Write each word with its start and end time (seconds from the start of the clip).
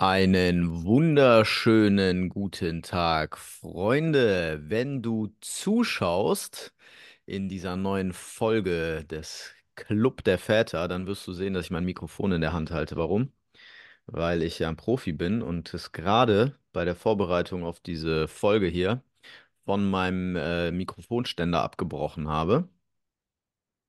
Einen 0.00 0.84
wunderschönen 0.84 2.28
guten 2.28 2.82
Tag, 2.82 3.36
Freunde. 3.36 4.60
Wenn 4.62 5.02
du 5.02 5.34
zuschaust 5.40 6.72
in 7.26 7.48
dieser 7.48 7.76
neuen 7.76 8.12
Folge 8.12 9.04
des 9.04 9.54
Club 9.74 10.22
der 10.24 10.38
Väter, 10.38 10.86
dann 10.88 11.06
wirst 11.08 11.26
du 11.26 11.32
sehen, 11.32 11.54
dass 11.54 11.64
ich 11.66 11.70
mein 11.72 11.84
Mikrofon 11.84 12.30
in 12.32 12.40
der 12.40 12.52
Hand 12.52 12.70
halte. 12.70 12.96
Warum? 12.96 13.32
Weil 14.06 14.42
ich 14.42 14.58
ja 14.60 14.68
ein 14.68 14.76
Profi 14.76 15.12
bin 15.12 15.42
und 15.42 15.74
es 15.74 15.92
gerade 15.92 16.58
bei 16.72 16.84
der 16.84 16.96
Vorbereitung 16.96 17.64
auf 17.64 17.80
diese 17.80 18.28
Folge 18.28 18.68
hier 18.68 19.02
von 19.66 19.90
meinem 19.90 20.36
äh, 20.36 20.72
Mikrofonständer 20.72 21.62
abgebrochen 21.62 22.28
habe. 22.28 22.68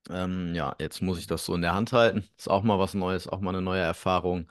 Ähm, 0.08 0.54
ja, 0.54 0.74
jetzt 0.80 1.02
muss 1.02 1.18
ich 1.18 1.26
das 1.26 1.44
so 1.44 1.54
in 1.54 1.62
der 1.62 1.74
Hand 1.74 1.92
halten. 1.92 2.24
Ist 2.36 2.48
auch 2.48 2.62
mal 2.62 2.78
was 2.78 2.94
Neues, 2.94 3.28
auch 3.28 3.40
mal 3.40 3.50
eine 3.50 3.62
neue 3.62 3.80
Erfahrung. 3.82 4.50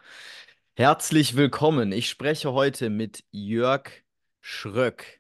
Herzlich 0.80 1.36
willkommen. 1.36 1.92
Ich 1.92 2.10
spreche 2.10 2.54
heute 2.54 2.90
mit 2.90 3.26
Jörg 3.32 3.90
Schröck. 4.40 5.20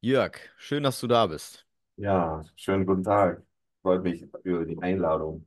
Jörg, 0.00 0.38
schön, 0.56 0.84
dass 0.84 1.00
du 1.00 1.06
da 1.06 1.26
bist. 1.26 1.66
Ja, 1.96 2.42
schönen 2.56 2.86
guten 2.86 3.02
Tag. 3.02 3.42
Freut 3.82 4.02
mich 4.02 4.22
über 4.44 4.64
die 4.64 4.78
Einladung. 4.80 5.46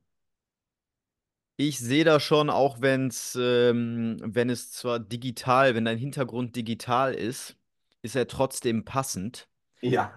Ich 1.58 1.80
sehe 1.80 2.04
da 2.06 2.20
schon, 2.20 2.50
auch 2.50 2.82
wenn's, 2.82 3.36
ähm, 3.40 4.18
wenn 4.24 4.50
es 4.50 4.72
zwar 4.72 5.00
digital, 5.00 5.76
wenn 5.76 5.86
dein 5.86 5.98
Hintergrund 5.98 6.56
digital 6.56 7.14
ist, 7.14 7.58
ist 8.02 8.16
er 8.16 8.28
trotzdem 8.28 8.86
passend. 8.86 9.50
Ja, 9.82 10.14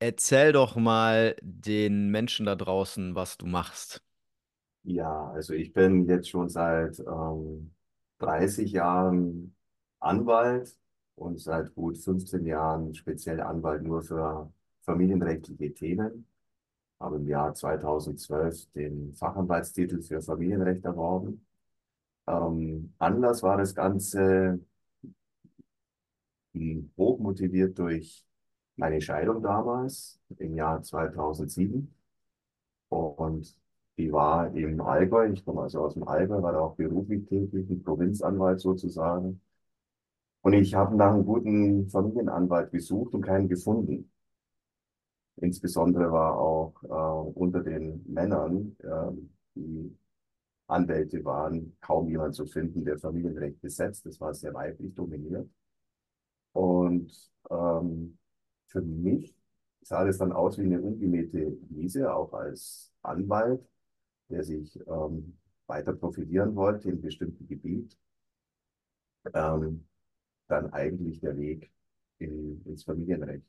Erzähl 0.00 0.50
doch 0.52 0.74
mal 0.74 1.36
den 1.40 2.08
Menschen 2.10 2.46
da 2.46 2.56
draußen, 2.56 3.14
was 3.14 3.38
du 3.38 3.46
machst. 3.46 4.02
ja, 4.82 5.30
also 5.32 5.54
ich 5.54 5.72
bin 5.72 6.06
jetzt 6.08 6.28
schon 6.30 6.48
seit 6.48 6.98
ähm, 7.00 7.74
30 8.18 8.72
Jahren 8.72 9.54
Anwalt 10.00 10.78
und 11.16 11.40
seit 11.40 11.74
gut 11.74 11.98
15 11.98 12.44
Jahren 12.46 12.94
speziell 12.94 13.40
Anwalt 13.40 13.82
nur 13.82 14.02
für 14.02 14.52
familienrechtliche 14.82 15.74
Themen. 15.74 16.26
Habe 17.00 17.16
im 17.16 17.28
Jahr 17.28 17.54
2012 17.54 18.70
den 18.72 19.14
Fachanwaltstitel 19.16 20.02
für 20.02 20.22
Familienrecht 20.22 20.84
erworben. 20.84 21.46
Ähm, 22.28 22.94
Anlass 22.98 23.42
war 23.42 23.58
das 23.58 23.74
Ganze 23.74 24.60
mh, 26.54 26.84
hochmotiviert 26.96 27.78
durch 27.78 28.24
meine 28.76 29.00
Scheidung 29.00 29.42
damals 29.42 30.20
im 30.38 30.54
Jahr 30.54 30.82
2007. 30.82 31.94
Und 32.90 33.58
die 33.98 34.12
war 34.12 34.54
im 34.54 34.80
Allgäu, 34.80 35.30
ich 35.32 35.44
komme 35.44 35.62
also 35.62 35.80
aus 35.84 35.94
dem 35.94 36.06
Allgäu, 36.06 36.40
war 36.42 36.52
da 36.52 36.60
auch 36.60 36.76
beruflich 36.76 37.26
tätig, 37.26 37.68
ein 37.68 37.82
Provinzanwalt 37.82 38.60
sozusagen. 38.60 39.40
Und 40.42 40.52
ich 40.54 40.74
habe 40.74 40.96
nach 40.96 41.12
einem 41.12 41.26
guten 41.26 41.88
Familienanwalt 41.90 42.70
gesucht 42.70 43.14
und 43.14 43.22
keinen 43.22 43.48
gefunden. 43.48 44.10
Insbesondere 45.36 46.10
war 46.12 46.38
auch 46.38 46.74
äh, 46.82 47.38
unter 47.38 47.62
den 47.62 48.04
Männern, 48.08 48.76
äh, 48.80 49.12
die 49.54 49.96
Anwälte 50.68 51.24
waren, 51.24 51.76
kaum 51.80 52.08
jemand 52.08 52.34
zu 52.34 52.46
finden, 52.46 52.84
der 52.84 52.98
Familienrecht 52.98 53.60
besetzt. 53.60 54.06
Das 54.06 54.20
war 54.20 54.34
sehr 54.34 54.54
weiblich 54.54 54.94
dominiert. 54.94 55.48
Und 56.52 57.12
ähm, 57.50 58.18
für 58.66 58.82
mich 58.82 59.34
sah 59.82 60.04
das 60.04 60.18
dann 60.18 60.32
aus 60.32 60.58
wie 60.58 60.64
eine 60.64 60.80
ungemähte 60.80 61.56
Wiese, 61.70 62.12
auch 62.14 62.32
als 62.32 62.92
Anwalt, 63.02 63.66
der 64.28 64.44
sich 64.44 64.78
ähm, 64.86 65.36
weiter 65.66 65.92
profilieren 65.92 66.54
wollte 66.56 66.90
in 66.90 67.00
bestimmten 67.00 67.46
Gebiet. 67.46 67.96
Ähm, 69.34 69.84
dann 70.48 70.72
eigentlich 70.72 71.20
der 71.20 71.36
Weg 71.36 71.70
in, 72.18 72.62
ins 72.64 72.84
Familienrecht. 72.84 73.44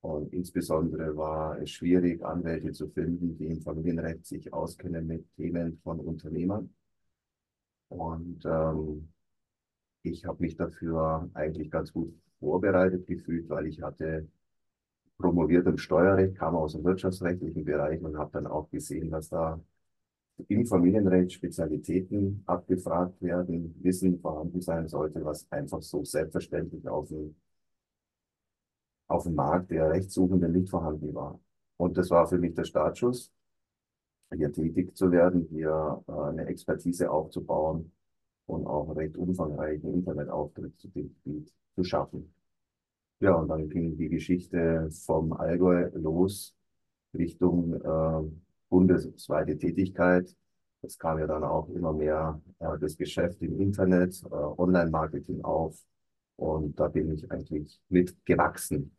Und 0.00 0.32
insbesondere 0.32 1.16
war 1.16 1.60
es 1.60 1.70
schwierig, 1.70 2.24
Anwälte 2.24 2.72
zu 2.72 2.88
finden, 2.88 3.36
die 3.38 3.46
im 3.46 3.60
Familienrecht 3.62 4.26
sich 4.26 4.52
auskennen 4.52 5.06
mit 5.06 5.24
Themen 5.36 5.78
von 5.84 6.00
Unternehmern. 6.00 6.74
Und 7.88 8.44
ähm, 8.44 9.08
ich 10.02 10.24
habe 10.24 10.42
mich 10.42 10.56
dafür 10.56 11.30
eigentlich 11.34 11.70
ganz 11.70 11.92
gut 11.92 12.12
vorbereitet 12.40 13.06
gefühlt, 13.06 13.48
weil 13.48 13.66
ich 13.66 13.82
hatte 13.82 14.26
promoviert 15.22 15.66
im 15.66 15.78
Steuerrecht, 15.78 16.36
kam 16.36 16.56
aus 16.56 16.72
dem 16.72 16.84
wirtschaftsrechtlichen 16.84 17.64
Bereich 17.64 18.02
und 18.02 18.18
habe 18.18 18.32
dann 18.32 18.46
auch 18.46 18.68
gesehen, 18.70 19.10
dass 19.10 19.28
da 19.30 19.60
im 20.48 20.66
Familienrecht 20.66 21.32
Spezialitäten 21.32 22.42
abgefragt 22.46 23.20
werden, 23.22 23.74
Wissen 23.82 24.20
vorhanden 24.20 24.60
sein 24.60 24.88
sollte, 24.88 25.24
was 25.24 25.50
einfach 25.50 25.82
so 25.82 26.04
selbstverständlich 26.04 26.86
auf 26.88 27.08
dem, 27.08 27.36
auf 29.08 29.24
dem 29.24 29.34
Markt 29.34 29.70
der 29.70 29.90
Rechtssuchenden 29.90 30.52
nicht 30.52 30.70
vorhanden 30.70 31.14
war. 31.14 31.38
Und 31.76 31.96
das 31.96 32.10
war 32.10 32.26
für 32.26 32.38
mich 32.38 32.54
der 32.54 32.64
Startschuss, 32.64 33.32
hier 34.34 34.52
tätig 34.52 34.96
zu 34.96 35.10
werden, 35.10 35.46
hier 35.50 36.02
äh, 36.08 36.12
eine 36.12 36.46
Expertise 36.46 37.10
aufzubauen 37.10 37.92
und 38.46 38.66
auch 38.66 38.88
einen 38.88 38.98
recht 38.98 39.16
umfangreichen 39.16 39.92
Internetauftritt 39.92 40.78
zu 40.78 40.88
dem 40.88 41.14
Gebiet 41.24 41.52
zu 41.74 41.84
schaffen. 41.84 42.32
Ja, 43.22 43.34
und 43.36 43.48
dann 43.48 43.68
ging 43.68 43.96
die 43.96 44.08
Geschichte 44.08 44.88
vom 45.06 45.32
Allgäu 45.32 45.88
los 45.94 46.56
Richtung 47.14 47.74
äh, 47.74 48.30
bundesweite 48.68 49.56
Tätigkeit. 49.56 50.34
Es 50.82 50.98
kam 50.98 51.18
ja 51.20 51.26
dann 51.28 51.44
auch 51.44 51.68
immer 51.68 51.92
mehr 51.92 52.42
äh, 52.58 52.78
das 52.80 52.96
Geschäft 52.96 53.40
im 53.42 53.60
Internet, 53.60 54.22
äh, 54.24 54.34
Online-Marketing 54.34 55.42
auf. 55.44 55.78
Und 56.36 56.80
da 56.80 56.88
bin 56.88 57.12
ich 57.12 57.30
eigentlich 57.30 57.80
mitgewachsen. 57.88 58.96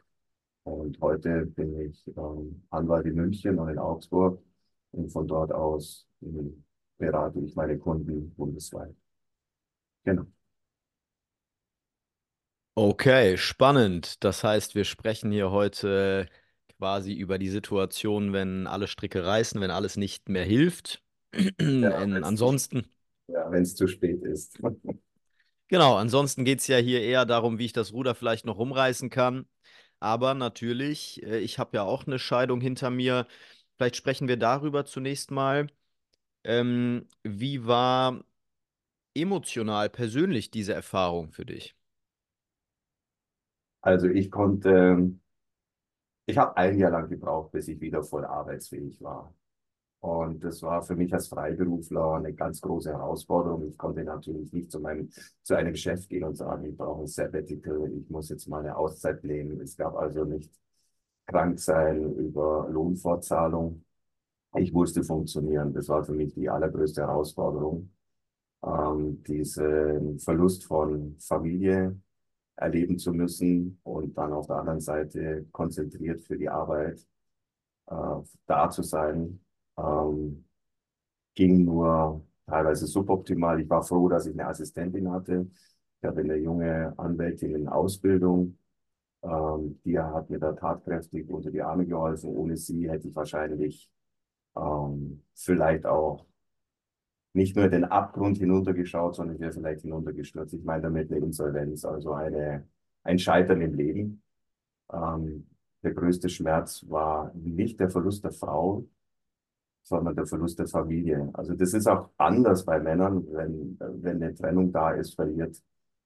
Und 0.64 1.02
heute 1.02 1.46
bin 1.48 1.78
ich 1.82 2.08
ähm, 2.16 2.64
Anwalt 2.70 3.06
in 3.08 3.16
München 3.16 3.60
und 3.60 3.70
in 3.70 3.80
Augsburg. 3.80 4.42
Und 4.92 5.12
von 5.12 5.28
dort 5.28 5.52
aus 5.52 6.08
ähm, 6.22 6.64
berate 6.98 7.40
ich 7.42 7.56
meine 7.56 7.78
Kunden 7.78 8.34
bundesweit. 8.36 8.96
Genau. 10.06 10.26
Okay, 12.76 13.38
spannend. 13.38 14.24
Das 14.24 14.44
heißt, 14.44 14.74
wir 14.74 14.84
sprechen 14.84 15.32
hier 15.32 15.52
heute 15.52 16.28
quasi 16.80 17.14
über 17.14 17.38
die 17.38 17.50
Situation, 17.50 18.34
wenn 18.34 18.66
alle 18.66 18.88
Stricke 18.88 19.24
reißen, 19.24 19.62
wenn 19.62 19.70
alles 19.70 19.96
nicht 19.96 20.28
mehr 20.30 20.46
hilft. 20.46 21.02
Ja, 21.60 22.00
wenn 22.00 22.12
es 22.12 22.22
zu, 22.22 22.26
ansonsten, 22.26 22.88
ja, 23.28 23.52
wenn 23.52 23.64
es 23.64 23.76
zu 23.76 23.88
spät 23.88 24.24
ist. 24.24 24.60
genau, 25.68 25.96
ansonsten 25.96 26.46
geht 26.46 26.60
es 26.60 26.68
ja 26.68 26.78
hier 26.78 27.02
eher 27.02 27.26
darum, 27.26 27.60
wie 27.60 27.66
ich 27.66 27.74
das 27.74 27.94
Ruder 27.94 28.16
vielleicht 28.16 28.46
noch 28.46 28.58
rumreißen 28.58 29.10
kann. 29.10 29.48
Aber 30.00 30.34
natürlich, 30.34 31.24
äh, 31.24 31.40
ich 31.40 31.60
habe 31.60 31.78
ja 31.78 31.84
auch 31.84 32.08
eine 32.08 32.20
Scheidung 32.20 32.60
hinter 32.60 32.90
mir. 32.90 33.28
Vielleicht 33.78 33.96
sprechen 33.96 34.28
wir 34.28 34.38
darüber 34.38 34.86
zunächst 34.86 35.32
mal. 35.32 35.68
Ähm, 36.44 37.08
wie 37.24 37.66
war 37.68 38.24
emotional, 39.16 39.90
persönlich 39.90 40.52
diese 40.52 40.74
Erfahrung 40.74 41.32
für 41.32 41.46
dich? 41.46 41.76
Also 43.84 44.08
ich 44.08 44.32
konnte, 44.32 45.14
ich 46.26 46.38
habe 46.38 46.56
ein 46.58 46.78
Jahr 46.78 46.92
lang 46.92 47.10
gebraucht, 47.10 47.52
bis 47.52 47.68
ich 47.68 47.80
wieder 47.82 48.04
voll 48.04 48.26
arbeitsfähig 48.26 49.02
war. 49.02 49.34
Und 50.02 50.44
das 50.44 50.62
war 50.64 50.84
für 50.84 50.96
mich 50.96 51.14
als 51.14 51.30
Freiberufler 51.30 52.16
eine 52.16 52.34
ganz 52.34 52.62
große 52.62 52.92
Herausforderung. 52.92 53.68
Ich 53.70 53.78
konnte 53.78 54.04
natürlich 54.04 54.54
nicht 54.54 54.72
zu 54.72 54.80
meinem, 54.80 55.10
zu 55.44 55.56
einem 55.56 55.76
Chef 55.76 56.08
gehen 56.10 56.26
und 56.26 56.36
sagen, 56.36 56.66
ich 56.66 56.78
brauche 56.78 57.04
ein 57.04 57.08
Sabbatical, 57.08 57.92
ich 57.94 58.10
muss 58.10 58.30
jetzt 58.30 58.48
mal 58.48 58.60
eine 58.62 58.76
Auszeit 58.78 59.24
nehmen. 59.24 59.62
Es 59.62 59.78
gab 59.78 59.96
also 59.96 60.26
nicht 60.26 60.52
krank 61.28 61.60
sein 61.60 62.14
über 62.16 62.70
Lohnfortzahlung. 62.72 63.84
Ich 64.58 64.74
musste 64.74 65.04
funktionieren. 65.04 65.74
Das 65.74 65.90
war 65.90 66.04
für 66.04 66.14
mich 66.14 66.34
die 66.34 66.50
allergrößte 66.50 67.02
Herausforderung, 67.02 67.92
ähm, 68.64 69.24
diesen 69.24 70.20
Verlust 70.20 70.66
von 70.66 71.18
Familie 71.20 71.98
erleben 72.56 73.00
zu 73.00 73.14
müssen 73.14 73.80
und 73.84 74.18
dann 74.18 74.34
auf 74.34 74.48
der 74.48 74.58
anderen 74.58 74.82
Seite 74.82 75.46
konzentriert 75.52 76.22
für 76.22 76.38
die 76.38 76.50
Arbeit 76.50 77.06
äh, 77.88 77.96
da 78.46 78.70
zu 78.70 78.84
sein 78.84 79.40
ähm, 79.78 80.46
ging 81.36 81.66
nur 81.66 82.26
teilweise 82.46 82.88
suboptimal. 82.88 83.60
Ich 83.62 83.70
war 83.70 83.84
froh, 83.84 84.10
dass 84.10 84.26
ich 84.26 84.34
eine 84.34 84.48
Assistentin 84.48 85.12
hatte. 85.12 85.48
Ich 86.00 86.08
hatte 86.08 86.20
eine 86.22 86.36
junge 86.38 86.94
Anwältin 86.98 87.56
in 87.56 87.68
Ausbildung. 87.68 88.58
Ähm, 89.24 89.80
die 89.86 89.98
hat 90.00 90.30
mir 90.30 90.40
da 90.40 90.54
tatkräftig 90.54 91.30
unter 91.30 91.52
die 91.52 91.62
Arme 91.62 91.86
geholfen. 91.86 92.30
Ohne 92.30 92.58
sie 92.58 92.90
hätte 92.90 93.08
ich 93.08 93.16
wahrscheinlich 93.16 93.90
ähm, 94.56 95.24
vielleicht 95.34 95.86
auch 95.86 96.26
nicht 97.34 97.56
nur 97.56 97.68
den 97.70 97.86
Abgrund 97.86 98.38
hinuntergeschaut, 98.38 99.16
sondern 99.16 99.40
wäre 99.40 99.52
vielleicht 99.52 99.82
hinuntergestürzt. 99.82 100.54
Ich 100.54 100.64
meine 100.64 100.84
damit 100.84 101.12
eine 101.12 101.20
Insolvenz, 101.20 101.86
also 101.86 102.14
eine, 102.14 102.68
ein 103.04 103.20
Scheitern 103.20 103.62
im 103.62 103.74
Leben. 103.74 104.24
Ähm, 104.92 105.48
der 105.84 105.94
größte 105.94 106.30
Schmerz 106.30 106.86
war 106.88 107.32
nicht 107.36 107.80
der 107.80 107.90
Verlust 107.90 108.24
der 108.24 108.32
Frau, 108.32 108.86
sondern 109.84 110.16
der 110.16 110.26
Verlust 110.28 110.60
der 110.60 110.68
Familie. 110.68 111.30
Also 111.34 111.54
das 111.56 111.74
ist 111.74 111.88
auch 111.88 112.10
anders 112.18 112.66
bei 112.66 112.80
Männern, 112.80 113.26
wenn, 113.32 113.78
wenn 113.80 114.24
eine 114.24 114.34
Trennung 114.34 114.72
da 114.72 114.92
ist, 114.92 115.16
verliert 115.16 115.62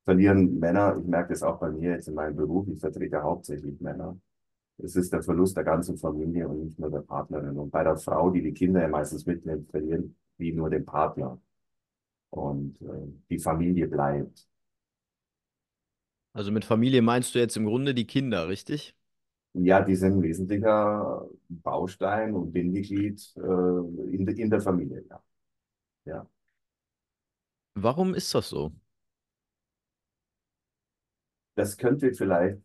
verlieren 0.07 0.57
Männer, 0.59 0.97
ich 0.97 1.05
merke 1.05 1.33
das 1.33 1.43
auch 1.43 1.59
bei 1.59 1.69
mir 1.69 1.91
jetzt 1.91 2.07
in 2.07 2.13
meinem 2.15 2.37
Beruf, 2.37 2.65
ich 2.69 2.79
vertrete 2.79 3.21
hauptsächlich 3.21 3.81
Männer. 3.81 4.17
Es 4.77 4.95
ist 4.95 5.11
der 5.11 5.21
Verlust 5.21 5.57
der 5.57 5.65
ganzen 5.65 5.97
Familie 5.97 6.47
und 6.47 6.63
nicht 6.63 6.79
nur 6.79 6.89
der 6.89 7.01
Partnerin. 7.01 7.57
Und 7.57 7.71
bei 7.71 7.83
der 7.83 7.97
Frau, 7.97 8.29
die 8.29 8.41
die 8.41 8.53
Kinder 8.53 8.81
ja 8.81 8.87
meistens 8.87 9.25
mitnimmt, 9.25 9.69
verlieren 9.69 10.15
die 10.39 10.53
nur 10.53 10.69
den 10.69 10.85
Partner. 10.85 11.39
Und 12.29 12.81
äh, 12.81 13.07
die 13.29 13.39
Familie 13.39 13.87
bleibt. 13.87 14.47
Also 16.33 16.51
mit 16.51 16.65
Familie 16.65 17.01
meinst 17.01 17.33
du 17.33 17.39
jetzt 17.39 17.57
im 17.57 17.65
Grunde 17.65 17.93
die 17.95 18.05
Kinder, 18.05 18.47
richtig? 18.47 18.95
Ja, 19.53 19.81
die 19.81 19.95
sind 19.95 20.13
ein 20.13 20.21
wesentlicher 20.21 21.27
Baustein 21.49 22.33
und 22.35 22.51
Bindeglied 22.51 23.33
äh, 23.37 23.39
in, 23.41 24.25
de, 24.25 24.39
in 24.39 24.49
der 24.49 24.61
Familie, 24.61 25.03
ja. 25.09 25.23
ja. 26.05 26.29
Warum 27.75 28.13
ist 28.13 28.33
das 28.35 28.49
so? 28.49 28.73
Das 31.55 31.75
könnte 31.77 32.13
vielleicht 32.13 32.61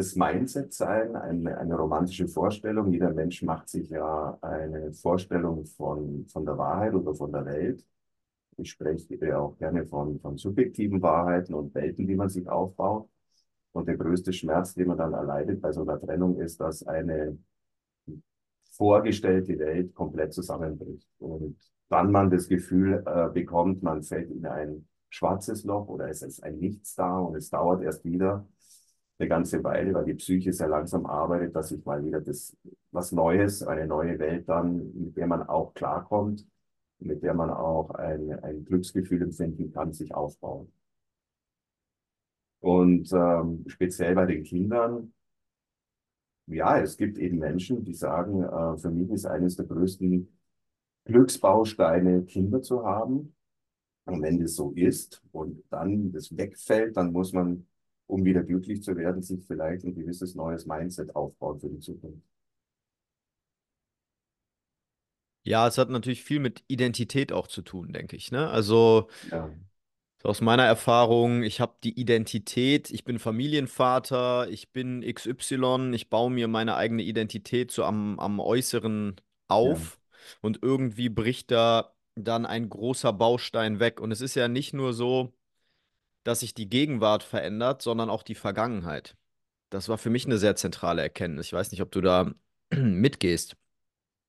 das 0.00 0.16
Mindset 0.16 0.72
sein, 0.72 1.14
eine, 1.14 1.58
eine 1.58 1.76
romantische 1.76 2.26
Vorstellung. 2.26 2.90
Jeder 2.90 3.12
Mensch 3.12 3.42
macht 3.42 3.68
sich 3.68 3.90
ja 3.90 4.38
eine 4.40 4.94
Vorstellung 4.94 5.66
von, 5.66 6.26
von 6.26 6.46
der 6.46 6.56
Wahrheit 6.56 6.94
oder 6.94 7.14
von 7.14 7.30
der 7.30 7.44
Welt. 7.44 7.84
Ich 8.56 8.70
spreche 8.70 9.14
ja 9.26 9.38
auch 9.38 9.58
gerne 9.58 9.84
von, 9.84 10.18
von 10.20 10.38
subjektiven 10.38 11.02
Wahrheiten 11.02 11.52
und 11.52 11.74
Welten, 11.74 12.06
die 12.06 12.16
man 12.16 12.30
sich 12.30 12.48
aufbaut. 12.48 13.10
Und 13.72 13.88
der 13.88 13.98
größte 13.98 14.32
Schmerz, 14.32 14.74
den 14.74 14.88
man 14.88 14.96
dann 14.96 15.12
erleidet 15.12 15.60
bei 15.60 15.70
so 15.70 15.82
einer 15.82 16.00
Trennung, 16.00 16.40
ist, 16.40 16.60
dass 16.60 16.86
eine 16.86 17.36
vorgestellte 18.70 19.58
Welt 19.58 19.94
komplett 19.94 20.32
zusammenbricht. 20.32 21.06
Und 21.18 21.58
dann 21.90 22.10
man 22.10 22.30
das 22.30 22.48
Gefühl 22.48 23.02
äh, 23.04 23.28
bekommt, 23.28 23.82
man 23.82 24.02
fällt 24.02 24.30
in 24.30 24.46
ein 24.46 24.88
schwarzes 25.10 25.64
Loch 25.64 25.88
oder 25.88 26.08
es 26.08 26.22
ist 26.22 26.42
ein 26.42 26.58
Nichts 26.58 26.94
da 26.94 27.18
und 27.18 27.36
es 27.36 27.50
dauert 27.50 27.82
erst 27.82 28.02
wieder 28.04 28.46
eine 29.20 29.28
ganze 29.28 29.62
Weile, 29.62 29.94
weil 29.94 30.06
die 30.06 30.14
Psyche 30.14 30.52
sehr 30.52 30.68
langsam 30.68 31.06
arbeitet, 31.06 31.54
dass 31.54 31.68
sich 31.68 31.84
mal 31.84 32.04
wieder 32.04 32.20
das, 32.20 32.56
was 32.90 33.12
Neues, 33.12 33.62
eine 33.62 33.86
neue 33.86 34.18
Welt 34.18 34.48
dann, 34.48 34.92
mit 34.94 35.16
der 35.16 35.26
man 35.26 35.42
auch 35.48 35.74
klarkommt, 35.74 36.46
mit 36.98 37.22
der 37.22 37.34
man 37.34 37.50
auch 37.50 37.90
ein, 37.90 38.32
ein 38.42 38.64
Glücksgefühl 38.64 39.22
empfinden 39.22 39.72
kann, 39.72 39.92
sich 39.92 40.14
aufbauen. 40.14 40.72
Und 42.60 43.10
ähm, 43.12 43.64
speziell 43.68 44.14
bei 44.14 44.26
den 44.26 44.44
Kindern, 44.44 45.12
ja, 46.46 46.78
es 46.80 46.96
gibt 46.96 47.18
eben 47.18 47.38
Menschen, 47.38 47.84
die 47.84 47.94
sagen, 47.94 48.42
äh, 48.42 48.76
für 48.76 48.90
mich 48.90 49.10
ist 49.10 49.26
eines 49.26 49.56
der 49.56 49.66
größten 49.66 50.28
Glücksbausteine, 51.04 52.24
Kinder 52.24 52.62
zu 52.62 52.84
haben. 52.84 53.34
Und 54.04 54.22
wenn 54.22 54.40
das 54.40 54.56
so 54.56 54.72
ist 54.72 55.22
und 55.32 55.62
dann 55.70 56.12
das 56.12 56.36
wegfällt, 56.36 56.96
dann 56.96 57.12
muss 57.12 57.32
man, 57.32 57.66
um 58.10 58.24
wieder 58.24 58.42
glücklich 58.42 58.82
zu 58.82 58.96
werden, 58.96 59.22
sich 59.22 59.44
vielleicht 59.46 59.84
ein 59.84 59.94
gewisses 59.94 60.34
neues 60.34 60.66
Mindset 60.66 61.14
aufbauen 61.16 61.60
für 61.60 61.68
die 61.70 61.80
Zukunft. 61.80 62.22
Ja, 65.42 65.66
es 65.66 65.78
hat 65.78 65.88
natürlich 65.90 66.22
viel 66.22 66.38
mit 66.38 66.62
Identität 66.68 67.32
auch 67.32 67.46
zu 67.46 67.62
tun, 67.62 67.92
denke 67.92 68.16
ich, 68.16 68.30
ne? 68.30 68.48
Also 68.50 69.08
Ja, 69.22 69.50
aus 70.22 70.40
meiner 70.42 70.64
Erfahrung, 70.64 71.42
ich 71.42 71.60
habe 71.60 71.76
die 71.82 71.98
Identität, 71.98 72.90
ich 72.90 73.04
bin 73.04 73.18
Familienvater, 73.18 74.48
ich 74.50 74.70
bin 74.72 75.02
XY, 75.02 75.94
ich 75.94 76.10
baue 76.10 76.30
mir 76.30 76.46
meine 76.48 76.76
eigene 76.76 77.02
Identität 77.02 77.70
so 77.70 77.84
am, 77.84 78.18
am 78.20 78.38
Äußeren 78.40 79.16
ja, 79.62 79.80
auf 79.80 79.98
und 80.42 80.58
irgendwie 80.62 81.08
bricht 81.08 81.50
da 81.50 81.94
dann 82.16 82.44
ein 82.44 82.68
großer 82.68 83.12
Baustein 83.14 83.80
weg. 83.80 83.98
Und 84.00 84.12
es 84.12 84.20
ist 84.20 84.34
ja 84.34 84.48
nicht 84.48 84.74
nur 84.74 84.92
so, 84.92 85.32
dass 86.24 86.40
sich 86.40 86.54
die 86.54 86.68
Gegenwart 86.68 87.22
verändert, 87.22 87.82
sondern 87.82 88.10
auch 88.10 88.22
die 88.22 88.34
Vergangenheit. 88.34 89.16
Das 89.70 89.88
war 89.88 89.98
für 89.98 90.10
mich 90.10 90.26
eine 90.26 90.38
sehr 90.38 90.56
zentrale 90.56 91.02
Erkenntnis. 91.02 91.46
Ich 91.46 91.52
weiß 91.52 91.70
nicht, 91.70 91.82
ob 91.82 91.92
du 91.92 92.00
da 92.00 92.32
mitgehst. 92.74 93.56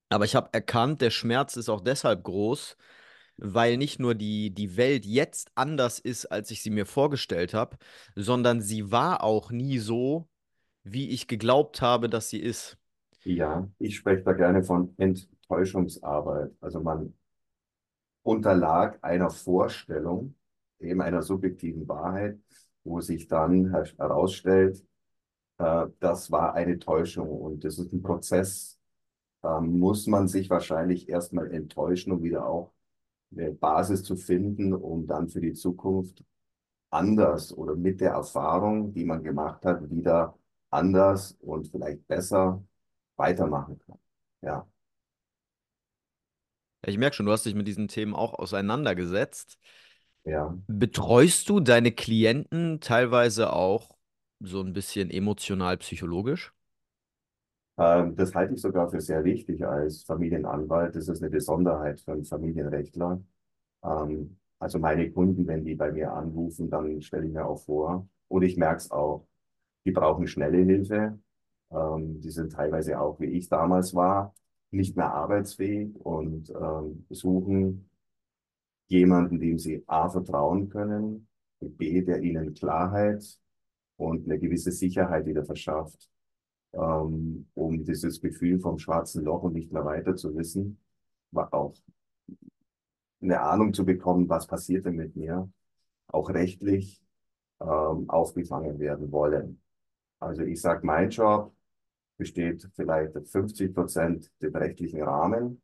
Aber 0.10 0.26
ich 0.26 0.36
habe 0.36 0.50
erkannt, 0.52 1.02
der 1.02 1.10
Schmerz 1.10 1.56
ist 1.56 1.70
auch 1.70 1.82
deshalb 1.82 2.24
groß, 2.24 2.76
weil 3.38 3.78
nicht 3.78 4.00
nur 4.00 4.14
die, 4.14 4.54
die 4.54 4.78
Welt 4.78 5.06
jetzt 5.06 5.52
anders 5.56 6.00
ist, 6.00 6.26
als 6.26 6.52
ich 6.52 6.62
sie 6.62 6.70
mir 6.70 6.86
vorgestellt 6.86 7.54
habe, 7.54 7.78
sondern 8.16 8.62
sie 8.62 8.92
war 8.92 9.24
auch 9.24 9.52
nie 9.52 9.80
so, 9.80 10.28
wie 10.84 11.10
ich 11.10 11.28
geglaubt 11.28 11.82
habe, 11.82 12.10
dass 12.10 12.30
sie 12.30 12.40
ist. 12.40 12.78
ja. 13.24 13.70
Ich 13.80 13.96
spreche 13.98 14.24
da 14.24 14.34
gerne 14.34 14.64
von 14.64 14.94
Enttäuschungsarbeit. 14.98 16.52
Also 16.60 16.82
man 16.82 17.14
unterlag 18.24 19.00
einer 19.02 19.30
Vorstellung, 19.30 20.36
eben 20.82 21.02
einer 21.02 21.22
subjektiven 21.24 21.88
Wahrheit, 21.88 22.40
wo 22.84 23.02
sich 23.02 23.28
dann 23.28 23.72
her- 23.72 23.86
herausstellt, 23.98 24.84
äh, 25.60 25.88
das 26.00 26.32
war 26.32 26.54
eine 26.56 26.80
Täuschung 26.80 27.30
und 27.30 27.64
das 27.64 27.80
ist 27.80 27.94
ein 27.94 28.02
Prozess, 28.02 28.80
da 29.42 29.62
muss 29.62 30.08
man 30.08 30.28
sich 30.28 30.50
wahrscheinlich 30.50 31.10
erstmal 31.10 31.52
enttäuschen, 31.54 32.14
um 32.14 32.24
wieder 32.24 32.48
auch 32.48 32.74
eine 33.32 33.52
Basis 33.54 34.04
zu 34.04 34.16
finden, 34.18 34.74
um 34.74 35.08
dann 35.08 35.30
für 35.30 35.42
die 35.42 35.54
Zukunft 35.54 36.24
anders 36.90 37.54
oder 37.58 37.76
mit 37.76 38.02
der 38.02 38.12
Erfahrung, 38.14 38.94
die 38.94 39.06
man 39.06 39.24
gemacht 39.24 39.66
hat, 39.66 39.90
wieder 39.92 40.38
anders 40.70 41.34
und 41.42 41.68
vielleicht 41.70 42.08
besser 42.08 42.64
weitermachen 43.18 43.80
kann. 43.86 44.00
Ja, 44.42 44.68
Ich 46.86 46.98
merke 46.98 47.16
schon, 47.16 47.26
du 47.26 47.32
hast 47.32 47.46
dich 47.46 47.56
mit 47.56 47.68
diesen 47.68 47.88
Themen 47.88 48.16
auch 48.16 48.34
auseinandergesetzt. 48.34 49.60
Ja. 50.26 50.58
Betreust 50.68 51.50
du 51.50 51.60
deine 51.60 51.92
Klienten 51.92 52.80
teilweise 52.80 53.54
auch 53.54 53.96
so 54.40 54.62
ein 54.62 54.74
bisschen 54.74 55.12
emotional 55.12 55.78
psychologisch? 55.78 56.54
Ähm, 57.78 58.16
das 58.16 58.34
halte 58.36 58.54
ich 58.56 58.62
sogar 58.62 58.90
für 58.90 59.02
sehr 59.02 59.24
wichtig 59.24 59.66
als 59.66 60.04
Familienanwalt. 60.04 60.96
Das 60.96 61.08
ist 61.08 61.22
eine 61.22 61.32
Besonderheit 61.32 62.02
für 62.02 62.14
einen 62.14 62.26
Familienrechtler. 62.26 63.22
Ähm, 63.84 64.40
also 64.60 64.80
meine 64.80 65.12
Kunden, 65.12 65.48
wenn 65.48 65.66
die 65.66 65.76
bei 65.76 65.92
mir 65.94 66.14
anrufen, 66.14 66.70
dann 66.70 67.02
stelle 67.04 67.28
ich 67.28 67.34
mir 67.34 67.46
auch 67.48 67.60
vor, 67.64 68.10
und 68.30 68.44
ich 68.44 68.58
merke 68.58 68.78
es 68.80 68.92
auch, 68.92 69.28
die 69.86 69.92
brauchen 69.92 70.28
schnelle 70.28 70.60
Hilfe. 70.60 71.20
Ähm, 71.72 72.22
die 72.22 72.32
sind 72.32 72.54
teilweise 72.54 73.00
auch, 73.02 73.20
wie 73.22 73.28
ich 73.28 73.50
damals 73.50 73.96
war, 73.96 74.36
nicht 74.72 74.98
mehr 74.98 75.14
arbeitsfähig 75.14 75.96
und 75.98 76.52
ähm, 76.52 77.06
suchen 77.12 77.91
jemanden, 78.92 79.40
dem 79.40 79.58
sie 79.58 79.84
A 79.88 80.10
vertrauen 80.10 80.70
können, 80.70 81.28
B, 81.60 82.02
der 82.02 82.22
ihnen 82.22 82.54
Klarheit 82.54 83.24
und 83.98 84.26
eine 84.26 84.40
gewisse 84.40 84.72
Sicherheit 84.72 85.26
wieder 85.26 85.46
verschafft 85.46 86.12
ähm, 86.74 87.48
um 87.54 87.84
dieses 87.84 88.22
Gefühl 88.22 88.60
vom 88.60 88.78
schwarzen 88.80 89.24
Loch 89.24 89.44
und 89.44 89.54
nicht 89.54 89.72
mehr 89.72 89.86
weiter 89.86 90.16
zu 90.16 90.36
wissen, 90.36 90.80
auch 91.34 91.76
eine 93.22 93.42
Ahnung 93.42 93.74
zu 93.74 93.86
bekommen, 93.86 94.28
was 94.30 94.48
passiert 94.48 94.86
denn 94.86 94.96
mit 94.96 95.16
mir, 95.16 95.50
auch 96.08 96.30
rechtlich 96.30 97.02
ähm, 97.60 98.10
aufgefangen 98.10 98.80
werden 98.80 99.12
wollen. 99.12 99.62
Also 100.20 100.44
ich 100.44 100.62
sage, 100.62 100.86
mein 100.86 101.10
Job 101.10 101.54
besteht 102.18 102.68
vielleicht 102.76 103.14
50 103.28 103.74
Prozent 103.74 104.32
den 104.42 104.56
rechtlichen 104.56 105.02
Rahmen 105.02 105.62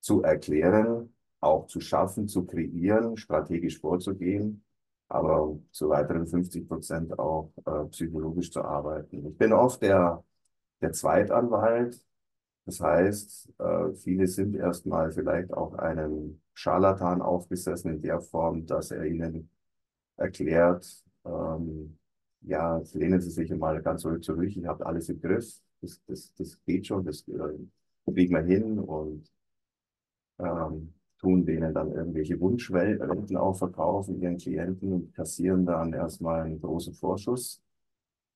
zu 0.00 0.22
erklären, 0.22 1.14
auch 1.40 1.66
zu 1.66 1.80
schaffen, 1.80 2.28
zu 2.28 2.44
kreieren, 2.44 3.16
strategisch 3.16 3.80
vorzugehen, 3.80 4.64
aber 5.08 5.58
zu 5.72 5.88
weiteren 5.88 6.26
50 6.26 6.68
Prozent 6.68 7.18
auch 7.18 7.52
äh, 7.66 7.84
psychologisch 7.90 8.52
zu 8.52 8.62
arbeiten. 8.62 9.26
Ich 9.26 9.36
bin 9.38 9.52
oft 9.52 9.82
der, 9.82 10.22
der 10.80 10.92
Zweitanwalt. 10.92 12.00
Das 12.66 12.80
heißt, 12.80 13.52
äh, 13.58 13.92
viele 13.94 14.26
sind 14.26 14.54
erstmal 14.54 15.10
vielleicht 15.12 15.52
auch 15.52 15.74
einem 15.74 16.40
Scharlatan 16.54 17.22
aufgesessen 17.22 17.94
in 17.94 18.02
der 18.02 18.20
Form, 18.20 18.66
dass 18.66 18.90
er 18.90 19.04
ihnen 19.06 19.50
erklärt, 20.16 20.86
ähm, 21.24 21.98
ja, 22.42 22.80
lehnen 22.94 23.20
Sie 23.20 23.30
sich 23.30 23.50
mal 23.50 23.82
ganz 23.82 24.04
ruhig 24.04 24.22
zurück, 24.22 24.44
ich 24.56 24.64
habe 24.66 24.86
alles 24.86 25.08
im 25.08 25.20
Griff, 25.20 25.60
das, 25.80 26.00
das, 26.06 26.34
das 26.34 26.58
geht 26.64 26.86
schon, 26.86 27.04
das 27.04 27.26
äh, 27.28 28.12
kriegen 28.12 28.34
wir 28.34 28.42
hin 28.42 28.78
und 28.78 29.30
ähm, 30.38 30.94
tun 31.20 31.44
denen 31.44 31.74
dann 31.74 31.92
irgendwelche 31.92 32.40
Wunschwelten 32.40 33.36
auch 33.36 33.54
verkaufen, 33.56 34.20
ihren 34.20 34.38
Klienten 34.38 34.92
und 34.92 35.14
kassieren 35.14 35.66
dann 35.66 35.92
erstmal 35.92 36.42
einen 36.42 36.60
großen 36.60 36.94
Vorschuss. 36.94 37.62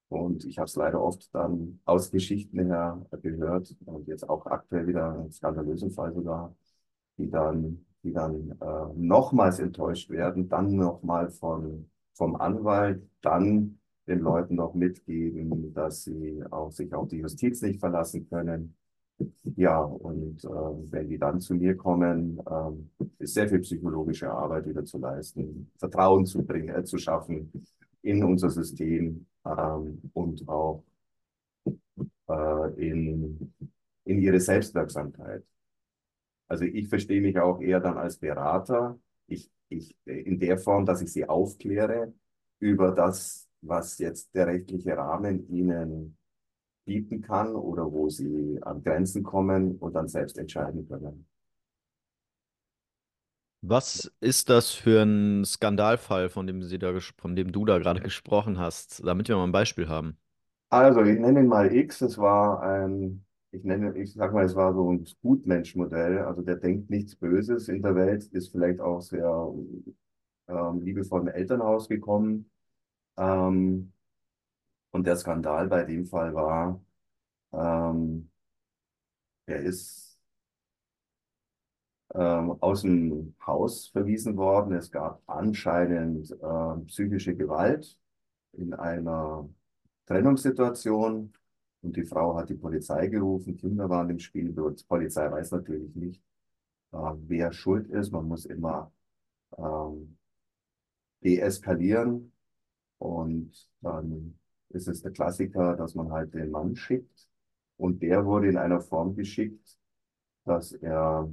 Und 0.08 0.44
ich 0.44 0.58
habe 0.58 0.66
es 0.66 0.76
leider 0.76 1.02
oft 1.02 1.34
dann 1.34 1.80
aus 1.84 2.10
Geschichten 2.10 2.60
her 2.66 3.04
gehört 3.22 3.74
und 3.86 4.06
jetzt 4.06 4.28
auch 4.28 4.46
aktuell 4.46 4.86
wieder 4.86 5.14
einen 5.14 5.32
skandalösen 5.32 5.90
Fall 5.90 6.12
sogar, 6.14 6.54
die 7.18 7.30
dann, 7.30 7.84
die 8.02 8.12
dann 8.12 8.50
äh, 8.60 8.86
nochmals 8.96 9.58
enttäuscht 9.60 10.10
werden, 10.10 10.48
dann 10.48 10.76
nochmal 10.76 11.30
von, 11.30 11.90
vom 12.12 12.36
Anwalt, 12.36 13.02
dann 13.22 13.78
den 14.06 14.20
Leuten 14.20 14.56
noch 14.56 14.74
mitgeben, 14.74 15.72
dass 15.74 16.04
sie 16.04 16.44
auch 16.50 16.70
sich 16.70 16.92
auf 16.94 17.08
die 17.08 17.18
Justiz 17.18 17.62
nicht 17.62 17.80
verlassen 17.80 18.28
können 18.28 18.76
Ja, 19.56 19.80
und 19.80 20.44
äh, 20.44 20.48
wenn 20.48 21.08
die 21.08 21.18
dann 21.18 21.40
zu 21.40 21.54
mir 21.54 21.76
kommen, 21.76 22.40
ähm, 22.50 22.90
ist 23.18 23.34
sehr 23.34 23.48
viel 23.48 23.60
psychologische 23.60 24.30
Arbeit 24.30 24.66
wieder 24.66 24.84
zu 24.84 24.98
leisten, 24.98 25.70
Vertrauen 25.78 26.26
zu 26.26 26.44
bringen, 26.44 26.74
äh, 26.74 26.84
zu 26.84 26.98
schaffen 26.98 27.52
in 28.02 28.22
unser 28.24 28.50
System 28.50 29.26
ähm, 29.44 30.00
und 30.12 30.48
auch 30.48 30.84
äh, 32.28 32.88
in, 32.88 33.52
in 34.04 34.20
ihre 34.20 34.40
Selbstwirksamkeit. 34.40 35.44
Also 36.48 36.64
ich 36.64 36.88
verstehe 36.88 37.20
mich 37.20 37.38
auch 37.38 37.60
eher 37.60 37.80
dann 37.80 37.98
als 37.98 38.18
Berater, 38.18 38.98
ich, 39.26 39.50
ich, 39.68 39.96
in 40.04 40.38
der 40.38 40.58
Form, 40.58 40.84
dass 40.86 41.00
ich 41.02 41.12
sie 41.12 41.28
aufkläre 41.28 42.12
über 42.58 42.92
das, 42.92 43.48
was 43.62 43.98
jetzt 43.98 44.34
der 44.34 44.46
rechtliche 44.48 44.96
Rahmen 44.96 45.48
ihnen 45.48 46.16
bieten 46.84 47.22
kann 47.22 47.54
oder 47.56 47.90
wo 47.92 48.08
sie 48.10 48.58
an 48.62 48.82
Grenzen 48.82 49.22
kommen 49.22 49.76
und 49.78 49.94
dann 49.94 50.08
selbst 50.08 50.38
entscheiden 50.38 50.88
können. 50.88 51.26
Was 53.62 54.12
ist 54.20 54.48
das 54.50 54.70
für 54.72 55.02
ein 55.02 55.44
Skandalfall, 55.44 56.28
von 56.28 56.46
dem 56.46 56.62
Sie 56.62 56.78
da, 56.78 56.96
von 57.18 57.34
dem 57.34 57.50
du 57.50 57.64
da 57.64 57.78
gerade 57.78 58.00
gesprochen 58.00 58.58
hast, 58.58 59.04
damit 59.04 59.26
wir 59.28 59.36
mal 59.36 59.44
ein 59.44 59.52
Beispiel 59.52 59.88
haben? 59.88 60.18
Also, 60.70 61.02
ich 61.02 61.18
nenne 61.18 61.40
ihn 61.40 61.46
mal 61.46 61.72
X. 61.74 62.00
Es 62.02 62.18
war 62.18 62.62
ein, 62.62 63.24
ich 63.52 63.62
nenne, 63.64 63.96
ich 63.96 64.12
sag 64.14 64.32
mal, 64.32 64.44
es 64.44 64.54
war 64.56 64.74
so 64.74 64.90
ein 64.92 65.04
Gutmensch-Modell. 65.22 66.18
Also, 66.18 66.42
der 66.42 66.56
denkt 66.56 66.90
nichts 66.90 67.14
Böses 67.16 67.68
in 67.68 67.82
der 67.82 67.94
Welt, 67.94 68.24
ist 68.24 68.48
vielleicht 68.50 68.80
auch 68.80 69.00
sehr 69.00 69.24
ähm, 70.48 70.82
liebevoll 70.82 71.22
im 71.22 71.28
Elternhaus 71.28 71.88
gekommen. 71.88 72.50
Ähm, 73.18 73.93
und 74.94 75.06
der 75.06 75.16
Skandal 75.16 75.68
bei 75.68 75.84
dem 75.84 76.06
Fall 76.06 76.34
war, 76.34 76.80
ähm, 77.52 78.30
er 79.46 79.60
ist 79.62 80.18
ähm, 82.14 82.52
aus 82.62 82.82
dem 82.82 83.34
Haus 83.46 83.88
verwiesen 83.88 84.36
worden. 84.36 84.74
Es 84.74 84.90
gab 84.90 85.22
anscheinend 85.26 86.30
äh, 86.30 86.76
psychische 86.86 87.34
Gewalt 87.36 87.98
in 88.52 88.74
einer 88.74 89.48
Trennungssituation 90.06 91.32
und 91.82 91.96
die 91.96 92.04
Frau 92.04 92.36
hat 92.36 92.50
die 92.50 92.54
Polizei 92.54 93.08
gerufen, 93.08 93.56
Kinder 93.56 93.88
waren 93.90 94.10
im 94.10 94.18
Spiel. 94.20 94.52
Die 94.52 94.84
Polizei 94.88 95.30
weiß 95.30 95.52
natürlich 95.52 95.94
nicht, 95.96 96.22
äh, 96.92 96.96
wer 97.28 97.52
schuld 97.52 97.88
ist. 97.88 98.12
Man 98.12 98.28
muss 98.28 98.46
immer 98.46 98.92
ähm, 99.58 100.18
deeskalieren 101.24 102.32
und 102.98 103.70
dann 103.80 104.38
ist 104.74 104.88
es 104.88 105.02
der 105.02 105.12
Klassiker, 105.12 105.76
dass 105.76 105.94
man 105.94 106.10
halt 106.12 106.34
den 106.34 106.50
Mann 106.50 106.76
schickt 106.76 107.28
und 107.76 108.02
der 108.02 108.24
wurde 108.24 108.48
in 108.48 108.56
einer 108.56 108.80
Form 108.80 109.14
geschickt, 109.16 109.78
dass 110.44 110.72
er 110.72 111.32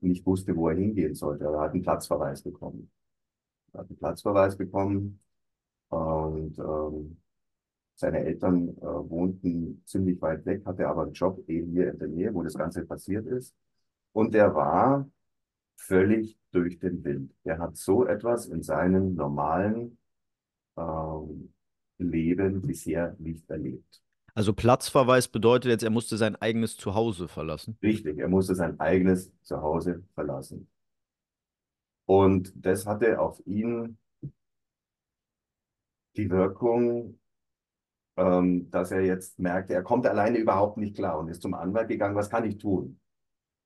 nicht 0.00 0.26
wusste, 0.26 0.56
wo 0.56 0.68
er 0.68 0.76
hingehen 0.76 1.14
sollte. 1.14 1.44
Er 1.44 1.60
hat 1.60 1.72
einen 1.72 1.82
Platzverweis 1.82 2.42
bekommen. 2.42 2.90
Er 3.72 3.80
hat 3.80 3.88
einen 3.88 3.98
Platzverweis 3.98 4.56
bekommen 4.56 5.20
und 5.88 6.58
ähm, 6.58 7.18
seine 7.94 8.24
Eltern 8.24 8.70
äh, 8.78 8.82
wohnten 8.82 9.82
ziemlich 9.86 10.20
weit 10.20 10.44
weg, 10.46 10.64
hatte 10.66 10.88
aber 10.88 11.02
einen 11.02 11.12
Job 11.12 11.38
eben 11.48 11.70
hier 11.72 11.92
in 11.92 11.98
der 11.98 12.08
Nähe, 12.08 12.34
wo 12.34 12.42
das 12.42 12.54
Ganze 12.54 12.84
passiert 12.84 13.26
ist. 13.26 13.54
Und 14.12 14.34
er 14.34 14.54
war 14.54 15.08
völlig 15.76 16.38
durch 16.50 16.78
den 16.78 17.04
Wind. 17.04 17.32
Er 17.44 17.58
hat 17.58 17.76
so 17.76 18.06
etwas 18.06 18.46
in 18.46 18.62
seinem 18.62 19.14
normalen 19.14 19.98
ähm, 20.76 21.51
Leben 22.02 22.62
bisher 22.62 23.16
nicht 23.18 23.48
erlebt. 23.50 24.02
Also 24.34 24.54
Platzverweis 24.54 25.28
bedeutet 25.28 25.70
jetzt, 25.70 25.82
er 25.82 25.90
musste 25.90 26.16
sein 26.16 26.36
eigenes 26.36 26.76
Zuhause 26.76 27.28
verlassen. 27.28 27.76
Richtig, 27.82 28.18
er 28.18 28.28
musste 28.28 28.54
sein 28.54 28.80
eigenes 28.80 29.30
Zuhause 29.42 30.02
verlassen. 30.14 30.68
Und 32.06 32.52
das 32.54 32.86
hatte 32.86 33.20
auf 33.20 33.40
ihn 33.46 33.98
die 36.16 36.30
Wirkung, 36.30 37.18
ähm, 38.16 38.70
dass 38.70 38.90
er 38.90 39.02
jetzt 39.02 39.38
merkte, 39.38 39.74
er 39.74 39.82
kommt 39.82 40.06
alleine 40.06 40.38
überhaupt 40.38 40.76
nicht 40.76 40.96
klar 40.96 41.18
und 41.18 41.28
ist 41.28 41.42
zum 41.42 41.54
Anwalt 41.54 41.88
gegangen, 41.88 42.16
was 42.16 42.30
kann 42.30 42.44
ich 42.44 42.58
tun? 42.58 43.00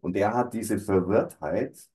Und 0.00 0.16
er 0.16 0.34
hat 0.34 0.54
diese 0.54 0.78
Verwirrtheit 0.78 1.88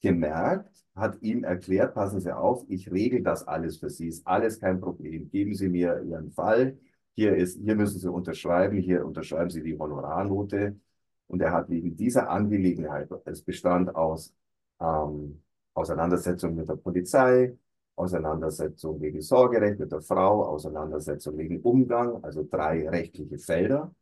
gemerkt, 0.00 0.84
hat 0.94 1.20
ihm 1.22 1.44
erklärt, 1.44 1.94
passen 1.94 2.20
Sie 2.20 2.34
auf, 2.34 2.64
ich 2.68 2.90
regel 2.90 3.22
das 3.22 3.46
alles 3.46 3.78
für 3.78 3.90
Sie, 3.90 4.08
ist 4.08 4.26
alles 4.26 4.60
kein 4.60 4.80
Problem. 4.80 5.30
Geben 5.30 5.54
Sie 5.54 5.68
mir 5.68 6.02
Ihren 6.02 6.30
Fall, 6.32 6.78
hier 7.14 7.36
ist, 7.36 7.58
hier 7.60 7.74
müssen 7.76 7.98
Sie 7.98 8.10
unterschreiben, 8.10 8.78
hier 8.78 9.04
unterschreiben 9.04 9.50
Sie 9.50 9.62
die 9.62 9.78
Honorarnote. 9.78 10.76
Und 11.28 11.42
er 11.42 11.52
hat 11.52 11.68
wegen 11.68 11.96
dieser 11.96 12.30
Angelegenheit, 12.30 13.08
es 13.26 13.42
bestand 13.42 13.94
aus 13.94 14.34
ähm, 14.80 15.42
Auseinandersetzung 15.74 16.54
mit 16.54 16.68
der 16.68 16.76
Polizei, 16.76 17.56
Auseinandersetzung 17.96 19.00
wegen 19.00 19.20
Sorgerecht 19.20 19.78
mit 19.78 19.92
der 19.92 20.00
Frau, 20.00 20.44
Auseinandersetzung 20.44 21.36
wegen 21.36 21.60
Umgang, 21.60 22.22
also 22.22 22.46
drei 22.48 22.88
rechtliche 22.88 23.38
Felder. 23.38 23.92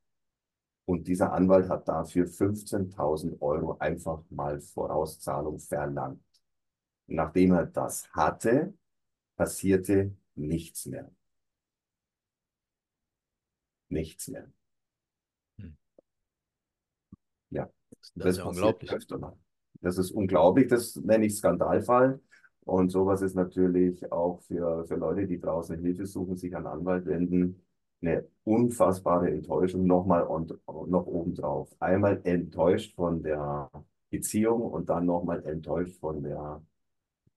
Und 0.86 1.08
dieser 1.08 1.32
Anwalt 1.32 1.68
hat 1.68 1.88
dafür 1.88 2.26
15.000 2.28 3.40
Euro 3.40 3.76
einfach 3.78 4.22
mal 4.30 4.60
Vorauszahlung 4.60 5.58
verlangt. 5.58 6.22
Nachdem 7.08 7.52
er 7.52 7.66
das 7.66 8.08
hatte, 8.12 8.72
passierte 9.36 10.14
nichts 10.36 10.86
mehr. 10.86 11.10
Nichts 13.88 14.28
mehr. 14.28 14.46
Hm. 15.58 15.76
Ja, 17.50 17.68
Das 17.90 18.12
das 18.14 18.26
ist 18.30 18.38
ja 18.38 18.44
unglaublich. 18.44 18.90
Das 19.80 19.98
ist 19.98 20.10
unglaublich, 20.12 20.68
das 20.68 20.96
nenne 20.96 21.26
ich 21.26 21.36
Skandalfall. 21.36 22.20
Und 22.64 22.90
sowas 22.90 23.22
ist 23.22 23.34
natürlich 23.34 24.10
auch 24.10 24.40
für, 24.42 24.84
für 24.86 24.96
Leute, 24.96 25.26
die 25.26 25.40
draußen 25.40 25.78
Hilfe 25.80 26.06
suchen, 26.06 26.36
sich 26.36 26.56
an 26.56 26.66
einen 26.66 26.78
Anwalt 26.80 27.06
wenden, 27.06 27.65
eine 28.02 28.24
unfassbare 28.44 29.30
Enttäuschung 29.30 29.86
nochmal 29.86 30.22
und 30.24 30.54
noch 30.66 31.06
obendrauf. 31.06 31.74
Einmal 31.80 32.20
enttäuscht 32.24 32.94
von 32.94 33.22
der 33.22 33.70
Beziehung 34.10 34.62
und 34.62 34.88
dann 34.88 35.06
nochmal 35.06 35.44
enttäuscht 35.44 35.98
von 35.98 36.22
der, 36.22 36.62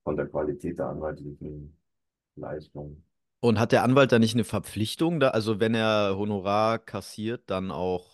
von 0.03 0.15
der 0.15 0.27
Qualität 0.27 0.79
der 0.79 0.87
anwaltlichen 0.87 1.75
Leistung. 2.35 3.03
Und 3.41 3.59
hat 3.59 3.71
der 3.71 3.83
Anwalt 3.83 4.11
da 4.11 4.19
nicht 4.19 4.35
eine 4.35 4.43
Verpflichtung, 4.43 5.19
da, 5.19 5.29
also 5.29 5.59
wenn 5.59 5.73
er 5.73 6.15
Honorar 6.17 6.77
kassiert, 6.77 7.43
dann 7.49 7.71
auch 7.71 8.09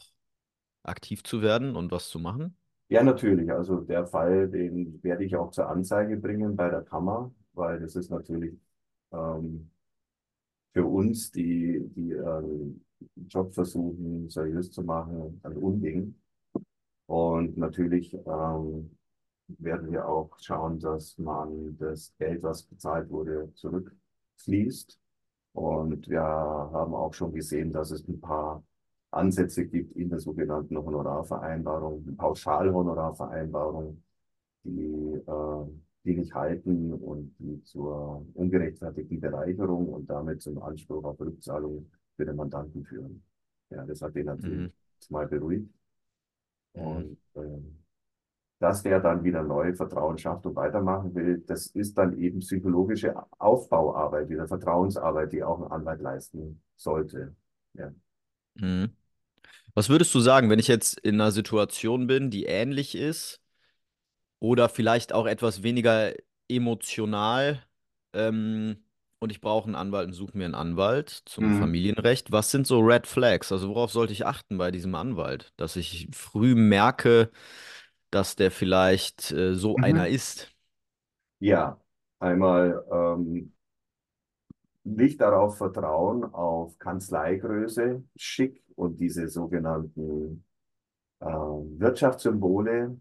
aktiv 0.84 1.24
zu 1.24 1.42
werden 1.42 1.75
und 1.75 1.92
was 1.92 2.10
zu 2.10 2.20
machen? 2.20 2.56
Ja, 2.90 3.02
natürlich. 3.04 3.52
Also 3.52 3.82
der 3.82 4.06
Fall, 4.06 4.48
den 4.50 5.02
werde 5.04 5.24
ich 5.24 5.36
auch 5.36 5.50
zur 5.50 5.68
Anzeige 5.68 6.18
bringen 6.18 6.56
bei 6.56 6.70
der 6.70 6.84
Kammer, 6.84 7.34
weil 7.54 7.80
das 7.80 7.96
ist 7.96 8.12
natürlich 8.12 8.54
ähm, 9.12 9.72
für 10.75 10.86
uns, 10.86 11.32
die, 11.32 11.79
die 11.96 12.12
ähm, 12.12 12.82
Job 13.27 13.53
versuchen, 13.53 14.29
seriös 14.29 14.70
zu 14.72 14.84
machen, 14.84 15.39
ein 15.44 15.55
Unding. 15.58 16.15
Und 17.08 17.58
natürlich 17.58 18.13
ähm, 18.13 18.98
werden 19.48 19.91
wir 19.91 20.05
auch 20.08 20.38
schauen, 20.39 20.79
dass 20.79 21.17
man 21.17 21.77
das 21.77 22.13
Geld, 22.17 22.44
was 22.44 22.63
bezahlt 22.63 23.10
wurde, 23.10 23.53
zurückfließt. 23.55 25.00
Und 25.53 26.10
wir 26.10 26.22
haben 26.22 26.94
auch 26.94 27.13
schon 27.13 27.32
gesehen, 27.32 27.72
dass 27.72 27.91
es 27.91 28.05
ein 28.10 28.20
paar 28.20 28.62
Ansätze 29.12 29.65
gibt 29.65 29.96
in 29.96 30.10
der 30.10 30.20
sogenannten 30.20 30.77
Honorarvereinbarung, 30.77 32.17
Pauschalhonorarvereinbarung, 32.17 34.03
die, 34.63 35.22
äh, 35.25 35.85
die 36.05 36.15
nicht 36.17 36.33
halten 36.33 36.93
und 36.93 37.35
die 37.39 37.63
zur 37.63 38.25
ungerechtfertigten 38.35 39.19
Bereicherung 39.21 39.89
und 39.89 40.09
damit 40.09 40.41
zum 40.41 40.62
Anspruch 40.62 41.03
auf 41.03 41.19
Rückzahlung 41.19 41.91
für 42.15 42.25
den 42.25 42.35
Mandanten 42.38 42.85
führen. 42.85 43.24
Ja, 43.71 43.85
das 43.85 44.01
hat 44.01 44.15
den 44.15 44.27
Mhm. 44.41 44.67
natürlich 44.67 44.71
mal 45.09 45.27
beruhigt. 45.27 45.69
Mhm. 46.75 46.81
Und 46.83 47.17
ähm, 47.35 47.83
dass 48.59 48.83
der 48.83 49.00
dann 49.01 49.24
wieder 49.24 49.43
neu 49.43 49.75
Vertrauen 49.75 50.17
schafft 50.17 50.45
und 50.45 50.55
weitermachen 50.55 51.15
will, 51.15 51.39
das 51.47 51.67
ist 51.67 51.97
dann 51.97 52.17
eben 52.19 52.39
psychologische 52.39 53.15
Aufbauarbeit, 53.39 54.29
wieder 54.29 54.47
Vertrauensarbeit, 54.47 55.33
die 55.33 55.43
auch 55.43 55.62
ein 55.62 55.71
Anwalt 55.71 56.01
leisten 56.01 56.62
sollte. 56.77 57.35
Ja. 57.74 57.93
Mhm. 58.55 58.95
Was 59.75 59.89
würdest 59.89 60.15
du 60.15 60.21
sagen, 60.21 60.50
wenn 60.51 60.59
ich 60.59 60.69
jetzt 60.69 61.00
in 61.00 61.15
einer 61.15 61.31
Situation 61.31 62.07
bin, 62.07 62.31
die 62.31 62.45
ähnlich 62.45 62.95
ist 62.95 63.41
oder 64.46 64.70
vielleicht 64.70 65.14
auch 65.14 65.25
etwas 65.25 65.64
weniger 65.64 66.14
emotional 66.50 67.64
ähm, 68.14 68.78
und 69.20 69.32
ich 69.32 69.42
brauche 69.42 69.66
einen 69.66 69.75
Anwalt 69.75 70.08
und 70.08 70.14
suche 70.14 70.38
mir 70.38 70.46
einen 70.46 70.56
Anwalt 70.56 71.10
zum 71.25 71.52
Mhm. 71.52 71.54
Familienrecht? 71.54 72.32
Was 72.32 72.52
sind 72.52 72.68
so 72.68 72.80
Red 72.82 73.08
Flags? 73.08 73.52
Also 73.52 73.70
worauf 73.70 73.92
sollte 73.92 74.14
ich 74.14 74.25
achten 74.25 74.58
bei 74.58 74.72
diesem 74.72 74.96
Anwalt? 74.96 75.54
Dass 75.58 75.75
ich 75.75 76.10
früh 76.14 76.56
merke, 76.56 77.32
dass 78.12 78.36
der 78.36 78.52
vielleicht 78.52 79.32
äh, 79.32 79.56
so 79.56 79.80
einer 79.82 80.08
Mhm. 80.08 80.10
ist. 80.10 80.52
Ja, 81.40 81.80
einmal 82.20 82.84
ähm, 82.92 83.54
nicht 84.84 85.20
darauf 85.22 85.58
vertrauen, 85.58 86.24
auf 86.34 86.78
Kanzleigröße, 86.80 88.04
Schick 88.16 88.64
und 88.75 89.00
diese 89.00 89.28
sogenannten 89.30 90.44
äh, 91.22 91.25
Wirtschaftssymbole, 91.28 93.00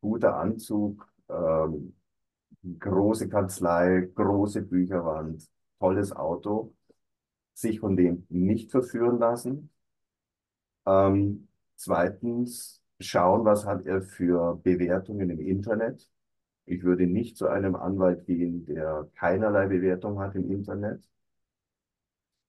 guter 0.00 0.36
Anzug, 0.36 1.06
ähm, 1.28 1.94
große 2.78 3.28
Kanzlei, 3.28 4.08
große 4.14 4.62
Bücherwand, 4.62 5.48
tolles 5.78 6.12
Auto, 6.12 6.74
sich 7.54 7.80
von 7.80 7.96
dem 7.96 8.26
nicht 8.30 8.70
verführen 8.70 9.18
lassen. 9.18 9.70
Ähm, 10.86 11.48
zweitens, 11.76 12.82
schauen, 13.00 13.44
was 13.44 13.66
hat 13.66 13.86
er 13.86 14.02
für 14.02 14.56
Bewertungen 14.62 15.30
im 15.30 15.40
Internet. 15.40 16.08
Ich 16.66 16.82
würde 16.84 17.06
nicht 17.06 17.36
zu 17.36 17.48
einem 17.48 17.76
Anwalt 17.76 18.26
gehen, 18.26 18.64
der 18.66 19.10
keinerlei 19.16 19.66
Bewertung 19.68 20.18
hat 20.20 20.34
im 20.36 20.50
Internet. 20.50 21.02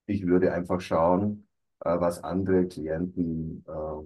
Ich 0.06 0.28
würde 0.28 0.54
einfach 0.54 0.80
schauen, 0.82 1.48
äh, 1.80 2.00
was 2.00 2.24
andere 2.24 2.68
Klienten 2.68 3.66
äh, 3.68 4.04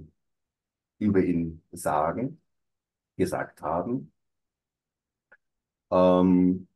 über 1.00 1.20
ihn 1.24 1.62
sagen, 1.72 2.42
gesagt 3.18 3.62
haben. 3.62 4.12
Ähm, 5.92 6.68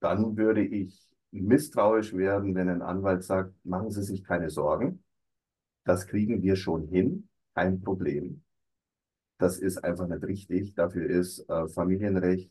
dann 0.00 0.36
würde 0.36 0.64
ich 0.64 1.08
misstrauisch 1.30 2.14
werden, 2.14 2.54
wenn 2.54 2.68
ein 2.68 2.82
Anwalt 2.82 3.24
sagt, 3.24 3.54
machen 3.64 3.90
Sie 3.90 4.02
sich 4.02 4.24
keine 4.24 4.50
Sorgen, 4.50 5.02
das 5.84 6.06
kriegen 6.06 6.42
wir 6.42 6.56
schon 6.56 6.88
hin, 6.88 7.28
kein 7.54 7.80
Problem. 7.82 8.44
Das 9.38 9.58
ist 9.58 9.78
einfach 9.84 10.08
nicht 10.08 10.24
richtig. 10.24 10.74
Dafür 10.74 11.08
ist 11.08 11.48
äh, 11.48 11.68
Familienrecht 11.68 12.50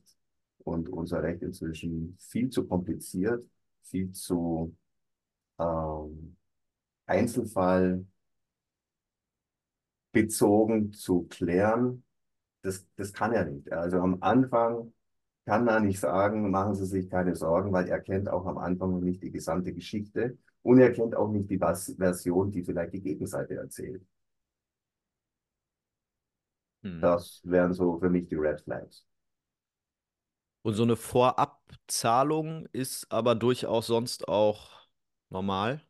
und 0.59 0.89
unser 0.89 1.23
Recht 1.23 1.41
inzwischen 1.43 2.17
viel 2.19 2.49
zu 2.49 2.67
kompliziert, 2.67 3.45
viel 3.83 4.11
zu 4.11 4.75
ähm, 5.59 6.37
Einzelfall 7.07 8.05
bezogen 10.15 10.93
zu 10.93 11.23
klären. 11.23 12.03
Das, 12.61 12.87
das 12.95 13.11
kann 13.13 13.33
er 13.33 13.45
nicht. 13.45 13.71
Also 13.71 13.97
am 13.97 14.17
Anfang 14.21 14.93
kann 15.45 15.67
er 15.67 15.81
nicht 15.81 15.99
sagen, 15.99 16.49
machen 16.49 16.73
Sie 16.73 16.85
sich 16.85 17.09
keine 17.09 17.35
Sorgen, 17.35 17.71
weil 17.73 17.87
er 17.87 17.99
kennt 17.99 18.29
auch 18.29 18.45
am 18.45 18.57
Anfang 18.57 18.91
noch 18.91 19.01
nicht 19.01 19.21
die 19.21 19.31
gesamte 19.31 19.73
Geschichte 19.73 20.37
und 20.63 20.79
er 20.79 20.91
kennt 20.93 21.15
auch 21.15 21.29
nicht 21.29 21.49
die 21.49 21.59
Version, 21.59 22.49
die 22.49 22.63
vielleicht 22.63 22.93
die 22.93 23.01
Gegenseite 23.01 23.55
erzählt. 23.55 24.01
Hm. 26.83 27.01
Das 27.01 27.41
wären 27.43 27.73
so 27.73 27.99
für 27.99 28.09
mich 28.09 28.27
die 28.27 28.35
Red 28.35 28.61
Flags. 28.61 29.05
Und 30.61 30.73
so 30.75 30.83
eine 30.83 30.95
Vorabzahlung 30.95 32.67
ist 32.71 33.11
aber 33.11 33.35
durchaus 33.35 33.87
sonst 33.87 34.27
auch 34.29 34.87
normal. 35.29 35.81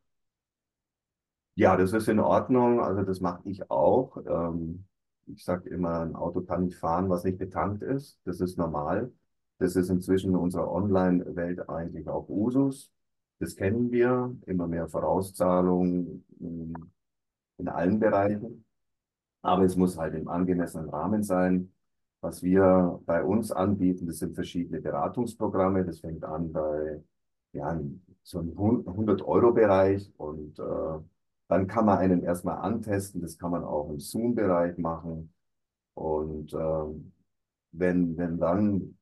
Ja, 1.56 1.78
das 1.78 1.94
ist 1.94 2.08
in 2.10 2.20
Ordnung. 2.20 2.82
Also 2.82 3.04
das 3.04 3.22
mache 3.22 3.42
ich 3.50 3.70
auch. 3.72 4.18
Ähm, 4.28 4.86
ich 5.28 5.44
sage 5.44 5.70
immer, 5.70 6.02
ein 6.02 6.16
Auto 6.16 6.42
kann 6.42 6.66
nicht 6.66 6.78
fahren, 6.78 7.10
was 7.10 7.24
nicht 7.24 7.38
betankt 7.38 7.82
ist. 7.82 8.20
Das 8.26 8.42
ist 8.42 8.58
normal. 8.58 9.12
Das 9.58 9.76
ist 9.76 9.90
inzwischen 9.90 10.32
in 10.32 10.36
unserer 10.36 10.70
Online-Welt 10.72 11.70
eigentlich 11.70 12.08
auch 12.10 12.28
Usus. 12.30 12.92
Das 13.40 13.56
kennen 13.56 13.92
wir. 13.92 14.36
Immer 14.46 14.68
mehr 14.68 14.88
Vorauszahlungen 14.90 16.26
in, 17.58 17.68
allen 17.70 18.00
Bereichen. 18.00 18.66
Aber 19.42 19.64
es 19.64 19.76
muss 19.78 19.98
halt 19.98 20.16
im 20.16 20.28
angemessenen 20.28 20.90
Rahmen 20.90 21.24
sein. 21.24 21.74
Was 22.22 22.44
wir 22.44 23.00
bei 23.06 23.24
uns 23.24 23.52
anbieten, 23.52 24.08
das 24.08 24.20
sind 24.20 24.36
verschiedene 24.36 24.82
Beratungsprogramme. 24.82 25.86
Das 25.86 26.00
fängt 26.02 26.24
an 26.26 26.52
bei 26.52 27.02
ja, 27.54 27.80
so 28.24 28.40
einem 28.40 28.52
100-Euro-Bereich 28.58 30.12
und 30.18 30.60
äh, 30.60 31.00
dann 31.48 31.68
kann 31.68 31.86
man 31.86 32.00
einen 32.00 32.24
erstmal 32.24 32.58
antesten. 32.60 33.22
Das 33.22 33.38
kann 33.38 33.52
man 33.52 33.64
auch 33.64 33.90
im 33.90 34.00
Zoom-Bereich 34.00 34.78
machen. 34.78 35.34
Und 35.96 36.54
ähm, 36.54 37.14
wenn, 37.74 38.18
wenn 38.18 38.40
dann 38.40 38.98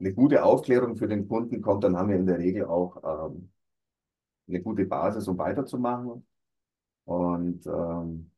eine 0.00 0.14
gute 0.14 0.44
Aufklärung 0.44 0.96
für 0.96 1.08
den 1.08 1.28
Kunden 1.28 1.62
kommt, 1.62 1.84
dann 1.84 1.96
haben 1.96 2.08
wir 2.10 2.16
in 2.16 2.26
der 2.26 2.38
Regel 2.38 2.66
auch 2.66 3.28
ähm, 3.30 3.50
eine 4.48 4.62
gute 4.62 4.84
Basis, 4.86 5.28
um 5.28 5.38
weiterzumachen. 5.38 6.26
Und 7.04 7.66
ähm, 7.66 8.30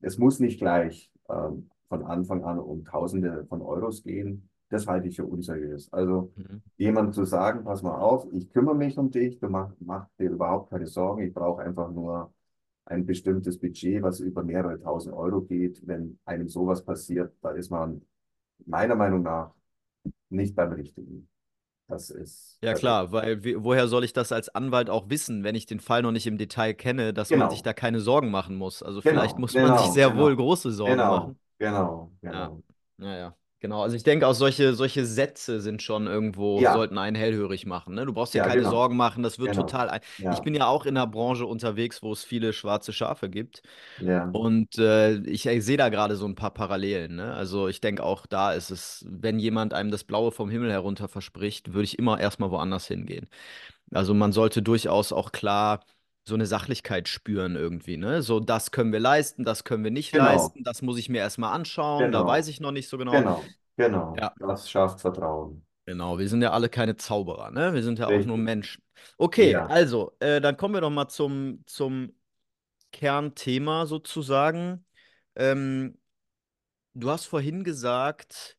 es 0.00 0.18
muss 0.18 0.40
nicht 0.40 0.58
gleich 0.60 1.12
ähm, 1.28 1.70
von 1.88 2.04
Anfang 2.04 2.44
an 2.44 2.58
um 2.58 2.84
Tausende 2.84 3.46
von 3.48 3.62
Euros 3.62 4.02
gehen. 4.04 4.50
Das 4.70 4.86
halte 4.86 5.08
ich 5.08 5.16
für 5.16 5.26
unseriös. 5.26 5.92
Also 5.92 6.32
Mhm. 6.36 6.62
jemand 6.76 7.14
zu 7.14 7.24
sagen, 7.24 7.64
pass 7.64 7.82
mal 7.82 7.98
auf, 7.98 8.26
ich 8.32 8.50
kümmere 8.50 8.76
mich 8.76 8.98
um 8.98 9.10
dich, 9.10 9.38
du 9.40 9.48
mach, 9.48 9.72
mach 9.80 10.08
dir 10.18 10.30
überhaupt 10.30 10.70
keine 10.70 10.86
Sorgen, 10.86 11.22
ich 11.22 11.34
brauche 11.34 11.62
einfach 11.62 11.90
nur 11.92 12.32
ein 12.90 13.06
bestimmtes 13.06 13.58
Budget, 13.60 14.02
was 14.02 14.20
über 14.20 14.44
mehrere 14.44 14.80
tausend 14.80 15.14
Euro 15.16 15.42
geht. 15.42 15.86
Wenn 15.86 16.18
einem 16.26 16.48
sowas 16.48 16.84
passiert, 16.84 17.34
da 17.42 17.52
ist 17.52 17.70
man 17.70 18.02
meiner 18.66 18.96
Meinung 18.96 19.22
nach 19.22 19.54
nicht 20.30 20.56
beim 20.56 20.72
Richtigen. 20.72 21.28
Das 21.88 22.10
ist, 22.10 22.60
Ja 22.62 22.74
also, 22.74 22.74
klar, 22.74 23.10
weil 23.10 23.42
woher 23.64 23.88
soll 23.88 24.04
ich 24.04 24.12
das 24.12 24.32
als 24.32 24.50
Anwalt 24.50 24.90
auch 24.90 25.08
wissen, 25.08 25.44
wenn 25.44 25.54
ich 25.54 25.64
den 25.64 25.80
Fall 25.80 26.02
noch 26.02 26.12
nicht 26.12 26.26
im 26.26 26.36
Detail 26.36 26.74
kenne, 26.74 27.14
dass 27.14 27.32
man 27.32 27.48
sich 27.48 27.62
genau, 27.62 27.62
da 27.62 27.72
keine 27.72 28.00
Sorgen 28.00 28.30
machen 28.30 28.54
muss? 28.56 28.82
Also 28.82 29.00
vielleicht 29.00 29.38
genau, 29.38 29.38
muss 29.38 29.56
man 29.56 29.76
sich 29.76 29.90
genau, 29.90 29.92
sehr 29.92 30.14
wohl 30.14 30.36
genau, 30.36 30.36
große 30.36 30.70
Sorgen 30.70 31.06
genau, 31.06 31.06
machen. 31.06 31.38
genau, 31.58 32.12
Ja, 32.30 32.50
genau. 32.50 32.62
naja, 32.98 33.36
genau. 33.60 33.82
Also 33.82 33.96
ich 33.96 34.02
denke 34.02 34.26
auch 34.26 34.34
solche, 34.34 34.74
solche 34.74 35.04
Sätze 35.06 35.60
sind 35.60 35.82
schon 35.82 36.06
irgendwo, 36.06 36.64
Ja, 36.64 36.68
sollten 36.68 36.98
einen 36.98 37.16
hellhörig 37.16 37.66
machen, 37.66 37.94
ne? 37.94 38.06
Du 38.06 38.12
brauchst 38.12 38.34
dir 38.34 38.40
ja, 38.40 38.42
keine 38.42 38.64
genau, 38.64 38.66
Sorgen 38.66 38.96
machen, 38.96 39.22
das 39.22 39.38
wird 39.38 39.54
genau, 39.54 39.54
total 39.54 39.88
ein. 39.90 40.00
Ich 40.28 40.42
ja, 40.42 40.42
bin 40.42 40.54
ja 40.54 40.66
auch 40.66 40.86
in 40.86 40.96
einer 40.96 41.06
Branche 41.06 41.46
unterwegs, 41.46 42.02
wo 42.02 42.12
es 42.12 42.24
viele 42.24 42.52
schwarze 42.52 42.92
Schafe 42.92 43.28
gibt. 43.30 43.62
ja, 43.98 44.34
Und 44.34 44.78
äh, 44.78 45.16
ich, 45.22 45.46
ich 45.46 45.64
sehe 45.64 45.76
da 45.76 45.88
gerade 45.88 46.16
so 46.16 46.24
ein 46.26 46.36
paar 46.36 46.52
Parallelen, 46.54 47.16
ne? 47.16 47.34
Also 47.34 47.68
ich 47.68 47.80
denke 47.80 48.04
auch 48.04 48.26
da 48.26 48.52
ist 48.52 48.70
es, 48.70 49.04
wenn 49.08 49.38
jemand 49.40 49.74
einem 49.74 49.90
das 49.90 50.04
Blaue 50.04 50.30
vom 50.32 50.50
Himmel 50.50 50.70
herunter 50.72 51.08
verspricht, 51.08 51.72
würde 51.74 51.84
ich 51.84 51.98
immer 51.98 52.20
erstmal 52.20 52.50
woanders 52.52 52.86
hingehen. 52.86 53.28
Also 53.92 54.14
man 54.14 54.32
sollte 54.32 54.62
durchaus 54.62 55.12
auch 55.12 55.32
klar 55.32 55.80
so 56.30 56.36
eine 56.36 56.46
Sachlichkeit 56.46 57.08
spüren 57.08 57.56
irgendwie, 57.56 57.98
ne? 57.98 58.22
So, 58.22 58.40
das 58.40 58.70
können 58.72 58.92
wir 58.92 59.00
leisten, 59.00 59.44
das 59.44 59.64
können 59.64 59.84
wir 59.84 59.90
nicht 59.92 60.12
genau, 60.12 60.24
leisten, 60.24 60.64
das 60.64 60.82
muss 60.82 60.98
ich 60.98 61.10
mir 61.10 61.18
erstmal 61.18 61.52
anschauen, 61.54 62.12
da 62.12 62.26
weiß 62.26 62.46
genau, 62.46 62.50
ich 62.50 62.60
noch 62.60 62.72
nicht 62.72 62.88
so 62.88 62.98
genau. 62.98 63.12
genau, 63.12 63.44
genau. 63.76 64.14
Ja, 64.16 64.34
Das 64.38 64.70
schafft 64.70 65.00
Vertrauen. 65.00 65.66
genau, 65.86 66.18
wir 66.18 66.28
sind 66.28 66.42
ja 66.42 66.52
alle 66.52 66.68
keine 66.68 66.96
Zauberer, 66.96 67.50
ne? 67.50 67.74
Wir 67.74 67.82
sind 67.82 67.98
ja 67.98 68.08
auch 68.08 68.24
nur 68.24 68.36
Richtig. 68.36 68.44
Menschen. 68.44 68.82
Okay, 69.18 69.52
Ja, 69.52 69.66
also, 69.66 70.12
äh, 70.20 70.40
dann 70.40 70.56
kommen 70.56 70.74
wir 70.74 70.80
doch 70.80 70.90
mal 70.90 71.08
zum, 71.08 71.62
zum 71.66 72.12
Kernthema 72.92 73.86
sozusagen. 73.86 74.86
Ähm, 75.36 75.98
du 76.94 77.10
hast 77.10 77.26
vorhin 77.26 77.64
gesagt, 77.64 78.58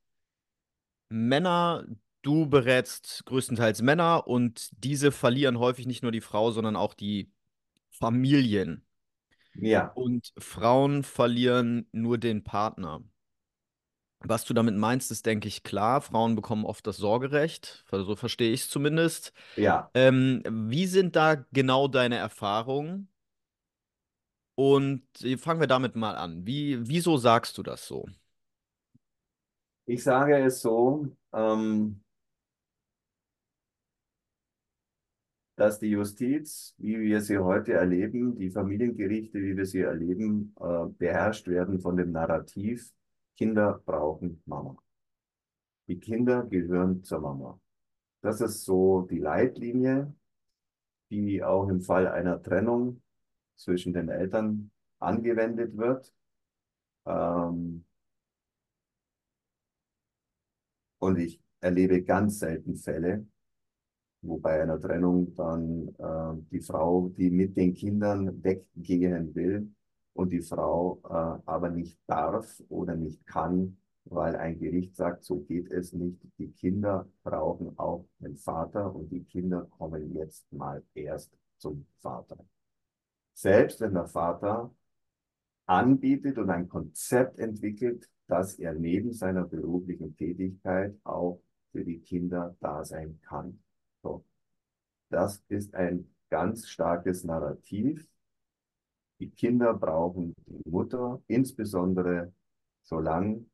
Männer, 1.09 1.85
du 2.21 2.47
berätst 2.47 3.25
größtenteils 3.25 3.81
Männer 3.81 4.27
und 4.27 4.69
diese 4.83 5.11
verlieren 5.11 5.59
häufig 5.59 5.85
nicht 5.87 6.03
nur 6.03 6.11
die 6.11 6.21
Frau, 6.21 6.51
sondern 6.51 6.75
auch 6.75 6.93
die 6.93 7.31
Familien. 8.01 8.85
ja, 9.55 9.93
Und 9.93 10.33
Frauen 10.37 11.01
verlieren 11.03 11.87
nur 11.93 12.17
den 12.17 12.43
Partner. 12.43 13.01
Was 14.23 14.45
du 14.45 14.53
damit 14.53 14.75
meinst, 14.75 15.09
ist, 15.11 15.25
denke 15.25 15.47
ich, 15.47 15.63
klar. 15.63 16.01
Frauen 16.01 16.35
bekommen 16.35 16.65
oft 16.65 16.85
das 16.85 16.97
Sorgerecht. 16.97 17.83
So 17.89 18.15
verstehe 18.15 18.53
ich 18.53 18.61
es 18.61 18.69
zumindest. 18.69 19.33
ja. 19.55 19.91
Ähm, 19.93 20.43
wie 20.47 20.87
sind 20.87 21.15
da 21.15 21.35
genau 21.51 21.87
deine 21.87 22.17
Erfahrungen? 22.17 23.09
Und 24.55 25.03
äh, 25.23 25.37
fangen 25.37 25.59
wir 25.59 25.67
damit 25.67 25.95
mal 25.95 26.15
an. 26.15 26.45
Wie, 26.45 26.87
wieso 26.87 27.17
sagst 27.17 27.57
du 27.57 27.63
das 27.63 27.85
so? 27.87 28.05
Ich 29.85 30.03
sage 30.03 30.37
es 30.43 30.61
so, 30.61 31.07
ähm, 31.33 32.01
dass 35.61 35.77
die 35.77 35.91
Justiz, 35.91 36.73
wie 36.79 36.99
wir 36.99 37.21
sie 37.21 37.37
heute 37.37 37.73
erleben, 37.73 38.35
die 38.35 38.49
Familiengerichte, 38.49 39.39
wie 39.39 39.55
wir 39.55 39.67
sie 39.67 39.81
erleben, 39.81 40.55
äh, 40.59 40.87
beherrscht 40.97 41.47
werden 41.47 41.79
von 41.79 41.95
dem 41.97 42.11
Narrativ, 42.11 42.91
Kinder 43.37 43.79
brauchen 43.85 44.41
Mama. 44.47 44.75
Die 45.87 45.99
Kinder 45.99 46.45
gehören 46.45 47.03
zur 47.03 47.19
Mama. 47.19 47.59
Das 48.21 48.41
ist 48.41 48.65
so 48.65 49.01
die 49.01 49.19
Leitlinie, 49.19 50.11
die 51.11 51.43
auch 51.43 51.69
im 51.69 51.81
Fall 51.81 52.07
einer 52.07 52.41
Trennung 52.41 53.03
zwischen 53.55 53.93
den 53.93 54.09
Eltern 54.09 54.71
angewendet 54.97 55.77
wird. 55.77 56.11
Ähm, 57.05 57.85
und 60.97 61.19
ich 61.19 61.39
erlebe 61.59 62.01
ganz 62.01 62.39
selten 62.39 62.77
Fälle, 62.77 63.27
wo 64.21 64.37
bei 64.37 64.61
einer 64.61 64.79
Trennung 64.79 65.35
dann 65.35 65.87
äh, 65.97 66.41
die 66.51 66.61
Frau, 66.61 67.09
die 67.17 67.29
mit 67.31 67.57
den 67.57 67.73
Kindern 67.73 68.43
weggehen 68.43 69.33
will 69.35 69.71
und 70.13 70.31
die 70.31 70.41
Frau 70.41 71.01
äh, 71.05 71.41
aber 71.45 71.69
nicht 71.69 71.99
darf 72.07 72.61
oder 72.69 72.95
nicht 72.95 73.25
kann, 73.25 73.77
weil 74.05 74.35
ein 74.35 74.59
Gericht 74.59 74.95
sagt, 74.95 75.23
so 75.23 75.39
geht 75.41 75.71
es 75.71 75.93
nicht. 75.93 76.19
Die 76.37 76.51
Kinder 76.51 77.07
brauchen 77.23 77.77
auch 77.77 78.05
den 78.19 78.37
Vater 78.37 78.93
und 78.93 79.11
die 79.11 79.23
Kinder 79.23 79.67
kommen 79.77 80.13
jetzt 80.15 80.51
mal 80.51 80.83
erst 80.93 81.31
zum 81.57 81.85
Vater. 81.99 82.37
Selbst 83.33 83.81
wenn 83.81 83.93
der 83.93 84.07
Vater 84.07 84.71
anbietet 85.65 86.37
und 86.37 86.49
ein 86.49 86.67
Konzept 86.67 87.39
entwickelt, 87.39 88.09
dass 88.27 88.55
er 88.55 88.73
neben 88.73 89.13
seiner 89.13 89.45
beruflichen 89.45 90.15
Tätigkeit 90.15 90.95
auch 91.03 91.41
für 91.71 91.83
die 91.83 91.99
Kinder 91.99 92.55
da 92.59 92.83
sein 92.83 93.19
kann. 93.21 93.59
So. 94.03 94.25
Das 95.09 95.43
ist 95.49 95.75
ein 95.75 96.13
ganz 96.29 96.67
starkes 96.69 97.23
Narrativ. 97.23 98.07
Die 99.19 99.29
Kinder 99.29 99.73
brauchen 99.73 100.35
die 100.47 100.69
Mutter, 100.69 101.21
insbesondere 101.27 102.33
solange 102.83 103.45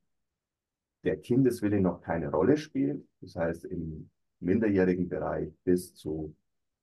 der 1.04 1.18
Kindeswille 1.20 1.82
noch 1.82 2.02
keine 2.02 2.30
Rolle 2.32 2.58
spielt. 2.58 3.08
Das 3.22 3.36
heißt, 3.36 3.66
im 3.66 4.10
minderjährigen 4.40 5.10
Bereich 5.10 5.52
bis 5.64 5.94
zu, 5.96 6.36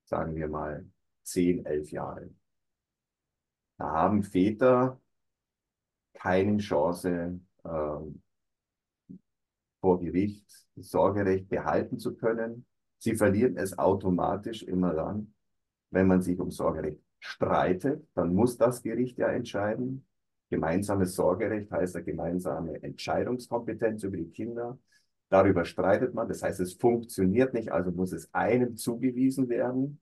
sagen 0.04 0.34
wir 0.34 0.48
mal, 0.48 0.86
10, 1.22 1.64
11 1.64 1.90
Jahre. 1.92 2.30
Da 3.78 3.90
haben 3.90 4.22
Väter 4.22 5.00
keine 6.14 6.58
Chance, 6.58 7.40
ähm, 7.64 8.22
vor 9.80 10.00
Gericht 10.00 10.46
das 10.76 10.90
Sorgerecht 10.90 11.48
behalten 11.48 11.98
zu 11.98 12.16
können. 12.16 12.66
Sie 13.04 13.16
verlieren 13.16 13.58
es 13.58 13.76
automatisch 13.78 14.62
immer 14.62 14.94
dann, 14.94 15.34
wenn 15.90 16.06
man 16.06 16.22
sich 16.22 16.40
um 16.40 16.50
Sorgerecht 16.50 16.98
streitet. 17.18 18.02
Dann 18.14 18.34
muss 18.34 18.56
das 18.56 18.80
Gericht 18.80 19.18
ja 19.18 19.28
entscheiden. 19.28 20.06
Gemeinsames 20.48 21.14
Sorgerecht 21.14 21.70
heißt 21.70 21.96
eine 21.96 22.04
gemeinsame 22.06 22.82
Entscheidungskompetenz 22.82 24.04
über 24.04 24.16
die 24.16 24.30
Kinder. 24.30 24.78
Darüber 25.28 25.66
streitet 25.66 26.14
man. 26.14 26.28
Das 26.28 26.42
heißt, 26.42 26.60
es 26.60 26.72
funktioniert 26.72 27.52
nicht, 27.52 27.70
also 27.72 27.90
muss 27.90 28.12
es 28.12 28.32
einem 28.32 28.74
zugewiesen 28.78 29.50
werden. 29.50 30.00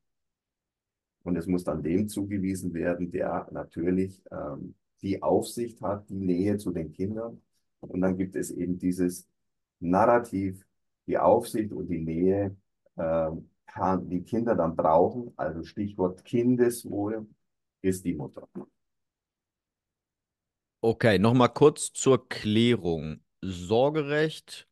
Und 1.25 1.35
es 1.35 1.49
muss 1.49 1.65
dann 1.65 1.83
dem 1.83 2.09
zugewiesen 2.09 2.73
werden, 2.73 3.11
der 3.11 3.49
natürlich 3.51 4.23
ähm, 4.31 4.77
die 5.03 5.21
Aufsicht 5.25 5.83
hat, 5.83 6.09
die 6.09 6.21
Nähe 6.21 6.57
zu 6.57 6.71
den 6.71 6.93
Kindern. 6.93 7.43
Und 7.81 8.01
dann 8.01 8.17
gibt 8.17 8.37
es 8.37 8.53
eben 8.53 8.79
dieses 8.79 9.29
Narrativ, 9.81 10.65
die 11.09 11.19
Aufsicht 11.19 11.73
und 11.73 11.88
die 11.88 11.99
Nähe, 11.99 12.57
äh, 12.97 13.31
die 14.03 14.23
Kinder 14.23 14.55
dann 14.55 14.77
brauchen. 14.77 15.33
Also 15.37 15.65
Stichwort 15.65 16.25
Kindeswohl 16.25 17.27
ist 17.83 18.05
die 18.05 18.15
Mutter. 18.15 18.49
Okay, 20.81 21.19
nochmal 21.19 21.49
kurz 21.49 21.93
zur 21.93 22.29
Klärung. 22.29 23.21
Sorgerecht, 23.41 24.69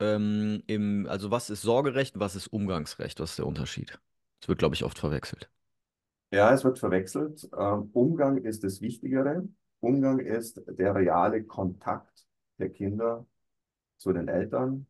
ähm, 0.00 0.62
im, 0.66 1.06
also 1.08 1.30
was 1.30 1.50
ist 1.50 1.62
Sorgerecht, 1.62 2.18
was 2.18 2.36
ist 2.36 2.48
Umgangsrecht? 2.48 3.20
Was 3.20 3.30
ist 3.30 3.38
der 3.38 3.46
Unterschied? 3.46 3.98
Das 4.40 4.48
wird, 4.48 4.58
glaube 4.58 4.74
ich, 4.74 4.84
oft 4.84 4.98
verwechselt. 4.98 5.50
Ja, 6.30 6.52
es 6.52 6.64
wird 6.64 6.78
verwechselt. 6.78 7.48
Ähm, 7.58 7.90
Umgang 7.92 8.38
ist 8.38 8.62
das 8.64 8.80
Wichtigere. 8.80 9.48
Umgang 9.80 10.18
ist 10.20 10.60
der 10.66 10.94
reale 10.94 11.42
Kontakt 11.44 12.26
der 12.58 12.70
Kinder 12.70 13.26
zu 13.98 14.12
den 14.12 14.28
Eltern 14.28 14.86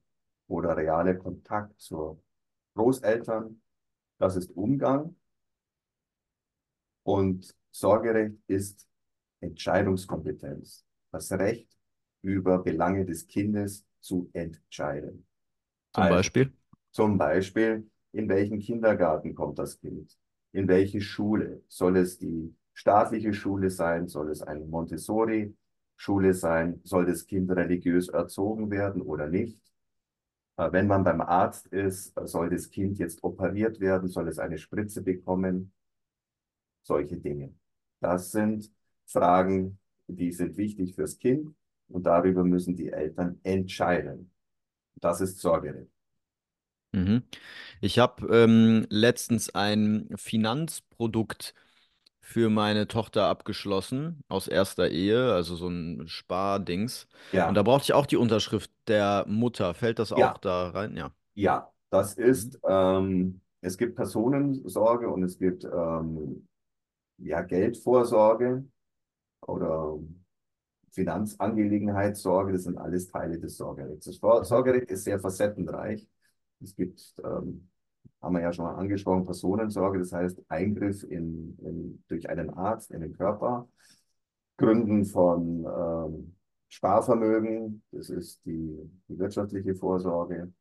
oder 0.49 0.77
reale 0.77 1.19
Kontakt 1.19 1.81
zu 1.81 2.23
Großeltern. 2.75 3.63
Das 4.19 4.37
ist 4.37 4.51
Umgang. 4.57 5.17
Und 7.03 7.55
Sorgerecht 7.71 8.37
ist 8.47 8.87
Entscheidungskompetenz. 9.41 10.85
Das 11.13 11.33
Recht 11.33 11.69
über 12.23 12.59
Belange 12.59 13.05
des 13.07 13.27
Kindes 13.27 13.87
zu 14.01 14.31
entscheiden. 14.33 15.27
Zum 15.93 16.09
Also, 16.09 16.09
Beispiel? 16.09 16.53
zum 16.93 17.19
Beispiel, 17.19 17.91
in 18.13 18.29
welchen 18.29 18.61
Kindergarten 18.61 19.35
kommt 19.35 19.59
das 19.59 19.79
Kind? 19.81 20.19
In 20.53 20.69
welche 20.69 21.01
Schule? 21.01 21.63
Soll 21.69 21.97
es 21.99 22.19
die 22.19 22.55
staatliche 22.75 23.35
Schule 23.35 23.71
sein? 23.71 24.09
Soll 24.09 24.31
es 24.31 24.43
eine 24.43 24.65
Montessori-Schule 24.67 26.35
sein? 26.35 26.81
Soll 26.85 27.07
das 27.07 27.27
Kind 27.27 27.51
religiös 27.53 28.09
erzogen 28.09 28.71
werden 28.71 29.03
oder 29.03 29.29
nicht? 29.29 29.59
Äh, 30.59 30.73
Wenn 30.73 30.87
man 30.89 31.05
beim 31.05 31.23
Arzt 31.23 31.69
ist, 31.69 32.17
äh, 32.19 32.27
soll 32.27 32.51
das 32.51 32.71
Kind 32.71 32.99
jetzt 32.99 33.25
operiert 33.25 33.81
werden? 33.81 34.09
Soll 34.11 34.29
es 34.29 34.39
eine 34.39 34.59
Spritze 34.59 35.03
bekommen? 35.03 35.73
Solche 36.83 37.17
Dinge. 37.19 37.55
Das 38.01 38.33
sind 38.33 38.73
Fragen, 39.07 39.79
die 40.09 40.33
sind 40.33 40.57
wichtig 40.57 40.95
fürs 40.95 41.19
Kind 41.19 41.55
und 41.89 42.05
darüber 42.05 42.45
müssen 42.45 42.77
die 42.77 42.91
Eltern 42.91 43.41
entscheiden. 43.45 44.31
Das 44.97 45.21
ist 45.21 45.41
Sorgerecht. 45.41 45.91
Mhm. 46.93 47.23
Ich 47.81 47.99
habe 47.99 48.27
ähm, 48.35 48.87
letztens 48.91 49.51
ein 49.55 50.09
Finanzprodukt 50.17 51.55
für 52.29 52.51
meine 52.51 52.89
Tochter 52.89 53.27
abgeschlossen, 53.27 54.23
aus 54.29 54.49
erster 54.49 54.91
Ehe, 54.91 55.33
also 55.33 55.57
so 55.57 55.69
ein 55.69 56.07
Spardings. 56.09 57.09
Und 57.47 57.55
da 57.55 57.63
Ja, 57.63 57.65
brauchte 57.65 57.85
ich 57.87 57.93
auch 57.95 58.07
die 58.07 58.17
Unterschrift 58.19 58.71
der 58.89 59.25
Mutter. 59.29 59.75
Fällt 59.75 59.99
das 59.99 60.13
auch 60.13 60.33
ja, 60.33 60.39
da 60.39 60.71
rein? 60.71 60.97
Ja. 60.97 61.13
ja. 61.35 61.73
Das 61.91 62.15
Mhm. 62.33 62.53
ist, 62.53 62.59
ähm, 62.69 63.41
es 63.63 63.79
gibt 63.79 63.97
Personensorge 63.97 65.09
und 65.11 65.23
es 65.25 65.39
gibt 65.39 65.65
ähm, 65.65 66.47
ja, 67.19 67.43
Geldvorsorge 67.43 68.65
oder 69.43 69.99
Finanzangelegenheitssorge. 70.93 72.53
Das 72.53 72.65
sind 72.65 72.79
alles 72.79 73.09
Teile 73.09 73.39
des 73.39 73.57
Sorgerechts. 73.57 74.07
Das 74.07 74.49
Mhm. 74.49 74.49
Sorgerecht 74.49 74.91
ist 74.91 75.05
sehr 75.05 75.21
facettenreich. 75.21 76.09
Es 76.63 76.75
gibt, 76.77 77.15
ähm, 77.25 77.71
haben 78.23 78.35
wir 78.35 78.43
ja 78.43 78.53
schon 78.53 78.65
mal 78.67 78.77
angesprochen, 78.77 79.25
Personensorge, 79.27 79.99
das 80.01 80.13
heißt 80.13 80.43
Eingriff 80.49 81.03
in, 81.05 81.57
in, 81.63 82.05
durch 82.09 82.29
einen 82.31 82.51
Arzt 82.51 82.91
in 82.91 83.01
den 83.01 83.13
Körper, 83.17 83.69
Gründen 84.57 85.05
von 85.05 85.65
ähm, 85.67 86.37
Sparvermögen, 86.69 87.83
das 87.93 88.11
ist 88.11 88.45
die, 88.45 88.79
die 89.09 89.19
wirtschaftliche 89.19 89.75
Vorsorge, 89.75 90.53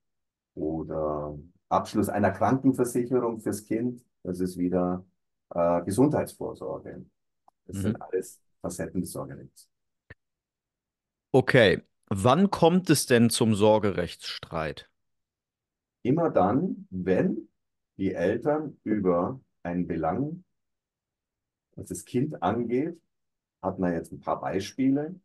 oder 0.55 1.37
Abschluss 1.69 2.09
einer 2.09 2.31
Krankenversicherung 2.31 3.39
fürs 3.41 3.65
Kind, 3.65 4.03
das 4.23 4.39
ist 4.41 4.57
wieder 4.57 5.05
äh, 5.51 5.83
Gesundheitsvorsorge. 5.83 7.05
Das 7.67 7.81
sind 7.81 7.95
Mhm. 7.95 8.01
alles 8.01 8.41
Facetten 8.61 9.01
des 9.01 9.11
Sorgerechts. 9.13 9.69
Okay. 11.31 11.83
Wann 12.09 12.51
kommt 12.51 12.89
es 12.89 13.05
denn 13.05 13.29
zum 13.29 13.55
Sorgerechtsstreit? 13.55 14.89
Immer 16.07 16.29
dann, 16.29 16.87
wenn 16.89 17.49
die 17.97 18.13
Eltern 18.13 18.77
über 18.85 19.41
einen 19.61 19.87
Belang, 19.87 20.45
was 21.75 21.89
das 21.89 22.05
Kind 22.05 22.41
angeht, 22.41 22.97
hat 23.61 23.77
man 23.77 23.91
jetzt 23.91 24.13
ein 24.13 24.21
paar 24.21 24.39
Beispiele, 24.39 25.19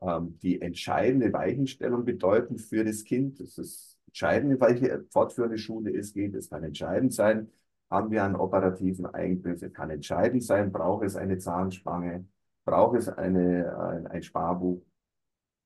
ähm, 0.00 0.38
die 0.38 0.62
entscheidende 0.62 1.30
Weichenstellung 1.34 2.06
bedeuten 2.06 2.56
für 2.56 2.84
das 2.84 3.04
Kind. 3.04 3.38
Das 3.38 3.58
ist 3.58 3.98
entscheidend, 4.06 4.58
welche 4.62 5.04
fortführende 5.10 5.58
Schule 5.58 5.94
es 5.94 6.14
geht. 6.14 6.34
Es 6.34 6.48
kann 6.48 6.64
entscheidend 6.64 7.12
sein, 7.12 7.50
haben 7.90 8.10
wir 8.10 8.24
einen 8.24 8.36
operativen 8.36 9.04
Eingriff. 9.04 9.60
Es 9.60 9.74
kann 9.74 9.90
entscheidend 9.90 10.42
sein, 10.42 10.72
braucht 10.72 11.04
es 11.04 11.16
eine 11.16 11.36
Zahnspange, 11.36 12.26
braucht 12.64 12.96
es 12.96 13.10
eine, 13.10 13.78
ein, 13.78 14.06
ein 14.06 14.22
Sparbuch. 14.22 14.80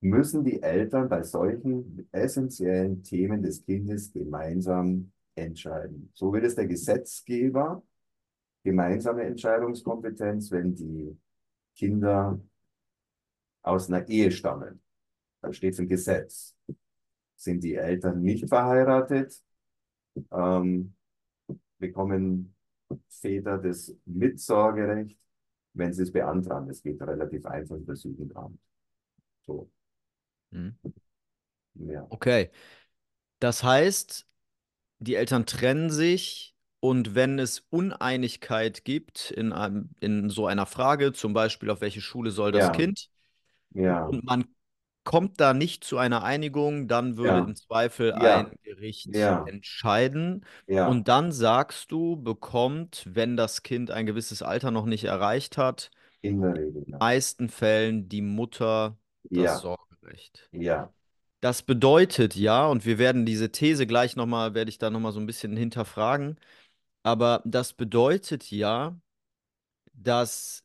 Müssen 0.00 0.44
die 0.44 0.62
Eltern 0.62 1.08
bei 1.08 1.22
solchen 1.22 2.08
essentiellen 2.12 3.02
Themen 3.02 3.42
des 3.42 3.64
Kindes 3.64 4.12
gemeinsam 4.12 5.10
entscheiden. 5.34 6.10
So 6.14 6.32
wird 6.32 6.44
es 6.44 6.54
der 6.54 6.66
Gesetzgeber 6.66 7.82
gemeinsame 8.62 9.22
Entscheidungskompetenz, 9.22 10.50
wenn 10.50 10.74
die 10.74 11.16
Kinder 11.76 12.40
aus 13.62 13.88
einer 13.88 14.08
Ehe 14.08 14.30
stammen. 14.30 14.82
Dann 15.40 15.52
steht 15.52 15.74
es 15.74 15.78
im 15.78 15.88
Gesetz. 15.88 16.56
Sind 17.36 17.62
die 17.62 17.74
Eltern 17.74 18.22
nicht 18.22 18.48
verheiratet, 18.48 19.40
ähm, 20.32 20.94
bekommen 21.78 22.56
Väter 23.08 23.58
das 23.58 23.94
Mitsorgerecht, 24.04 25.18
wenn 25.74 25.92
sie 25.92 26.02
es 26.02 26.12
beantragen. 26.12 26.68
Das 26.68 26.82
geht 26.82 27.00
relativ 27.02 27.44
einfach 27.46 27.76
über 27.76 27.92
das 27.92 28.02
Jugendamt. 28.04 28.58
So, 29.44 29.70
Mhm. 30.56 30.76
ja. 31.74 32.06
Okay. 32.08 32.50
Das 33.40 33.64
heißt, 33.64 34.26
die 35.00 35.16
Eltern 35.16 35.46
trennen 35.46 35.90
sich 35.90 36.56
und 36.80 37.14
wenn 37.16 37.38
es 37.40 37.66
Uneinigkeit 37.70 38.84
gibt 38.84 39.30
in 39.32 39.52
einem, 39.52 39.90
in 40.00 40.30
so 40.30 40.46
einer 40.48 40.66
Frage, 40.66 41.12
zum 41.12 41.34
Beispiel 41.34 41.70
auf 41.70 41.80
welche 41.80 42.02
Schule 42.02 42.30
soll 42.32 42.52
das 42.52 42.72
Ja, 42.72 42.72
Kind, 42.72 43.10
ja, 43.74 44.08
und 44.08 44.24
man 44.24 44.46
kommt 45.04 45.40
da 45.40 45.54
nicht 45.54 45.84
zu 45.84 45.98
einer 45.98 46.22
Einigung, 46.24 46.88
dann 46.88 47.16
würde 47.16 47.38
ja, 47.38 47.40
im 47.40 47.56
Zweifel 47.56 48.14
ein 48.14 48.52
Gericht 48.62 49.32
entscheiden. 49.44 50.44
Und 50.82 51.08
dann 51.08 51.32
sagst 51.32 51.90
du, 51.92 52.16
bekommt, 52.16 53.04
wenn 53.10 53.36
das 53.36 53.62
Kind 53.62 53.90
ein 53.90 54.06
gewisses 54.06 54.42
Alter 54.42 54.70
noch 54.70 54.86
nicht 54.86 55.04
erreicht 55.04 55.58
hat, 55.58 55.90
in 56.22 56.40
der 56.40 56.54
Regel, 56.54 56.82
in 56.86 56.92
den 56.92 56.98
meisten 56.98 57.48
Fällen 57.48 58.08
die 58.08 58.22
Mutter 58.22 58.98
das 59.32 59.60
Ja, 59.62 59.66
Sorgerecht. 60.06 60.50
ja, 60.52 60.92
Das 61.40 61.62
bedeutet 61.62 62.34
ja, 62.36 62.66
und 62.66 62.86
wir 62.86 62.98
werden 62.98 63.26
diese 63.26 63.52
These 63.52 63.86
gleich 63.86 64.16
nochmal, 64.16 64.54
werde 64.54 64.70
ich 64.70 64.78
da 64.78 64.90
nochmal 64.90 65.12
so 65.12 65.20
ein 65.20 65.26
bisschen 65.26 65.56
hinterfragen, 65.56 66.38
aber 67.02 67.42
das 67.44 67.74
bedeutet 67.74 68.50
ja, 68.50 68.98
dass 69.94 70.64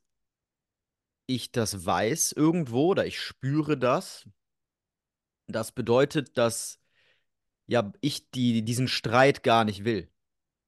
ich 1.26 1.52
das 1.52 1.86
weiß 1.86 2.34
irgendwo 2.34 2.88
oder 2.88 3.06
ich 3.06 3.20
spüre 3.20 3.78
das. 3.78 4.28
Das 5.48 5.72
bedeutet, 5.72 6.38
dass 6.38 6.80
ja 7.68 7.94
ich 8.02 8.30
die, 8.32 8.64
diesen 8.64 8.88
Streit 8.88 9.44
gar 9.44 9.66
nicht 9.66 9.86
will. 9.86 10.10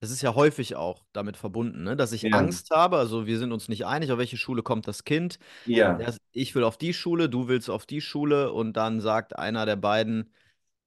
Das 0.04 0.12
ist 0.12 0.22
ja 0.22 0.36
häufig 0.36 0.76
auch 0.76 1.06
damit 1.14 1.38
verbunden, 1.38 1.86
ne? 1.86 1.96
Dass 1.96 2.12
ich 2.12 2.26
Ja, 2.26 2.38
Angst 2.38 2.72
habe. 2.72 2.98
Also 2.98 3.26
wir 3.26 3.40
sind 3.40 3.54
uns 3.54 3.70
nicht 3.70 3.86
einig, 3.86 4.12
auf 4.12 4.18
welche 4.18 4.36
Schule 4.36 4.62
kommt 4.62 4.86
das 4.86 5.06
Kind. 5.06 5.40
ja, 5.66 5.98
ich 6.34 6.54
will 6.56 6.66
auf 6.66 6.78
die 6.78 6.94
Schule, 6.94 7.30
du 7.30 7.48
willst 7.48 7.70
auf 7.70 7.86
die 7.86 8.02
Schule 8.02 8.52
und 8.52 8.74
dann 8.74 9.00
sagt 9.00 9.40
einer 9.40 9.66
der 9.66 9.78
beiden, 9.78 10.34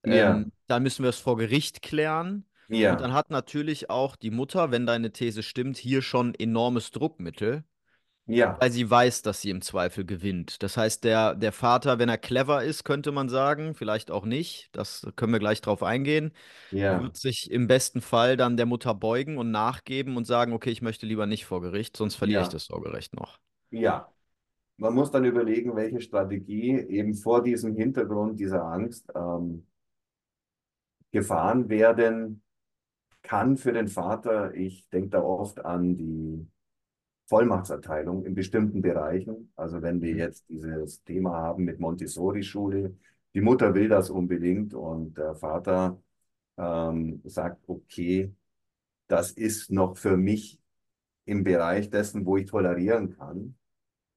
ja, 0.05 0.35
ähm, 0.35 0.53
dann 0.67 0.83
müssen 0.83 1.03
wir 1.03 1.09
es 1.09 1.19
vor 1.19 1.39
Gericht 1.39 1.81
klären. 1.81 2.45
Und 2.69 2.77
ja, 2.77 2.95
dann 2.97 3.15
hat 3.15 3.31
natürlich 3.31 3.89
auch 3.89 4.17
die 4.17 4.31
Mutter, 4.31 4.71
wenn 4.71 4.85
deine 4.85 5.11
These 5.13 5.43
stimmt, 5.43 5.79
hier 5.79 6.03
schon 6.03 6.35
enormes 6.35 6.91
Druckmittel. 6.91 7.65
Ja, 8.27 8.59
weil 8.59 8.71
sie 8.73 8.89
weiß, 8.91 9.23
dass 9.23 9.43
sie 9.43 9.51
im 9.51 9.61
Zweifel 9.63 10.05
gewinnt. 10.07 10.63
Das 10.63 10.77
heißt, 10.77 11.05
der, 11.05 11.35
der 11.35 11.53
Vater, 11.53 11.99
wenn 11.99 12.09
er 12.09 12.19
clever 12.19 12.65
ist, 12.65 12.85
könnte 12.85 13.13
man 13.13 13.29
sagen, 13.29 13.75
vielleicht 13.75 14.11
auch 14.11 14.25
nicht, 14.25 14.71
das 14.73 15.07
können 15.17 15.33
wir 15.33 15.41
gleich 15.41 15.61
drauf 15.61 15.83
eingehen, 15.83 16.33
ja, 16.71 17.01
wird 17.03 17.17
sich 17.17 17.51
im 17.51 17.67
besten 17.69 18.01
Fall 18.01 18.37
dann 18.37 18.57
der 18.57 18.67
Mutter 18.67 18.95
beugen 18.95 19.39
und 19.39 19.51
nachgeben 19.51 20.17
und 20.17 20.27
sagen, 20.27 20.53
okay, 20.53 20.71
ich 20.71 20.83
möchte 20.83 21.07
lieber 21.07 21.27
nicht 21.27 21.45
vor 21.47 21.61
Gericht, 21.61 21.97
sonst 21.97 22.17
verliere 22.17 22.43
ich 22.43 22.49
ja, 22.49 22.53
das 22.53 22.67
Sorgerecht 22.67 23.15
noch. 23.15 23.39
ja. 23.71 24.13
Man 24.79 24.95
muss 24.95 25.11
dann 25.11 25.25
überlegen, 25.25 25.77
welche 25.77 26.01
Strategie 26.01 26.79
eben 26.81 27.15
vor 27.15 27.43
diesem 27.43 27.77
Hintergrund 27.77 28.41
dieser 28.41 28.65
Angst 28.65 29.11
ähm, 29.15 29.67
gefahren 31.13 31.69
werden 31.69 32.43
kann 33.23 33.57
für 33.57 33.73
den 33.73 33.89
Vater. 33.89 34.55
Ich 34.55 34.89
denke 34.91 35.11
da 35.11 35.23
oft 35.23 35.65
an 35.65 35.97
die 35.97 36.47
Vollmachtserteilung 37.27 38.25
in 38.25 38.35
bestimmten 38.35 38.83
Bereichen. 38.83 39.53
Also 39.57 39.83
wenn 39.83 40.01
wir 40.03 40.15
Mhm. 40.15 40.19
jetzt 40.19 40.49
dieses 40.49 41.03
Thema 41.05 41.33
haben 41.33 41.65
mit 41.65 41.81
Montessori-Schule, 41.81 42.97
die 43.35 43.41
Mutter 43.41 43.75
will 43.75 43.89
das 43.89 44.11
unbedingt 44.11 44.75
und 44.75 45.17
der 45.19 45.35
Vater 45.37 46.01
ähm, 46.59 47.21
sagt, 47.25 47.69
okay, 47.69 48.33
das 49.09 49.33
ist 49.33 49.71
noch 49.71 49.97
für 49.97 50.17
mich 50.17 50.61
im 51.27 51.45
Bereich 51.45 51.91
dessen, 51.91 52.27
wo 52.27 52.37
ich 52.37 52.47
tolerieren 52.47 53.17
kann, 53.17 53.57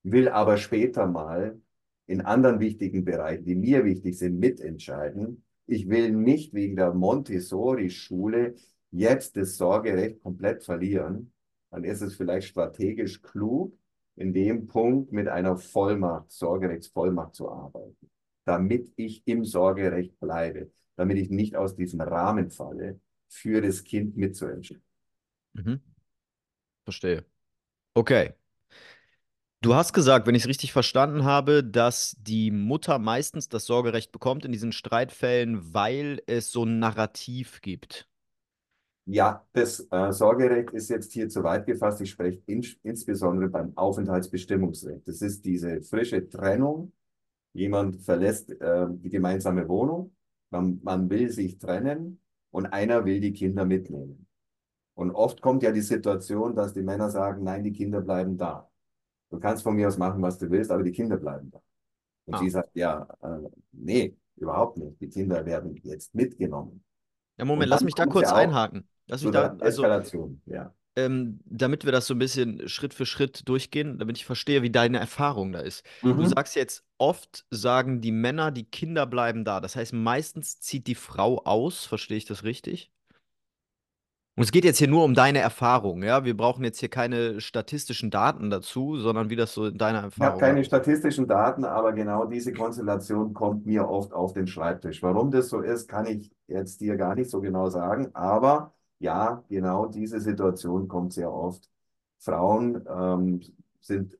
will 0.03 0.29
aber 0.29 0.57
später 0.57 1.07
mal 1.07 1.59
in 2.07 2.21
anderen 2.21 2.59
wichtigen 2.59 3.05
Bereichen, 3.05 3.45
die 3.45 3.55
mir 3.55 3.85
wichtig 3.85 4.17
sind, 4.17 4.39
mitentscheiden. 4.39 5.43
Ich 5.67 5.89
will 5.89 6.11
nicht 6.11 6.53
wegen 6.53 6.75
der 6.75 6.93
Montessori-Schule 6.93 8.55
jetzt 8.91 9.37
das 9.37 9.57
Sorgerecht 9.57 10.21
komplett 10.23 10.63
verlieren. 10.63 11.31
Dann 11.71 11.83
ist 11.83 12.01
es 12.01 12.15
vielleicht 12.15 12.47
strategisch 12.49 13.21
klug, 13.21 13.77
in 14.15 14.33
dem 14.33 14.67
Punkt 14.67 15.11
mit 15.11 15.27
einer 15.27 15.57
Vollmacht, 15.57 16.31
Sorgerechtsvollmacht 16.31 17.35
zu 17.35 17.49
arbeiten, 17.49 18.09
damit 18.45 18.91
ich 18.97 19.23
im 19.25 19.45
Sorgerecht 19.45 20.19
bleibe, 20.19 20.71
damit 20.97 21.17
ich 21.17 21.29
nicht 21.29 21.55
aus 21.55 21.75
diesem 21.75 22.01
Rahmen 22.01 22.49
falle, 22.49 22.99
für 23.29 23.61
das 23.61 23.83
Kind 23.83 24.17
mitzuentscheiden. 24.17 24.83
Mhm. 25.53 25.81
Verstehe. 26.83 27.23
Okay. 27.93 28.33
Du 29.61 29.75
hast 29.75 29.93
gesagt, 29.93 30.25
wenn 30.25 30.35
ich 30.35 30.43
es 30.43 30.47
richtig 30.47 30.73
verstanden 30.73 31.25
habe, 31.25 31.63
dass 31.63 32.15
die 32.19 32.49
Mutter 32.49 32.97
meistens 32.97 33.49
das 33.49 33.65
Sorgerecht 33.65 34.11
bekommt 34.11 34.45
in 34.45 34.51
diesen 34.51 34.71
Streitfällen, 34.71 35.73
weil 35.73 36.21
es 36.27 36.51
so 36.51 36.63
ein 36.63 36.79
Narrativ 36.79 37.61
gibt. 37.61 38.08
Ja, 39.11 39.43
das 39.53 39.87
äh, 39.89 40.11
Sorgerecht 40.13 40.69
ist 40.71 40.89
jetzt 40.89 41.11
hier 41.13 41.29
zu 41.29 41.43
weit 41.43 41.65
gefasst. 41.65 41.99
Ich 42.01 42.11
spreche 42.11 42.41
in, 42.45 42.63
insbesondere 42.83 43.49
beim 43.49 43.75
Aufenthaltsbestimmungsrecht. 43.75 45.07
Das 45.07 45.21
ist 45.21 45.43
diese 45.45 45.81
frische 45.81 46.29
Trennung. 46.29 46.93
Jemand 47.53 47.97
verlässt 48.03 48.51
äh, 48.61 48.85
die 48.89 49.09
gemeinsame 49.09 49.67
Wohnung, 49.67 50.15
man, 50.51 50.79
man 50.83 51.09
will 51.09 51.29
sich 51.31 51.57
trennen 51.57 52.21
und 52.51 52.67
einer 52.67 53.03
will 53.05 53.19
die 53.19 53.33
Kinder 53.33 53.65
mitnehmen. 53.65 54.27
Und 54.93 55.11
oft 55.11 55.41
kommt 55.41 55.63
ja 55.63 55.71
die 55.71 55.81
Situation, 55.81 56.55
dass 56.55 56.73
die 56.73 56.83
Männer 56.83 57.09
sagen, 57.09 57.43
nein, 57.43 57.63
die 57.63 57.71
Kinder 57.73 58.01
bleiben 58.01 58.37
da. 58.37 58.69
Du 59.31 59.39
kannst 59.39 59.63
von 59.63 59.75
mir 59.75 59.87
aus 59.87 59.97
machen, 59.97 60.21
was 60.21 60.37
du 60.37 60.51
willst, 60.51 60.69
aber 60.71 60.83
die 60.83 60.91
Kinder 60.91 61.17
bleiben 61.17 61.49
da. 61.49 61.59
Und 62.25 62.37
sie 62.39 62.47
Ah. 62.47 62.51
sagt, 62.51 62.75
ja, 62.75 63.07
äh, 63.23 63.49
nee, 63.71 64.15
überhaupt 64.35 64.77
nicht. 64.77 65.01
Die 65.01 65.09
Kinder 65.09 65.43
werden 65.45 65.75
jetzt 65.83 66.13
mitgenommen. 66.13 66.83
Ja, 67.37 67.45
Moment, 67.45 67.69
lass 67.69 67.81
mich 67.83 67.95
da 67.95 68.05
kurz 68.05 68.29
auch 68.29 68.35
einhaken. 68.35 68.87
Lass 69.09 69.23
mich 69.23 69.31
da, 69.31 69.57
also, 69.59 69.87
Eskalation. 69.87 70.41
Ja. 70.45 70.73
ähm, 70.95 71.39
damit 71.45 71.85
wir 71.85 71.91
das 71.91 72.07
so 72.07 72.13
ein 72.15 72.19
bisschen 72.19 72.67
Schritt 72.67 72.93
für 72.93 73.05
Schritt 73.05 73.47
durchgehen, 73.47 73.99
damit 73.99 74.17
ich 74.17 74.25
verstehe, 74.25 74.61
wie 74.63 74.71
deine 74.71 74.99
Erfahrung 74.99 75.51
da 75.53 75.59
ist. 75.59 75.85
Du 76.17 76.25
Mhm. 76.25 76.25
sagst 76.25 76.55
jetzt, 76.55 76.83
oft 76.97 77.45
sagen 77.51 78.01
die 78.01 78.11
Männer, 78.11 78.51
die 78.51 78.65
Kinder 78.65 79.05
bleiben 79.05 79.45
da. 79.45 79.61
Das 79.61 79.75
heißt, 79.75 79.93
meistens 79.93 80.59
zieht 80.59 80.87
die 80.87 80.95
Frau 80.95 81.43
aus. 81.45 81.85
Verstehe 81.85 82.17
ich 82.17 82.25
das 82.25 82.43
richtig? 82.43 82.91
Und 84.35 84.43
es 84.43 84.51
geht 84.51 84.63
jetzt 84.63 84.77
hier 84.79 84.87
nur 84.87 85.03
um 85.03 85.13
deine 85.13 85.39
Erfahrung, 85.39 86.01
ja? 86.03 86.23
Wir 86.23 86.35
brauchen 86.35 86.63
jetzt 86.63 86.79
hier 86.79 86.89
keine 86.89 87.41
statistischen 87.41 88.09
Daten 88.09 88.49
dazu, 88.49 88.97
sondern 88.97 89.29
wie 89.29 89.35
das 89.35 89.53
so 89.53 89.65
in 89.67 89.77
deiner 89.77 90.03
Ich 90.15 90.21
habe 90.25 90.37
Erfahrung 90.37 90.37
keine 90.37 90.63
statistischen 90.65 91.27
Daten, 91.27 91.63
aber 91.63 91.93
genau 91.93 92.25
diese 92.25 92.53
Konstellation 92.53 93.33
kommt 93.33 93.65
mir 93.65 93.87
oft 93.87 94.11
auf 94.13 94.33
den 94.33 94.47
Schreibtisch. 94.47 95.01
Warum 95.01 95.31
das 95.31 95.47
so 95.49 95.61
ist, 95.61 95.87
kann 95.87 96.05
ich 96.07 96.29
jetzt 96.47 96.81
dir 96.81 96.97
gar 96.97 97.15
nicht 97.15 97.29
so 97.29 97.39
genau 97.39 97.69
sagen. 97.69 98.13
Aber 98.13 98.73
ja, 98.99 99.43
genau 99.49 99.87
diese 99.87 100.19
Situation 100.19 100.87
kommt 100.87 101.13
sehr 101.13 101.31
oft. 101.31 101.69
Frauen 102.19 102.85
ähm, 102.89 103.41
sind, 103.79 104.17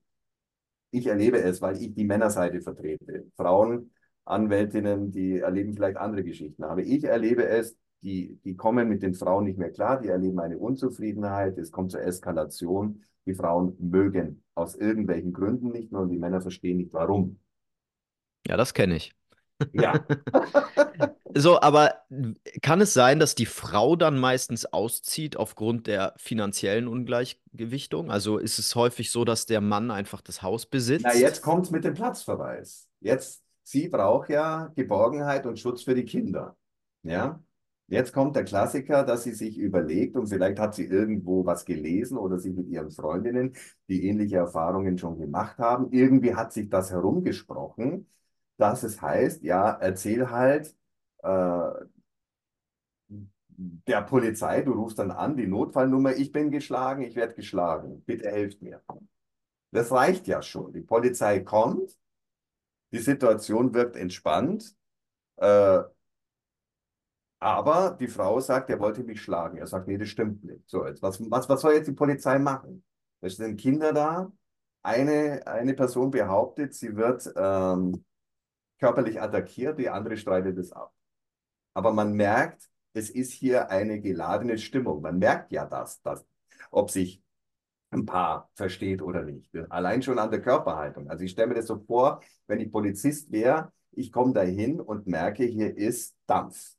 ich 0.92 1.08
erlebe 1.08 1.42
es, 1.42 1.62
weil 1.62 1.78
ich 1.82 1.94
die 1.94 2.06
Männerseite 2.06 2.62
vertrete. 2.62 3.26
Frauen, 3.36 3.92
Anwältinnen, 4.26 5.12
die 5.12 5.40
erleben 5.40 5.74
vielleicht 5.74 5.98
andere 5.98 6.24
Geschichten. 6.24 6.64
Aber 6.64 6.82
ich 6.82 7.04
erlebe 7.04 7.46
es, 7.46 7.76
die, 8.02 8.40
die 8.44 8.56
kommen 8.56 8.88
mit 8.88 9.04
den 9.04 9.14
Frauen 9.14 9.44
nicht 9.46 9.58
mehr 9.58 9.72
klar, 9.72 10.00
die 10.00 10.08
erleben 10.08 10.40
eine 10.40 10.58
Unzufriedenheit, 10.58 11.58
es 11.58 11.72
kommt 11.72 11.92
zur 11.92 12.02
Eskalation. 12.02 13.04
Die 13.26 13.34
Frauen 13.34 13.76
mögen 13.80 14.44
aus 14.56 14.76
irgendwelchen 14.76 15.34
Gründen 15.34 15.70
nicht 15.70 15.92
mehr 15.92 16.02
und 16.02 16.10
die 16.10 16.18
Männer 16.18 16.42
verstehen 16.42 16.78
nicht 16.78 16.94
warum. 16.94 17.40
Ja, 18.48 18.56
das 18.58 18.74
kenne 18.74 18.96
ich. 18.96 19.19
Ja, 19.72 20.06
So, 21.36 21.62
aber 21.62 21.94
kann 22.62 22.82
es 22.82 22.94
sein, 22.94 23.20
dass 23.20 23.36
die 23.36 23.46
Frau 23.46 23.96
dann 23.96 24.18
meistens 24.20 24.66
auszieht 24.66 25.38
aufgrund 25.38 25.88
der 25.88 26.14
finanziellen 26.18 26.88
Ungleichgewichtung? 26.88 28.10
Also 28.12 28.38
ist 28.40 28.58
es 28.60 28.76
häufig 28.76 29.12
so, 29.12 29.26
dass 29.26 29.46
der 29.46 29.62
Mann 29.62 29.92
einfach 29.92 30.22
das 30.22 30.42
Haus 30.42 30.66
na 30.98 31.14
besitzt? 31.14 31.14
jetzt 31.14 31.42
kommt 31.42 31.66
es 31.66 31.72
mit 31.72 31.84
dem 31.84 31.94
Platzverweis. 31.94 32.88
Jetzt, 33.00 33.44
sie 33.64 33.88
braucht 33.90 34.30
ja 34.30 34.68
Geborgenheit 34.76 35.46
und 35.46 35.60
Schutz 35.60 35.84
für 35.84 35.96
die 35.96 36.06
Kinder. 36.06 36.58
Ja, 37.04 37.42
jetzt 37.88 38.12
kommt 38.14 38.36
der 38.36 38.44
Klassiker, 38.44 39.04
dass 39.06 39.24
sie 39.24 39.34
sich 39.34 39.58
überlegt 39.58 40.16
und 40.16 40.28
vielleicht 40.28 40.60
hat 40.60 40.76
sie 40.76 40.86
irgendwo 40.86 41.46
was 41.46 41.66
gelesen 41.66 42.18
oder 42.18 42.38
sich 42.40 42.54
mit 42.56 42.68
ihren 42.68 42.92
Freundinnen, 42.92 43.54
die 43.88 44.06
ähnliche 44.08 44.38
Erfahrungen 44.38 44.98
schon 44.98 45.18
gemacht 45.20 45.58
haben. 45.60 45.92
Irgendwie 45.92 46.36
hat 46.36 46.52
sich 46.54 46.70
das 46.70 46.92
herumgesprochen, 46.92 48.08
dass 48.60 48.84
es 48.84 49.02
heißt, 49.02 49.44
ja, 49.44 49.72
erzähl 49.72 50.30
halt 50.32 50.76
äh, 51.24 51.70
der 53.58 54.02
Polizei, 54.04 54.62
du 54.62 54.72
rufst 54.74 55.00
dann 55.00 55.12
an, 55.12 55.36
die 55.38 55.48
Notfallnummer, 55.48 56.16
ich 56.16 56.32
bin 56.32 56.50
geschlagen, 56.52 57.02
ich 57.04 57.16
werde 57.16 57.34
geschlagen, 57.36 58.02
bitte 58.06 58.30
helft 58.32 58.62
mir. 58.62 58.82
Das 59.72 59.92
reicht 59.92 60.28
ja 60.28 60.42
schon. 60.42 60.74
Die 60.74 60.82
Polizei 60.82 61.40
kommt, 61.42 61.98
die 62.92 63.00
Situation 63.00 63.74
wirkt 63.74 63.96
entspannt, 63.96 64.76
äh, 65.38 65.82
aber 67.40 67.96
die 68.00 68.08
Frau 68.08 68.40
sagt, 68.40 68.70
er 68.70 68.80
wollte 68.80 69.04
mich 69.04 69.22
schlagen. 69.22 69.58
Er 69.58 69.68
sagt, 69.68 69.88
nee, 69.88 69.98
das 69.98 70.10
stimmt 70.10 70.44
nicht. 70.44 70.70
So, 70.70 70.86
jetzt, 70.86 71.02
was, 71.02 71.20
was, 71.32 71.48
was 71.50 71.62
soll 71.62 71.74
jetzt 71.74 71.88
die 71.88 71.94
Polizei 71.94 72.38
machen? 72.40 72.84
Es 73.22 73.38
sind 73.38 73.58
Kinder 73.60 73.94
da. 73.94 74.32
Eine, 74.82 75.46
eine 75.48 75.74
Person 75.74 76.10
behauptet, 76.12 76.74
sie 76.74 76.96
wird 76.96 77.32
ähm, 77.36 78.04
körperlich 78.80 79.22
attackiert, 79.22 79.78
die 79.80 79.90
andere 79.90 80.18
streitet 80.18 80.58
es 80.58 80.72
ab. 80.72 80.94
Aber 81.74 81.94
man 81.94 82.14
merkt, 82.14 82.70
es 82.94 83.10
ist 83.10 83.32
hier 83.32 83.70
eine 83.70 84.02
geladene 84.02 84.58
Stimmung. 84.58 85.02
Man 85.02 85.20
merkt 85.20 85.52
ja 85.52 85.66
das, 85.66 86.02
dass, 86.02 86.26
ob 86.72 86.90
sich 86.90 87.22
ein 87.92 88.06
Paar 88.06 88.50
versteht 88.56 89.02
oder 89.02 89.24
nicht. 89.24 89.50
Allein 89.70 90.02
schon 90.02 90.20
an 90.20 90.32
der 90.32 90.42
Körperhaltung. 90.42 91.10
Also 91.10 91.24
ich 91.24 91.32
stelle 91.32 91.48
mir 91.48 91.56
das 91.56 91.68
so 91.68 91.80
vor, 91.80 92.22
wenn 92.48 92.60
ich 92.60 92.72
Polizist 92.72 93.32
wäre, 93.32 93.72
ich 93.92 94.12
komme 94.12 94.34
da 94.34 94.42
hin 94.42 94.80
und 94.80 95.08
merke, 95.08 95.44
hier 95.44 95.76
ist 95.76 96.16
Dampf. 96.28 96.76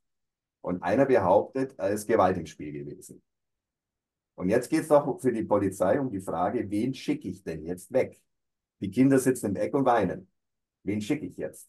Und 0.62 0.82
einer 0.82 1.06
behauptet, 1.06 1.74
es 1.78 2.00
ist 2.00 2.06
Gewalt 2.06 2.36
im 2.36 2.46
Spiel 2.46 2.72
gewesen. 2.72 3.22
Und 4.34 4.48
jetzt 4.48 4.70
geht 4.70 4.82
es 4.82 4.88
doch 4.88 5.20
für 5.20 5.32
die 5.32 5.42
Polizei 5.42 6.00
um 6.00 6.10
die 6.10 6.20
Frage, 6.20 6.70
wen 6.70 6.94
schicke 6.94 7.28
ich 7.28 7.42
denn 7.42 7.64
jetzt 7.64 7.92
weg? 7.92 8.22
Die 8.80 8.90
Kinder 8.90 9.18
sitzen 9.18 9.46
im 9.50 9.56
Eck 9.56 9.74
und 9.74 9.84
weinen. 9.84 10.30
Wen 10.82 11.00
schicke 11.00 11.26
ich 11.26 11.36
jetzt? 11.36 11.68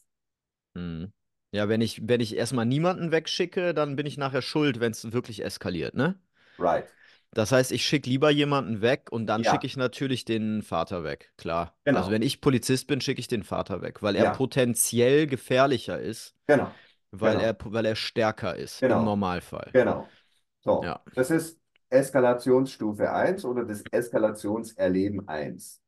Hm. 0.76 1.12
Ja, 1.54 1.68
wenn 1.70 1.82
ich, 1.82 2.08
wenn 2.08 2.22
ich 2.22 2.36
erstmal 2.36 2.66
niemanden 2.66 3.12
wegschicke, 3.12 3.74
dann 3.74 3.96
bin 3.98 4.06
ich 4.06 4.18
nachher 4.18 4.42
schuld, 4.42 4.80
wenn 4.80 4.92
es 4.94 5.12
wirklich 5.12 5.44
eskaliert, 5.44 5.96
ne? 5.96 6.20
Right. 6.58 6.90
Das 7.34 7.52
heißt, 7.52 7.72
ich 7.72 7.86
schicke 7.86 8.10
lieber 8.10 8.30
jemanden 8.30 8.82
weg 8.82 9.08
und 9.12 9.28
dann 9.28 9.44
schicke 9.44 9.66
Ja, 9.66 9.66
ich 9.66 9.78
natürlich 9.78 10.26
den 10.26 10.62
Vater 10.64 11.04
weg, 11.04 11.32
klar. 11.38 11.78
Also 11.90 12.12
wenn 12.12 12.22
genau. 12.22 12.22
ich 12.22 12.42
Polizist 12.42 12.88
bin, 12.88 13.02
schicke 13.02 13.20
ich 13.22 13.28
den 13.28 13.44
Vater 13.44 13.82
weg, 13.82 14.02
weil 14.04 14.16
er 14.16 14.26
Ja, 14.26 14.26
potenziell 14.26 15.28
gefährlicher 15.28 16.00
ist, 16.00 16.36
genau. 16.48 16.82
weil 17.12 17.40
er, 17.40 17.58
Genau. 17.58 17.64
weil 17.66 17.86
er 17.86 17.96
stärker 17.96 18.56
ist 18.56 18.84
im 18.84 19.04
Genau. 19.04 19.04
Normalfall. 19.04 19.74
Genau. 19.74 20.16
So, 20.62 20.82
Ja. 20.82 21.04
das 21.14 21.30
ist 21.32 21.60
Eskalationsstufe 21.90 23.12
eins 23.12 23.46
oder 23.46 23.66
das 23.66 23.84
Eskalationserleben 23.92 25.28
eins. 25.28 25.82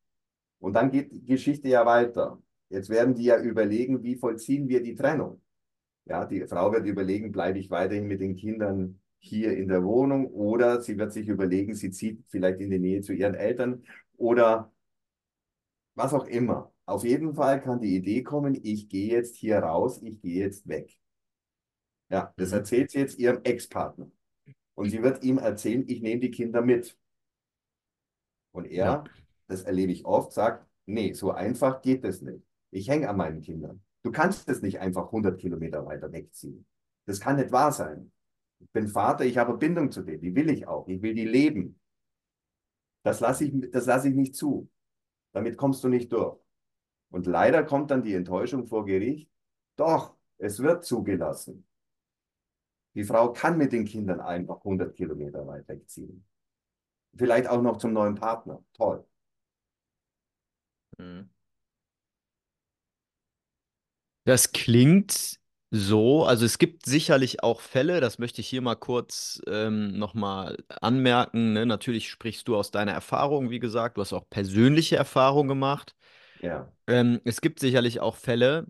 Und 0.60 0.74
dann 0.74 0.92
geht 0.92 1.12
die 1.14 1.26
Geschichte 1.26 1.70
ja 1.70 1.86
weiter. 1.86 2.42
Jetzt 2.74 2.90
werden 2.90 3.16
die 3.16 3.26
ja 3.26 3.40
überlegen, 3.42 4.04
wie 4.04 4.16
vollziehen 4.18 4.68
wir 4.70 4.84
die 4.84 4.96
Trennung. 4.96 5.42
Ja, 6.06 6.26
die 6.26 6.46
Frau 6.48 6.72
wird 6.74 6.88
überlegen, 6.88 7.32
bleibe 7.32 7.60
ich 7.60 7.70
weiterhin 7.72 8.08
mit 8.08 8.22
den 8.22 8.36
Kindern 8.36 9.00
hier 9.20 9.58
in 9.58 9.70
der 9.70 9.84
Wohnung 9.86 10.28
oder 10.28 10.82
sie 10.82 10.98
wird 10.98 11.14
sich 11.14 11.28
überlegen, 11.30 11.76
sie 11.76 11.92
zieht 11.92 12.24
vielleicht 12.30 12.62
in 12.62 12.72
die 12.72 12.80
Nähe 12.80 13.02
zu 13.02 13.14
ihren 13.14 13.36
Eltern 13.36 13.84
oder 14.18 14.72
was 15.96 16.14
auch 16.14 16.26
immer. 16.28 16.72
Auf 16.86 17.04
jeden 17.04 17.34
Fall 17.34 17.60
kann 17.62 17.80
die 17.82 17.96
Idee 17.96 18.22
kommen, 18.24 18.60
ich 18.64 18.90
gehe 18.90 19.12
jetzt 19.12 19.36
hier 19.38 19.58
raus, 19.60 20.02
ich 20.04 20.22
gehe 20.22 20.44
jetzt 20.46 20.68
weg. 20.68 20.98
Ja, 22.10 22.34
das 22.38 22.52
Mhm. 22.52 22.54
erzählt 22.54 22.92
sie 22.92 23.00
jetzt 23.00 23.20
ihrem 23.20 23.42
Ex-Partner. 23.44 24.10
Und 24.76 24.90
sie 24.92 25.04
wird 25.04 25.24
ihm 25.24 25.38
erzählen, 25.40 25.86
ich 25.88 26.02
nehme 26.02 26.22
die 26.22 26.32
Kinder 26.32 26.62
mit. 26.64 26.98
Und 28.52 28.66
Ja. 28.80 29.04
er, 29.04 29.12
das 29.48 29.64
erlebe 29.64 29.92
ich 29.92 30.06
oft, 30.06 30.32
sagt, 30.32 30.66
nee, 30.86 31.14
so 31.14 31.32
einfach 31.32 31.82
geht 31.82 32.04
es 32.06 32.22
nicht. 32.22 32.44
Ich 32.74 32.90
hänge 32.90 33.08
an 33.10 33.18
meinen 33.18 33.42
Kindern. 33.42 33.84
Du 34.02 34.12
kannst 34.12 34.50
es 34.50 34.62
nicht 34.62 34.80
einfach 34.80 35.06
100 35.06 35.40
Kilometer 35.40 35.86
weiter 35.86 36.12
wegziehen. 36.12 36.66
Das 37.06 37.20
kann 37.20 37.36
nicht 37.36 37.52
wahr 37.52 37.72
sein. 37.72 38.12
Ich 38.60 38.70
bin 38.72 38.88
Vater, 38.88 39.26
ich 39.26 39.38
habe 39.38 39.58
Bindung 39.58 39.92
zu 39.92 40.02
denen, 40.02 40.22
die 40.22 40.36
will 40.36 40.50
ich 40.50 40.68
auch. 40.68 40.88
Ich 40.88 41.02
will 41.02 41.14
die 41.14 41.26
leben. 41.26 41.80
Das 43.04 43.20
lasse 43.20 43.46
ich, 43.46 43.72
das 43.72 44.06
ich 44.06 44.16
nicht 44.16 44.36
zu. 44.36 44.70
Damit 45.34 45.58
kommst 45.58 45.84
du 45.84 45.90
nicht 45.90 46.12
durch. 46.12 46.40
Und 47.12 47.28
leider 47.28 47.64
kommt 47.64 47.92
dann 47.92 48.04
die 48.04 48.14
Enttäuschung 48.14 48.66
vor 48.66 48.86
Gericht. 48.86 49.30
Doch, 49.76 50.16
es 50.38 50.60
wird 50.60 50.84
zugelassen. 50.84 51.68
Die 52.96 53.04
Frau 53.04 53.34
kann 53.34 53.58
mit 53.58 53.72
den 53.72 53.86
Kindern 53.86 54.20
einfach 54.20 54.58
100 54.58 54.96
Kilometer 54.96 55.46
weit 55.46 55.68
wegziehen. 55.68 56.26
Vielleicht 57.16 57.48
auch 57.48 57.62
noch 57.62 57.78
zum 57.78 57.94
neuen 57.94 58.16
Partner. 58.16 58.64
Toll. 58.74 59.06
Mhm. 60.98 61.33
Das 64.26 64.52
klingt 64.54 65.40
so, 65.72 66.24
also 66.26 66.46
es 66.46 66.58
gibt 66.60 66.86
sicherlich 66.86 67.44
auch 67.44 67.60
Fälle, 67.60 68.00
das 68.00 68.20
möchte 68.20 68.42
ich 68.42 68.48
hier 68.48 68.62
mal 68.62 68.76
kurz 68.76 69.42
ähm, 69.48 69.98
nochmal 69.98 70.58
anmerken. 70.82 71.54
Ne? 71.54 71.66
Natürlich 71.66 72.10
sprichst 72.10 72.48
du 72.48 72.56
aus 72.56 72.72
deiner 72.72 72.92
Erfahrung, 72.94 73.50
wie 73.50 73.60
gesagt, 73.60 73.98
du 73.98 74.02
hast 74.02 74.14
auch 74.14 74.30
persönliche 74.30 74.96
Erfahrungen 74.96 75.50
gemacht. 75.50 75.96
Ja, 76.40 76.74
Ähm, 76.88 77.22
es 77.26 77.42
gibt 77.42 77.60
sicherlich 77.60 78.00
auch 78.02 78.16
Fälle, 78.18 78.68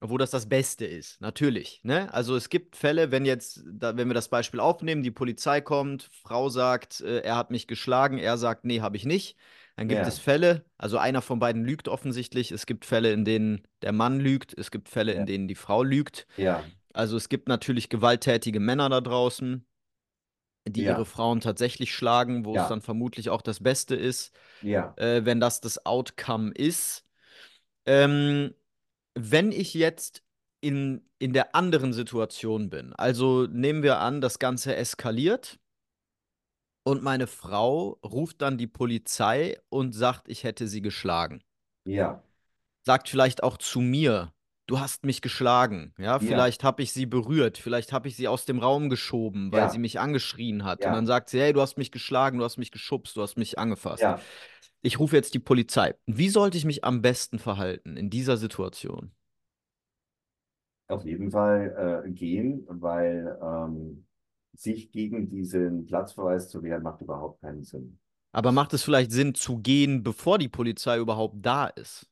wo 0.00 0.18
das 0.18 0.30
das 0.30 0.48
Beste 0.48 0.86
ist, 0.86 1.20
natürlich. 1.20 1.80
Ne? 1.84 2.12
Also 2.14 2.36
es 2.36 2.48
gibt 2.50 2.76
Fälle, 2.76 3.10
wenn 3.12 3.24
jetzt, 3.26 3.62
da, 3.66 3.96
wenn 3.96 4.08
wir 4.08 4.14
das 4.14 4.28
Beispiel 4.28 4.60
aufnehmen, 4.60 5.02
die 5.02 5.10
Polizei 5.10 5.60
kommt, 5.62 6.10
Frau 6.22 6.48
sagt, 6.50 7.00
äh, 7.00 7.20
er 7.20 7.36
hat 7.36 7.50
mich 7.50 7.66
geschlagen, 7.66 8.18
er 8.18 8.38
sagt, 8.38 8.64
nee, 8.64 8.80
habe 8.80 8.96
ich 8.96 9.04
nicht. 9.06 9.36
Dann 9.76 9.88
gibt 9.88 10.06
es 10.06 10.16
ja, 10.16 10.22
Fälle, 10.22 10.64
also 10.78 10.96
einer 10.96 11.20
von 11.20 11.38
beiden 11.38 11.64
lügt 11.64 11.88
offensichtlich. 11.88 12.50
Es 12.50 12.64
gibt 12.64 12.86
Fälle, 12.86 13.12
in 13.12 13.24
denen 13.24 13.62
der 13.82 13.92
Mann 13.92 14.20
lügt, 14.20 14.56
es 14.56 14.70
gibt 14.70 14.88
Fälle, 14.88 15.12
in 15.12 15.18
ja, 15.20 15.24
denen 15.26 15.48
die 15.48 15.54
Frau 15.54 15.82
lügt. 15.82 16.26
ja, 16.36 16.64
Also 16.94 17.16
es 17.16 17.28
gibt 17.28 17.48
natürlich 17.48 17.90
gewalttätige 17.90 18.58
Männer 18.58 18.88
da 18.88 19.02
draußen, 19.02 19.66
die 20.66 20.82
ihre 20.82 20.98
ja, 20.98 21.04
Frauen 21.04 21.40
tatsächlich 21.40 21.94
schlagen, 21.94 22.44
wo 22.44 22.56
es 22.56 22.68
dann 22.68 22.80
vermutlich 22.80 23.28
auch 23.30 23.42
das 23.42 23.62
Beste 23.62 23.94
ist, 23.94 24.34
äh, 24.96 25.24
wenn 25.24 25.40
das 25.40 25.60
das 25.60 25.84
Outcome 25.84 26.52
ist. 26.52 27.04
Ähm, 27.84 28.54
wenn 29.14 29.52
ich 29.52 29.74
jetzt 29.74 30.22
in, 30.60 31.06
in 31.18 31.32
der 31.32 31.54
anderen 31.54 31.92
Situation 31.92 32.70
bin, 32.70 32.92
also 32.94 33.46
nehmen 33.46 33.82
wir 33.82 33.98
an, 34.00 34.20
das 34.20 34.38
Ganze 34.38 34.74
eskaliert 34.74 35.58
und 36.86 37.02
meine 37.02 37.26
Frau 37.26 37.98
ruft 38.04 38.42
dann 38.42 38.58
die 38.58 38.66
Polizei 38.68 39.58
und 39.68 39.92
sagt, 39.94 40.28
ich 40.30 40.44
hätte 40.44 40.68
sie 40.68 40.82
geschlagen. 40.82 41.42
ja, 41.84 42.22
Sagt 42.84 43.08
vielleicht 43.08 43.42
auch 43.42 43.56
zu 43.58 43.80
mir, 43.80 44.32
du 44.66 44.78
hast 44.80 45.04
mich 45.04 45.20
geschlagen. 45.20 45.92
Ja, 45.98 46.18
ja, 46.18 46.20
vielleicht 46.20 46.62
habe 46.64 46.82
ich 46.82 46.92
sie 46.92 47.04
berührt, 47.06 47.58
vielleicht 47.58 47.92
habe 47.92 48.08
ich 48.08 48.16
sie 48.16 48.28
aus 48.28 48.44
dem 48.44 48.58
Raum 48.60 48.88
geschoben, 48.90 49.52
weil 49.52 49.68
sie 49.68 49.78
ja, 49.78 49.78
mich 49.78 49.98
angeschrien 50.00 50.64
hat. 50.64 50.86
Und 50.86 50.92
dann 50.92 51.06
ja, 51.06 51.06
sagt 51.06 51.28
sie, 51.30 51.40
hey, 51.40 51.52
du 51.52 51.60
hast 51.60 51.76
mich 51.78 51.90
geschlagen, 51.90 52.38
du 52.38 52.44
hast 52.44 52.56
mich 52.58 52.70
geschubst, 52.70 53.16
du 53.16 53.22
hast 53.22 53.36
mich 53.36 53.58
angefasst. 53.58 54.08
ja. 54.08 54.26
Ich 54.82 54.98
rufe 55.00 55.16
jetzt 55.16 55.34
die 55.34 55.40
Polizei. 55.40 55.94
Wie 56.06 56.28
sollte 56.30 56.58
ich 56.58 56.64
mich 56.66 56.84
am 56.84 57.02
besten 57.02 57.38
verhalten 57.40 57.96
in 57.96 58.10
dieser 58.10 58.36
Situation? 58.36 59.12
Auf 60.88 61.04
jeden 61.04 61.30
Fall 61.32 62.04
äh, 62.06 62.10
gehen, 62.10 62.64
weil 62.68 63.38
ähm, 63.42 64.05
sich 64.60 64.90
gegen 64.92 65.28
diesen 65.28 65.86
Platzverweis 65.86 66.48
zu 66.50 66.62
wehren, 66.62 66.82
macht 66.82 67.00
überhaupt 67.02 67.40
keinen 67.42 67.64
Sinn. 67.64 67.98
Aber 68.30 68.52
macht 68.52 68.72
es 68.72 68.84
vielleicht 68.84 69.10
Sinn 69.10 69.34
zu 69.34 69.58
gehen, 69.58 70.04
bevor 70.04 70.38
die 70.38 70.48
Polizei 70.48 70.96
überhaupt 70.98 71.44
da 71.44 71.66
ist? 71.66 72.08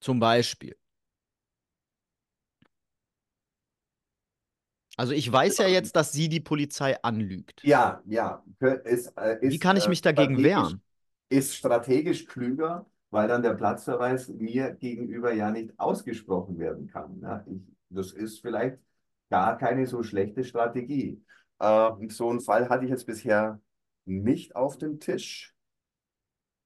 Zum 0.00 0.18
Beispiel. 0.18 0.76
Also 4.98 5.12
ich 5.14 5.30
weiß 5.32 5.58
ja 5.58 5.66
jetzt, 5.68 5.96
dass 5.96 6.12
sie 6.12 6.28
die 6.28 6.40
Polizei 6.40 7.02
anlügt. 7.02 7.62
Ja, 7.62 8.02
ja, 8.06 8.42
kö- 8.60 8.80
ist, 8.84 9.08
äh, 9.16 9.38
Wie 9.42 9.58
ist, 9.58 9.58
kann 9.58 9.76
ich 9.76 9.88
äh, 9.88 9.88
mich 9.88 10.00
dagegen 10.00 10.42
wehren? 10.42 10.80
ist 11.30 11.54
strategisch 11.56 12.26
klüger, 12.26 12.86
weil 13.10 13.28
dann 13.28 13.42
der 13.42 13.54
Platzverweis 13.54 14.28
mir 14.28 14.72
gegenüber 14.74 15.32
ja 15.32 15.50
nicht 15.50 15.78
ausgesprochen 15.78 16.58
werden 16.58 16.86
kann. 16.88 17.18
Ne? 17.20 17.44
Ich, 17.48 17.62
das 17.90 18.12
ist 18.12 18.40
vielleicht 18.40 18.78
gar 19.30 19.58
keine 19.58 19.86
so 19.86 20.02
schlechte 20.02 20.44
Strategie. 20.44 21.24
Ähm, 21.60 22.10
so 22.10 22.30
einen 22.30 22.40
Fall 22.40 22.68
hatte 22.68 22.84
ich 22.84 22.90
jetzt 22.90 23.06
bisher 23.06 23.60
nicht 24.04 24.56
auf 24.56 24.78
dem 24.78 25.00
Tisch. 25.00 25.54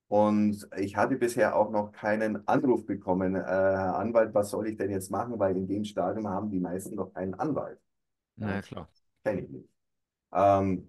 Und 0.09 0.69
ich 0.77 0.97
hatte 0.97 1.17
bisher 1.17 1.57
auch 1.57 1.71
noch 1.71 1.91
keinen 1.93 2.47
Anruf 2.47 2.85
bekommen, 2.87 3.35
äh, 3.35 3.41
Herr 3.41 3.97
Anwalt, 3.97 4.35
was 4.35 4.51
soll 4.51 4.69
ich 4.69 4.77
denn 4.77 4.91
jetzt 4.91 5.11
machen? 5.11 5.39
Weil 5.39 5.57
in 5.57 5.67
dem 5.67 5.85
Stadium 5.85 6.29
haben 6.29 6.51
die 6.51 6.61
meisten 6.61 6.95
noch 6.97 7.13
keinen 7.15 7.35
Anwalt. 7.35 7.81
Na 8.37 8.59
Ja, 8.59 8.63
klar. 8.63 8.89
kenne 9.25 9.43
ich 9.43 9.51
nicht. 9.51 9.69
Ähm, 10.33 10.89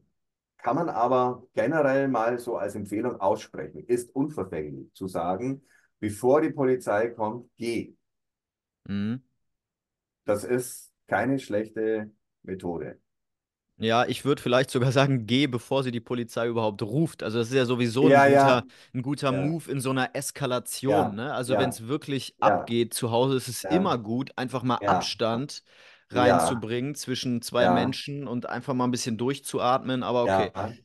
kann 0.57 0.75
man 0.77 0.89
aber 0.89 1.47
generell 1.55 2.07
mal 2.09 2.39
so 2.39 2.57
als 2.57 2.75
Empfehlung 2.75 3.19
aussprechen. 3.21 3.85
Ist 3.87 4.15
unverfänglich 4.15 4.93
zu 4.93 5.07
sagen, 5.07 5.63
bevor 5.99 6.41
die 6.41 6.51
Polizei 6.51 7.09
kommt, 7.09 7.49
geh. 7.57 7.95
Mhm. 8.89 9.21
Das 10.25 10.43
ist 10.43 10.91
keine 11.07 11.39
schlechte 11.39 12.11
Methode. 12.43 12.99
Ja, 13.77 14.05
ich 14.05 14.23
würde 14.23 14.41
vielleicht 14.41 14.69
sogar 14.69 14.91
sagen, 14.91 15.25
geh, 15.25 15.47
bevor 15.47 15.83
sie 15.83 15.91
die 15.91 15.99
Polizei 15.99 16.47
überhaupt 16.47 16.81
ruft. 16.83 17.23
Also 17.23 17.39
das 17.39 17.49
ist 17.49 17.55
ja 17.55 17.65
sowieso 17.65 18.07
ein 18.07 18.11
Ja, 18.11 18.25
guter, 18.25 18.61
ja, 18.61 18.67
ein 18.93 19.01
guter 19.01 19.31
ja, 19.31 19.31
Move 19.31 19.69
in 19.71 19.81
so 19.81 19.89
einer 19.89 20.15
Eskalation, 20.15 21.15
ja, 21.15 21.15
ne? 21.15 21.33
Also 21.33 21.57
wenn 21.57 21.69
ja, 21.69 21.71
es 21.71 21.87
wirklich 21.87 22.35
ja, 22.37 22.69
abgeht 22.69 22.93
zu 22.93 23.11
Hause, 23.11 23.35
ist 23.35 23.47
es 23.47 23.63
ja, 23.63 23.65
immer 23.65 23.97
gut, 23.97 24.31
einfach 24.37 24.63
mal 24.63 24.77
ja, 24.79 24.85
Abstand 24.85 25.63
ja, 26.11 26.67
reinzubringen 26.67 26.95
zwischen 26.95 27.41
zwei 27.41 27.67
ja, 27.67 27.69
Menschen 27.69 28.27
und 28.27 28.45
einfach 28.47 28.73
mal 28.73 28.85
ein 28.85 28.91
bisschen 28.91 29.17
durchzuatmen. 29.17 30.03
Aber 30.03 30.23
okay. 30.23 30.51
ja. 30.53 30.77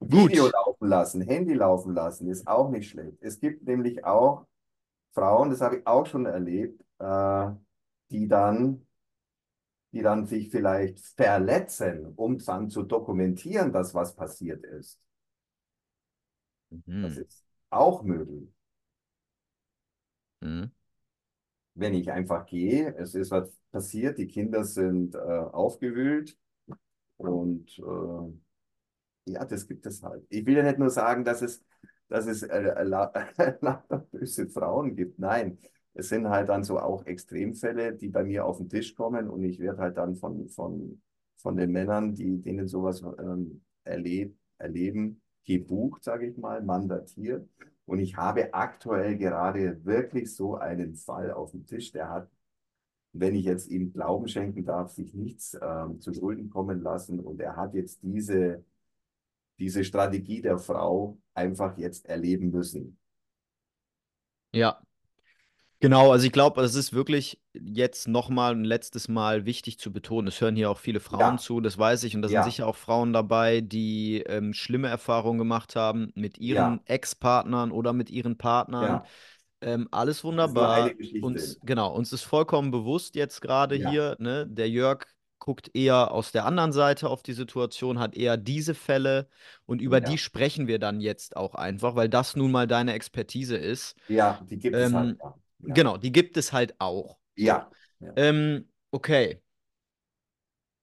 Video 0.00 0.48
Gut. 0.48 0.48
laufen 0.48 0.88
lassen, 0.88 1.22
Handy 1.22 1.54
laufen 1.54 1.94
lassen, 1.94 2.28
ist 2.28 2.46
auch 2.48 2.70
nicht 2.70 2.90
schlecht. 2.90 3.18
Es 3.22 3.40
gibt 3.40 3.64
nämlich 3.66 4.04
auch 4.04 4.46
Frauen, 5.14 5.50
das 5.50 5.60
habe 5.62 5.78
ich 5.78 5.86
auch 5.86 6.06
schon 6.06 6.26
erlebt, 6.26 6.82
äh, 7.00 7.50
die 8.10 8.28
dann 8.28 8.86
die 9.92 10.02
dann 10.02 10.26
sich 10.26 10.50
vielleicht 10.50 10.98
verletzen, 11.16 12.12
um 12.16 12.38
dann 12.38 12.70
zu 12.70 12.82
dokumentieren, 12.82 13.72
dass 13.72 13.94
was 13.94 14.14
passiert 14.16 14.64
ist. 14.64 14.98
Das 17.00 17.16
Mhm. 17.16 17.18
ist 17.18 17.44
auch 17.68 18.02
möglich. 18.02 18.48
Mhm. 20.42 20.70
Wenn 21.74 21.94
ich 21.94 22.10
einfach 22.10 22.46
gehe, 22.46 22.94
es 22.96 23.14
ist 23.14 23.30
was 23.30 23.50
passiert, 23.72 24.18
die 24.18 24.26
Kinder 24.26 24.64
sind 24.64 25.14
äh, 25.14 25.18
aufgewühlt 25.18 26.36
und 27.18 27.78
äh, 27.78 28.62
ja, 29.26 29.44
das 29.44 29.66
gibt 29.68 29.86
es 29.86 30.02
halt. 30.02 30.24
Ich 30.30 30.44
will 30.46 30.56
ja 30.56 30.62
nicht 30.62 30.78
nur 30.78 30.90
sagen, 30.90 31.24
dass 31.24 31.42
es, 31.42 31.64
dass 32.08 32.26
es 32.26 32.42
äh, 32.42 32.74
böse 34.12 34.48
Frauen 34.48 34.96
gibt. 34.96 35.18
Nein, 35.18 35.58
es 35.94 36.08
sind 36.08 36.28
halt 36.28 36.48
dann 36.48 36.64
so 36.64 36.78
auch 36.78 37.04
Extremfälle, 37.06 37.94
die 37.94 38.08
bei 38.08 38.24
mir 38.24 38.44
auf 38.44 38.58
den 38.58 38.68
Tisch 38.68 38.94
kommen 38.94 39.28
und 39.28 39.42
ich 39.44 39.58
werde 39.58 39.78
halt 39.78 39.96
dann 39.96 40.16
von, 40.16 40.48
von, 40.48 41.02
von 41.36 41.56
den 41.56 41.72
Männern, 41.72 42.14
die 42.14 42.40
denen 42.40 42.68
sowas 42.68 43.02
ähm, 43.18 43.62
erleb, 43.84 44.36
erleben, 44.58 45.20
gebucht, 45.44 46.04
sage 46.04 46.26
ich 46.28 46.36
mal, 46.36 46.62
mandatiert. 46.62 47.48
Und 47.86 47.98
ich 47.98 48.16
habe 48.16 48.54
aktuell 48.54 49.16
gerade 49.18 49.84
wirklich 49.84 50.34
so 50.34 50.56
einen 50.56 50.94
Fall 50.94 51.32
auf 51.32 51.50
dem 51.52 51.66
Tisch, 51.66 51.90
der 51.92 52.08
hat 52.08 52.30
wenn 53.12 53.34
ich 53.34 53.44
jetzt 53.44 53.68
ihm 53.68 53.92
Glauben 53.92 54.28
schenken 54.28 54.64
darf, 54.64 54.90
sich 54.92 55.14
nichts 55.14 55.58
ähm, 55.60 56.00
zu 56.00 56.12
Schulden 56.14 56.50
kommen 56.50 56.80
lassen 56.82 57.20
und 57.20 57.40
er 57.40 57.56
hat 57.56 57.74
jetzt 57.74 58.02
diese, 58.02 58.64
diese 59.58 59.84
Strategie 59.84 60.40
der 60.40 60.58
Frau 60.58 61.18
einfach 61.34 61.76
jetzt 61.76 62.06
erleben 62.06 62.50
müssen. 62.50 62.98
Ja, 64.52 64.80
genau. 65.80 66.12
Also 66.12 66.26
ich 66.26 66.32
glaube, 66.32 66.62
es 66.62 66.74
ist 66.74 66.92
wirklich 66.92 67.40
jetzt 67.54 68.08
nochmal 68.08 68.52
ein 68.54 68.64
letztes 68.64 69.08
Mal 69.08 69.44
wichtig 69.46 69.78
zu 69.78 69.92
betonen. 69.92 70.28
Es 70.28 70.40
hören 70.40 70.56
hier 70.56 70.70
auch 70.70 70.78
viele 70.78 71.00
Frauen 71.00 71.38
Ja, 71.38 71.38
zu, 71.38 71.60
das 71.60 71.78
weiß 71.78 72.04
ich. 72.04 72.14
Und 72.16 72.22
da 72.22 72.28
sind 72.28 72.42
ja, 72.42 72.42
sicher 72.42 72.66
auch 72.66 72.76
Frauen 72.76 73.12
dabei, 73.12 73.60
die 73.60 74.18
ähm, 74.26 74.52
schlimme 74.54 74.88
Erfahrungen 74.88 75.38
gemacht 75.38 75.76
haben 75.76 76.10
mit 76.14 76.38
ihren 76.38 76.80
ja, 76.80 76.84
Ex-Partnern 76.86 77.70
oder 77.72 77.92
mit 77.92 78.10
ihren 78.10 78.36
Partnern. 78.38 79.02
Ähm, 79.60 79.88
alles 79.90 80.24
Das 80.24 80.24
wunderbar. 80.24 80.96
Uns, 81.20 81.58
genau, 81.62 81.94
uns 81.94 82.12
ist 82.12 82.22
vollkommen 82.22 82.70
bewusst 82.70 83.14
jetzt 83.14 83.40
gerade 83.42 83.76
hier, 83.76 84.16
ne, 84.20 84.46
der 84.48 84.68
Jörg 84.70 85.06
guckt 85.38 85.70
eher 85.74 86.12
aus 86.12 86.32
der 86.32 86.46
anderen 86.46 86.72
Seite 86.72 87.08
auf 87.10 87.22
die 87.22 87.32
Situation, 87.34 87.98
hat 87.98 88.14
eher 88.16 88.36
diese 88.38 88.74
Fälle 88.74 89.28
und 89.66 89.80
über 89.82 90.00
die 90.00 90.16
ja, 90.16 90.18
sprechen 90.18 90.66
wir 90.66 90.78
dann 90.78 91.00
jetzt 91.00 91.36
auch 91.36 91.54
einfach, 91.54 91.94
weil 91.96 92.08
das 92.08 92.36
nun 92.36 92.50
mal 92.52 92.66
deine 92.66 92.92
Expertise 92.94 93.56
ist. 93.56 93.96
ja, 94.08 94.40
die 94.50 94.58
gibt 94.58 94.82
es 94.82 94.92
halt. 94.92 95.12
Ähm, 95.12 95.20
Ja, 95.20 95.39
ja, 95.62 95.74
genau, 95.74 95.96
die 95.96 96.12
gibt 96.12 96.36
es 96.36 96.52
halt 96.52 96.74
auch. 96.78 97.18
Ja, 97.36 97.70
ja. 98.00 98.12
Ähm, 98.16 98.68
okay, 98.90 99.40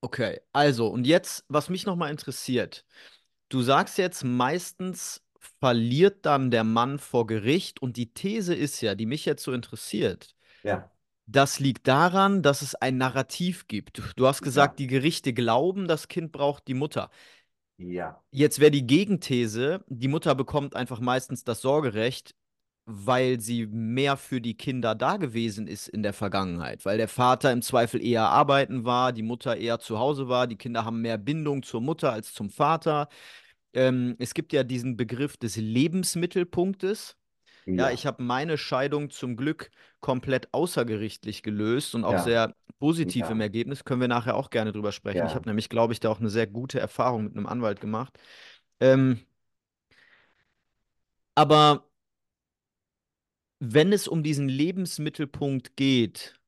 okay. 0.02 0.40
Also, 0.54 0.88
und 0.88 1.06
jetzt, 1.06 1.46
was 1.48 1.70
mich 1.70 1.86
nochmal 1.86 2.12
interessiert, 2.12 2.86
du 3.50 3.62
sagst 3.62 3.98
jetzt 3.98 4.24
meistens 4.24 5.24
verliert 5.60 6.26
dann 6.26 6.52
der 6.52 6.64
Mann 6.64 7.00
vor 7.00 7.28
Gericht 7.28 7.82
und 7.82 7.98
die 7.98 8.14
These 8.14 8.54
ist 8.54 8.82
ja, 8.82 8.96
die 8.96 9.06
mich 9.06 9.26
jetzt 9.26 9.44
so 9.44 9.54
interessiert, 9.54 10.36
ja. 10.64 10.92
das 11.26 11.60
liegt 11.60 11.88
daran, 11.88 12.42
dass 12.42 12.62
es 12.62 12.76
ein 12.76 12.98
Narrativ 12.98 13.68
gibt. 13.68 14.02
Du, 14.16 14.28
hast 14.28 14.42
ja. 14.42 14.46
gesagt, 14.46 14.80
die 14.80 14.88
Gerichte 14.88 15.34
glauben, 15.34 15.88
das 15.88 16.08
Kind 16.08 16.32
braucht 16.32 16.68
die 16.68 16.74
Mutter. 16.74 17.10
Ja, 17.78 18.24
Jetzt 18.32 18.60
wäre 18.60 18.72
die 18.72 18.88
Gegenthese, 18.88 19.84
die 19.88 20.08
Mutter 20.08 20.34
bekommt 20.34 20.76
einfach 20.76 21.00
meistens 21.00 21.44
das 21.44 21.62
Sorgerecht, 21.62 22.36
weil 22.90 23.42
sie 23.42 23.68
mehr 23.68 24.16
für 24.16 24.40
die 24.40 24.56
Kinder 24.56 24.96
da 24.96 25.18
gewesen 25.18 25.68
ist 25.68 25.90
in 25.90 26.04
der 26.04 26.14
Vergangenheit, 26.14 26.86
weil 26.86 26.98
der 26.98 27.10
Vater 27.10 27.52
im 27.52 27.62
Zweifel 27.62 28.02
eher 28.02 28.30
arbeiten 28.30 28.86
war, 28.86 29.12
die 29.12 29.24
Mutter 29.24 29.58
eher 29.58 29.80
zu 29.80 30.00
Hause 30.00 30.30
war, 30.30 30.48
die 30.48 30.56
Kinder 30.56 30.86
haben 30.86 31.02
mehr 31.02 31.18
Bindung 31.18 31.64
zur 31.64 31.82
Mutter 31.82 32.14
als 32.14 32.34
zum 32.34 32.50
Vater. 32.50 33.10
Ähm, 33.74 34.16
es 34.20 34.34
gibt 34.34 34.54
ja 34.54 34.64
diesen 34.64 34.96
Begriff 34.96 35.36
des 35.36 35.58
Lebensmittelpunktes. 35.58 37.18
Ja, 37.66 37.74
ja, 37.74 37.92
ich 37.92 38.06
habe 38.06 38.24
meine 38.24 38.58
Scheidung 38.58 39.10
zum 39.10 39.36
Glück 39.36 39.70
komplett 40.00 40.54
außergerichtlich 40.54 41.44
gelöst 41.44 41.94
und 41.94 42.06
auch 42.06 42.14
ja, 42.14 42.24
sehr 42.24 42.56
positiv 42.80 43.30
im 43.30 43.40
ja, 43.40 43.44
Ergebnis. 43.44 43.84
Können 43.84 44.00
wir 44.00 44.08
nachher 44.08 44.38
auch 44.38 44.50
gerne 44.50 44.72
drüber 44.72 44.94
sprechen. 44.94 45.28
Ich 45.28 45.36
habe 45.36 45.50
nämlich, 45.50 45.68
glaube 45.68 45.92
ich, 45.92 46.00
da 46.00 46.10
auch 46.10 46.22
eine 46.22 46.30
sehr 46.30 46.48
gute 46.48 46.80
Erfahrung 46.80 47.26
mit 47.26 47.36
einem 47.36 47.48
Anwalt 47.48 47.82
gemacht. 47.82 48.18
Ähm, 48.80 49.20
aber 51.36 51.84
wenn 53.60 53.92
es 53.92 54.08
um 54.08 54.24
diesen 54.24 54.50
Lebensmittelpunkt 54.50 55.76
geht, 55.76 56.40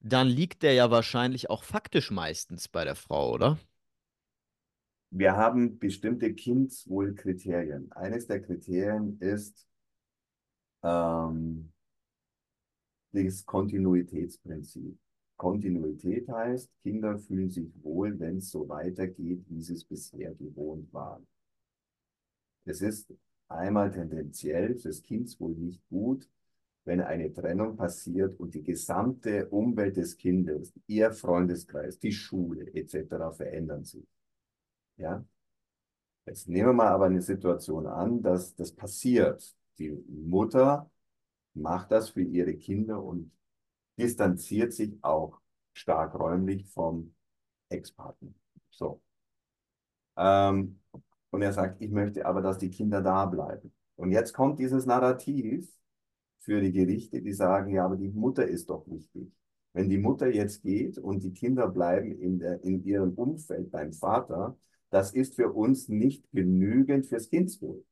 dann 0.00 0.28
liegt 0.28 0.62
der 0.62 0.74
ja 0.74 0.90
wahrscheinlich 0.90 1.50
auch 1.50 1.64
faktisch 1.64 2.10
meistens 2.10 2.68
bei 2.68 2.84
der 2.84 2.96
Frau, 2.96 3.32
oder? 3.32 3.58
Wir 5.10 5.36
haben 5.36 5.78
bestimmte 5.78 6.32
Kindeswohlkriterien. 6.32 7.92
Eines 7.92 8.26
der 8.26 8.40
Kriterien 8.40 9.18
ist 9.20 9.66
ähm, 10.82 11.72
das 13.12 13.44
Kontinuitätsprinzip. 13.44 14.98
Kontinuität 15.36 16.28
heißt, 16.28 16.70
Kinder 16.82 17.18
fühlen 17.18 17.50
sich 17.50 17.68
wohl, 17.82 18.18
wenn 18.18 18.38
es 18.38 18.50
so 18.50 18.68
weitergeht, 18.68 19.44
wie 19.48 19.60
sie 19.60 19.74
es 19.74 19.84
bisher 19.84 20.34
gewohnt 20.34 20.92
waren. 20.92 21.26
Es 22.64 22.80
ist 22.80 23.12
einmal 23.54 23.90
tendenziell 23.90 24.76
fürs 24.76 25.02
Kindswohl 25.02 25.54
nicht 25.54 25.86
gut, 25.88 26.28
wenn 26.84 27.00
eine 27.00 27.32
Trennung 27.32 27.76
passiert 27.76 28.38
und 28.40 28.54
die 28.54 28.62
gesamte 28.62 29.48
Umwelt 29.50 29.96
des 29.96 30.16
Kindes, 30.16 30.72
ihr 30.86 31.12
Freundeskreis, 31.12 31.98
die 31.98 32.12
Schule 32.12 32.72
etc. 32.74 33.34
verändern 33.36 33.84
sich. 33.84 34.06
Ja? 34.96 35.24
Jetzt 36.26 36.48
nehmen 36.48 36.68
wir 36.68 36.72
mal 36.72 36.88
aber 36.88 37.06
eine 37.06 37.22
Situation 37.22 37.86
an, 37.86 38.22
dass 38.22 38.54
das 38.54 38.72
passiert. 38.72 39.56
Die 39.78 39.90
Mutter 39.90 40.90
macht 41.54 41.90
das 41.92 42.10
für 42.10 42.22
ihre 42.22 42.54
Kinder 42.56 43.02
und 43.02 43.32
distanziert 43.98 44.72
sich 44.72 44.92
auch 45.02 45.40
stark 45.72 46.14
räumlich 46.18 46.66
vom 46.68 47.14
Ex-Partner. 47.68 48.32
So. 48.70 49.00
Ähm, 50.16 50.81
und 51.32 51.42
er 51.42 51.52
sagt, 51.52 51.80
ich 51.80 51.90
möchte 51.90 52.26
aber, 52.26 52.42
dass 52.42 52.58
die 52.58 52.70
Kinder 52.70 53.00
da 53.00 53.24
bleiben. 53.24 53.72
Und 53.96 54.12
jetzt 54.12 54.34
kommt 54.34 54.58
dieses 54.58 54.84
Narrativ 54.86 55.66
für 56.40 56.60
die 56.60 56.72
Gerichte, 56.72 57.22
die 57.22 57.32
sagen, 57.32 57.72
ja, 57.72 57.86
aber 57.86 57.96
die 57.96 58.10
Mutter 58.10 58.46
ist 58.46 58.68
doch 58.68 58.86
wichtig. 58.86 59.32
Wenn 59.72 59.88
die 59.88 59.98
Mutter 59.98 60.28
jetzt 60.28 60.62
geht 60.62 60.98
und 60.98 61.22
die 61.22 61.32
Kinder 61.32 61.68
bleiben 61.68 62.12
in, 62.12 62.38
der, 62.38 62.62
in 62.62 62.84
ihrem 62.84 63.14
Umfeld 63.14 63.70
beim 63.70 63.92
Vater, 63.94 64.58
das 64.90 65.12
ist 65.14 65.34
für 65.34 65.50
uns 65.50 65.88
nicht 65.88 66.30
genügend 66.32 67.06
fürs 67.06 67.30
Kindswohl. 67.30 67.82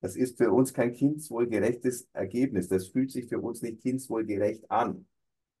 Das 0.00 0.16
ist 0.16 0.38
für 0.38 0.50
uns 0.50 0.72
kein 0.72 0.94
kindswohlgerechtes 0.94 2.08
Ergebnis. 2.14 2.68
Das 2.68 2.86
fühlt 2.86 3.10
sich 3.10 3.28
für 3.28 3.40
uns 3.40 3.60
nicht 3.60 3.82
kindswohlgerecht 3.82 4.70
an. 4.70 5.06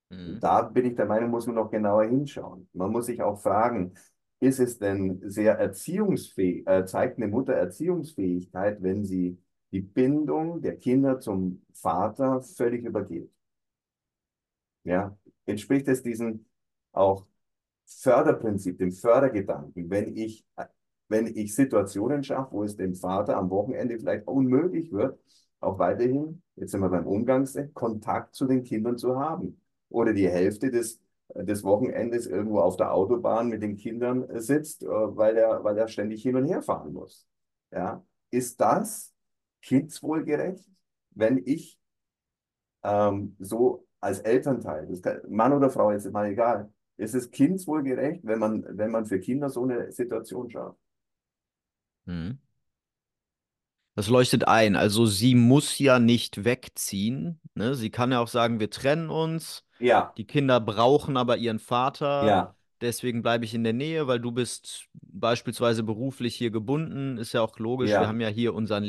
Mhm. 0.08 0.38
Da 0.40 0.62
bin 0.62 0.86
ich 0.86 0.94
der 0.94 1.04
Meinung, 1.04 1.28
muss 1.30 1.46
man 1.46 1.56
noch 1.56 1.70
genauer 1.70 2.04
hinschauen. 2.04 2.66
Man 2.72 2.90
muss 2.90 3.06
sich 3.06 3.20
auch 3.20 3.38
fragen, 3.42 3.92
ist 4.40 4.58
es 4.58 4.78
denn 4.78 5.20
sehr 5.30 5.58
erziehungsfähig, 5.58 6.66
äh, 6.66 6.84
zeigt 6.86 7.18
eine 7.18 7.28
Mutter 7.28 7.52
Erziehungsfähigkeit, 7.52 8.82
wenn 8.82 9.04
sie 9.04 9.38
die 9.72 9.80
Bindung 9.80 10.62
der 10.62 10.76
Kinder 10.76 11.20
zum 11.20 11.62
Vater 11.72 12.42
völlig 12.42 12.84
übergeht? 12.84 13.30
Ja, 14.84 15.16
entspricht 15.46 15.88
es 15.88 16.02
diesem 16.02 16.46
auch 16.92 17.26
Förderprinzip, 17.86 18.78
dem 18.78 18.92
Fördergedanken, 18.92 19.90
wenn 19.90 20.16
ich, 20.16 20.44
wenn 21.08 21.26
ich 21.26 21.54
Situationen 21.54 22.22
schaffe, 22.24 22.52
wo 22.52 22.64
es 22.64 22.76
dem 22.76 22.94
Vater 22.94 23.36
am 23.36 23.50
Wochenende 23.50 23.98
vielleicht 23.98 24.26
unmöglich 24.26 24.92
wird, 24.92 25.18
auch 25.60 25.78
weiterhin, 25.78 26.42
jetzt 26.56 26.70
sind 26.72 26.80
wir 26.80 26.88
beim 26.88 27.06
Umgangsrecht, 27.06 27.74
Kontakt 27.74 28.34
zu 28.34 28.46
den 28.46 28.62
Kindern 28.64 28.96
zu 28.96 29.18
haben. 29.18 29.60
Oder 29.90 30.12
die 30.14 30.28
Hälfte 30.28 30.70
des, 30.70 31.00
des 31.34 31.64
Wochenendes 31.64 32.26
irgendwo 32.26 32.60
auf 32.60 32.76
der 32.76 32.92
Autobahn 32.92 33.48
mit 33.48 33.62
den 33.62 33.76
Kindern 33.76 34.26
sitzt, 34.40 34.82
äh, 34.82 34.86
weil 34.88 35.36
er, 35.36 35.62
weil 35.64 35.76
er 35.78 35.88
ständig 35.88 36.22
hin 36.22 36.36
und 36.36 36.46
her 36.46 36.62
fahren 36.62 36.92
muss. 36.92 37.26
Ja? 37.70 38.04
Ist 38.30 38.60
das 38.60 39.14
kindswohlgerecht, 39.62 40.68
wenn 41.10 41.38
ich 41.44 41.78
ähm, 42.82 43.36
so 43.38 43.86
als 44.00 44.20
Elternteil, 44.20 44.88
kann, 45.02 45.20
Mann 45.28 45.52
oder 45.52 45.70
Frau, 45.70 45.92
jetzt 45.92 46.06
ist 46.06 46.12
mal 46.12 46.30
egal, 46.30 46.72
ist 46.96 47.14
es 47.14 47.30
kindswohlgerecht, 47.30 48.24
wenn 48.24 48.38
man, 48.38 48.64
wenn 48.70 48.90
man 48.90 49.06
für 49.06 49.20
Kinder 49.20 49.50
so 49.50 49.64
eine 49.64 49.92
Situation 49.92 50.50
schafft? 50.50 50.78
Mhm. 52.06 52.38
Das 53.94 54.08
leuchtet 54.08 54.46
ein. 54.46 54.76
Also 54.76 55.04
sie 55.06 55.34
muss 55.34 55.78
ja 55.78 55.98
nicht 55.98 56.44
wegziehen. 56.44 57.40
Ne? 57.54 57.74
Sie 57.74 57.90
kann 57.90 58.12
ja 58.12 58.20
auch 58.20 58.28
sagen, 58.28 58.60
wir 58.60 58.70
trennen 58.70 59.10
uns. 59.10 59.64
Ja, 59.80 60.14
Die 60.16 60.26
Kinder 60.26 60.60
brauchen 60.60 61.16
aber 61.16 61.36
ihren 61.36 61.58
Vater. 61.58 62.26
ja, 62.26 62.54
Deswegen 62.80 63.22
bleibe 63.22 63.44
ich 63.44 63.54
in 63.54 63.62
der 63.64 63.74
Nähe, 63.74 64.06
weil 64.06 64.20
du 64.20 64.32
bist 64.32 64.88
beispielsweise 65.02 65.82
beruflich 65.82 66.34
hier 66.34 66.50
gebunden. 66.50 67.18
Ist 67.18 67.34
ja 67.34 67.42
auch 67.42 67.58
logisch. 67.58 67.98
Wir 67.98 68.00
ja, 68.00 68.06
haben 68.06 68.20
ja 68.22 68.28
hier 68.28 68.54
unseren 68.54 68.84